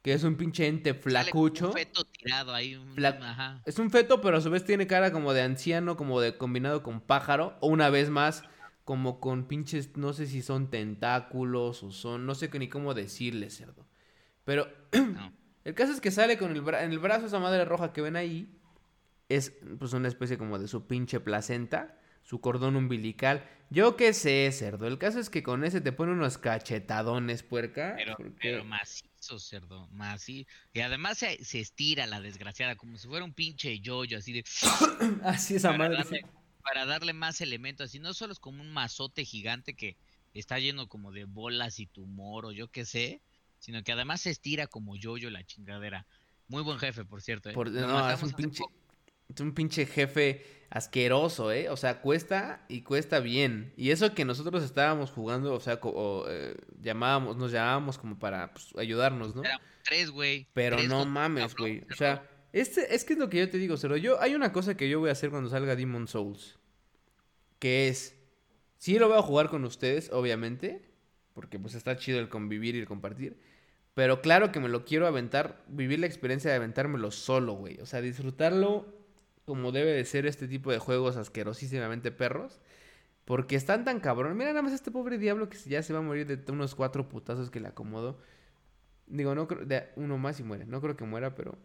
que 0.00 0.14
es 0.14 0.24
un 0.24 0.36
pinche 0.36 0.66
ente 0.66 0.90
como 0.92 0.98
un 0.98 1.02
flacucho. 1.02 1.72
feto 1.72 2.04
tirado 2.04 2.54
ahí. 2.54 2.76
un- 2.76 3.04
Ajá. 3.04 3.60
Es 3.66 3.78
un 3.78 3.90
feto, 3.90 4.22
pero 4.22 4.38
a 4.38 4.40
su 4.40 4.48
vez 4.50 4.64
tiene 4.64 4.86
cara 4.86 5.12
como 5.12 5.34
de 5.34 5.42
anciano, 5.42 5.98
como 5.98 6.20
de 6.22 6.38
combinado 6.38 6.82
con 6.82 7.02
pájaro, 7.02 7.56
o 7.60 7.66
una 7.68 7.90
vez 7.90 8.08
más 8.08 8.42
como 8.84 9.18
con 9.20 9.46
pinches, 9.48 9.96
no 9.96 10.12
sé 10.12 10.26
si 10.26 10.42
son 10.42 10.70
tentáculos 10.70 11.82
o 11.82 11.90
son, 11.90 12.26
no 12.26 12.34
sé 12.34 12.50
ni 12.58 12.68
cómo 12.68 12.94
decirle, 12.94 13.50
cerdo. 13.50 13.86
Pero 14.44 14.68
No. 14.92 15.32
el 15.64 15.74
caso 15.74 15.92
es 15.92 16.00
que 16.00 16.10
sale 16.10 16.36
con 16.38 16.52
el 16.52 16.62
bra- 16.62 16.82
en 16.84 16.92
el 16.92 16.98
brazo 16.98 17.26
esa 17.26 17.38
madre 17.38 17.64
roja 17.64 17.92
que 17.92 18.02
ven 18.02 18.16
ahí. 18.16 18.48
Es 19.30 19.54
pues 19.78 19.94
una 19.94 20.08
especie 20.08 20.36
como 20.36 20.58
de 20.58 20.68
su 20.68 20.86
pinche 20.86 21.18
placenta, 21.18 21.98
su 22.22 22.40
cordón 22.42 22.76
umbilical. 22.76 23.48
Yo 23.70 23.96
qué 23.96 24.12
sé, 24.12 24.50
cerdo. 24.52 24.86
El 24.86 24.98
caso 24.98 25.18
es 25.18 25.30
que 25.30 25.42
con 25.42 25.64
ese 25.64 25.80
te 25.80 25.92
pone 25.92 26.12
unos 26.12 26.36
cachetadones, 26.36 27.42
puerca. 27.42 27.94
Pero, 27.96 28.16
porque- 28.18 28.32
pero 28.42 28.64
macizo, 28.66 29.38
cerdo, 29.38 29.88
macizo. 29.92 30.46
Y 30.74 30.80
además 30.80 31.16
se, 31.18 31.42
se 31.42 31.58
estira 31.60 32.06
la 32.06 32.20
desgraciada, 32.20 32.76
como 32.76 32.98
si 32.98 33.08
fuera 33.08 33.24
un 33.24 33.32
pinche 33.32 33.80
yoyo, 33.80 34.18
así 34.18 34.34
de... 34.34 34.44
Así 35.24 35.54
esa 35.56 35.72
madre. 35.72 35.96
darle, 35.96 36.18
sí. 36.18 36.26
Para 36.64 36.86
darle 36.86 37.12
más 37.12 37.40
elementos, 37.40 37.86
así 37.86 37.98
no 37.98 38.14
solo 38.14 38.32
es 38.32 38.40
como 38.40 38.62
un 38.62 38.72
mazote 38.72 39.24
gigante 39.24 39.74
que 39.74 39.96
está 40.32 40.58
lleno 40.58 40.88
como 40.88 41.12
de 41.12 41.24
bolas 41.24 41.78
y 41.78 41.86
tumor 41.86 42.46
o 42.46 42.52
yo 42.52 42.68
qué 42.68 42.84
sé, 42.84 43.20
sino 43.58 43.82
que 43.84 43.92
además 43.92 44.22
se 44.22 44.30
estira 44.30 44.66
como 44.66 44.96
yoyo 44.96 45.30
la 45.30 45.44
chingadera. 45.44 46.06
Muy 46.48 46.62
buen 46.62 46.78
jefe, 46.78 47.04
por 47.04 47.22
cierto. 47.22 47.50
¿eh? 47.50 47.52
Por- 47.52 47.70
no, 47.70 48.10
es 48.10 48.22
un 48.22 48.32
pinche, 48.32 48.62
poco. 48.62 48.74
es 49.28 49.40
un 49.40 49.54
pinche 49.54 49.86
jefe 49.86 50.44
asqueroso, 50.70 51.52
¿eh? 51.52 51.68
O 51.68 51.76
sea, 51.76 52.00
cuesta 52.00 52.64
y 52.68 52.82
cuesta 52.82 53.20
bien. 53.20 53.72
Y 53.76 53.90
eso 53.90 54.12
que 54.14 54.24
nosotros 54.24 54.62
estábamos 54.64 55.10
jugando, 55.10 55.54
o 55.54 55.60
sea, 55.60 55.78
o, 55.82 56.26
eh, 56.28 56.56
llamábamos, 56.80 57.36
nos 57.36 57.52
llamábamos 57.52 57.98
como 57.98 58.18
para 58.18 58.52
pues, 58.52 58.74
ayudarnos, 58.76 59.34
¿no? 59.36 59.44
Éramos 59.44 59.66
tres, 59.84 60.10
güey. 60.10 60.48
Pero 60.52 60.76
tres 60.76 60.88
no 60.88 61.06
mames, 61.06 61.54
güey. 61.54 61.84
O 61.90 61.94
sea, 61.94 62.28
este, 62.54 62.94
es 62.94 63.04
que 63.04 63.14
es 63.14 63.18
lo 63.18 63.28
que 63.28 63.38
yo 63.38 63.50
te 63.50 63.58
digo, 63.58 63.76
Cero. 63.76 63.96
Yo, 63.96 64.20
hay 64.20 64.36
una 64.36 64.52
cosa 64.52 64.76
que 64.76 64.88
yo 64.88 65.00
voy 65.00 65.08
a 65.08 65.12
hacer 65.12 65.30
cuando 65.30 65.50
salga 65.50 65.74
Demon 65.74 66.06
Souls. 66.06 66.56
Que 67.58 67.88
es. 67.88 68.14
Sí 68.78 68.96
lo 68.96 69.08
voy 69.08 69.18
a 69.18 69.22
jugar 69.22 69.48
con 69.48 69.64
ustedes, 69.64 70.08
obviamente. 70.12 70.88
Porque 71.32 71.58
pues 71.58 71.74
está 71.74 71.96
chido 71.96 72.20
el 72.20 72.28
convivir 72.28 72.76
y 72.76 72.78
el 72.78 72.86
compartir. 72.86 73.40
Pero 73.94 74.22
claro 74.22 74.52
que 74.52 74.60
me 74.60 74.68
lo 74.68 74.84
quiero 74.84 75.08
aventar. 75.08 75.64
Vivir 75.66 75.98
la 75.98 76.06
experiencia 76.06 76.48
de 76.48 76.56
aventármelo 76.56 77.10
solo, 77.10 77.54
güey. 77.54 77.80
O 77.80 77.86
sea, 77.86 78.00
disfrutarlo 78.00 78.86
como 79.46 79.72
debe 79.72 79.90
de 79.90 80.04
ser 80.04 80.24
este 80.24 80.46
tipo 80.46 80.70
de 80.70 80.78
juegos 80.78 81.16
asquerosísimamente 81.16 82.12
perros. 82.12 82.60
Porque 83.24 83.56
están 83.56 83.84
tan 83.84 83.98
cabrón. 83.98 84.36
Mira 84.36 84.50
nada 84.50 84.62
más 84.62 84.72
este 84.72 84.92
pobre 84.92 85.18
diablo 85.18 85.48
que 85.48 85.58
ya 85.58 85.82
se 85.82 85.92
va 85.92 85.98
a 85.98 86.02
morir 86.02 86.24
de 86.24 86.52
unos 86.52 86.76
cuatro 86.76 87.08
putazos 87.08 87.50
que 87.50 87.58
le 87.58 87.66
acomodo. 87.66 88.20
Digo, 89.08 89.34
no 89.34 89.48
creo, 89.48 89.66
uno 89.96 90.18
más 90.18 90.38
y 90.38 90.44
muere. 90.44 90.66
No 90.66 90.80
creo 90.80 90.96
que 90.96 91.04
muera, 91.04 91.34
pero... 91.34 91.58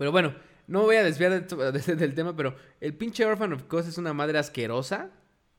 Pero 0.00 0.12
bueno, 0.12 0.34
no 0.66 0.80
voy 0.84 0.96
a 0.96 1.04
desviar 1.04 1.30
de 1.30 1.40
to- 1.42 1.56
de- 1.72 1.94
del 1.94 2.14
tema, 2.14 2.34
pero 2.34 2.56
el 2.80 2.94
pinche 2.94 3.22
Orphan 3.26 3.52
of 3.52 3.64
Cos 3.64 3.86
es 3.86 3.98
una 3.98 4.14
madre 4.14 4.38
asquerosa. 4.38 5.10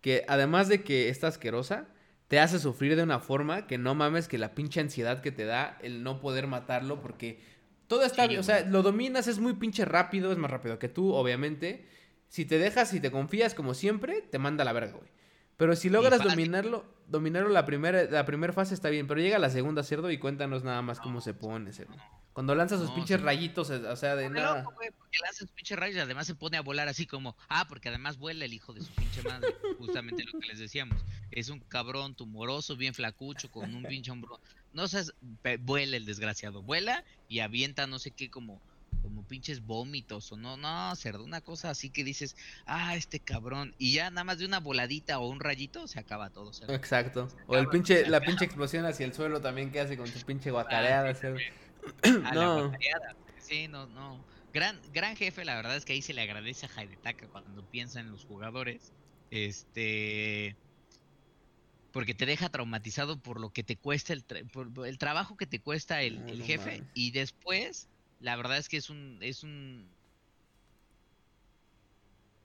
Que 0.01 0.25
además 0.27 0.67
de 0.67 0.81
que 0.81 1.09
está 1.09 1.27
asquerosa, 1.27 1.85
te 2.27 2.39
hace 2.39 2.57
sufrir 2.57 2.95
de 2.95 3.03
una 3.03 3.19
forma 3.19 3.67
que 3.67 3.77
no 3.77 3.93
mames 3.93 4.27
que 4.27 4.39
la 4.39 4.55
pinche 4.55 4.79
ansiedad 4.79 5.21
que 5.21 5.31
te 5.31 5.45
da 5.45 5.77
el 5.83 6.01
no 6.01 6.19
poder 6.19 6.47
matarlo 6.47 6.99
porque 7.01 7.39
todo 7.85 8.03
está 8.03 8.23
Sí, 8.23 8.29
bien, 8.29 8.39
o 8.39 8.43
sea, 8.43 8.65
lo 8.65 8.81
dominas, 8.81 9.27
es 9.27 9.37
muy 9.37 9.53
pinche 9.53 9.85
rápido, 9.85 10.31
es 10.31 10.39
más 10.39 10.49
rápido 10.49 10.79
que 10.79 10.89
tú, 10.89 11.13
obviamente. 11.13 11.85
Si 12.29 12.45
te 12.45 12.57
dejas 12.57 12.93
y 12.95 12.99
te 12.99 13.11
confías 13.11 13.53
como 13.53 13.75
siempre, 13.75 14.23
te 14.23 14.39
manda 14.39 14.63
a 14.63 14.65
la 14.65 14.73
verga, 14.73 14.93
güey. 14.93 15.11
Pero 15.57 15.75
si 15.75 15.89
logras 15.91 16.13
dominarlo, 16.31 16.85
dominarlo 17.11 17.49
la 17.49 17.65
primera 17.65 18.03
la 18.05 18.25
primera 18.25 18.53
fase 18.53 18.73
está 18.73 18.89
bien, 18.89 19.07
pero 19.07 19.19
llega 19.21 19.37
la 19.39 19.49
segunda, 19.49 19.83
cerdo, 19.83 20.09
y 20.11 20.17
cuéntanos 20.17 20.63
nada 20.63 20.81
más 20.81 20.99
cómo 20.99 21.21
se 21.21 21.33
pone, 21.33 21.73
cerdo. 21.73 21.93
Cuando 22.33 22.55
lanza 22.55 22.77
sus 22.77 22.87
No, 22.87 22.95
pinches 22.95 23.19
sí. 23.19 23.25
rayitos, 23.25 23.69
o 23.69 23.95
sea, 23.97 24.15
de 24.15 24.29
nada. 24.29 24.59
loco, 24.59 24.73
güey, 24.75 24.89
porque 24.97 25.17
hace 25.29 25.39
sus 25.39 25.49
pinches 25.51 25.77
rayos 25.77 25.97
y 25.97 25.99
además 25.99 26.25
se 26.25 26.33
pone 26.33 26.55
a 26.55 26.61
volar 26.61 26.87
así 26.87 27.05
como, 27.05 27.35
ah, 27.49 27.65
porque 27.67 27.89
además 27.89 28.17
vuela 28.17 28.45
el 28.45 28.53
hijo 28.53 28.73
de 28.73 28.79
su 28.81 28.89
pinche 28.93 29.21
madre, 29.23 29.53
justamente 29.77 30.23
lo 30.23 30.39
que 30.39 30.47
les 30.47 30.57
decíamos. 30.59 31.03
Es 31.31 31.49
un 31.49 31.59
cabrón 31.59 32.15
tumoroso, 32.15 32.77
bien 32.77 32.93
flacucho, 32.93 33.51
con 33.51 33.75
un 33.75 33.83
pinche 33.83 34.11
hombro. 34.11 34.39
No 34.73 34.87
seas, 34.87 35.13
vuela 35.59 35.97
el 35.97 36.05
desgraciado, 36.05 36.61
vuela 36.61 37.03
y 37.27 37.39
avienta 37.39 37.85
no 37.87 37.99
sé 37.99 38.11
qué 38.11 38.29
como 38.31 38.61
como 39.01 39.23
pinches 39.23 39.65
vómitos 39.65 40.31
o 40.31 40.37
no, 40.37 40.57
no, 40.57 40.95
cerdo, 40.95 41.23
una 41.23 41.41
cosa 41.41 41.69
así 41.69 41.89
que 41.89 42.03
dices, 42.03 42.35
ah, 42.65 42.95
este 42.95 43.19
cabrón, 43.19 43.73
y 43.77 43.93
ya 43.93 44.09
nada 44.09 44.23
más 44.23 44.37
de 44.37 44.45
una 44.45 44.59
voladita 44.59 45.19
o 45.19 45.27
un 45.27 45.39
rayito 45.39 45.87
se 45.87 45.99
acaba 45.99 46.29
todo, 46.29 46.53
cerdo. 46.53 46.73
Exacto. 46.73 47.27
O 47.47 47.57
el 47.57 47.67
pinche, 47.67 48.07
la 48.07 48.21
pinche 48.21 48.45
explosión 48.45 48.85
hacia 48.85 49.05
el 49.05 49.13
suelo 49.13 49.41
también 49.41 49.71
que 49.71 49.79
hace 49.79 49.97
con 49.97 50.07
su 50.07 50.25
pinche 50.25 50.51
guacareada, 50.51 51.13
cerdo. 51.15 51.39
A 52.25 52.33
la 52.33 52.45
No. 52.45 52.71
Sí, 53.39 53.67
no, 53.67 53.87
no. 53.87 54.23
Gran, 54.53 54.79
gran 54.93 55.15
jefe, 55.15 55.45
la 55.45 55.55
verdad 55.55 55.75
es 55.77 55.85
que 55.85 55.93
ahí 55.93 56.01
se 56.01 56.13
le 56.13 56.21
agradece 56.21 56.67
a 56.75 56.83
Hidetaka 56.83 57.27
cuando 57.27 57.63
piensa 57.65 57.99
en 57.99 58.11
los 58.11 58.25
jugadores. 58.25 58.91
Este. 59.29 60.55
Porque 61.91 62.13
te 62.13 62.25
deja 62.25 62.49
traumatizado 62.49 63.19
por 63.19 63.39
lo 63.39 63.49
que 63.49 63.63
te 63.63 63.75
cuesta 63.77 64.13
el, 64.13 64.25
tra- 64.25 64.49
por 64.51 64.73
por 64.73 64.87
el 64.87 64.97
trabajo 64.97 65.35
que 65.35 65.45
te 65.47 65.59
cuesta 65.59 66.01
el, 66.01 66.25
no 66.37 66.45
jefe. 66.45 66.83
Y 66.93 67.11
después, 67.11 67.87
la 68.21 68.35
verdad 68.35 68.57
es 68.57 68.69
que 68.69 68.77
es 68.77 68.89
un. 68.89 69.17
Es 69.21 69.43
un. 69.43 69.87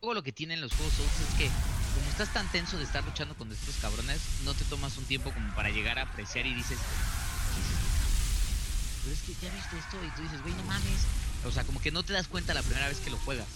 Luego 0.00 0.14
lo 0.14 0.22
que 0.22 0.32
tienen 0.32 0.60
los 0.60 0.72
juegos 0.72 0.94
Souls 0.94 1.20
es 1.28 1.34
que, 1.36 1.46
como 1.94 2.08
estás 2.10 2.32
tan 2.32 2.50
tenso 2.52 2.76
de 2.78 2.84
estar 2.84 3.04
luchando 3.04 3.34
con 3.34 3.50
estos 3.50 3.76
cabrones, 3.76 4.20
no 4.44 4.54
te 4.54 4.64
tomas 4.64 4.96
un 4.98 5.04
tiempo 5.04 5.32
como 5.32 5.54
para 5.54 5.70
llegar 5.70 5.98
a 5.98 6.02
apreciar 6.02 6.46
y 6.46 6.54
dices. 6.54 6.78
"¿Qué 6.78 7.60
es 7.60 7.66
esto? 7.70 7.96
Pero 9.04 9.14
es 9.14 9.22
que 9.22 9.46
ya 9.46 9.54
viste 9.54 9.78
esto 9.78 10.04
y 10.04 10.10
tú 10.16 10.22
dices, 10.22 10.42
güey, 10.42 10.54
no 10.54 10.62
mames. 10.64 11.00
O 11.44 11.50
sea, 11.52 11.64
como 11.64 11.80
que 11.80 11.90
no 11.90 12.02
te 12.02 12.12
das 12.12 12.28
cuenta 12.28 12.54
la 12.54 12.62
primera 12.62 12.88
vez 12.88 12.98
que 12.98 13.10
lo 13.10 13.18
juegas. 13.18 13.46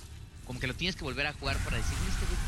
Como 0.47 0.61
que 0.61 0.67
lo 0.67 0.75
tienes 0.75 0.97
que 0.97 1.05
volver 1.05 1.27
a 1.27 1.33
jugar 1.35 1.57
para 1.65 1.77
decir, 1.77 1.97
"Güey, 1.99 2.11
este 2.11 2.27
güey 2.27 2.39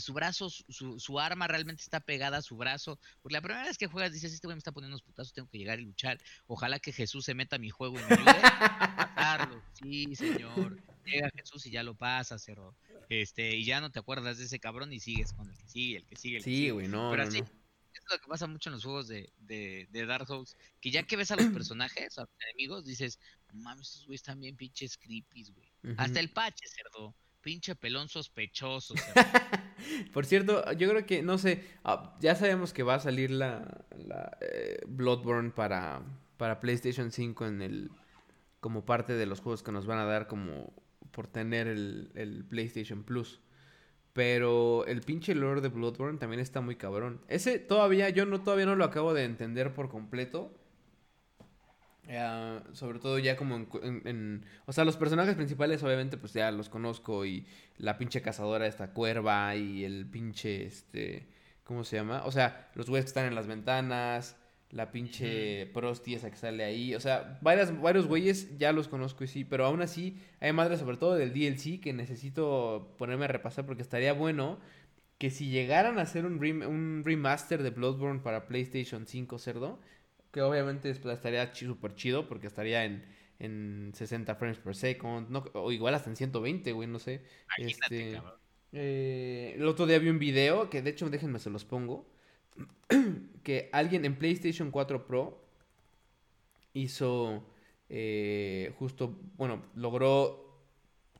su 0.00 0.12
brazo, 0.12 0.50
su- 0.50 0.98
su, 0.98 1.18
arma 1.20 1.46
realmente 1.48 1.82
está 1.82 2.00
pegada 2.00 2.38
a 2.38 2.42
su 2.42 2.56
brazo. 2.56 2.98
Porque 3.22 3.32
la 3.34 3.40
primera 3.42 3.64
vez 3.64 3.78
que 3.78 3.86
juegas 3.86 4.12
dices, 4.12 4.32
este 4.32 4.46
güey 4.46 4.54
me 4.56 4.58
está 4.58 4.72
poniendo 4.72 4.94
unos 4.96 5.02
putazos, 5.02 5.32
tengo 5.32 5.48
que 5.48 5.58
llegar 5.58 5.80
y 5.80 5.84
luchar. 5.84 6.18
Ojalá 6.46 6.78
que 6.78 6.92
Jesús 6.92 7.24
se 7.24 7.34
meta 7.34 7.56
a 7.56 7.58
mi 7.58 7.70
juego 7.70 7.96
y 7.98 8.02
me 8.02 8.14
ayude 8.14 8.40
a. 8.42 9.50
Sí, 9.74 10.14
señor. 10.16 10.82
Llega 11.04 11.30
Jesús 11.34 11.64
y 11.66 11.70
ya 11.70 11.82
lo 11.82 11.94
pasa, 11.94 12.38
cerro. 12.38 12.76
Este, 13.08 13.56
y 13.56 13.64
ya 13.64 13.80
no 13.80 13.90
te 13.90 13.98
acuerdas 13.98 14.38
de 14.38 14.44
ese 14.44 14.58
cabrón 14.60 14.92
y 14.92 15.00
sigues 15.00 15.32
con 15.32 15.48
el 15.48 15.56
que 15.56 15.66
sigue, 15.68 15.96
el 15.98 16.04
que 16.06 16.16
sigue, 16.16 16.36
el 16.38 16.44
que 16.44 16.50
Sí, 16.50 16.70
güey, 16.70 16.88
no, 16.88 17.10
Pero 17.10 17.22
no, 17.22 17.28
así, 17.30 17.40
no. 17.40 17.46
es 17.46 18.02
lo 18.10 18.18
que 18.18 18.26
pasa 18.28 18.46
mucho 18.46 18.68
en 18.68 18.74
los 18.74 18.84
juegos 18.84 19.08
de, 19.08 19.32
de, 19.38 19.86
de 19.90 20.06
Dark 20.06 20.26
Souls, 20.26 20.56
que 20.80 20.90
ya 20.90 21.02
que 21.04 21.16
ves 21.16 21.30
a 21.30 21.36
los 21.36 21.46
personajes, 21.52 22.18
a 22.18 22.22
los 22.22 22.30
enemigos, 22.50 22.84
dices, 22.84 23.18
"No 23.52 23.62
mames, 23.62 23.88
estos 23.88 24.06
güeyes 24.06 24.20
están 24.20 24.38
bien 24.40 24.56
pinches 24.56 24.98
creepy, 24.98 25.44
güey. 25.52 25.72
Hasta 25.96 26.20
el 26.20 26.30
pache, 26.30 26.66
cerdo. 26.68 27.14
Pinche 27.40 27.76
pelón 27.76 28.08
sospechoso. 28.08 28.94
Por 30.12 30.26
cierto, 30.26 30.70
yo 30.72 30.88
creo 30.88 31.06
que, 31.06 31.22
no 31.22 31.38
sé, 31.38 31.64
ah, 31.84 32.16
ya 32.20 32.34
sabemos 32.34 32.72
que 32.72 32.82
va 32.82 32.94
a 32.94 33.00
salir 33.00 33.30
la, 33.30 33.84
la 33.96 34.36
eh, 34.40 34.80
Bloodborne 34.86 35.50
para, 35.50 36.02
para 36.36 36.60
PlayStation 36.60 37.12
5 37.12 37.46
en 37.46 37.62
el, 37.62 37.90
como 38.60 38.84
parte 38.84 39.14
de 39.14 39.26
los 39.26 39.40
juegos 39.40 39.62
que 39.62 39.72
nos 39.72 39.86
van 39.86 39.98
a 39.98 40.04
dar 40.04 40.26
como 40.26 40.72
por 41.10 41.26
tener 41.26 41.68
el, 41.68 42.10
el 42.14 42.44
PlayStation 42.44 43.04
Plus. 43.04 43.40
Pero 44.12 44.84
el 44.86 45.02
pinche 45.02 45.34
lore 45.34 45.60
de 45.60 45.68
Bloodborne 45.68 46.18
también 46.18 46.40
está 46.40 46.60
muy 46.60 46.74
cabrón. 46.74 47.20
Ese 47.28 47.60
todavía, 47.60 48.08
yo 48.08 48.26
no, 48.26 48.42
todavía 48.42 48.66
no 48.66 48.74
lo 48.74 48.84
acabo 48.84 49.14
de 49.14 49.24
entender 49.24 49.74
por 49.74 49.88
completo. 49.88 50.52
Eh, 52.10 52.60
sobre 52.72 52.98
todo 53.00 53.18
ya 53.18 53.36
como 53.36 53.56
en, 53.56 53.68
en- 53.82 54.02
en- 54.08 54.44
O 54.66 54.72
sea, 54.72 54.84
los 54.84 54.96
personajes 54.96 55.34
principales 55.34 55.82
obviamente 55.82 56.16
pues 56.16 56.32
ya 56.32 56.50
los 56.50 56.68
conozco 56.70 57.26
y 57.26 57.46
la 57.76 57.98
pinche 57.98 58.22
cazadora 58.22 58.66
esta 58.66 58.92
cuerva 58.92 59.54
y 59.56 59.84
el 59.84 60.06
pinche 60.06 60.64
este... 60.66 61.28
¿Cómo 61.64 61.84
se 61.84 61.96
llama? 61.96 62.22
O 62.24 62.32
sea, 62.32 62.70
los 62.74 62.88
güeyes 62.88 63.04
que 63.04 63.08
están 63.08 63.26
en 63.26 63.34
las 63.34 63.46
ventanas, 63.46 64.36
la 64.70 64.90
pinche 64.90 65.66
prosti 65.74 66.14
esa 66.14 66.30
que 66.30 66.36
sale 66.38 66.64
ahí. 66.64 66.94
O 66.94 67.00
sea, 67.00 67.38
varias, 67.42 67.78
varios 67.78 68.06
güeyes 68.06 68.56
ya 68.56 68.72
los 68.72 68.88
conozco 68.88 69.24
y 69.24 69.26
sí, 69.26 69.44
pero 69.44 69.66
aún 69.66 69.82
así 69.82 70.16
hay 70.40 70.54
madres 70.54 70.78
sobre 70.80 70.96
todo 70.96 71.14
del 71.14 71.34
DLC 71.34 71.78
que 71.78 71.92
necesito 71.92 72.94
ponerme 72.96 73.26
a 73.26 73.28
repasar 73.28 73.66
porque 73.66 73.82
estaría 73.82 74.14
bueno 74.14 74.58
que 75.18 75.28
si 75.30 75.50
llegaran 75.50 75.98
a 75.98 76.02
hacer 76.02 76.24
un, 76.24 76.40
rem- 76.40 76.66
un 76.66 77.02
remaster 77.04 77.62
de 77.62 77.68
Bloodborne 77.70 78.20
para 78.20 78.46
PlayStation 78.46 79.06
5 79.06 79.38
cerdo, 79.38 79.78
que 80.30 80.42
obviamente 80.42 80.88
después 80.88 81.14
estaría 81.16 81.54
súper 81.54 81.94
chido 81.94 82.28
porque 82.28 82.46
estaría 82.46 82.84
en, 82.84 83.04
en 83.38 83.92
60 83.94 84.34
frames 84.36 84.58
per 84.58 84.74
second, 84.74 85.30
no, 85.30 85.44
o 85.54 85.72
igual 85.72 85.94
hasta 85.94 86.10
en 86.10 86.16
120, 86.16 86.72
güey, 86.72 86.88
no 86.88 86.98
sé. 86.98 87.22
Imagínate, 87.56 88.14
Este, 88.14 88.22
eh, 88.72 89.54
el 89.56 89.66
otro 89.66 89.86
día 89.86 89.98
vi 89.98 90.08
un 90.08 90.18
video 90.18 90.68
que 90.70 90.82
de 90.82 90.90
hecho 90.90 91.08
déjenme 91.10 91.38
se 91.38 91.50
los 91.50 91.64
pongo. 91.64 92.10
que 93.42 93.70
alguien 93.72 94.04
en 94.04 94.18
PlayStation 94.18 94.70
4 94.70 95.06
Pro 95.06 95.44
hizo 96.72 97.44
eh, 97.88 98.74
justo, 98.78 99.18
bueno, 99.36 99.64
logró 99.74 100.44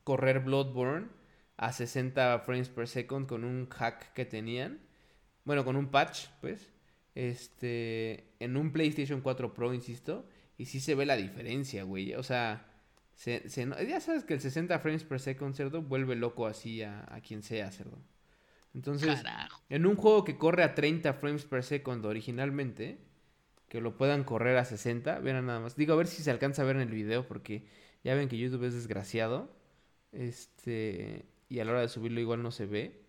correr 0.03 0.39
Bloodborne 0.41 1.07
a 1.57 1.71
60 1.73 2.39
frames 2.39 2.69
per 2.69 2.87
second 2.87 3.27
con 3.27 3.43
un 3.43 3.67
hack 3.69 4.13
que 4.13 4.25
tenían. 4.25 4.79
Bueno, 5.45 5.65
con 5.65 5.75
un 5.75 5.89
patch, 5.91 6.27
pues. 6.41 6.71
Este, 7.15 8.33
en 8.39 8.57
un 8.57 8.71
PlayStation 8.71 9.21
4 9.21 9.53
Pro, 9.53 9.73
insisto. 9.73 10.27
Y 10.57 10.65
sí 10.65 10.79
se 10.79 10.95
ve 10.95 11.05
la 11.05 11.15
diferencia, 11.15 11.83
güey. 11.83 12.13
O 12.15 12.23
sea, 12.23 12.67
se, 13.15 13.49
se 13.49 13.67
ya 13.87 13.99
sabes 13.99 14.23
que 14.23 14.33
el 14.33 14.41
60 14.41 14.79
frames 14.79 15.03
per 15.03 15.19
second, 15.19 15.55
cerdo, 15.55 15.81
vuelve 15.81 16.15
loco 16.15 16.47
así 16.47 16.81
a, 16.81 17.05
a 17.13 17.21
quien 17.21 17.43
sea, 17.43 17.71
cerdo. 17.71 17.97
Entonces, 18.73 19.21
Carajo. 19.21 19.61
en 19.69 19.85
un 19.85 19.95
juego 19.95 20.23
que 20.23 20.37
corre 20.37 20.63
a 20.63 20.75
30 20.75 21.13
frames 21.13 21.45
per 21.45 21.63
second 21.63 22.05
originalmente, 22.05 22.99
que 23.67 23.81
lo 23.81 23.97
puedan 23.97 24.23
correr 24.23 24.57
a 24.57 24.65
60, 24.65 25.19
vean 25.19 25.45
nada 25.45 25.59
más. 25.59 25.75
Digo, 25.75 25.93
a 25.93 25.97
ver 25.97 26.07
si 26.07 26.23
se 26.23 26.31
alcanza 26.31 26.61
a 26.61 26.65
ver 26.65 26.75
en 26.75 26.83
el 26.83 26.93
video, 26.93 27.27
porque 27.27 27.65
ya 28.03 28.15
ven 28.15 28.29
que 28.29 28.37
YouTube 28.37 28.63
es 28.65 28.73
desgraciado. 28.73 29.51
Este, 30.11 31.25
y 31.49 31.59
a 31.59 31.65
la 31.65 31.71
hora 31.71 31.81
de 31.81 31.89
subirlo 31.89 32.19
igual 32.19 32.43
no 32.43 32.51
se 32.51 32.65
ve. 32.65 33.01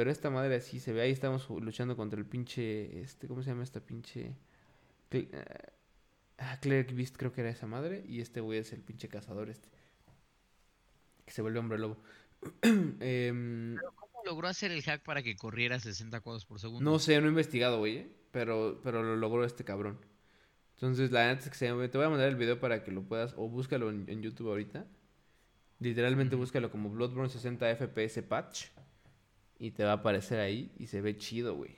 Pero 0.00 0.10
esta 0.10 0.30
madre 0.30 0.56
así 0.56 0.80
se 0.80 0.94
ve. 0.94 1.02
Ahí 1.02 1.10
estamos 1.10 1.46
luchando 1.50 1.94
contra 1.94 2.18
el 2.18 2.24
pinche, 2.24 3.02
este, 3.02 3.28
¿cómo 3.28 3.42
se 3.42 3.50
llama 3.50 3.64
esta 3.64 3.80
pinche? 3.80 4.34
Ah, 6.38 6.58
Cleric 6.58 6.96
Beast 6.96 7.18
creo 7.18 7.34
que 7.34 7.42
era 7.42 7.50
esa 7.50 7.66
madre. 7.66 8.02
Y 8.08 8.22
este 8.22 8.40
güey 8.40 8.60
es 8.60 8.72
el 8.72 8.80
pinche 8.80 9.08
cazador 9.08 9.50
este. 9.50 9.68
Que 11.26 11.32
se 11.32 11.42
vuelve 11.42 11.58
hombre 11.58 11.78
lobo. 11.78 11.98
Em, 12.62 13.76
¿Cómo 13.76 14.22
logró 14.24 14.48
hacer 14.48 14.70
el 14.70 14.82
hack 14.82 15.02
para 15.02 15.22
que 15.22 15.36
corriera 15.36 15.76
a 15.76 15.80
60 15.80 16.18
cuadros 16.22 16.46
por 16.46 16.58
segundo? 16.58 16.90
No 16.90 16.98
sé, 16.98 17.20
no 17.20 17.26
he 17.26 17.28
investigado, 17.28 17.76
güey, 17.76 17.98
¿eh? 17.98 18.10
pero, 18.30 18.80
pero 18.82 19.02
lo 19.02 19.16
logró 19.16 19.44
este 19.44 19.64
cabrón. 19.64 19.98
Entonces, 20.76 21.10
la 21.10 21.26
neta 21.26 21.44
es 21.44 21.50
que 21.50 21.58
se 21.58 21.66
te 21.88 21.98
voy 21.98 22.06
a 22.06 22.08
mandar 22.08 22.30
el 22.30 22.36
video 22.36 22.58
para 22.58 22.84
que 22.84 22.90
lo 22.90 23.02
puedas, 23.02 23.34
o 23.36 23.50
búscalo 23.50 23.90
en, 23.90 24.06
en 24.08 24.22
YouTube 24.22 24.48
ahorita. 24.48 24.86
Literalmente 25.78 26.36
búscalo 26.36 26.70
como 26.70 26.88
Bloodborne 26.88 27.28
60 27.28 27.76
FPS 27.76 28.22
patch. 28.22 28.68
Y 29.60 29.70
te 29.72 29.84
va 29.84 29.92
a 29.92 29.94
aparecer 29.96 30.40
ahí 30.40 30.72
y 30.78 30.88
se 30.88 31.00
ve 31.02 31.16
chido, 31.16 31.54
güey. 31.54 31.76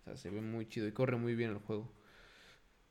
O 0.00 0.04
sea, 0.04 0.16
se 0.16 0.30
ve 0.30 0.40
muy 0.40 0.66
chido 0.68 0.88
y 0.88 0.92
corre 0.92 1.16
muy 1.16 1.36
bien 1.36 1.50
el 1.50 1.58
juego. 1.58 1.92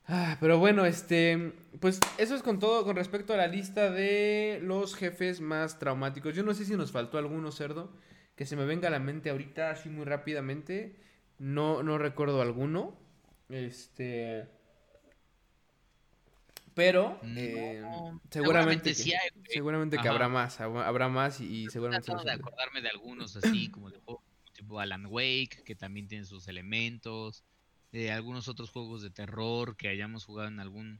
Ah, 0.10 0.38
pero 0.40 0.58
bueno, 0.58 0.86
este, 0.86 1.54
pues 1.82 2.00
eso 2.18 2.36
es 2.36 2.42
con 2.42 2.60
todo 2.60 2.86
con 2.86 2.96
respecto 2.96 3.34
a 3.34 3.38
la 3.38 3.48
lista 3.48 3.92
de 3.92 4.60
los 4.64 4.96
jefes 4.96 5.42
más 5.42 5.80
traumáticos. 5.80 6.34
Yo 6.34 6.44
no 6.44 6.54
sé 6.54 6.64
si 6.64 6.76
nos 6.78 6.92
faltó 6.94 7.18
alguno, 7.18 7.52
cerdo, 7.52 7.92
que 8.36 8.46
se 8.46 8.56
me 8.56 8.66
venga 8.66 8.88
a 8.88 8.92
la 8.92 9.00
mente 9.00 9.30
ahorita 9.30 9.72
así 9.72 9.90
muy 9.90 10.06
rápidamente. 10.06 10.96
No, 11.40 11.84
no 11.84 11.98
recuerdo 11.98 12.42
alguno. 12.42 12.96
Este, 13.50 14.48
pero 16.74 17.20
eh, 17.36 17.80
No, 17.82 18.22
seguramente, 18.32 18.32
seguramente 18.32 18.90
que, 18.90 18.94
sí 18.96 19.14
hay, 19.14 19.30
seguramente 19.46 19.98
que 19.98 20.08
habrá 20.08 20.30
más, 20.30 20.60
hab- 20.60 20.84
habrá 20.86 21.10
más 21.10 21.42
y, 21.42 21.46
y 21.66 21.70
seguramente 21.70 22.12
de 22.12 22.32
acordarme 22.32 22.82
de 22.82 22.90
algunos 22.90 23.36
así, 23.36 23.70
como 23.70 23.90
de 23.90 24.00
juegos 24.00 24.24
tipo 24.68 24.82
Alan 24.82 25.06
Wake, 25.06 25.64
que 25.64 25.76
también 25.76 26.08
tiene 26.08 26.26
sus 26.26 26.48
elementos, 26.50 27.44
de 27.94 28.12
algunos 28.12 28.50
otros 28.50 28.70
juegos 28.70 29.02
de 29.02 29.10
terror 29.10 29.78
que 29.78 29.88
hayamos 29.88 30.26
jugado 30.26 30.50
en 30.50 30.60
algún 30.60 31.00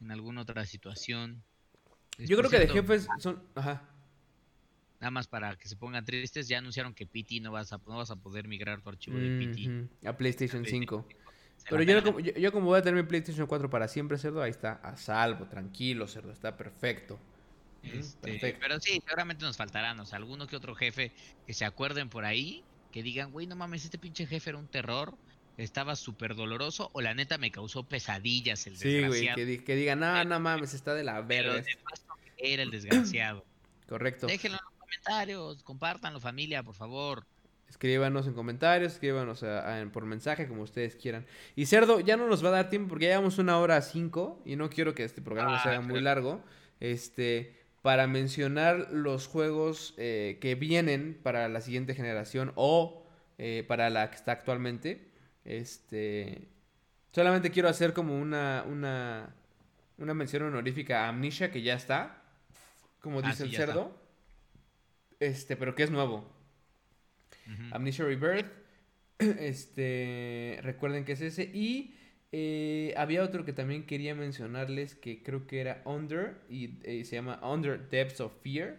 en 0.00 0.10
alguna 0.10 0.42
otra 0.42 0.66
situación. 0.66 1.42
Yo 2.18 2.36
Por 2.36 2.48
creo 2.48 2.50
que 2.50 2.66
de 2.66 2.72
jefes 2.72 3.08
son... 3.18 3.42
Ajá. 3.54 3.88
Nada 5.00 5.10
más 5.10 5.26
para 5.26 5.56
que 5.56 5.68
se 5.68 5.76
pongan 5.76 6.04
tristes, 6.04 6.48
ya 6.48 6.58
anunciaron 6.58 6.92
que 6.92 7.06
PT 7.06 7.40
no 7.40 7.50
vas 7.50 7.72
a, 7.72 7.78
no 7.86 7.96
vas 7.96 8.10
a 8.10 8.16
poder 8.16 8.46
migrar 8.46 8.80
tu 8.82 8.90
archivo 8.90 9.16
de 9.16 9.38
PT. 9.38 10.08
A 10.08 10.16
PlayStation 10.16 10.64
5. 10.64 11.08
Se 11.56 11.68
Pero 11.70 11.82
yo, 11.82 12.04
como, 12.04 12.20
yo, 12.20 12.32
yo 12.32 12.52
como 12.52 12.66
voy 12.66 12.78
a 12.78 12.82
tener 12.82 13.02
mi 13.02 13.08
PlayStation 13.08 13.46
4 13.46 13.70
para 13.70 13.88
siempre, 13.88 14.18
cerdo, 14.18 14.42
ahí 14.42 14.50
está, 14.50 14.74
a 14.74 14.96
salvo, 14.96 15.46
tranquilo, 15.46 16.06
cerdo, 16.06 16.30
está 16.30 16.56
perfecto. 16.56 17.18
Este, 17.82 18.32
perfecto. 18.32 18.58
pero 18.60 18.80
sí, 18.80 19.00
seguramente 19.04 19.44
nos 19.44 19.56
faltarán, 19.56 19.98
o 19.98 20.04
sea, 20.04 20.18
alguno 20.18 20.46
que 20.46 20.56
otro 20.56 20.74
jefe 20.74 21.12
que 21.46 21.54
se 21.54 21.64
acuerden 21.64 22.08
por 22.10 22.24
ahí, 22.24 22.64
que 22.92 23.02
digan, 23.02 23.30
güey, 23.32 23.46
no 23.46 23.56
mames, 23.56 23.84
este 23.84 23.98
pinche 23.98 24.26
jefe 24.26 24.50
era 24.50 24.58
un 24.58 24.66
terror, 24.68 25.14
estaba 25.56 25.96
súper 25.96 26.34
doloroso, 26.34 26.90
o 26.92 27.00
la 27.00 27.14
neta 27.14 27.36
me 27.38 27.50
causó 27.50 27.82
pesadillas 27.82 28.66
el 28.66 28.76
Sí, 28.76 28.88
güey, 28.88 29.02
desgraciado. 29.24 29.36
que, 29.36 29.64
que 29.64 29.74
digan, 29.76 30.00
no, 30.00 30.24
no 30.24 30.40
mames, 30.40 30.72
está 30.74 30.94
de 30.94 31.04
la 31.04 31.20
verga. 31.20 31.62
era 32.38 32.62
el 32.62 32.70
desgraciado. 32.70 33.44
Correcto. 33.88 34.26
Déjenlo 34.26 34.58
en 34.58 34.64
los 34.64 34.74
comentarios, 34.78 35.62
compártanlo 35.62 36.20
familia, 36.20 36.62
por 36.62 36.74
favor. 36.74 37.24
Escríbanos 37.68 38.26
en 38.26 38.32
comentarios, 38.34 38.92
escríbanos 38.94 39.42
a- 39.42 39.80
a- 39.82 39.86
por 39.92 40.06
mensaje, 40.06 40.46
como 40.48 40.62
ustedes 40.62 40.94
quieran. 40.96 41.26
Y 41.56 41.66
Cerdo, 41.66 42.00
ya 42.00 42.16
no 42.16 42.26
nos 42.26 42.42
va 42.44 42.48
a 42.48 42.52
dar 42.52 42.70
tiempo 42.70 42.88
porque 42.90 43.04
ya 43.06 43.10
llevamos 43.12 43.36
una 43.38 43.58
hora 43.58 43.80
cinco 43.82 44.40
y 44.46 44.56
no 44.56 44.70
quiero 44.70 44.94
que 44.94 45.04
este 45.04 45.20
programa 45.20 45.58
Ah, 45.58 45.62
se 45.62 45.68
haga 45.70 45.80
muy 45.82 46.00
largo. 46.00 46.42
Este, 46.80 47.54
para 47.82 48.06
mencionar 48.06 48.88
los 48.90 49.26
juegos 49.26 49.94
eh, 49.98 50.38
que 50.40 50.54
vienen 50.54 51.18
para 51.22 51.48
la 51.48 51.60
siguiente 51.60 51.94
generación 51.94 52.52
o 52.56 53.06
eh, 53.38 53.64
para 53.66 53.90
la 53.90 54.10
que 54.10 54.16
está 54.16 54.32
actualmente. 54.32 55.08
Este, 55.44 56.48
solamente 57.12 57.50
quiero 57.50 57.68
hacer 57.68 57.92
como 57.92 58.18
una, 58.18 58.64
una, 58.68 59.34
una 59.96 60.14
mención 60.14 60.42
honorífica 60.42 61.04
a 61.04 61.08
Amnesia 61.08 61.50
que 61.50 61.62
ya 61.62 61.74
está, 61.74 62.22
como 63.00 63.20
Ah, 63.20 63.28
dice 63.28 63.44
sí, 63.46 63.54
el 63.54 63.60
está. 63.60 63.66
Cerdo. 63.66 64.00
Este, 65.20 65.56
pero 65.56 65.74
que 65.74 65.82
es 65.84 65.90
nuevo. 65.90 66.28
Amnesia 67.72 68.04
Rebirth. 68.04 68.50
Este, 69.18 70.60
recuerden 70.62 71.04
que 71.04 71.12
es 71.12 71.20
ese. 71.20 71.42
Y 71.42 71.97
eh, 72.30 72.92
había 72.96 73.22
otro 73.22 73.44
que 73.44 73.52
también 73.52 73.86
quería 73.86 74.14
mencionarles 74.14 74.94
que 74.94 75.22
creo 75.22 75.46
que 75.46 75.60
era 75.60 75.82
Under 75.86 76.40
y 76.48 76.78
eh, 76.82 77.04
se 77.04 77.16
llama 77.16 77.40
Under 77.42 77.88
Depths 77.88 78.20
of 78.20 78.32
Fear. 78.42 78.76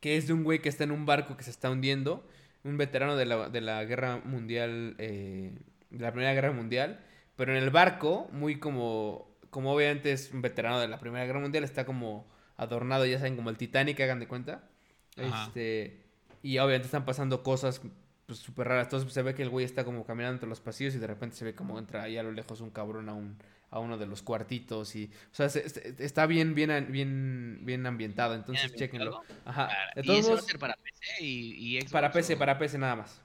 Que 0.00 0.16
es 0.16 0.26
de 0.26 0.32
un 0.32 0.44
güey 0.44 0.60
que 0.60 0.68
está 0.68 0.84
en 0.84 0.90
un 0.90 1.06
barco 1.06 1.36
que 1.36 1.44
se 1.44 1.50
está 1.50 1.70
hundiendo. 1.70 2.26
Un 2.64 2.76
veterano 2.76 3.16
de 3.16 3.26
la, 3.26 3.48
de 3.48 3.60
la 3.60 3.84
guerra 3.84 4.20
mundial, 4.24 4.96
eh, 4.98 5.52
de 5.90 5.98
la 5.98 6.12
primera 6.12 6.34
guerra 6.34 6.52
mundial. 6.52 7.00
Pero 7.36 7.56
en 7.56 7.62
el 7.62 7.70
barco, 7.70 8.28
muy 8.32 8.58
como, 8.58 9.36
como 9.50 9.72
obviamente 9.72 10.12
es 10.12 10.32
un 10.32 10.42
veterano 10.42 10.80
de 10.80 10.88
la 10.88 10.98
primera 10.98 11.24
guerra 11.24 11.40
mundial, 11.40 11.62
está 11.62 11.86
como 11.86 12.28
adornado, 12.56 13.06
ya 13.06 13.18
saben, 13.18 13.36
como 13.36 13.50
el 13.50 13.56
Titanic, 13.56 14.00
hagan 14.00 14.18
de 14.18 14.26
cuenta. 14.26 14.68
Ajá. 15.16 15.46
Este, 15.46 16.02
y 16.42 16.58
obviamente 16.58 16.86
están 16.86 17.04
pasando 17.04 17.44
cosas 17.44 17.80
pues 18.28 18.38
súper 18.38 18.68
raras. 18.68 18.86
Entonces 18.86 19.12
se 19.12 19.22
ve 19.22 19.34
que 19.34 19.42
el 19.42 19.48
güey 19.48 19.64
está 19.64 19.84
como 19.84 20.04
caminando 20.04 20.34
entre 20.34 20.48
los 20.48 20.60
pasillos 20.60 20.94
y 20.94 20.98
de 20.98 21.06
repente 21.08 21.34
se 21.34 21.44
ve 21.44 21.54
como 21.54 21.78
entra 21.78 22.02
ahí 22.04 22.16
a 22.18 22.22
lo 22.22 22.30
lejos 22.30 22.60
un 22.60 22.70
cabrón 22.70 23.08
a 23.08 23.14
un 23.14 23.36
a 23.70 23.80
uno 23.80 23.98
de 23.98 24.06
los 24.06 24.22
cuartitos 24.22 24.96
y 24.96 25.10
o 25.30 25.34
sea 25.34 25.50
se- 25.50 25.68
se- 25.68 25.94
está 25.98 26.24
bien 26.24 26.54
bien 26.54 26.86
bien 26.90 27.58
bien 27.62 27.84
ambientado. 27.86 28.34
Entonces 28.34 28.66
¿Bien 28.70 28.78
chéquenlo. 28.78 29.16
ambientado? 29.18 29.50
ajá. 29.50 29.66
Para- 29.68 29.92
de 29.94 30.00
y 30.02 30.06
todos 30.06 30.18
ese 30.20 30.28
va 30.28 30.32
a 30.32 30.36
modos 30.36 30.46
ser 30.46 30.58
para 30.58 30.74
PC 30.76 31.24
y, 31.24 31.76
y 31.76 31.80
Xbox, 31.80 31.92
para 31.92 32.12
PC 32.12 32.34
o- 32.34 32.38
para 32.38 32.58
PC 32.58 32.78
nada 32.78 32.96
más. 32.96 33.20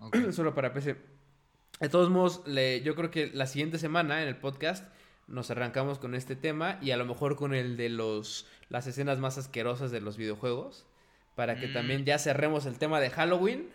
Solo 0.32 0.54
para 0.54 0.72
PC 0.72 0.96
de 1.80 1.88
todos 1.88 2.10
modos 2.10 2.42
le, 2.46 2.82
yo 2.82 2.94
creo 2.94 3.10
que 3.10 3.28
la 3.32 3.46
siguiente 3.46 3.78
semana 3.78 4.22
en 4.22 4.28
el 4.28 4.36
podcast 4.36 4.86
nos 5.28 5.50
arrancamos 5.50 5.98
con 5.98 6.14
este 6.14 6.34
tema 6.36 6.78
y 6.82 6.90
a 6.90 6.96
lo 6.96 7.04
mejor 7.06 7.36
con 7.36 7.54
el 7.54 7.76
de 7.76 7.88
los 7.88 8.46
las 8.68 8.86
escenas 8.86 9.18
más 9.18 9.38
asquerosas 9.38 9.90
de 9.90 10.00
los 10.00 10.16
videojuegos 10.16 10.86
para 11.36 11.58
que 11.58 11.68
Mm. 11.68 11.72
también 11.72 12.04
ya 12.04 12.18
cerremos 12.18 12.66
el 12.66 12.78
tema 12.78 13.00
de 13.00 13.10
Halloween 13.10 13.70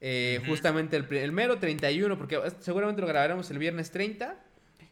eh, 0.00 0.40
justamente 0.46 0.96
el, 0.96 1.12
el 1.12 1.32
mero 1.32 1.58
31 1.58 2.16
porque 2.18 2.40
seguramente 2.60 3.00
lo 3.00 3.06
grabaremos 3.08 3.50
el 3.50 3.58
viernes 3.58 3.90
30 3.90 4.36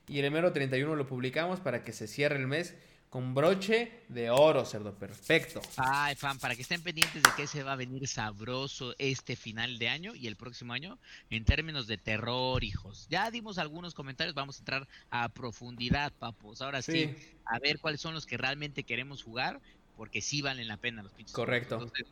y 0.08 0.18
el 0.18 0.30
mero 0.30 0.52
31 0.52 0.94
lo 0.96 1.06
publicamos 1.06 1.60
para 1.60 1.84
que 1.84 1.92
se 1.92 2.06
cierre 2.08 2.36
el 2.36 2.46
mes 2.46 2.74
con 3.08 3.34
broche 3.34 4.02
de 4.08 4.30
oro 4.30 4.64
cerdo 4.64 4.92
perfecto 4.94 5.60
Ay, 5.76 6.16
fan, 6.16 6.38
para 6.40 6.56
que 6.56 6.62
estén 6.62 6.82
pendientes 6.82 7.22
de 7.22 7.30
que 7.36 7.46
se 7.46 7.62
va 7.62 7.72
a 7.72 7.76
venir 7.76 8.06
sabroso 8.08 8.94
este 8.98 9.36
final 9.36 9.78
de 9.78 9.88
año 9.88 10.14
y 10.16 10.26
el 10.26 10.34
próximo 10.34 10.72
año 10.72 10.98
en 11.30 11.44
términos 11.44 11.86
de 11.86 11.98
terror, 11.98 12.62
hijos. 12.64 13.06
Ya 13.08 13.30
dimos 13.30 13.58
algunos 13.58 13.94
comentarios, 13.94 14.34
vamos 14.34 14.56
a 14.56 14.58
entrar 14.58 14.88
a 15.10 15.28
profundidad, 15.28 16.12
papos. 16.18 16.60
Ahora 16.60 16.82
sí, 16.82 16.92
Sí. 17.16 17.16
a 17.44 17.58
ver 17.60 17.78
cuáles 17.78 18.00
son 18.00 18.12
los 18.12 18.26
que 18.26 18.36
realmente 18.36 18.82
queremos 18.82 19.22
jugar, 19.22 19.60
porque 19.96 20.20
sí 20.20 20.42
valen 20.42 20.66
la 20.68 20.76
pena 20.76 21.02
los 21.02 21.12
pinches. 21.12 21.32
Correcto. 21.34 21.76
Entonces, 21.76 22.06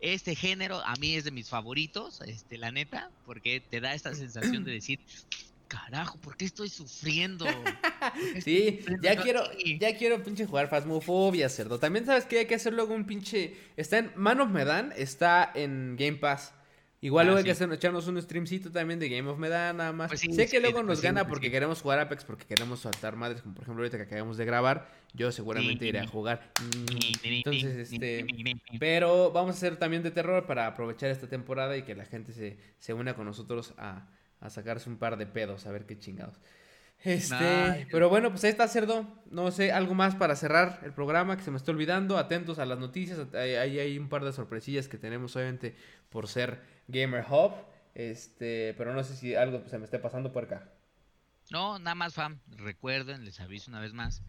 este 0.00 0.34
género 0.34 0.84
a 0.84 0.94
mí 0.96 1.14
es 1.14 1.24
de 1.24 1.30
mis 1.30 1.48
favoritos, 1.48 2.20
este, 2.26 2.58
la 2.58 2.70
neta, 2.70 3.10
porque 3.24 3.60
te 3.60 3.80
da 3.80 3.94
esta 3.94 4.14
sensación 4.14 4.64
de 4.64 4.72
decir, 4.72 5.00
carajo, 5.68 6.18
¿por 6.18 6.36
qué 6.36 6.44
estoy 6.44 6.68
sufriendo? 6.68 7.44
¿Por 7.44 7.64
qué 7.64 8.40
Sí, 8.42 8.56
estoy 8.56 8.76
sufriendo 8.78 9.02
ya 9.02 9.16
quiero, 9.22 9.44
aquí?" 9.44 9.78
ya 9.78 9.96
quiero 9.96 10.22
pinche 10.22 10.46
jugar 10.46 10.68
Phasmophobia, 10.68 11.48
cerdo. 11.48 11.78
También 11.78 12.06
sabes 12.06 12.24
que 12.26 12.38
hay 12.40 12.46
que 12.46 12.54
hacer 12.54 12.72
luego 12.72 12.94
un 12.94 13.04
pinche. 13.06 13.56
Está 13.76 13.98
en 13.98 14.12
Man 14.16 14.40
of 14.40 14.50
Medan, 14.50 14.92
está 14.96 15.50
en 15.54 15.96
Game 15.98 16.16
Pass. 16.18 16.52
Igual 17.06 17.22
Ah, 17.22 17.24
luego 17.26 17.38
hay 17.38 17.44
que 17.44 17.52
hacer, 17.52 17.72
echarnos 17.72 18.08
un 18.08 18.20
streamcito 18.20 18.72
también 18.72 18.98
de 18.98 19.08
Game 19.08 19.28
of 19.30 19.38
Medan, 19.38 19.76
nada 19.76 19.92
más. 19.92 20.08
Pues 20.08 20.18
sí, 20.18 20.32
sé 20.32 20.48
que 20.48 20.58
luego 20.58 20.78
pues 20.78 20.86
nos 20.86 21.02
gana 21.02 21.20
pues 21.20 21.34
porque 21.34 21.52
queremos 21.52 21.80
jugar 21.80 22.00
Apex, 22.00 22.24
porque 22.24 22.46
queremos 22.46 22.80
saltar 22.80 23.14
madres, 23.14 23.42
como 23.42 23.54
por 23.54 23.62
ejemplo 23.62 23.84
ahorita 23.84 23.96
que 23.96 24.02
acabamos 24.02 24.36
de 24.36 24.44
grabar. 24.44 24.88
Yo 25.14 25.30
seguramente 25.30 25.86
iré 25.86 26.00
a 26.00 26.06
jugar. 26.08 26.50
Entonces, 27.22 27.92
este. 27.92 28.26
Pero 28.80 29.30
vamos 29.30 29.54
a 29.54 29.56
hacer 29.56 29.76
también 29.76 30.02
de 30.02 30.10
terror 30.10 30.46
para 30.46 30.66
aprovechar 30.66 31.10
esta 31.10 31.28
temporada 31.28 31.76
y 31.76 31.82
que 31.82 31.94
la 31.94 32.06
gente 32.06 32.32
se, 32.32 32.58
se 32.80 32.92
una 32.92 33.14
con 33.14 33.26
nosotros 33.26 33.72
a, 33.78 34.08
a 34.40 34.50
sacarse 34.50 34.90
un 34.90 34.96
par 34.96 35.16
de 35.16 35.28
pedos, 35.28 35.64
a 35.66 35.70
ver 35.70 35.86
qué 35.86 35.96
chingados. 35.96 36.40
Este, 37.02 37.34
Ay. 37.34 37.86
pero 37.90 38.08
bueno, 38.08 38.30
pues 38.30 38.42
ahí 38.44 38.50
está 38.50 38.66
Cerdo. 38.68 39.06
No 39.30 39.50
sé, 39.50 39.72
algo 39.72 39.94
más 39.94 40.14
para 40.14 40.34
cerrar 40.34 40.80
el 40.82 40.92
programa 40.92 41.36
que 41.36 41.42
se 41.42 41.50
me 41.50 41.56
está 41.56 41.70
olvidando. 41.72 42.18
Atentos 42.18 42.58
a 42.58 42.66
las 42.66 42.78
noticias. 42.78 43.32
Ahí 43.34 43.54
ahí 43.54 43.78
hay 43.78 43.98
un 43.98 44.08
par 44.08 44.24
de 44.24 44.32
sorpresillas 44.32 44.88
que 44.88 44.98
tenemos, 44.98 45.36
obviamente, 45.36 45.76
por 46.10 46.28
ser 46.28 46.62
Gamer 46.88 47.24
Hub. 47.28 47.52
Este, 47.94 48.74
pero 48.76 48.92
no 48.92 49.02
sé 49.04 49.16
si 49.16 49.34
algo 49.34 49.62
se 49.68 49.78
me 49.78 49.84
esté 49.84 49.98
pasando 49.98 50.32
por 50.32 50.44
acá. 50.44 50.70
No, 51.50 51.78
nada 51.78 51.94
más, 51.94 52.14
fam. 52.14 52.40
Recuerden, 52.48 53.24
les 53.24 53.40
aviso 53.40 53.70
una 53.70 53.80
vez 53.80 53.92
más, 53.92 54.22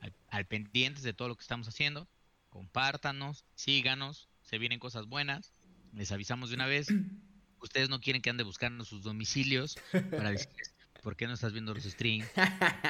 al, 0.00 0.14
al 0.28 0.46
pendientes 0.46 1.02
de 1.02 1.12
todo 1.12 1.28
lo 1.28 1.36
que 1.36 1.42
estamos 1.42 1.68
haciendo. 1.68 2.08
Compártanos, 2.48 3.44
síganos, 3.54 4.28
se 4.42 4.58
vienen 4.58 4.78
cosas 4.78 5.06
buenas. 5.06 5.52
Les 5.92 6.10
avisamos 6.12 6.48
de 6.50 6.56
una 6.56 6.66
vez. 6.66 6.88
Ustedes 7.60 7.88
no 7.88 8.00
quieren 8.00 8.22
que 8.22 8.30
ande 8.30 8.42
buscando 8.42 8.84
sus 8.84 9.02
domicilios 9.02 9.78
para 10.10 10.30
decirles 10.30 10.71
por 11.02 11.16
qué 11.16 11.26
no 11.26 11.34
estás 11.34 11.52
viendo 11.52 11.74
los 11.74 11.82
streams, 11.84 12.26
por 12.28 12.44
qué 12.46 12.48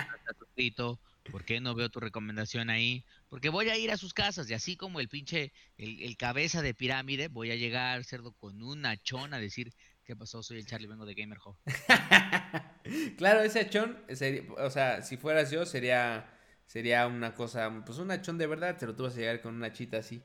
no 0.09 0.17
estás 0.17 0.37
suscrito, 0.39 1.01
por 1.31 1.45
qué 1.45 1.61
no 1.61 1.75
veo 1.75 1.89
tu 1.89 1.99
recomendación 1.99 2.71
ahí. 2.71 3.05
Porque 3.29 3.49
voy 3.49 3.69
a 3.71 3.79
ir 3.79 3.91
a 3.91 3.97
sus 3.97 4.13
casas 4.15 4.49
y 4.51 4.55
así 4.55 4.77
como 4.77 5.01
el 5.01 5.09
pinche, 5.09 5.53
el, 5.79 6.03
el 6.03 6.17
cabeza 6.17 6.63
de 6.63 6.75
pirámide, 6.75 7.29
voy 7.29 7.51
a 7.51 7.57
llegar, 7.57 8.05
cerdo, 8.05 8.33
con 8.35 8.63
una 8.63 8.97
chona 9.03 9.39
a 9.39 9.41
decir, 9.41 9.73
¿qué 10.05 10.15
pasó? 10.15 10.43
Soy 10.43 10.59
el 10.59 10.67
Charlie, 10.67 10.87
vengo 10.87 11.07
de 11.07 11.15
Gamer 11.15 11.39
Hub. 11.45 11.57
claro, 13.17 13.41
ese 13.41 13.61
achón, 13.61 13.99
sería- 14.15 14.45
o 14.59 14.71
sea, 14.71 15.03
si 15.03 15.17
fueras 15.17 15.51
yo, 15.51 15.65
sería, 15.65 16.31
sería 16.67 17.07
una 17.07 17.35
cosa, 17.35 17.83
pues 17.85 17.99
un 17.99 18.11
achón 18.11 18.37
de 18.37 18.47
verdad, 18.47 18.77
pero 18.79 18.95
tú 18.95 19.05
vas 19.05 19.15
a 19.17 19.21
llegar 19.21 19.41
con 19.41 19.55
una 19.55 19.73
chita 19.73 19.97
así. 19.99 20.23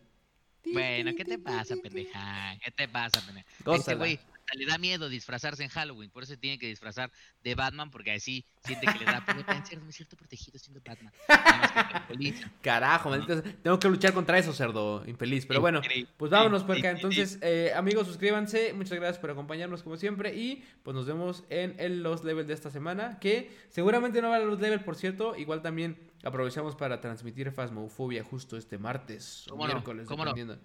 Bueno, 0.73 1.11
¿qué 1.15 1.23
te 1.23 1.39
pasa, 1.39 1.76
pendeja? 1.81 2.57
¿Qué 2.61 2.72
te 2.72 2.88
pasa, 2.89 3.22
pendeja? 3.26 3.47
Este 3.72 3.95
güey 3.95 4.19
hasta 4.48 4.57
le 4.57 4.65
da 4.65 4.78
miedo 4.78 5.10
disfrazarse 5.10 5.64
en 5.64 5.69
Halloween, 5.69 6.10
por 6.10 6.24
eso 6.24 6.34
se 6.34 6.38
tiene 6.38 6.57
que 6.57 6.68
disfrazar 6.68 7.11
de 7.44 7.56
Batman, 7.56 7.91
porque 7.91 8.11
así 8.11 8.45
siente 8.64 8.88
que 8.88 8.99
le 8.99 9.06
da 9.06 9.24
cierto, 9.65 9.86
me 9.86 9.91
siento 9.91 10.15
protegido 10.15 10.57
siendo 10.57 10.82
Batman. 10.82 11.11
Carajo, 12.61 13.10
maldita 13.10 13.41
sea, 13.41 13.56
Tengo 13.61 13.80
que 13.80 13.90
luchar 13.90 14.14
contra 14.14 14.38
eso, 14.38 14.53
cerdo 14.53 15.03
infeliz. 15.06 15.45
Pero 15.45 15.61
bueno, 15.61 15.82
pues 16.15 16.32
vámonos 16.32 16.64
por 16.64 16.78
acá. 16.78 16.91
Entonces, 16.91 17.40
eh, 17.41 17.74
amigos, 17.76 18.07
suscríbanse. 18.07 18.74
Muchas 18.74 18.98
gracias 18.98 19.19
por 19.19 19.32
acompañarnos 19.32 19.84
como 19.84 19.98
siempre. 19.98 20.36
Y 20.36 20.64
pues 20.84 20.95
nos 20.95 21.06
vemos 21.06 21.44
en 21.49 21.76
el 21.80 22.03
Los 22.03 22.24
Level 22.24 22.48
de 22.48 22.53
esta 22.53 22.69
semana. 22.69 23.19
Que 23.19 23.52
seguramente 23.69 24.22
no 24.22 24.30
va 24.30 24.38
a 24.38 24.40
Los 24.40 24.60
Level, 24.60 24.82
por 24.82 24.95
cierto. 24.95 25.36
Igual 25.36 25.61
también 25.61 25.98
aprovechamos 26.24 26.76
para 26.76 27.02
transmitir 27.02 27.52
Phasmophobia 27.52 28.24
justo 28.24 28.57
este 28.57 28.78
martes 28.78 29.45
o 29.49 29.57
miércoles, 29.57 30.07
¿Cómo 30.07 30.24
no? 30.24 30.32
dependiendo. 30.32 30.61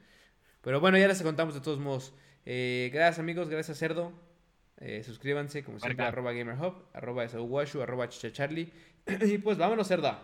Pero 0.61 0.81
bueno, 0.81 0.97
ya 0.97 1.09
les 1.09 1.21
contamos 1.23 1.55
de 1.55 1.61
todos 1.61 1.79
modos. 1.79 2.15
Eh, 2.45 2.91
gracias, 2.93 3.19
amigos. 3.19 3.49
Gracias, 3.49 3.79
cerdo. 3.79 4.13
Eh, 4.79 5.03
suscríbanse, 5.05 5.63
como 5.63 5.79
siempre, 5.79 6.05
arroba 6.05 6.33
GamerHub, 6.33 6.75
arroba 6.93 7.29
SauWashu, 7.29 7.83
arroba 7.83 8.09
ChichaCharlie. 8.09 8.73
y 9.07 9.39
pues 9.39 9.59
vámonos, 9.59 9.87
cerda. 9.87 10.21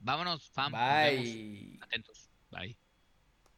Vámonos, 0.00 0.50
fam. 0.50 0.72
Bye. 0.72 1.78
Atentos. 1.80 2.30
Bye. 2.50 2.76